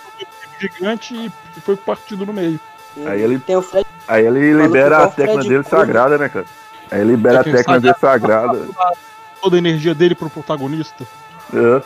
Gigante 0.59 1.13
e 1.15 1.61
foi 1.61 1.75
partido 1.77 2.25
no 2.25 2.33
meio. 2.33 2.59
Aí 3.05 3.21
ele- 3.21 3.39
Tem 3.39 3.55
o 3.55 3.61
Fred. 3.61 3.85
Aí 4.07 4.25
ele 4.25 4.53
libera 4.53 5.05
a 5.05 5.11
Fred 5.11 5.27
dele 5.33 5.43
Krueger. 5.63 5.63
sagrada, 5.69 6.17
né, 6.17 6.27
cara? 6.29 6.45
Aí 6.91 7.01
ele 7.01 7.11
libera 7.11 7.41
a 7.41 7.43
sabe- 7.63 7.79
dele 7.79 7.95
sagrada. 8.01 8.67
Toda 9.41 9.55
a 9.55 9.59
energia 9.59 9.93
dele 9.95 10.15
pro 10.15 10.29
protagonista. 10.29 11.05
É. 11.53 11.81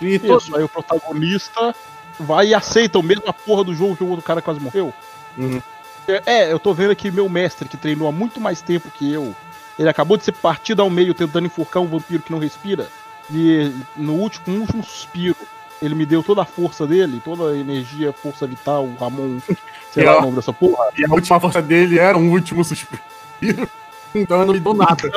E 0.00 0.18
to- 0.18 0.36
Isso, 0.36 0.54
aí 0.56 0.64
o 0.64 0.68
protagonista 0.68 1.74
vai 2.18 2.48
e 2.48 2.54
aceita 2.54 2.98
o 2.98 3.02
mesmo 3.02 3.24
a 3.26 3.32
porra 3.32 3.64
do 3.64 3.74
jogo 3.74 3.96
que 3.96 4.04
o 4.04 4.08
outro 4.08 4.24
cara 4.24 4.42
quase 4.42 4.60
morreu. 4.60 4.92
Uhum. 5.36 5.60
É, 6.06 6.22
é, 6.26 6.52
eu 6.52 6.58
tô 6.58 6.74
vendo 6.74 6.90
aqui 6.90 7.10
meu 7.10 7.28
mestre, 7.28 7.68
que 7.68 7.76
treinou 7.76 8.08
há 8.08 8.12
muito 8.12 8.40
mais 8.40 8.60
tempo 8.60 8.90
que 8.90 9.10
eu. 9.12 9.34
Ele 9.78 9.88
acabou 9.88 10.16
de 10.16 10.24
ser 10.24 10.32
partido 10.32 10.82
ao 10.82 10.90
meio 10.90 11.14
tentando 11.14 11.46
enforcar 11.46 11.82
um 11.82 11.86
vampiro 11.86 12.22
que 12.22 12.30
não 12.30 12.38
respira. 12.38 12.88
E 13.30 13.72
no 13.96 14.14
último, 14.14 14.54
no 14.54 14.60
último 14.62 14.84
suspiro, 14.84 15.36
ele 15.80 15.94
me 15.94 16.06
deu 16.06 16.22
toda 16.22 16.42
a 16.42 16.44
força 16.44 16.86
dele, 16.86 17.20
toda 17.24 17.50
a 17.50 17.56
energia, 17.56 18.12
força 18.12 18.46
vital, 18.46 18.88
Ramon, 18.98 19.38
sei 19.90 20.04
lá 20.04 20.18
o 20.18 20.22
nome 20.22 20.36
dessa 20.36 20.52
porra. 20.52 20.90
E 20.96 21.04
a 21.04 21.10
última 21.10 21.40
força 21.40 21.60
dele 21.60 21.98
era 21.98 22.16
um 22.16 22.30
último 22.30 22.64
suspiro. 22.64 23.02
Então 24.16 24.42
eu 24.42 24.46
não 24.46 24.54
me 24.54 24.60
dou 24.60 24.74
nada. 24.74 25.10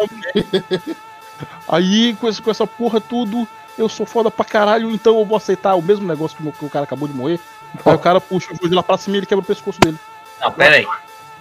Aí, 1.67 2.15
com 2.15 2.27
essa, 2.27 2.41
com 2.41 2.49
essa 2.49 2.65
porra 2.65 2.99
tudo, 2.99 3.47
eu 3.77 3.87
sou 3.87 4.05
foda 4.05 4.31
pra 4.31 4.43
caralho, 4.43 4.91
então 4.91 5.19
eu 5.19 5.25
vou 5.25 5.37
aceitar 5.37 5.75
o 5.75 5.81
mesmo 5.81 6.07
negócio 6.07 6.37
que 6.37 6.43
o, 6.43 6.67
o 6.67 6.69
cara 6.69 6.83
acabou 6.83 7.07
de 7.07 7.13
morrer. 7.13 7.39
Aí 7.85 7.93
o 7.93 7.99
cara 7.99 8.19
puxa 8.19 8.53
o 8.53 8.55
joelho 8.55 8.75
lá 8.75 8.83
pra 8.83 8.97
cima 8.97 9.15
e 9.15 9.19
ele 9.19 9.25
quebra 9.25 9.43
o 9.43 9.47
pescoço 9.47 9.79
dele. 9.79 9.97
Não, 10.41 10.51
pera 10.51 10.75
aí. 10.75 10.87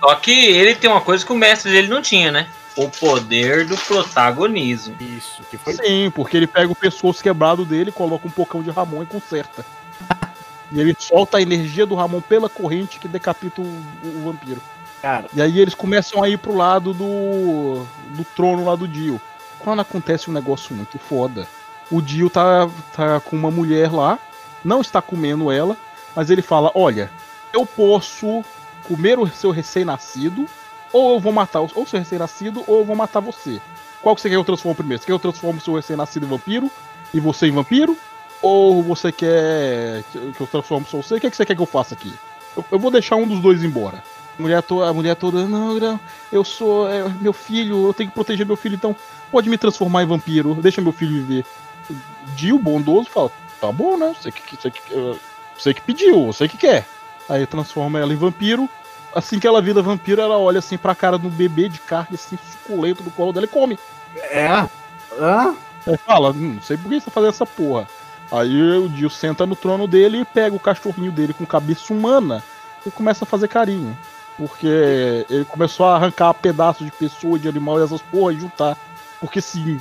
Só 0.01 0.15
que 0.17 0.31
ele 0.31 0.75
tem 0.75 0.91
uma 0.91 1.01
coisa 1.01 1.25
que 1.25 1.33
o 1.33 1.37
mestre 1.37 1.71
dele 1.71 1.89
não 1.89 2.03
tinha, 2.03 2.31
né? 2.31 2.49
O 2.77 2.91
poder 2.91 3.67
do 3.67 3.77
protagonismo. 3.77 4.95
Isso, 5.01 5.43
que 5.51 5.57
foi. 5.57 5.75
Sim, 5.75 6.11
porque 6.15 6.37
ele 6.37 6.47
pega 6.47 6.71
o 6.71 6.77
pescoço 6.77 7.23
quebrado 7.23 7.65
dele, 7.65 7.91
coloca 7.91 8.29
um 8.29 8.31
pocão 8.31 8.63
de 8.63 8.71
Ramon 8.71 9.03
e 9.03 9.07
conserta. 9.07 9.65
e 10.71 10.81
ele 10.81 10.95
solta 10.99 11.39
a 11.39 11.43
energia 11.43 11.87
do 11.87 11.95
Ramon 11.95 12.21
pela 12.21 12.51
corrente 12.51 12.99
que 12.99 13.09
decapita 13.09 13.63
o, 13.63 13.65
o 14.05 14.23
vampiro. 14.25 14.61
Cara, 15.01 15.27
E 15.33 15.41
aí 15.41 15.59
eles 15.59 15.75
começam 15.75 16.23
a 16.23 16.29
ir 16.29 16.37
pro 16.39 16.55
lado 16.55 16.93
do, 16.93 17.87
do 18.11 18.25
trono 18.35 18.65
lá 18.65 18.75
do 18.75 18.89
Dio. 18.89 19.21
Quando 19.59 19.81
acontece 19.81 20.29
um 20.29 20.35
negócio 20.35 20.75
muito 20.75 20.99
foda, 20.99 21.47
o 21.91 22.01
Dio 22.01 22.29
tá, 22.31 22.69
tá 22.95 23.21
com 23.21 23.37
uma 23.37 23.51
mulher 23.51 23.93
lá, 23.93 24.19
não 24.65 24.81
está 24.81 25.01
comendo 25.01 25.51
ela, 25.51 25.77
mas 26.15 26.31
ele 26.31 26.43
fala: 26.43 26.71
Olha, 26.75 27.11
eu 27.53 27.65
posso 27.67 28.45
comer 28.89 29.19
o 29.19 29.27
seu 29.27 29.51
recém-nascido, 29.51 30.47
ou 30.93 31.15
eu 31.15 31.21
vou 31.21 31.33
matar 31.33 31.61
o 31.61 31.71
ou 31.75 31.83
o 31.85 31.87
seu 31.87 31.99
recém-nascido, 31.99 32.65
ou 32.67 32.79
eu 32.79 32.85
vou 32.85 32.97
matar 32.97 33.21
você. 33.21 33.61
Qual 34.03 34.15
que 34.15 34.21
você 34.23 34.29
quer 34.29 34.35
que 34.35 34.41
eu 34.41 34.45
transforme 34.45 34.77
primeiro? 34.77 35.01
Você 35.01 35.07
quer 35.07 35.13
que 35.13 35.15
eu 35.15 35.19
transforme 35.33 35.59
o 35.59 35.63
seu 35.63 35.75
recém-nascido 35.75 36.27
em 36.27 36.29
vampiro 36.29 36.71
e 37.13 37.21
você 37.21 37.47
em 37.47 37.53
vampiro? 37.53 37.97
Ou 38.43 38.83
você 38.83 39.11
quer 39.11 40.05
que 40.13 40.33
que 40.33 40.41
eu 40.41 40.47
transforme 40.47 40.87
só 40.89 40.99
você? 40.99 41.17
O 41.17 41.21
que, 41.21 41.27
é 41.27 41.31
que 41.31 41.37
você 41.37 41.45
quer 41.47 41.57
que 41.57 41.63
eu 41.63 41.67
faça 41.67 41.95
aqui? 41.95 42.15
Eu, 42.57 42.65
eu 42.73 42.79
vou 42.79 42.91
deixar 42.91 43.17
um 43.17 43.27
dos 43.27 43.41
dois 43.41 43.65
embora. 43.65 44.03
A 44.39 44.43
mulher, 44.43 44.63
to- 44.63 44.83
a 44.83 44.93
mulher 44.93 45.17
toda, 45.17 45.47
não, 45.47 45.75
não, 45.81 46.01
eu 46.31 46.45
sou 46.45 46.87
é, 46.89 47.09
meu 47.21 47.33
filho, 47.33 47.87
eu 47.89 47.95
tenho 47.95 48.11
que 48.11 48.15
proteger 48.15 48.45
meu 48.47 48.55
filho, 48.57 48.75
então 48.75 48.95
pode 49.33 49.49
me 49.49 49.57
transformar 49.57 50.03
em 50.03 50.07
vampiro, 50.07 50.55
deixa 50.55 50.83
meu 50.83 50.93
filho 50.93 51.13
viver. 51.15 51.45
Dio, 52.35 52.59
bondoso, 52.59 53.09
fala, 53.11 53.31
tá 53.61 53.71
bom, 53.73 53.97
né? 53.97 54.15
Você 54.21 54.31
que, 54.33 54.57
você 54.57 54.71
que, 54.71 54.81
eh, 54.93 55.17
você 55.57 55.75
que 55.75 55.81
pediu, 55.81 56.27
você 56.27 56.49
que 56.49 56.57
quer. 56.57 56.87
Aí 57.29 57.47
transforma 57.47 57.99
ela 57.99 58.13
em 58.13 58.17
vampiro. 58.17 58.69
Assim 59.15 59.39
que 59.39 59.47
ela 59.47 59.63
vira 59.63 59.81
vampiro, 59.83 60.21
ela 60.21 60.39
olha 60.39 60.59
assim 60.59 60.77
pra 60.77 60.95
cara 60.95 61.17
do 61.17 61.31
bebê 61.31 61.69
de 61.69 61.79
carne, 61.81 62.15
assim, 62.15 62.39
suculento 62.53 63.03
do 63.03 63.11
colo 63.11 63.33
dela 63.33 63.47
e 63.47 63.49
come. 63.49 63.79
é. 64.31 64.69
Hã? 65.19 65.55
Aí 65.87 65.97
fala, 65.97 66.31
"Hum, 66.31 66.55
não 66.55 66.63
sei 66.63 66.77
por 66.77 66.89
que 66.91 67.01
você 67.01 67.07
tá 67.07 67.11
fazendo 67.13 67.31
essa 67.31 67.47
porra. 67.47 67.89
Aí 68.31 68.61
o 68.79 68.89
Dio 68.89 69.09
senta 69.09 69.47
no 69.47 69.55
trono 69.55 69.87
dele 69.87 70.21
e 70.21 70.25
pega 70.25 70.55
o 70.55 70.61
cachorrinho 70.61 71.13
dele 71.13 71.33
com 71.33 71.47
cabeça 71.47 71.93
humana 71.93 72.43
e 72.85 72.91
começa 72.91 73.25
a 73.25 73.27
fazer 73.27 73.49
carinho. 73.49 73.97
Porque 74.37 75.25
ele 75.31 75.45
começou 75.45 75.87
a 75.87 75.95
arrancar 75.95 76.35
pedaços 76.35 76.85
de 76.85 76.93
pessoa, 76.93 77.39
de 77.39 77.49
animal 77.49 77.81
e 77.81 77.85
essas 77.85 78.03
porra 78.03 78.33
e 78.35 78.41
juntar. 78.41 78.77
Porque 79.21 79.41
sim. 79.41 79.81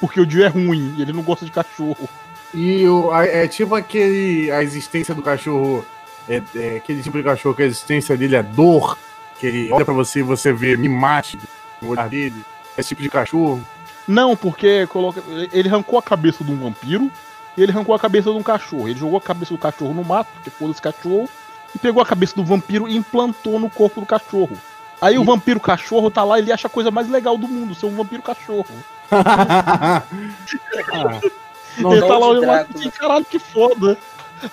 Porque 0.00 0.20
o 0.20 0.26
Dio 0.26 0.44
é 0.44 0.48
ruim, 0.48 0.94
e 0.96 1.02
ele 1.02 1.12
não 1.12 1.22
gosta 1.22 1.44
de 1.44 1.50
cachorro. 1.50 2.08
E 2.52 2.86
o, 2.86 3.14
é 3.14 3.48
tipo 3.48 3.74
aquele. 3.74 4.50
A 4.50 4.62
existência 4.62 5.14
do 5.14 5.22
cachorro. 5.22 5.84
É, 6.28 6.42
é 6.54 6.76
aquele 6.76 7.02
tipo 7.02 7.18
de 7.18 7.24
cachorro 7.24 7.54
que 7.54 7.62
a 7.62 7.66
existência 7.66 8.16
dele 8.16 8.36
é 8.36 8.42
dor. 8.42 8.96
Que 9.38 9.46
ele 9.46 9.72
olha 9.72 9.84
pra 9.84 9.94
você 9.94 10.20
e 10.20 10.22
você 10.22 10.52
vê 10.52 10.76
me 10.76 10.88
mate 10.88 11.38
no 11.82 11.88
olhar 11.88 12.08
dele. 12.08 12.44
Esse 12.78 12.90
tipo 12.90 13.02
de 13.02 13.10
cachorro. 13.10 13.60
Não, 14.06 14.36
porque 14.36 14.86
coloca, 14.86 15.22
ele 15.52 15.68
arrancou 15.68 15.98
a 15.98 16.02
cabeça 16.02 16.44
de 16.44 16.50
um 16.50 16.56
vampiro 16.56 17.10
e 17.56 17.62
ele 17.62 17.72
arrancou 17.72 17.94
a 17.94 17.98
cabeça 17.98 18.30
de 18.30 18.36
um 18.36 18.42
cachorro. 18.42 18.88
Ele 18.88 18.98
jogou 18.98 19.18
a 19.18 19.20
cabeça 19.20 19.54
do 19.54 19.58
cachorro 19.58 19.94
no 19.94 20.04
mato, 20.04 20.28
porque 20.34 20.50
foda 20.50 20.72
esse 20.72 20.82
cachorro, 20.82 21.28
e 21.74 21.78
pegou 21.78 22.02
a 22.02 22.06
cabeça 22.06 22.34
do 22.34 22.44
vampiro 22.44 22.88
e 22.88 22.96
implantou 22.96 23.58
no 23.58 23.70
corpo 23.70 24.00
do 24.00 24.06
cachorro. 24.06 24.56
Aí 25.00 25.18
o 25.18 25.24
vampiro 25.24 25.60
cachorro 25.60 26.10
tá 26.10 26.22
lá 26.22 26.38
e 26.38 26.42
ele 26.42 26.52
acha 26.52 26.66
a 26.66 26.70
coisa 26.70 26.90
mais 26.90 27.08
legal 27.08 27.36
do 27.36 27.48
mundo, 27.48 27.74
ser 27.74 27.86
um 27.86 27.96
vampiro 27.96 28.22
cachorro. 28.22 28.66
Ah, 29.10 30.02
Não 31.78 31.92
ele 31.92 32.06
tá 32.06 32.18
lá 32.18 32.26
olhando 32.26 32.46
lá 32.46 32.54
Drácula. 32.58 32.78
assim, 32.78 32.90
caralho, 32.90 33.24
que 33.24 33.38
foda. 33.38 33.98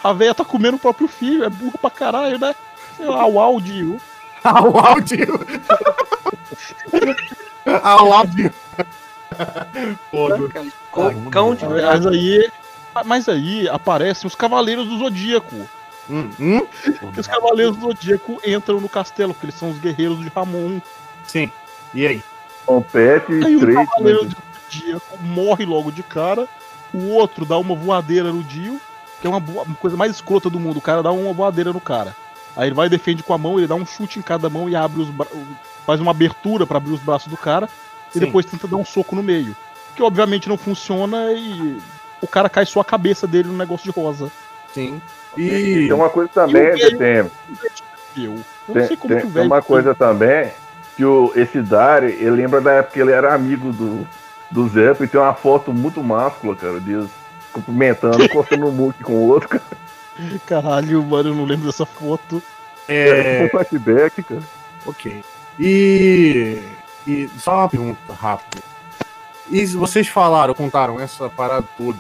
A 0.04 0.14
véia 0.14 0.34
tá 0.34 0.44
comendo 0.44 0.78
o 0.78 0.80
próprio 0.80 1.08
filho, 1.08 1.44
é 1.44 1.50
burra 1.50 1.78
pra 1.80 1.90
caralho, 1.90 2.40
né? 2.40 2.56
Sei 2.98 3.06
lá, 3.06 3.26
o 3.28 3.40
áudio. 3.40 4.00
Ao 4.44 4.78
áudio. 4.78 5.40
Ao 7.84 8.14
áudio. 8.14 8.54
Cão 11.32 11.56
de 11.56 11.66
Mas 11.66 12.06
aí, 12.08 12.52
mas 13.06 13.30
aí 13.30 13.70
aparecem 13.70 14.28
os 14.28 14.36
Cavaleiros 14.36 14.88
do 14.88 14.98
Zodíaco. 14.98 15.70
Hum, 16.10 16.30
hum? 16.40 16.68
Que 17.14 17.20
os 17.20 17.28
Cavaleiros 17.28 17.78
do 17.78 17.88
Zodíaco 17.88 18.42
entram 18.46 18.82
no 18.82 18.90
castelo, 18.90 19.34
porque 19.34 19.46
eles 19.46 19.56
são 19.56 19.70
os 19.70 19.78
guerreiros 19.78 20.20
de 20.20 20.30
Ramon. 20.30 20.80
Sim. 21.26 21.52
E 21.94 22.08
aí? 22.08 22.24
Compete 22.66 23.32
Aí 23.46 23.60
Cavaleiro 23.60 24.24
né? 24.26 24.30
do 24.30 24.38
Zodíaco 24.74 25.18
morre 25.22 25.66
logo 25.66 25.92
de 25.92 26.04
cara. 26.04 26.48
O 26.94 27.10
outro 27.10 27.46
dá 27.46 27.58
uma 27.58 27.76
voadeira 27.76 28.32
no 28.32 28.44
Dio, 28.44 28.80
que 29.20 29.28
é 29.28 29.30
uma, 29.30 29.40
boa- 29.40 29.64
uma 29.64 29.76
coisa 29.76 29.96
mais 29.98 30.12
escrota 30.12 30.50
do 30.50 30.60
mundo. 30.60 30.78
O 30.78 30.82
cara 30.82 31.02
dá 31.04 31.12
uma 31.12 31.34
voadeira 31.34 31.72
no 31.72 31.80
cara. 31.82 32.16
Aí 32.56 32.68
ele 32.68 32.76
vai 32.76 32.88
e 32.88 32.90
defende 32.90 33.24
com 33.24 33.34
a 33.34 33.38
mão, 33.38 33.58
ele 33.58 33.68
dá 33.68 33.76
um 33.76 33.86
chute 33.86 34.20
em 34.20 34.22
cada 34.22 34.50
mão 34.50 34.70
e 34.70 34.76
abre 34.76 35.02
os 35.02 35.10
bra- 35.10 35.28
faz 35.86 36.02
uma 36.02 36.12
abertura 36.12 36.68
pra 36.68 36.78
abrir 36.78 36.92
os 36.94 37.00
braços 37.00 37.30
do 37.30 37.38
cara. 37.38 37.68
Sim. 38.12 38.18
E 38.18 38.20
depois 38.20 38.46
tenta 38.46 38.68
dar 38.68 38.76
um 38.78 38.84
soco 38.86 39.16
no 39.16 39.24
meio. 39.24 39.56
Que 39.96 40.04
obviamente 40.04 40.50
não 40.50 40.58
funciona 40.58 41.32
e 41.32 41.78
o 42.22 42.28
cara 42.28 42.50
cai 42.50 42.66
só 42.66 42.82
a 42.82 42.86
cabeça 42.86 43.26
dele 43.26 43.48
no 43.50 43.58
negócio 43.58 43.86
de 43.92 43.98
rosa. 43.98 44.30
Sim. 44.74 45.02
E 45.38 45.50
tem 45.88 45.94
uma 45.94 46.10
coisa 46.10 46.30
também, 46.34 46.62
E 46.62 46.70
o 46.72 46.74
velho- 46.78 46.90
DTM. 46.98 47.32
Eu, 48.18 48.40
não 48.68 48.74
Tem, 48.76 48.88
sei 48.88 48.98
como 48.98 49.14
tem- 49.14 49.22
que 49.22 49.28
o 49.28 49.30
tem 49.30 49.32
velho. 49.32 49.46
uma 49.48 49.62
coisa 49.62 49.96
também, 49.96 50.52
que 51.02 51.06
o, 51.06 51.34
esse 51.36 51.64
Dari, 51.64 52.12
ele 52.12 52.30
lembra 52.30 52.62
da 52.62 52.74
época 52.74 52.94
que 52.94 53.00
ele 53.00 53.12
era 53.12 53.34
amigo 53.34 53.74
do, 53.74 54.08
do 54.52 54.70
Zé, 54.70 54.92
e 55.00 55.08
tem 55.08 55.20
uma 55.20 55.34
foto 55.34 55.74
muito 55.74 56.04
máscula, 56.04 56.56
cara, 56.56 56.80
deles 56.80 57.10
cumprimentando, 57.52 58.18
cortando 58.30 58.68
um 58.68 58.72
muque 58.72 59.04
com 59.04 59.14
o 59.14 59.28
outro, 59.28 59.50
cara. 59.50 59.64
Caralho, 60.46 61.04
mano, 61.04 61.30
eu 61.30 61.36
não 61.36 61.46
lembro 61.46 61.66
dessa 61.66 61.88
foto. 61.88 62.42
É. 62.88 63.44
Um 63.44 63.50
flashback, 63.50 64.22
cara. 64.22 64.44
Ok. 64.86 65.24
E. 65.60 66.62
E 67.08 67.28
só 67.40 67.58
uma 67.58 67.70
pergunta 67.70 68.14
rápida. 68.14 68.62
E 69.50 69.66
vocês 69.66 70.08
falaram, 70.08 70.54
contaram 70.54 71.00
essa 71.00 71.28
parada 71.32 71.66
toda 71.76 71.98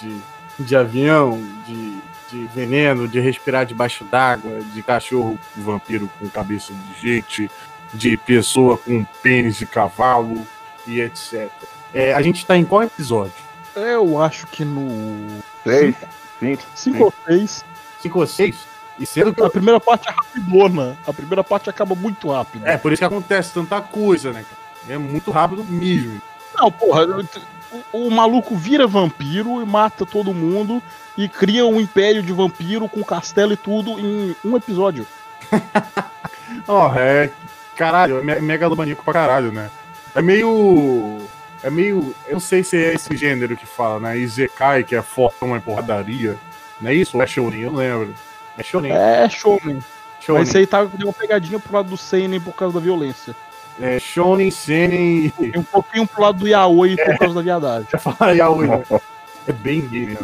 de, 0.00 0.16
de 0.58 0.74
avião, 0.74 1.38
de, 1.66 1.98
de 2.30 2.46
veneno, 2.46 3.06
de 3.06 3.20
respirar 3.20 3.66
debaixo 3.66 4.04
d'água, 4.04 4.60
de 4.72 4.82
cachorro 4.82 5.38
vampiro 5.54 6.08
com 6.18 6.30
cabeça 6.30 6.72
de 6.72 6.98
gente, 6.98 7.50
de 7.92 8.16
pessoa 8.16 8.76
com 8.76 9.04
pênis 9.22 9.56
de 9.56 9.66
cavalo 9.66 10.46
e 10.86 11.00
etc. 11.00 11.50
É, 11.92 12.12
a 12.12 12.22
gente 12.22 12.44
tá 12.44 12.56
em 12.56 12.64
qual 12.64 12.82
episódio? 12.82 13.32
Eu 13.74 14.20
acho 14.20 14.46
que 14.46 14.64
no. 14.64 15.40
Três, 15.62 15.94
cinco. 16.38 16.62
5 16.74 17.04
ou 17.04 17.14
6. 17.26 17.64
5 18.02 18.18
ou 18.18 18.26
6? 18.26 18.56
E 18.98 19.06
sendo 19.06 19.32
que. 19.32 19.42
A 19.42 19.50
primeira 19.50 19.80
parte 19.80 20.08
é 20.08 20.12
rapidona. 20.12 20.96
A 21.06 21.12
primeira 21.12 21.44
parte 21.44 21.70
acaba 21.70 21.94
muito 21.94 22.30
rápido. 22.30 22.66
É, 22.66 22.76
por 22.76 22.92
isso 22.92 23.00
que 23.00 23.04
acontece 23.04 23.52
tanta 23.52 23.80
coisa, 23.80 24.32
né, 24.32 24.44
cara? 24.44 24.94
É 24.94 24.98
muito 24.98 25.30
rápido 25.30 25.64
mesmo. 25.64 26.20
Não, 26.54 26.72
porra, 26.72 27.06
o, 27.92 28.06
o 28.06 28.10
maluco 28.10 28.56
vira 28.56 28.86
vampiro 28.86 29.62
e 29.62 29.66
mata 29.66 30.04
todo 30.04 30.34
mundo 30.34 30.82
e 31.16 31.28
cria 31.28 31.66
um 31.66 31.80
império 31.80 32.22
de 32.22 32.32
vampiro 32.32 32.88
com 32.88 33.02
castelo 33.04 33.52
e 33.52 33.56
tudo 33.56 33.98
em 33.98 34.34
um 34.44 34.56
episódio. 34.56 35.06
Ó, 36.66 36.94
é. 36.94 37.30
Caralho, 37.78 38.18
é 38.18 38.22
me- 38.22 38.40
megalomaníaco 38.40 39.04
pra 39.04 39.12
caralho, 39.14 39.52
né? 39.52 39.70
É 40.14 40.20
meio. 40.20 41.18
É 41.62 41.70
meio. 41.70 42.14
Eu 42.26 42.34
não 42.34 42.40
sei 42.40 42.62
se 42.64 42.76
é 42.76 42.94
esse 42.94 43.16
gênero 43.16 43.56
que 43.56 43.64
fala, 43.66 44.00
né? 44.00 44.18
Izekai, 44.18 44.82
que 44.82 44.96
é 44.96 45.00
fortão 45.02 45.54
é 45.54 45.60
porradaria. 45.60 46.36
Não 46.80 46.90
é 46.90 46.94
isso? 46.94 47.16
Ou 47.16 47.22
é 47.22 47.26
Shonen? 47.26 47.60
Eu 47.62 47.70
não 47.70 47.78
lembro. 47.78 48.14
É 48.56 48.62
Shonen. 48.64 48.92
É 48.92 49.28
shonen. 49.28 49.78
Shonen. 50.20 50.40
Mas 50.40 50.54
aí 50.56 50.66
tá 50.66 50.84
deu 50.84 51.06
uma 51.06 51.12
pegadinha 51.12 51.58
pro 51.60 51.72
lado 51.76 51.88
do 51.88 51.96
Seinen 51.96 52.40
por 52.40 52.52
causa 52.54 52.74
da 52.74 52.84
violência. 52.84 53.34
É 53.80 53.98
Shonen, 54.00 54.50
Senen 54.50 55.32
e. 55.40 55.56
Um 55.56 55.62
pouquinho 55.62 56.04
pro 56.06 56.22
lado 56.22 56.38
do 56.38 56.48
Yaoi 56.48 56.96
por 56.96 57.16
causa 57.18 57.34
da 57.36 57.42
viadagem. 57.42 57.86
Já 57.92 57.98
fala 57.98 58.32
Yaoi. 58.32 58.66
né? 58.66 58.82
É 59.46 59.52
bem 59.52 59.80
gay? 59.86 60.18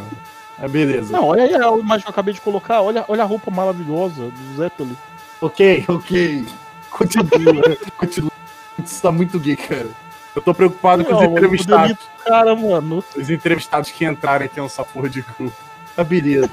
É 0.61 0.67
beleza. 0.69 1.13
Não, 1.13 1.27
olha 1.29 1.45
aí 1.45 1.55
a 1.55 1.69
imagem 1.79 2.03
que 2.03 2.09
eu 2.09 2.13
acabei 2.13 2.35
de 2.35 2.41
colocar. 2.41 2.83
Olha, 2.83 3.05
olha 3.07 3.23
a 3.23 3.27
roupa 3.27 3.49
maravilhosa 3.51 4.25
do 4.25 4.57
Zeppelin. 4.57 4.97
Ok, 5.41 5.85
ok. 5.89 6.47
Continua. 6.99 7.77
Continua. 7.97 8.33
Isso 8.83 9.03
tá 9.03 9.11
muito 9.13 9.39
gay, 9.39 9.57
cara. 9.57 9.89
Eu 10.35 10.43
tô 10.43 10.53
preocupado 10.55 11.05
com 11.05 11.13
os 11.15 11.21
Não, 11.21 11.29
o 11.29 11.33
entrevistados. 11.33 11.81
modelito 11.81 12.03
do 12.19 12.25
Cara, 12.25 12.57
mano. 12.57 13.05
Os 13.17 13.31
entrevistados 13.31 13.91
que 13.91 14.05
entrarem 14.05 14.47
aqui 14.47 14.61
nessa 14.61 14.85
porra 14.85 15.09
de 15.09 15.23
grupo. 15.23 15.53
Tá 15.95 16.03
beleza. 16.05 16.51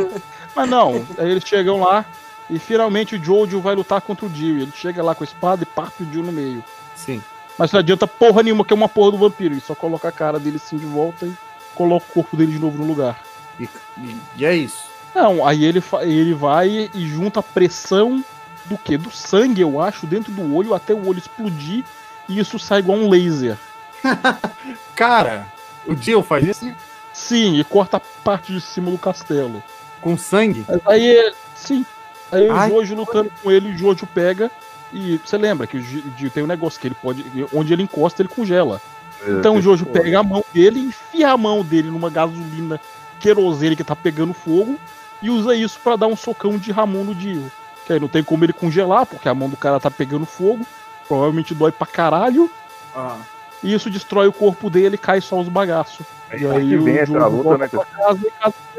Mas 0.54 0.68
não, 0.68 1.06
aí 1.16 1.30
eles 1.30 1.44
chegam 1.46 1.80
lá 1.80 2.04
e 2.50 2.58
finalmente 2.58 3.16
o 3.16 3.22
Jojo 3.24 3.60
vai 3.60 3.74
lutar 3.74 4.00
contra 4.02 4.26
o 4.26 4.28
Dio. 4.28 4.58
Ele 4.60 4.72
chega 4.74 5.02
lá 5.02 5.14
com 5.14 5.24
a 5.24 5.26
espada 5.26 5.62
e 5.62 5.66
parte 5.66 6.02
o 6.02 6.06
Dio 6.06 6.22
no 6.22 6.32
meio. 6.32 6.62
Sim. 6.94 7.22
Mas 7.58 7.72
não 7.72 7.80
adianta 7.80 8.06
porra 8.06 8.42
nenhuma 8.42 8.64
que 8.64 8.72
é 8.72 8.76
uma 8.76 8.88
porra 8.88 9.12
do 9.12 9.18
vampiro. 9.18 9.54
Ele 9.54 9.60
só 9.62 9.74
coloca 9.74 10.08
a 10.08 10.12
cara 10.12 10.38
dele 10.38 10.56
assim 10.56 10.76
de 10.76 10.84
volta 10.84 11.24
e 11.26 11.32
coloca 11.74 12.04
o 12.10 12.12
corpo 12.14 12.36
dele 12.36 12.52
de 12.52 12.58
novo 12.58 12.76
no 12.78 12.86
lugar. 12.86 13.18
E, 13.58 13.64
e- 13.98 14.16
e 14.36 14.44
é 14.44 14.54
isso. 14.54 14.84
Não, 15.14 15.46
aí 15.46 15.64
ele, 15.64 15.82
ele 16.02 16.34
vai 16.34 16.90
e 16.94 17.06
junta 17.06 17.40
a 17.40 17.42
pressão 17.42 18.22
do 18.64 18.78
que? 18.78 18.96
Do 18.96 19.10
sangue, 19.10 19.60
eu 19.60 19.80
acho, 19.80 20.06
dentro 20.06 20.32
do 20.32 20.54
olho 20.54 20.74
até 20.74 20.94
o 20.94 21.06
olho 21.06 21.18
explodir 21.18 21.84
e 22.28 22.38
isso 22.38 22.58
sai 22.58 22.80
igual 22.80 22.98
um 22.98 23.08
laser. 23.08 23.56
Cara, 24.94 25.46
o 25.86 25.94
Jill 25.94 26.22
faz 26.22 26.46
isso 26.46 26.72
Sim, 27.12 27.58
e 27.58 27.64
corta 27.64 27.98
a 27.98 28.00
parte 28.00 28.52
de 28.52 28.60
cima 28.60 28.90
do 28.90 28.98
castelo. 28.98 29.62
com 30.00 30.16
sangue? 30.16 30.64
Mas 30.66 30.80
aí, 30.86 31.32
sim. 31.54 31.84
Aí 32.30 32.48
Ai. 32.48 32.70
o 32.70 32.74
Jojo 32.74 32.94
lutando 32.94 33.30
com 33.42 33.50
ele, 33.50 33.68
o 33.68 33.76
Jojo 33.76 34.06
pega. 34.06 34.50
E 34.92 35.18
você 35.18 35.38
lembra 35.38 35.66
que 35.66 35.76
o 35.76 35.82
Dio 35.82 36.30
tem 36.30 36.42
um 36.42 36.46
negócio 36.46 36.80
que 36.80 36.88
ele 36.88 36.94
pode. 36.94 37.24
Onde 37.52 37.72
ele 37.72 37.82
encosta, 37.82 38.22
ele 38.22 38.28
congela. 38.28 38.80
Então 39.26 39.56
o 39.56 39.62
Jojo 39.62 39.86
pega 39.86 40.20
a 40.20 40.22
mão 40.22 40.44
dele, 40.52 40.80
enfia 40.80 41.30
a 41.30 41.36
mão 41.36 41.62
dele 41.62 41.90
numa 41.90 42.10
gasolina 42.10 42.80
querosene 43.20 43.76
que 43.76 43.84
tá 43.84 43.94
pegando 43.94 44.34
fogo 44.34 44.78
e 45.22 45.30
usa 45.30 45.54
isso 45.54 45.78
pra 45.78 45.94
dar 45.94 46.08
um 46.08 46.16
socão 46.16 46.58
de 46.58 46.72
Ramon 46.72 47.04
no 47.04 47.14
Dio. 47.14 47.50
Que 47.92 47.96
aí 47.96 48.00
não 48.00 48.08
tem 48.08 48.24
como 48.24 48.42
ele 48.42 48.54
congelar, 48.54 49.04
porque 49.04 49.28
a 49.28 49.34
mão 49.34 49.50
do 49.50 49.56
cara 49.56 49.78
tá 49.78 49.90
pegando 49.90 50.24
fogo. 50.24 50.66
Provavelmente 51.06 51.54
dói 51.54 51.70
pra 51.70 51.86
caralho. 51.86 52.50
Ah. 52.96 53.18
E 53.62 53.74
isso 53.74 53.90
destrói 53.90 54.26
o 54.26 54.32
corpo 54.32 54.70
dele 54.70 54.94
e 54.94 54.98
cai 54.98 55.20
só 55.20 55.38
os 55.38 55.48
bagaços. 55.48 56.06
Aí, 56.30 56.40
E 56.40 56.46
aí 56.46 56.56
aí 56.56 56.78
o 56.78 56.84
vem 56.84 56.98
essa 56.98 57.26
luta, 57.26 57.58
né, 57.58 57.68
cara? 57.68 57.84
casa 57.84 58.20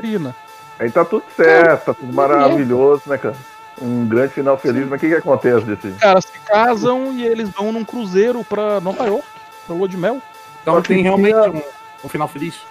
e. 0.03 0.33
Aí 0.79 0.89
tá 0.89 1.05
tudo 1.05 1.23
certo, 1.35 1.85
tá 1.85 1.93
tudo 1.93 2.09
que 2.09 2.15
maravilhoso, 2.15 3.03
né, 3.05 3.17
cara? 3.19 3.35
Um 3.79 4.07
grande 4.07 4.33
final 4.33 4.57
feliz, 4.57 4.87
mas 4.87 4.97
o 4.97 4.99
que 4.99 5.09
que 5.09 5.15
acontece 5.15 5.65
desse? 5.65 5.87
Os 5.89 5.97
caras 5.97 6.25
se 6.25 6.39
casam 6.39 7.13
e 7.13 7.23
eles 7.25 7.49
vão 7.49 7.71
num 7.71 7.85
cruzeiro 7.85 8.43
pra 8.43 8.79
Nova 8.81 9.05
York, 9.05 9.27
pra 9.67 9.75
Lua 9.75 9.87
de 9.87 9.97
Mel. 9.97 10.19
Então 10.63 10.81
tem 10.81 11.03
realmente 11.03 11.35
um, 11.35 11.61
um 12.03 12.09
final 12.09 12.27
feliz. 12.27 12.61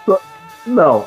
Não, 0.66 1.07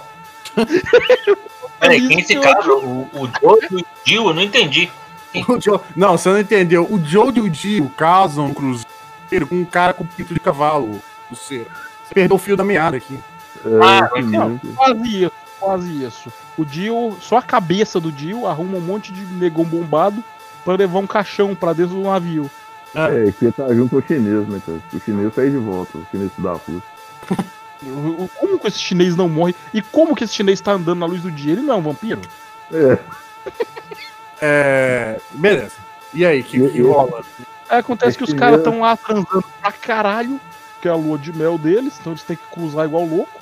Peraí, 1.79 2.07
quem 2.07 2.23
se 2.23 2.33
eu 2.36 2.41
casa? 2.41 2.71
O, 2.71 3.09
o 3.13 3.27
Jojo 3.41 3.67
e 3.71 3.75
o 3.75 3.86
Dio, 4.03 4.29
eu 4.29 4.33
não 4.33 4.41
entendi. 4.41 4.91
O 5.47 5.59
Joe- 5.59 5.79
Não, 5.95 6.17
você 6.17 6.29
não 6.29 6.39
entendeu. 6.39 6.86
O 6.89 6.99
Joe 7.03 7.31
e 7.36 7.41
o 7.41 7.49
Dio 7.49 7.89
casam 7.97 8.47
no 8.49 8.53
cruzeiro 8.55 9.47
com 9.47 9.55
um 9.55 9.65
cara 9.65 9.93
com 9.93 10.05
pinto 10.05 10.33
de 10.33 10.39
cavalo. 10.39 10.99
Ser. 11.36 11.67
Você 12.07 12.13
perdeu 12.13 12.36
o 12.36 12.39
fio 12.39 12.55
da 12.55 12.63
meada 12.63 12.97
aqui. 12.97 13.19
Ah, 13.83 14.09
é, 14.15 14.21
Não, 14.21 14.57
quase 14.75 15.23
isso, 15.23 15.31
quase 15.59 16.03
isso. 16.05 16.33
O 16.57 16.63
Dio, 16.63 17.17
só 17.19 17.38
a 17.38 17.41
cabeça 17.41 17.99
do 17.99 18.11
Dio 18.11 18.45
arruma 18.45 18.77
um 18.77 18.81
monte 18.81 19.11
de 19.11 19.25
negão 19.25 19.65
bombado 19.65 20.23
pra 20.63 20.75
levar 20.75 20.99
um 20.99 21.07
caixão 21.07 21.55
pra 21.55 21.73
dentro 21.73 21.95
do 21.95 22.03
navio. 22.03 22.49
é, 22.93 23.31
que 23.31 23.51
tá 23.51 23.67
junto 23.73 23.89
com 23.89 23.95
o 23.97 24.01
chinês, 24.07 24.47
né, 24.47 24.61
cara? 24.65 24.79
O 24.93 24.99
chinês 24.99 25.33
sai 25.33 25.49
de 25.49 25.57
volta, 25.57 25.97
o 25.97 26.05
chinês 26.11 26.31
da 26.38 26.53
puta. 26.55 26.83
Como 28.39 28.57
que 28.59 28.67
esse 28.67 28.79
chinês 28.79 29.15
não 29.15 29.27
morre? 29.27 29.53
E 29.73 29.81
como 29.81 30.15
que 30.15 30.23
esse 30.23 30.33
chinês 30.33 30.61
tá 30.61 30.71
andando 30.73 30.99
na 30.99 31.05
luz 31.05 31.21
do 31.21 31.29
dia? 31.29 31.51
Ele 31.53 31.61
não 31.61 31.73
é 31.73 31.77
um 31.77 31.81
vampiro? 31.81 32.21
É, 32.71 32.97
É. 34.45 35.19
Beleza. 35.31 35.73
E 36.13 36.25
aí, 36.25 36.43
que, 36.43 36.69
que 36.69 36.81
rola? 36.81 37.23
Aí 37.69 37.79
acontece 37.79 38.17
que 38.17 38.23
os 38.23 38.33
caras 38.33 38.59
estão 38.59 38.81
lá 38.81 38.95
transando 38.95 39.43
pra 39.59 39.71
caralho, 39.71 40.39
que 40.81 40.87
é 40.87 40.91
a 40.91 40.95
lua 40.95 41.17
de 41.17 41.33
mel 41.35 41.57
deles, 41.57 41.97
então 41.99 42.13
eles 42.13 42.23
têm 42.23 42.37
que 42.37 42.47
cruzar 42.51 42.85
igual 42.85 43.05
louco. 43.05 43.41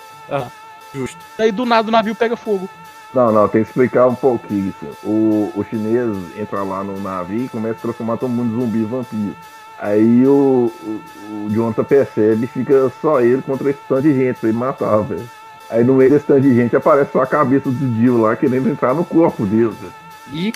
Justo. 0.94 1.18
Daí 1.38 1.52
do 1.52 1.66
nada 1.66 1.88
o 1.88 1.92
navio 1.92 2.16
pega 2.16 2.36
fogo. 2.36 2.70
Não, 3.14 3.32
não, 3.32 3.48
tem 3.48 3.64
que 3.64 3.70
explicar 3.70 4.08
um 4.08 4.16
pouquinho. 4.16 4.74
O, 5.04 5.52
o 5.56 5.66
chinês 5.70 6.10
entra 6.36 6.64
lá 6.64 6.84
no 6.84 7.00
navio 7.00 7.46
e 7.46 7.50
começa 7.50 7.78
a 7.78 7.82
transformar 7.82 8.18
todo 8.18 8.30
mundo 8.30 8.56
em 8.56 8.60
zumbi 8.60 8.80
e 8.80 8.86
vampiro. 8.86 9.36
Aí 9.78 10.26
o, 10.26 10.72
o, 10.82 11.02
o 11.46 11.50
Jonathan 11.50 11.84
percebe 11.84 12.46
e 12.46 12.48
fica 12.48 12.92
só 13.02 13.22
ele 13.22 13.42
contra 13.42 13.70
esse 13.70 13.80
tanto 13.88 14.04
de 14.04 14.14
gente 14.14 14.40
pra 14.40 14.50
ele 14.50 14.58
matar, 14.58 15.02
velho. 15.02 15.30
Aí 15.70 15.84
no 15.84 15.96
meio 15.96 16.10
desse 16.10 16.26
tanto 16.26 16.42
de 16.42 16.56
gente 16.56 16.76
aparece 16.76 17.12
só 17.12 17.22
a 17.22 17.28
cabeça 17.28 17.70
do 17.70 17.88
Dio 17.88 18.22
lá 18.22 18.36
querendo 18.36 18.70
entrar 18.70 18.94
no 18.94 19.06
corpo 19.06 19.46
dele, 19.46 19.76
velho. 19.80 19.94
E. 20.32 20.54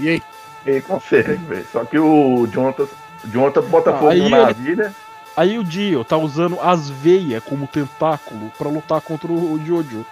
E 0.00 0.08
aí? 0.08 0.22
Ele 0.66 0.80
consegue, 0.82 1.34
velho. 1.34 1.66
Só 1.72 1.84
que 1.84 1.98
o 1.98 2.46
Jonathan, 2.46 2.86
Jonathan 3.24 3.62
bota 3.62 3.90
Ah, 3.90 3.98
fogo 3.98 4.10
aí 4.10 4.18
no 4.20 4.26
ele- 4.26 4.36
navio, 4.36 4.76
né? 4.76 4.94
Aí 5.36 5.58
o 5.58 5.64
Dio 5.64 6.04
tá 6.04 6.16
usando 6.18 6.58
as 6.60 6.90
veias 6.90 7.42
como 7.44 7.66
tentáculo 7.66 8.52
pra 8.58 8.68
lutar 8.68 9.00
contra 9.00 9.30
o 9.32 9.58
Jojo. 9.64 10.04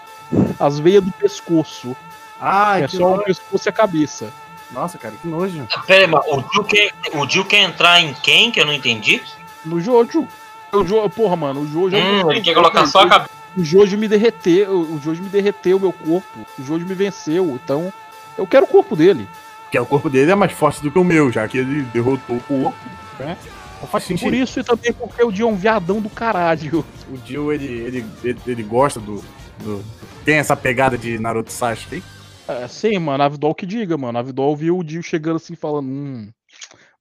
As 0.59 0.79
veias 0.79 1.03
do 1.05 1.11
pescoço. 1.13 1.97
Ah, 2.41 2.81
é 2.81 2.87
que 2.87 2.97
só 2.97 3.07
o 3.07 3.11
nojo. 3.13 3.25
pescoço 3.25 3.69
e 3.69 3.71
a 3.71 3.73
cabeça. 3.73 4.33
Nossa, 4.71 4.97
cara, 4.97 5.15
que 5.21 5.27
nojo. 5.27 5.67
Pera 5.87 6.03
aí, 6.03 6.07
mas 6.07 6.25
o 6.27 6.41
Dio, 6.43 6.65
quer, 6.65 6.93
o 7.15 7.27
Dio 7.27 7.45
quer 7.45 7.63
entrar 7.63 8.01
em 8.01 8.15
quem 8.15 8.51
que 8.51 8.61
eu 8.61 8.67
não 8.67 8.73
entendi? 8.73 9.21
No 9.65 9.81
Jojo. 9.81 10.27
O 10.73 10.85
Jo- 10.85 11.09
porra, 11.11 11.35
mano, 11.37 11.61
o 11.63 11.67
Jojo. 11.67 11.97
Hum, 11.97 12.31
ele 12.31 12.41
quer 12.43 12.55
colocar 12.55 12.87
só 12.87 13.01
a 13.01 13.09
cabeça. 13.09 13.31
O 13.57 13.65
Jojo 13.65 13.99
me 13.99 14.07
derreteu. 14.07 14.81
O 14.81 15.01
Jojo 15.03 15.23
me 15.23 15.29
derreteu 15.29 15.81
meu 15.81 15.93
corpo. 15.93 16.47
O 16.59 16.63
Jojo 16.63 16.87
me 16.87 16.95
venceu. 16.95 17.59
Então, 17.63 17.93
eu 18.37 18.47
quero 18.47 18.65
o 18.65 18.69
corpo 18.69 18.95
dele. 18.95 19.27
Porque 19.69 19.79
o 19.79 19.85
corpo 19.87 20.09
dele 20.09 20.31
é 20.31 20.35
mais 20.35 20.51
forte 20.53 20.83
do 20.83 20.91
que 20.91 20.99
o 20.99 21.05
meu, 21.05 21.31
já 21.31 21.47
que 21.47 21.59
ele 21.59 21.83
derrotou 21.93 22.37
o 22.37 22.41
corpo, 22.41 22.79
né? 23.19 23.37
Não 23.81 23.87
faz 23.87 24.07
Por 24.09 24.33
isso 24.35 24.59
e 24.59 24.65
também 24.65 24.93
porque 24.95 25.23
o 25.23 25.31
Dio 25.31 25.47
é 25.47 25.53
um 25.53 25.55
viadão 25.55 26.01
do 26.01 26.09
caralho. 26.09 26.83
O 27.11 27.17
Dio, 27.19 27.53
ele, 27.53 27.67
ele, 27.67 28.05
ele, 28.25 28.39
ele 28.47 28.63
gosta 28.63 28.99
do, 28.99 29.23
do- 29.61 29.85
Tem 30.25 30.37
essa 30.37 30.57
pegada 30.57 30.97
de 30.97 31.19
Naruto 31.19 31.53
Sasuke, 31.53 31.97
hein? 31.97 32.03
É, 32.49 32.67
sim, 32.67 32.99
mano, 32.99 33.23
a 33.23 33.29
Vidol 33.29 33.55
que 33.55 33.67
diga, 33.67 33.97
mano. 33.99 34.19
A 34.19 34.23
Vidol 34.23 34.57
viu 34.57 34.79
o 34.79 34.83
Dio 34.83 35.03
chegando 35.03 35.37
assim, 35.37 35.55
falando, 35.55 35.87
hum, 35.87 36.31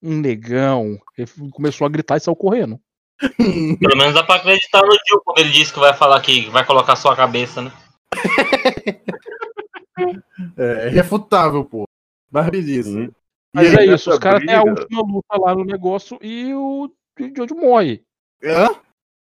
um 0.04 0.18
negão. 0.20 0.98
Ele 1.18 1.28
começou 1.52 1.88
a 1.88 1.90
gritar 1.90 2.18
e 2.18 2.20
saiu 2.20 2.36
correndo. 2.36 2.78
Pelo 3.80 3.98
menos 3.98 4.14
dá 4.14 4.24
pra 4.24 4.36
acreditar 4.36 4.82
no 4.82 4.92
Dio 4.92 5.22
quando 5.26 5.40
ele 5.40 5.50
disse 5.52 5.74
que 5.74 5.80
vai 5.80 5.94
falar 5.94 6.20
que 6.22 6.50
vai 6.50 6.66
colocar 6.66 6.96
só 6.98 7.12
a 7.12 7.16
cabeça, 7.16 7.62
né? 7.62 7.72
É, 10.58 10.88
é 10.88 10.90
refutável, 10.90 11.64
pô. 11.64 11.86
Mas 12.32 12.50
beleza. 12.50 13.02
E 13.02 13.12
Mas 13.54 13.76
aí, 13.76 13.90
é 13.90 13.94
isso, 13.94 14.10
os 14.10 14.20
caras 14.20 14.44
têm 14.46 14.54
a 14.56 14.64
última 14.64 15.02
luta 15.02 15.38
lá 15.40 15.56
no 15.56 15.64
negócio 15.64 16.18
e 16.22 16.54
o 16.54 16.92
Jojo 17.36 17.56
morre. 17.56 18.04
Hã? 18.44 18.68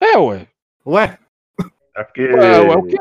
É, 0.00 0.18
ué. 0.18 0.48
Ué? 0.84 1.18
É 1.94 2.04
porque 2.04 2.22
Ué, 2.22 2.60
ué, 2.60 2.76
o 2.76 2.82
quê? 2.82 2.96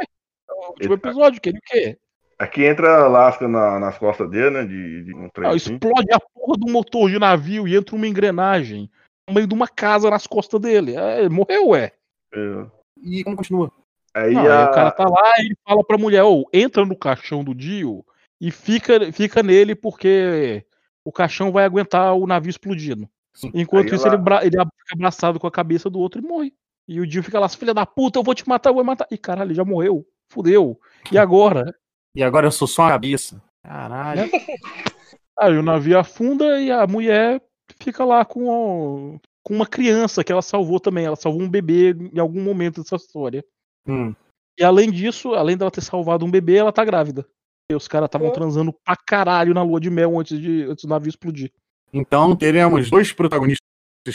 É 0.50 0.54
o 0.54 0.70
último 0.70 0.94
episódio, 0.94 1.42
que 1.42 1.50
ele 1.50 1.58
o 1.58 1.62
quê? 1.62 1.98
aqui 2.38 2.66
entra 2.66 3.08
lasca 3.08 3.48
na- 3.48 3.80
nas 3.80 3.98
costas 3.98 4.30
dele, 4.30 4.50
né? 4.52 4.64
De, 4.64 5.04
de 5.04 5.16
um 5.16 5.30
trem 5.30 5.48
Ah, 5.48 5.54
assim. 5.56 5.74
explode 5.74 6.14
a 6.14 6.20
porra 6.20 6.58
do 6.58 6.72
motor 6.72 7.10
de 7.10 7.20
navio 7.20 7.68
e 7.68 7.76
entra 7.76 7.96
uma 7.96 8.08
engrenagem 8.08 8.90
no 9.28 9.34
meio 9.34 9.48
de 9.48 9.54
uma 9.54 9.68
casa 9.68 10.10
nas 10.10 10.28
costas 10.28 10.60
dele. 10.60 10.96
É, 10.96 11.20
ele 11.20 11.30
morreu, 11.30 11.70
ué. 11.70 11.94
É. 12.34 12.66
E 13.04 13.24
como 13.24 13.38
continua? 13.38 13.72
Aí 14.14 14.34
Não, 14.34 14.42
aí 14.42 14.48
a... 14.48 14.66
o 14.66 14.72
cara 14.72 14.92
tá 14.92 15.04
lá 15.04 15.34
e 15.40 15.46
ele 15.48 15.58
fala 15.68 15.84
pra 15.84 15.98
mulher, 15.98 16.24
ô, 16.24 16.48
entra 16.54 16.86
no 16.86 16.96
caixão 16.98 17.44
do 17.44 17.54
Dio 17.54 18.06
e 18.48 18.52
fica, 18.52 19.12
fica 19.12 19.42
nele 19.44 19.74
porque 19.76 20.66
o 21.06 21.12
caixão 21.12 21.52
vai 21.52 21.66
aguentar 21.66 22.14
o 22.16 22.28
navio 22.28 22.50
explodindo. 22.50 23.08
Enquanto 23.54 23.90
Aí 23.90 23.96
isso, 23.96 24.06
ela- 24.08 24.16
ele, 24.16 24.24
bra- 24.24 24.42
ele 24.42 24.52
fica 24.52 24.94
abraçado 24.94 25.40
com 25.40 25.48
a 25.48 25.52
cabeça 25.52 25.90
do 25.90 26.00
outro 26.00 26.22
e 26.22 26.26
morre. 26.26 26.54
E 26.88 27.00
o 27.02 27.08
Dio 27.08 27.24
fica 27.24 27.40
lá, 27.40 27.50
filha 27.50 27.74
da 27.74 27.86
puta, 27.86 28.20
eu 28.20 28.24
vou 28.24 28.36
te 28.36 28.48
matar, 28.48 28.70
eu 28.70 28.76
vou 28.76 28.84
matar. 28.84 29.08
E 29.12 29.18
caralho, 29.18 29.48
ele 29.50 29.56
já 29.56 29.66
morreu. 29.66 30.06
Fudeu. 30.32 30.80
E 31.12 31.18
agora? 31.18 31.74
E 32.16 32.24
agora 32.24 32.48
eu 32.48 32.52
sou 32.52 32.68
só 32.68 32.84
uma 32.84 32.90
cabeça. 32.92 33.42
Caralho. 33.64 34.30
Aí 35.38 35.58
o 35.58 35.64
navio 35.64 36.00
afunda 36.00 36.60
e 36.62 36.72
a 36.72 36.88
mulher 36.88 37.42
fica 37.82 38.06
lá 38.06 38.24
com, 38.24 38.48
o- 38.48 39.20
com 39.44 39.54
uma 39.54 39.66
criança 39.68 40.24
que 40.24 40.32
ela 40.32 40.42
salvou 40.42 40.80
também. 40.80 41.06
Ela 41.06 41.16
salvou 41.16 41.42
um 41.42 41.50
bebê 41.50 41.92
em 42.14 42.20
algum 42.20 42.42
momento 42.42 42.82
dessa 42.82 42.96
história. 42.96 43.44
Hum. 43.88 44.14
E 44.58 44.64
além 44.64 44.90
disso, 44.90 45.34
além 45.34 45.58
dela 45.58 45.70
ter 45.72 45.82
salvado 45.82 46.26
um 46.26 46.32
bebê, 46.32 46.56
ela 46.56 46.72
tá 46.72 46.86
grávida. 46.86 47.26
E 47.72 47.76
os 47.76 47.88
caras 47.88 48.08
estavam 48.08 48.32
transando 48.32 48.72
pra 48.72 48.96
caralho 48.96 49.54
na 49.54 49.64
lua 49.64 49.80
de 49.80 49.90
mel 49.90 50.20
antes, 50.20 50.40
de, 50.40 50.64
antes 50.64 50.86
do 50.86 50.90
navio 50.90 51.10
explodir. 51.10 51.52
Então 51.92 52.36
teremos 52.36 52.90
dois 52.92 53.12
protagonistas 53.12 53.66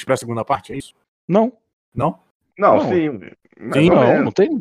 pra 0.04 0.16
segunda 0.16 0.44
parte, 0.44 0.72
é 0.72 0.76
isso? 0.76 0.94
Não, 1.26 1.52
Não? 1.92 2.18
Não, 2.56 2.76
Não. 2.76 2.88
sim. 2.88 3.18
Sim, 3.72 3.90
não, 3.90 4.00
menos, 4.06 4.24
não 4.24 4.32
tem. 4.32 4.58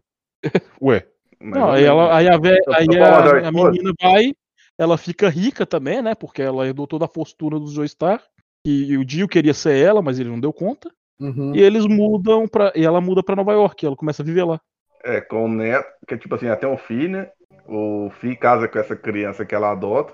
Ué. 0.81 1.05
Não, 1.39 1.71
aí, 1.71 1.83
ela, 1.83 2.15
aí, 2.15 2.27
a, 2.27 2.33
aí 2.33 2.87
a- 2.97 3.47
a, 3.47 3.51
menina 3.51 3.93
vai, 4.01 4.33
ela 4.77 4.97
fica 4.97 5.29
rica 5.29 5.65
também, 5.65 6.01
né? 6.01 6.15
Porque 6.15 6.41
ela 6.41 6.65
herdou 6.67 6.87
toda 6.87 7.05
a 7.05 7.09
fortuna 7.09 7.59
do 7.59 7.67
Joestar. 7.67 8.21
E 8.65 8.97
o 8.97 9.05
Dio 9.05 9.27
queria 9.27 9.53
ser 9.53 9.77
ela, 9.77 10.01
mas 10.01 10.19
ele 10.19 10.29
não 10.29 10.39
deu 10.39 10.51
conta. 10.51 10.91
Uhum. 11.19 11.55
E 11.55 11.61
eles 11.61 11.85
mudam 11.85 12.45
pra. 12.47 12.73
E 12.75 12.83
ela 12.83 12.99
muda 12.99 13.23
pra 13.23 13.35
Nova 13.35 13.53
York, 13.53 13.85
ela 13.85 13.95
começa 13.95 14.21
a 14.21 14.25
viver 14.25 14.43
lá. 14.43 14.59
É, 15.03 15.21
com 15.21 15.45
o 15.45 15.47
neto, 15.47 15.87
que 16.07 16.17
tipo 16.17 16.35
assim, 16.35 16.47
até 16.47 16.67
um 16.67 16.77
filho, 16.77 17.09
né? 17.09 17.31
O 17.67 18.09
filho 18.19 18.37
casa 18.39 18.67
com 18.67 18.79
essa 18.79 18.95
criança 18.95 19.45
que 19.45 19.53
ela 19.55 19.71
adota. 19.71 20.13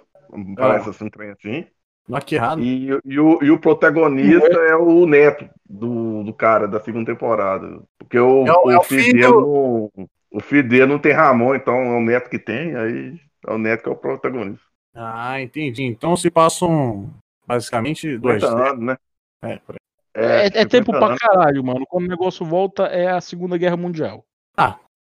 Parece 0.58 0.90
assim, 0.90 1.06
um 1.06 1.10
trem 1.10 1.32
assim. 1.32 1.66
Não 2.08 2.20
que 2.20 2.36
errado. 2.36 2.62
E, 2.62 2.88
e 3.06 3.20
o, 3.20 3.44
e 3.44 3.52
o 3.52 3.60
protagonista 3.60 4.58
é 4.58 4.76
o 4.76 5.06
neto 5.06 5.50
do, 5.70 6.24
do 6.24 6.34
cara 6.34 6.68
da 6.68 6.80
segunda 6.82 7.12
temporada. 7.14 7.82
Porque 7.98 8.20
o, 8.20 8.46
É 8.46 8.52
o- 8.52 8.68
o 8.68 8.72
é 8.72 8.78
o 8.80 8.84
filho, 8.84 9.04
filho- 9.04 9.14
dele 9.14 9.28
não, 9.28 9.92
o 10.32 10.40
filho 10.42 10.68
dele 10.68 10.86
não 10.88 11.00
tem 11.00 11.14
Ramon, 11.14 11.56
então 11.56 11.76
é 11.76 11.98
o 11.98 12.02
neto 12.02 12.30
que 12.30 12.40
tem, 12.40 12.76
aí 12.76 13.20
é 13.48 13.52
o 13.54 13.58
neto 13.58 13.84
que 13.84 13.90
é 13.90 13.92
o 13.92 13.96
protagonista. 13.96 14.64
Ah, 14.94 15.42
entendi. 15.42 15.84
Então 15.84 16.16
se 16.16 16.32
passam 16.32 17.14
basicamente 17.46 18.18
dois. 18.18 18.44
50 18.44 18.70
anos, 18.72 18.86
né? 18.86 18.98
É, 19.42 19.58
por 19.60 19.76
aí. 19.76 19.80
É, 20.14 20.46
é 20.48 20.50
50 20.52 20.68
tempo 20.68 20.94
pra 20.94 21.16
caralho, 21.16 21.64
mano. 21.64 21.86
Quando 21.88 22.06
o 22.06 22.10
negócio 22.10 22.46
volta, 22.46 22.84
é 22.88 23.08
a 23.10 23.22
Segunda 23.22 23.58
Guerra 23.58 23.78
Mundial. 23.78 24.26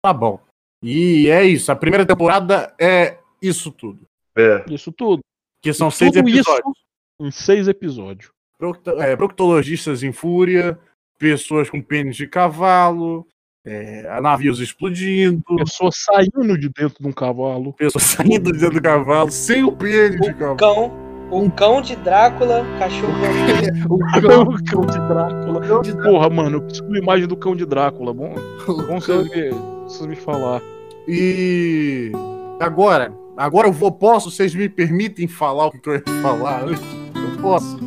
Tá 0.02 0.12
bom. 0.12 0.38
E 0.82 1.28
é 1.28 1.44
isso. 1.44 1.70
A 1.70 1.77
primeira 1.77 2.07
temporada 2.07 2.74
é 2.81 3.19
isso 3.43 3.70
tudo. 3.70 4.07
É. 4.36 4.65
Isso 4.70 4.90
tudo. 4.93 5.20
Que 5.62 5.73
são 5.74 5.89
E 5.89 5.93
seis 5.93 6.12
tudo 6.12 6.28
episódios. 6.28 6.73
isso 6.77 6.85
em 7.20 7.31
seis 7.31 7.69
episódios. 7.69 8.31
Procto- 8.59 8.90
é, 9.01 9.15
proctologistas 9.16 10.02
em 10.02 10.12
fúria, 10.12 10.78
pessoas 11.19 11.69
com 11.69 11.81
pênis 11.82 12.16
de 12.16 12.27
cavalo, 12.27 13.27
é, 13.65 14.20
navios 14.20 14.59
explodindo, 14.61 15.43
Pessoa 15.57 15.90
saindo 15.93 16.57
de 16.59 16.69
dentro 16.70 16.97
de 17.02 17.07
um 17.09 17.12
cavalo. 17.12 17.73
pessoas 17.74 18.05
saindo 18.40 18.52
de 18.52 18.59
dentro 18.59 18.74
do 18.77 18.82
cavalo 18.82 19.31
sem 19.31 19.62
o 19.65 19.73
pênis 19.73 20.19
de 20.20 20.31
O 20.31 20.35
cavalo. 20.35 20.57
cão, 20.57 21.10
o 21.31 21.51
cão 21.51 21.81
de 21.81 21.97
Drácula, 21.97 22.65
cachorro 22.78 23.12
vampiro. 23.20 23.94
O 23.94 24.65
cão, 24.65 24.86
de 24.86 24.98
Drácula. 25.09 26.02
Porra, 26.02 26.31
mano, 26.31 26.57
eu 26.57 26.62
preciso 26.62 26.85
de 26.85 26.89
uma 26.89 26.98
imagem 26.98 27.27
do 27.27 27.36
cão 27.36 27.55
de 27.55 27.65
Drácula. 27.65 28.12
Bom, 28.12 28.35
bom 28.66 29.01
vocês 29.01 29.31
me, 29.31 29.51
vocês 29.85 30.07
me 30.07 30.16
falar. 30.16 30.61
E 31.07 32.12
agora, 32.59 33.12
agora 33.36 33.69
eu 33.69 33.73
vou, 33.73 33.93
posso? 33.93 34.31
Vocês 34.31 34.55
me 34.55 34.69
permitem 34.69 35.27
falar 35.27 35.66
o 35.66 35.70
que 35.70 35.89
eu 35.89 35.94
ia 35.94 36.02
falar? 36.23 36.62
Eu 36.69 37.40
posso? 37.40 37.78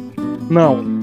Não. 0.49 1.02